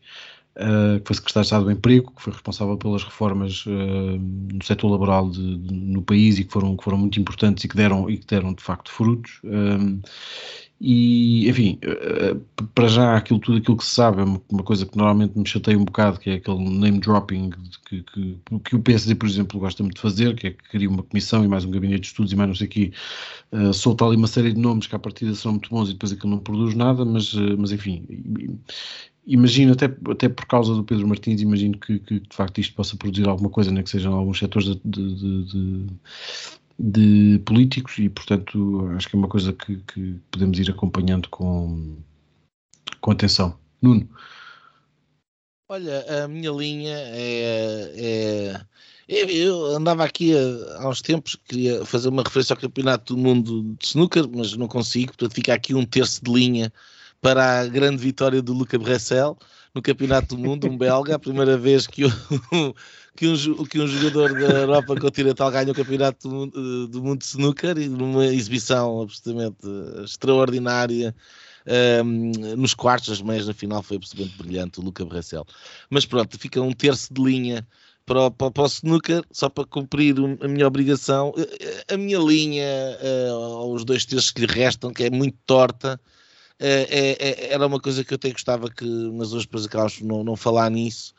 uh, 0.59 1.00
que 1.00 1.06
foi 1.06 1.16
secretário 1.16 1.44
de 1.44 1.46
Estado 1.46 1.64
do 1.64 1.70
Emprego, 1.70 2.12
que 2.14 2.22
foi 2.22 2.32
responsável 2.32 2.76
pelas 2.76 3.04
reformas 3.04 3.64
uh, 3.66 3.70
no 3.70 4.62
setor 4.62 4.90
laboral 4.90 5.30
de, 5.30 5.56
de, 5.59 5.74
no 5.74 6.02
país 6.02 6.38
e 6.38 6.44
que 6.44 6.52
foram, 6.52 6.76
que 6.76 6.84
foram 6.84 6.98
muito 6.98 7.18
importantes 7.20 7.64
e 7.64 7.68
que 7.68 7.76
deram, 7.76 8.09
e 8.11 8.18
que 8.18 8.26
deram 8.26 8.52
de 8.52 8.62
facto 8.62 8.90
frutos. 8.90 9.40
Um, 9.44 10.00
e, 10.80 11.48
enfim, 11.48 11.76
eh, 11.82 12.36
para 12.72 12.86
já 12.86 13.16
aquilo, 13.16 13.40
tudo 13.40 13.59
aquilo 13.59 13.76
que 13.76 13.84
se 13.84 13.94
sabe 13.96 14.20
é 14.20 14.24
uma 14.24 14.62
coisa 14.62 14.86
que 14.86 14.96
normalmente 14.96 15.36
me 15.36 15.46
chateia 15.46 15.76
um 15.76 15.84
bocado, 15.84 16.20
que 16.20 16.30
é 16.30 16.34
aquele 16.34 16.62
name 16.70 17.00
dropping 17.00 17.50
que, 17.88 18.02
que, 18.02 18.38
que 18.64 18.76
o 18.76 18.80
PSD, 18.80 19.16
por 19.16 19.28
exemplo, 19.28 19.59
gosta 19.59 19.82
muito 19.82 19.96
de 19.96 20.02
fazer, 20.02 20.36
que 20.36 20.46
é 20.46 20.50
que 20.52 20.68
cria 20.68 20.88
uma 20.88 21.02
comissão 21.02 21.44
e 21.44 21.48
mais 21.48 21.64
um 21.64 21.70
gabinete 21.72 22.02
de 22.02 22.06
estudos 22.09 22.32
e 22.32 22.36
mais 22.36 22.48
não 22.48 22.54
sei 22.54 22.68
o 22.68 22.70
quê, 22.70 22.92
uh, 23.52 23.74
solta 23.74 24.04
ali 24.04 24.16
uma 24.16 24.28
série 24.28 24.52
de 24.52 24.61
nomes 24.61 24.86
que 24.86 24.94
à 24.94 24.98
partida 25.00 25.34
são 25.34 25.52
muito 25.52 25.68
bons 25.68 25.88
e 25.90 25.94
depois 25.94 26.12
aquilo 26.12 26.30
não 26.30 26.38
produz 26.38 26.74
nada, 26.76 27.04
mas, 27.04 27.32
uh, 27.34 27.56
mas 27.59 27.72
enfim, 27.72 28.06
imagino, 29.29 29.72
até, 29.74 29.85
até 30.11 30.29
por 30.29 30.47
causa 30.47 30.74
do 30.74 30.83
Pedro 30.83 31.07
Martins, 31.07 31.43
imagino 31.43 31.79
que, 31.79 31.99
que, 31.99 32.20
de 32.20 32.35
facto 32.35 32.59
isto 32.61 32.74
possa 32.74 32.97
produzir 32.97 33.29
alguma 33.29 33.51
coisa, 33.51 33.70
nem 33.70 33.85
que 33.85 33.91
sejam 33.91 34.14
alguns 34.14 34.39
setores 34.39 34.68
de, 34.68 34.81
de, 34.85 35.45
de, 35.45 35.87
de 36.79 37.39
políticos 37.45 37.99
e, 37.99 38.09
portanto, 38.09 38.89
acho 38.97 39.09
que 39.09 39.14
é 39.14 39.18
uma 39.18 39.29
coisa 39.29 39.53
que, 39.53 39.76
que 39.76 40.16
podemos 40.31 40.59
ir 40.59 40.70
acompanhando 40.70 41.29
com, 41.29 41.97
com 43.01 43.11
atenção. 43.11 43.59
Nuno. 43.83 44.09
Olha, 45.68 46.24
a 46.24 46.29
minha 46.29 46.51
linha 46.51 46.97
é, 46.97 47.93
é 47.95 48.64
eu 49.09 49.66
andava 49.74 50.05
aqui 50.05 50.33
há 50.76 50.89
uns 50.89 51.01
tempos, 51.01 51.37
queria 51.49 51.85
fazer 51.85 52.09
uma 52.09 52.22
referência 52.22 52.55
ao 52.55 52.61
Campeonato 52.61 53.14
do 53.14 53.20
Mundo 53.20 53.74
de 53.79 53.87
Snooker, 53.87 54.29
mas 54.29 54.55
não 54.55 54.68
consigo, 54.68 55.09
portanto 55.09 55.35
fica 55.35 55.55
aqui 55.55 55.74
um 55.74 55.85
terço 55.85 56.22
de 56.22 56.31
linha 56.31 56.72
para 57.21 57.61
a 57.61 57.66
grande 57.66 57.97
vitória 57.99 58.41
do 58.41 58.53
Luca 58.53 58.79
Bressel 58.79 59.37
no 59.75 59.83
Campeonato 59.83 60.35
do 60.35 60.39
Mundo, 60.39 60.66
um 60.66 60.77
belga, 60.77 61.14
a 61.14 61.19
primeira 61.19 61.57
vez 61.57 61.87
que, 61.87 62.05
o, 62.05 62.11
que, 63.16 63.27
um, 63.29 63.64
que 63.64 63.81
um 63.81 63.87
jogador 63.87 64.33
da 64.35 64.61
Europa 64.61 64.99
continental 64.99 65.51
ganha 65.51 65.71
o 65.71 65.75
Campeonato 65.75 66.29
do 66.29 66.35
Mundo, 66.35 66.89
do 66.89 67.03
mundo 67.03 67.19
de 67.19 67.27
Snooker 67.27 67.77
e 67.79 67.89
numa 67.89 68.27
exibição 68.27 69.03
absolutamente 69.03 69.59
extraordinária. 70.05 71.14
Um, 72.05 72.33
nos 72.57 72.73
quartos, 72.73 73.11
as 73.11 73.21
meias 73.21 73.47
na 73.47 73.53
final 73.53 73.83
foi 73.83 73.99
absolutamente 73.99 74.39
brilhante 74.39 74.81
o 74.81 74.83
Luca 74.83 75.05
Bressel. 75.05 75.45
Mas 75.91 76.07
pronto, 76.07 76.39
fica 76.39 76.62
um 76.62 76.73
terço 76.73 77.12
de 77.12 77.23
linha 77.23 77.66
para, 78.07 78.31
para, 78.31 78.51
para 78.51 78.62
o 78.62 78.66
snooker, 78.66 79.23
só 79.31 79.51
para 79.51 79.66
cumprir 79.66 80.16
a 80.41 80.49
minha 80.49 80.66
obrigação. 80.66 81.35
A 81.93 81.97
minha 81.97 82.19
linha, 82.19 82.64
uh, 83.03 83.71
os 83.71 83.85
dois 83.85 84.07
terços 84.07 84.31
que 84.31 84.47
lhe 84.47 84.53
restam, 84.53 84.93
que 84.93 85.05
é 85.05 85.11
muito 85.11 85.37
torta, 85.45 86.01
é, 86.59 86.82
é, 86.90 87.28
é, 87.28 87.52
era 87.52 87.66
uma 87.66 87.80
coisa 87.80 88.04
que 88.04 88.12
eu 88.12 88.16
até 88.16 88.30
gostava 88.30 88.70
que, 88.70 88.84
mas 88.84 89.32
hoje 89.32 89.46
depois 89.46 89.64
acabamos 89.64 89.98
por 89.98 90.04
não, 90.04 90.24
não 90.24 90.36
falar 90.36 90.70
nisso, 90.70 91.14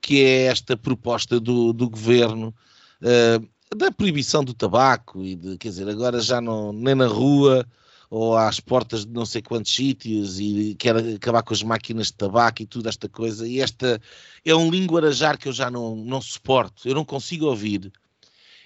que 0.00 0.22
é 0.22 0.44
esta 0.44 0.76
proposta 0.76 1.40
do, 1.40 1.72
do 1.72 1.88
governo 1.88 2.54
uh, 3.02 3.76
da 3.76 3.90
proibição 3.90 4.44
do 4.44 4.54
tabaco 4.54 5.22
e 5.22 5.34
de, 5.34 5.58
quer 5.58 5.68
dizer, 5.68 5.88
agora 5.88 6.20
já 6.20 6.40
não, 6.40 6.72
nem 6.72 6.94
na 6.94 7.06
rua 7.06 7.66
ou 8.08 8.36
às 8.36 8.60
portas 8.60 9.04
de 9.04 9.12
não 9.12 9.26
sei 9.26 9.42
quantos 9.42 9.74
sítios 9.74 10.38
e 10.38 10.76
quer 10.78 10.96
acabar 10.96 11.42
com 11.42 11.52
as 11.52 11.62
máquinas 11.62 12.08
de 12.08 12.14
tabaco 12.14 12.62
e 12.62 12.66
tudo 12.66 12.88
esta 12.88 13.08
coisa. 13.08 13.48
E 13.48 13.60
esta 13.60 14.00
é 14.44 14.54
um 14.54 14.70
linguarajar 14.70 15.36
que 15.36 15.48
eu 15.48 15.52
já 15.52 15.70
não, 15.70 15.96
não 15.96 16.20
suporto, 16.20 16.86
eu 16.86 16.94
não 16.94 17.04
consigo 17.04 17.46
ouvir. 17.46 17.92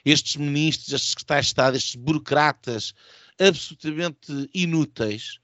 Estes 0.04 0.36
ministros, 0.36 0.92
estes 0.92 1.10
secretários 1.10 1.46
de 1.46 1.50
Estado, 1.50 1.76
estes 1.76 1.94
burocratas 1.94 2.92
absolutamente 3.38 4.50
inúteis, 4.52 5.38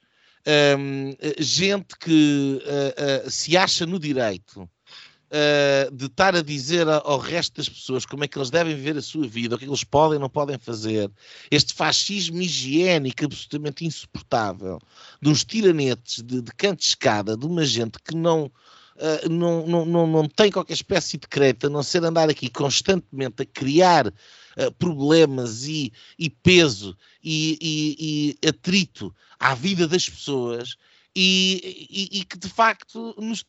um, 0.79 1.17
gente 1.39 1.97
que 1.99 2.61
uh, 2.63 3.27
uh, 3.27 3.31
se 3.31 3.57
acha 3.57 3.87
no 3.87 3.99
direito 3.99 4.61
uh, 4.63 5.95
de 5.95 6.07
estar 6.07 6.35
a 6.37 6.43
dizer 6.43 6.87
ao 6.89 7.19
resto 7.19 7.57
das 7.57 7.69
pessoas 7.69 8.07
como 8.07 8.25
é 8.25 8.29
que 8.29 8.39
eles 8.39 8.51
devem 8.51 8.75
viver 8.75 8.97
a 8.97 9.03
sua 9.03 9.27
vida, 9.27 9.55
o 9.55 9.59
que, 9.59 9.65
é 9.65 9.67
que 9.67 9.71
eles 9.71 9.85
podem 9.85 10.17
ou 10.17 10.21
não 10.21 10.29
podem 10.29 10.59
fazer, 10.59 11.11
este 11.51 11.73
fascismo 11.73 12.41
higiênico 12.41 13.25
absolutamente 13.25 13.85
insuportável, 13.85 14.79
de 15.21 15.29
uns 15.29 15.45
tiranetes 15.45 16.23
de, 16.23 16.41
de 16.41 16.53
canto 16.53 16.81
de 16.81 16.87
escada, 16.87 17.37
de 17.37 17.47
uma 17.47 17.65
gente 17.65 17.99
que 17.99 18.15
não. 18.15 18.51
Uh, 18.97 19.29
não, 19.29 19.67
não, 19.67 19.85
não, 19.85 20.07
não 20.07 20.29
tem 20.29 20.53
qualquer 20.53 20.75
espécie 20.75 21.19
de 21.19 21.27
crédito, 21.27 21.67
a 21.67 21.71
não 21.71 21.83
ser 21.83 22.05
andar 22.05 22.31
aqui 22.31 22.49
constantemente 22.49 23.43
a 23.43 23.47
criar 23.47 24.07
uh, 24.07 24.73
problemas 24.79 25.65
e, 25.65 25.93
e 26.17 26.31
peso 26.31 26.97
e, 27.23 27.59
e, 27.61 28.39
e, 28.43 28.49
atrito 28.49 29.15
à 29.39 29.53
vida 29.55 29.89
das 29.89 30.09
pessoas 30.09 30.77
e, 31.17 32.25
que 32.29 32.39
de 32.39 32.49
facto 32.49 33.15
nos, 33.19 33.45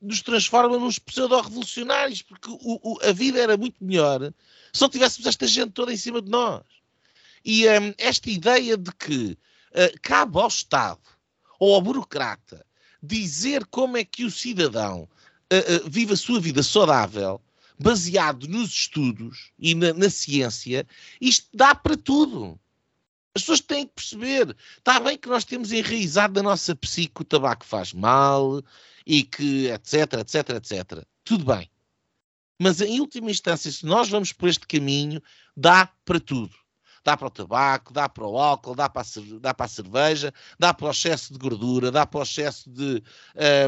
nos 0.00 0.22
transforma 0.22 0.78
nos 0.78 0.98
pseudo-revolucionários, 0.98 2.22
porque 2.22 2.48
o, 2.48 2.58
o, 2.62 2.98
a 3.02 3.12
vida 3.12 3.40
era 3.40 3.56
muito 3.56 3.76
melhor 3.82 4.32
se 4.72 4.80
não 4.80 4.88
tivéssemos 4.88 5.26
esta 5.26 5.46
gente 5.46 5.72
toda 5.72 5.92
em 5.92 5.96
cima 5.96 6.22
de 6.22 6.30
nós. 6.30 6.62
E 7.44 7.68
um, 7.68 7.94
esta 7.98 8.30
ideia 8.30 8.76
de 8.76 8.92
que 8.92 9.38
uh, 9.72 10.00
cabe 10.02 10.38
ao 10.38 10.48
Estado 10.48 11.00
ou 11.58 11.74
ao 11.74 11.82
burocrata 11.82 12.64
dizer 13.02 13.64
como 13.66 13.96
é 13.96 14.04
que 14.04 14.24
o 14.24 14.30
cidadão 14.30 15.08
uh, 15.52 15.86
uh, 15.86 15.90
vive 15.90 16.12
a 16.12 16.16
sua 16.16 16.40
vida 16.40 16.62
saudável, 16.62 17.40
baseado 17.78 18.48
nos 18.48 18.70
estudos 18.70 19.50
e 19.58 19.74
na, 19.74 19.92
na 19.92 20.10
ciência, 20.10 20.86
isto 21.20 21.48
dá 21.54 21.74
para 21.74 21.96
tudo. 21.96 22.58
As 23.34 23.42
pessoas 23.42 23.60
têm 23.60 23.86
que 23.86 23.94
perceber. 23.94 24.56
Está 24.78 24.98
bem 24.98 25.16
que 25.16 25.28
nós 25.28 25.44
temos 25.44 25.70
enraizado 25.70 26.34
na 26.34 26.42
nossa 26.42 26.74
psique 26.74 27.14
que 27.14 27.22
o 27.22 27.24
tabaco 27.24 27.64
faz 27.64 27.92
mal 27.92 28.62
e 29.06 29.22
que 29.22 29.68
etc, 29.68 30.14
etc, 30.20 30.50
etc. 30.56 31.04
Tudo 31.22 31.44
bem. 31.44 31.70
Mas 32.60 32.80
em 32.80 33.00
última 33.00 33.30
instância, 33.30 33.70
se 33.70 33.86
nós 33.86 34.08
vamos 34.08 34.32
por 34.32 34.48
este 34.48 34.66
caminho, 34.66 35.22
dá 35.56 35.86
para 36.04 36.18
tudo 36.18 36.52
dá 37.08 37.16
para 37.16 37.28
o 37.28 37.30
tabaco, 37.30 37.90
dá 37.90 38.06
para 38.06 38.26
o 38.26 38.38
álcool, 38.38 38.74
dá 38.74 38.86
para 38.86 39.00
a, 39.00 39.40
dá 39.40 39.54
para 39.54 39.64
a 39.64 39.68
cerveja, 39.68 40.34
dá 40.58 40.74
para 40.74 40.88
o 40.88 40.90
excesso 40.90 41.32
de 41.32 41.38
gordura, 41.38 41.90
dá 41.90 42.04
para 42.04 42.20
o 42.20 42.22
excesso 42.22 42.68
de, 42.68 43.02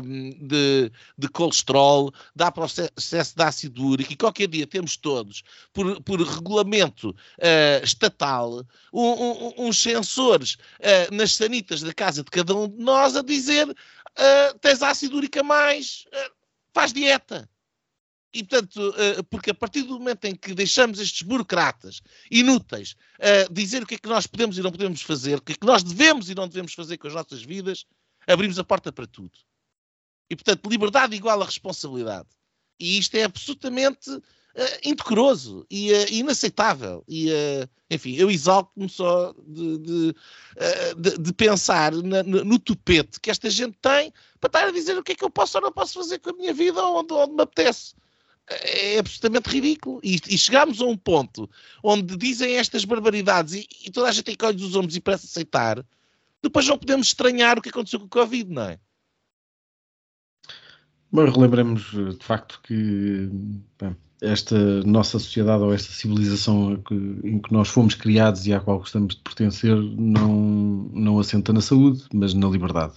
um, 0.04 0.46
de, 0.46 0.92
de 1.16 1.28
colesterol, 1.28 2.12
dá 2.36 2.52
para 2.52 2.64
o 2.64 2.66
excesso 2.66 3.34
de 3.34 3.42
ácido 3.42 3.82
úrico, 3.82 4.12
e 4.12 4.16
qualquer 4.16 4.46
dia 4.46 4.66
temos 4.66 4.94
todos, 4.98 5.42
por, 5.72 6.02
por 6.02 6.20
regulamento 6.20 7.10
uh, 7.10 7.82
estatal, 7.82 8.62
um, 8.92 9.08
um, 9.08 9.54
uns 9.56 9.82
sensores 9.82 10.58
uh, 10.80 11.14
nas 11.14 11.32
sanitas 11.32 11.80
da 11.80 11.94
casa 11.94 12.22
de 12.22 12.30
cada 12.30 12.54
um 12.54 12.68
de 12.68 12.76
nós 12.76 13.16
a 13.16 13.22
dizer 13.22 13.70
uh, 13.70 14.58
tens 14.60 14.82
ácido 14.82 15.16
úrico 15.16 15.40
a 15.40 15.42
mais, 15.42 16.04
faz 16.74 16.92
dieta. 16.92 17.48
E, 18.32 18.44
portanto, 18.44 18.94
eh, 18.96 19.22
porque 19.24 19.50
a 19.50 19.54
partir 19.54 19.82
do 19.82 19.98
momento 19.98 20.24
em 20.24 20.34
que 20.36 20.54
deixamos 20.54 21.00
estes 21.00 21.22
burocratas 21.22 22.00
inúteis 22.30 22.94
uh, 23.18 23.52
dizer 23.52 23.82
o 23.82 23.86
que 23.86 23.96
é 23.96 23.98
que 23.98 24.08
nós 24.08 24.26
podemos 24.26 24.56
e 24.56 24.62
não 24.62 24.70
podemos 24.70 25.02
fazer, 25.02 25.38
o 25.38 25.42
que 25.42 25.52
é 25.52 25.54
que 25.56 25.66
nós 25.66 25.82
devemos 25.82 26.30
e 26.30 26.34
não 26.34 26.46
devemos 26.46 26.72
fazer 26.72 26.96
com 26.96 27.08
as 27.08 27.14
nossas 27.14 27.42
vidas, 27.42 27.86
abrimos 28.28 28.56
a 28.58 28.64
porta 28.64 28.92
para 28.92 29.06
tudo. 29.06 29.32
E, 30.30 30.36
portanto, 30.36 30.70
liberdade 30.70 31.16
igual 31.16 31.42
a 31.42 31.44
responsabilidade. 31.44 32.28
E 32.78 32.98
isto 32.98 33.16
é 33.16 33.24
absolutamente 33.24 34.10
uh, 34.10 34.22
indecoroso 34.84 35.66
e 35.68 35.92
uh, 35.92 36.06
inaceitável. 36.12 37.04
E, 37.08 37.30
uh, 37.30 37.68
enfim, 37.90 38.14
eu 38.14 38.30
exalto-me 38.30 38.88
só 38.88 39.34
de, 39.44 39.78
de, 39.78 40.14
de, 40.96 41.18
de 41.18 41.32
pensar 41.32 41.92
na, 41.92 42.22
no, 42.22 42.58
tupete 42.60 43.18
que 43.20 43.30
esta 43.30 43.50
gente 43.50 43.76
tem 43.82 44.12
para 44.38 44.46
estar 44.46 44.68
a 44.68 44.70
dizer 44.70 44.96
o 44.96 45.02
que 45.02 45.12
é 45.12 45.14
que 45.16 45.24
eu 45.24 45.30
posso 45.30 45.58
ou 45.58 45.64
não 45.64 45.72
posso 45.72 45.94
fazer 45.94 46.20
com 46.20 46.30
a 46.30 46.34
minha 46.34 46.54
vida 46.54 46.80
onde, 46.84 47.12
onde 47.12 47.34
me 47.34 47.42
apetece 47.42 47.94
é 48.50 48.98
absolutamente 48.98 49.48
ridículo. 49.48 50.00
E, 50.02 50.20
e 50.28 50.38
chegamos 50.38 50.80
a 50.80 50.84
um 50.84 50.96
ponto 50.96 51.48
onde 51.82 52.16
dizem 52.16 52.56
estas 52.56 52.84
barbaridades 52.84 53.54
e, 53.54 53.68
e 53.84 53.90
toda 53.90 54.08
a 54.08 54.12
gente 54.12 54.36
olhos 54.42 54.60
dos 54.60 54.76
ombros 54.76 54.96
e 54.96 55.00
parece 55.00 55.26
aceitar, 55.26 55.84
depois 56.42 56.66
não 56.66 56.78
podemos 56.78 57.08
estranhar 57.08 57.58
o 57.58 57.62
que 57.62 57.68
aconteceu 57.68 58.00
com 58.00 58.06
o 58.06 58.08
Covid, 58.08 58.50
não 58.50 58.62
é? 58.62 58.78
Mas 61.12 61.34
relembremos 61.34 61.90
de 61.90 62.24
facto 62.24 62.60
que 62.62 63.28
bem, 63.80 63.96
esta 64.22 64.82
nossa 64.84 65.18
sociedade 65.18 65.62
ou 65.62 65.72
esta 65.72 65.92
civilização 65.92 66.76
que, 66.76 66.94
em 66.94 67.38
que 67.38 67.52
nós 67.52 67.68
fomos 67.68 67.94
criados 67.94 68.46
e 68.46 68.52
à 68.52 68.60
qual 68.60 68.78
gostamos 68.78 69.16
de 69.16 69.22
pertencer 69.22 69.74
não, 69.74 70.90
não 70.92 71.18
assenta 71.18 71.52
na 71.52 71.60
saúde, 71.60 72.04
mas 72.12 72.34
na 72.34 72.48
liberdade. 72.48 72.94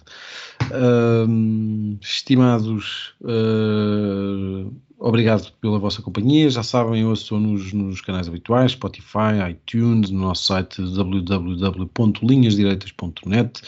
Uh, 0.64 1.98
estimados 2.02 3.14
uh, 3.22 4.72
Obrigado 5.04 5.52
pela 5.60 5.78
vossa 5.78 6.02
companhia. 6.02 6.50
Já 6.50 6.64
sabem, 6.64 7.02
eu 7.02 7.12
estou 7.12 7.38
nos, 7.38 7.74
nos 7.74 8.00
canais 8.00 8.30
habituais, 8.30 8.72
Spotify, 8.72 9.52
iTunes, 9.52 10.10
no 10.10 10.20
nosso 10.20 10.46
site 10.46 10.82
www.linhasdireitas.net. 10.82 13.62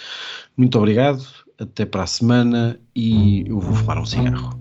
Muito 0.56 0.78
obrigado, 0.78 1.22
até 1.60 1.86
para 1.86 2.04
a 2.04 2.08
semana 2.08 2.80
e 2.96 3.46
eu 3.50 3.60
vou 3.60 3.76
fumar 3.76 3.98
um 3.98 4.06
cigarro. 4.06 4.58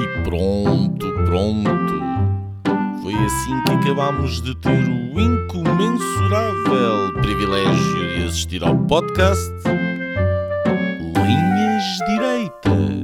E 0.00 0.08
pronto, 0.24 1.12
pronto. 1.26 1.92
Foi 3.02 3.12
assim 3.12 3.62
que 3.64 3.72
acabámos 3.72 4.40
de 4.40 4.56
ter 4.60 4.70
o 4.70 5.20
incomensurável 5.20 7.12
privilégio 7.20 8.16
de 8.16 8.24
assistir 8.24 8.64
ao 8.64 8.74
podcast 8.86 9.52
Linhas 11.14 11.84
Direitas 12.08 13.03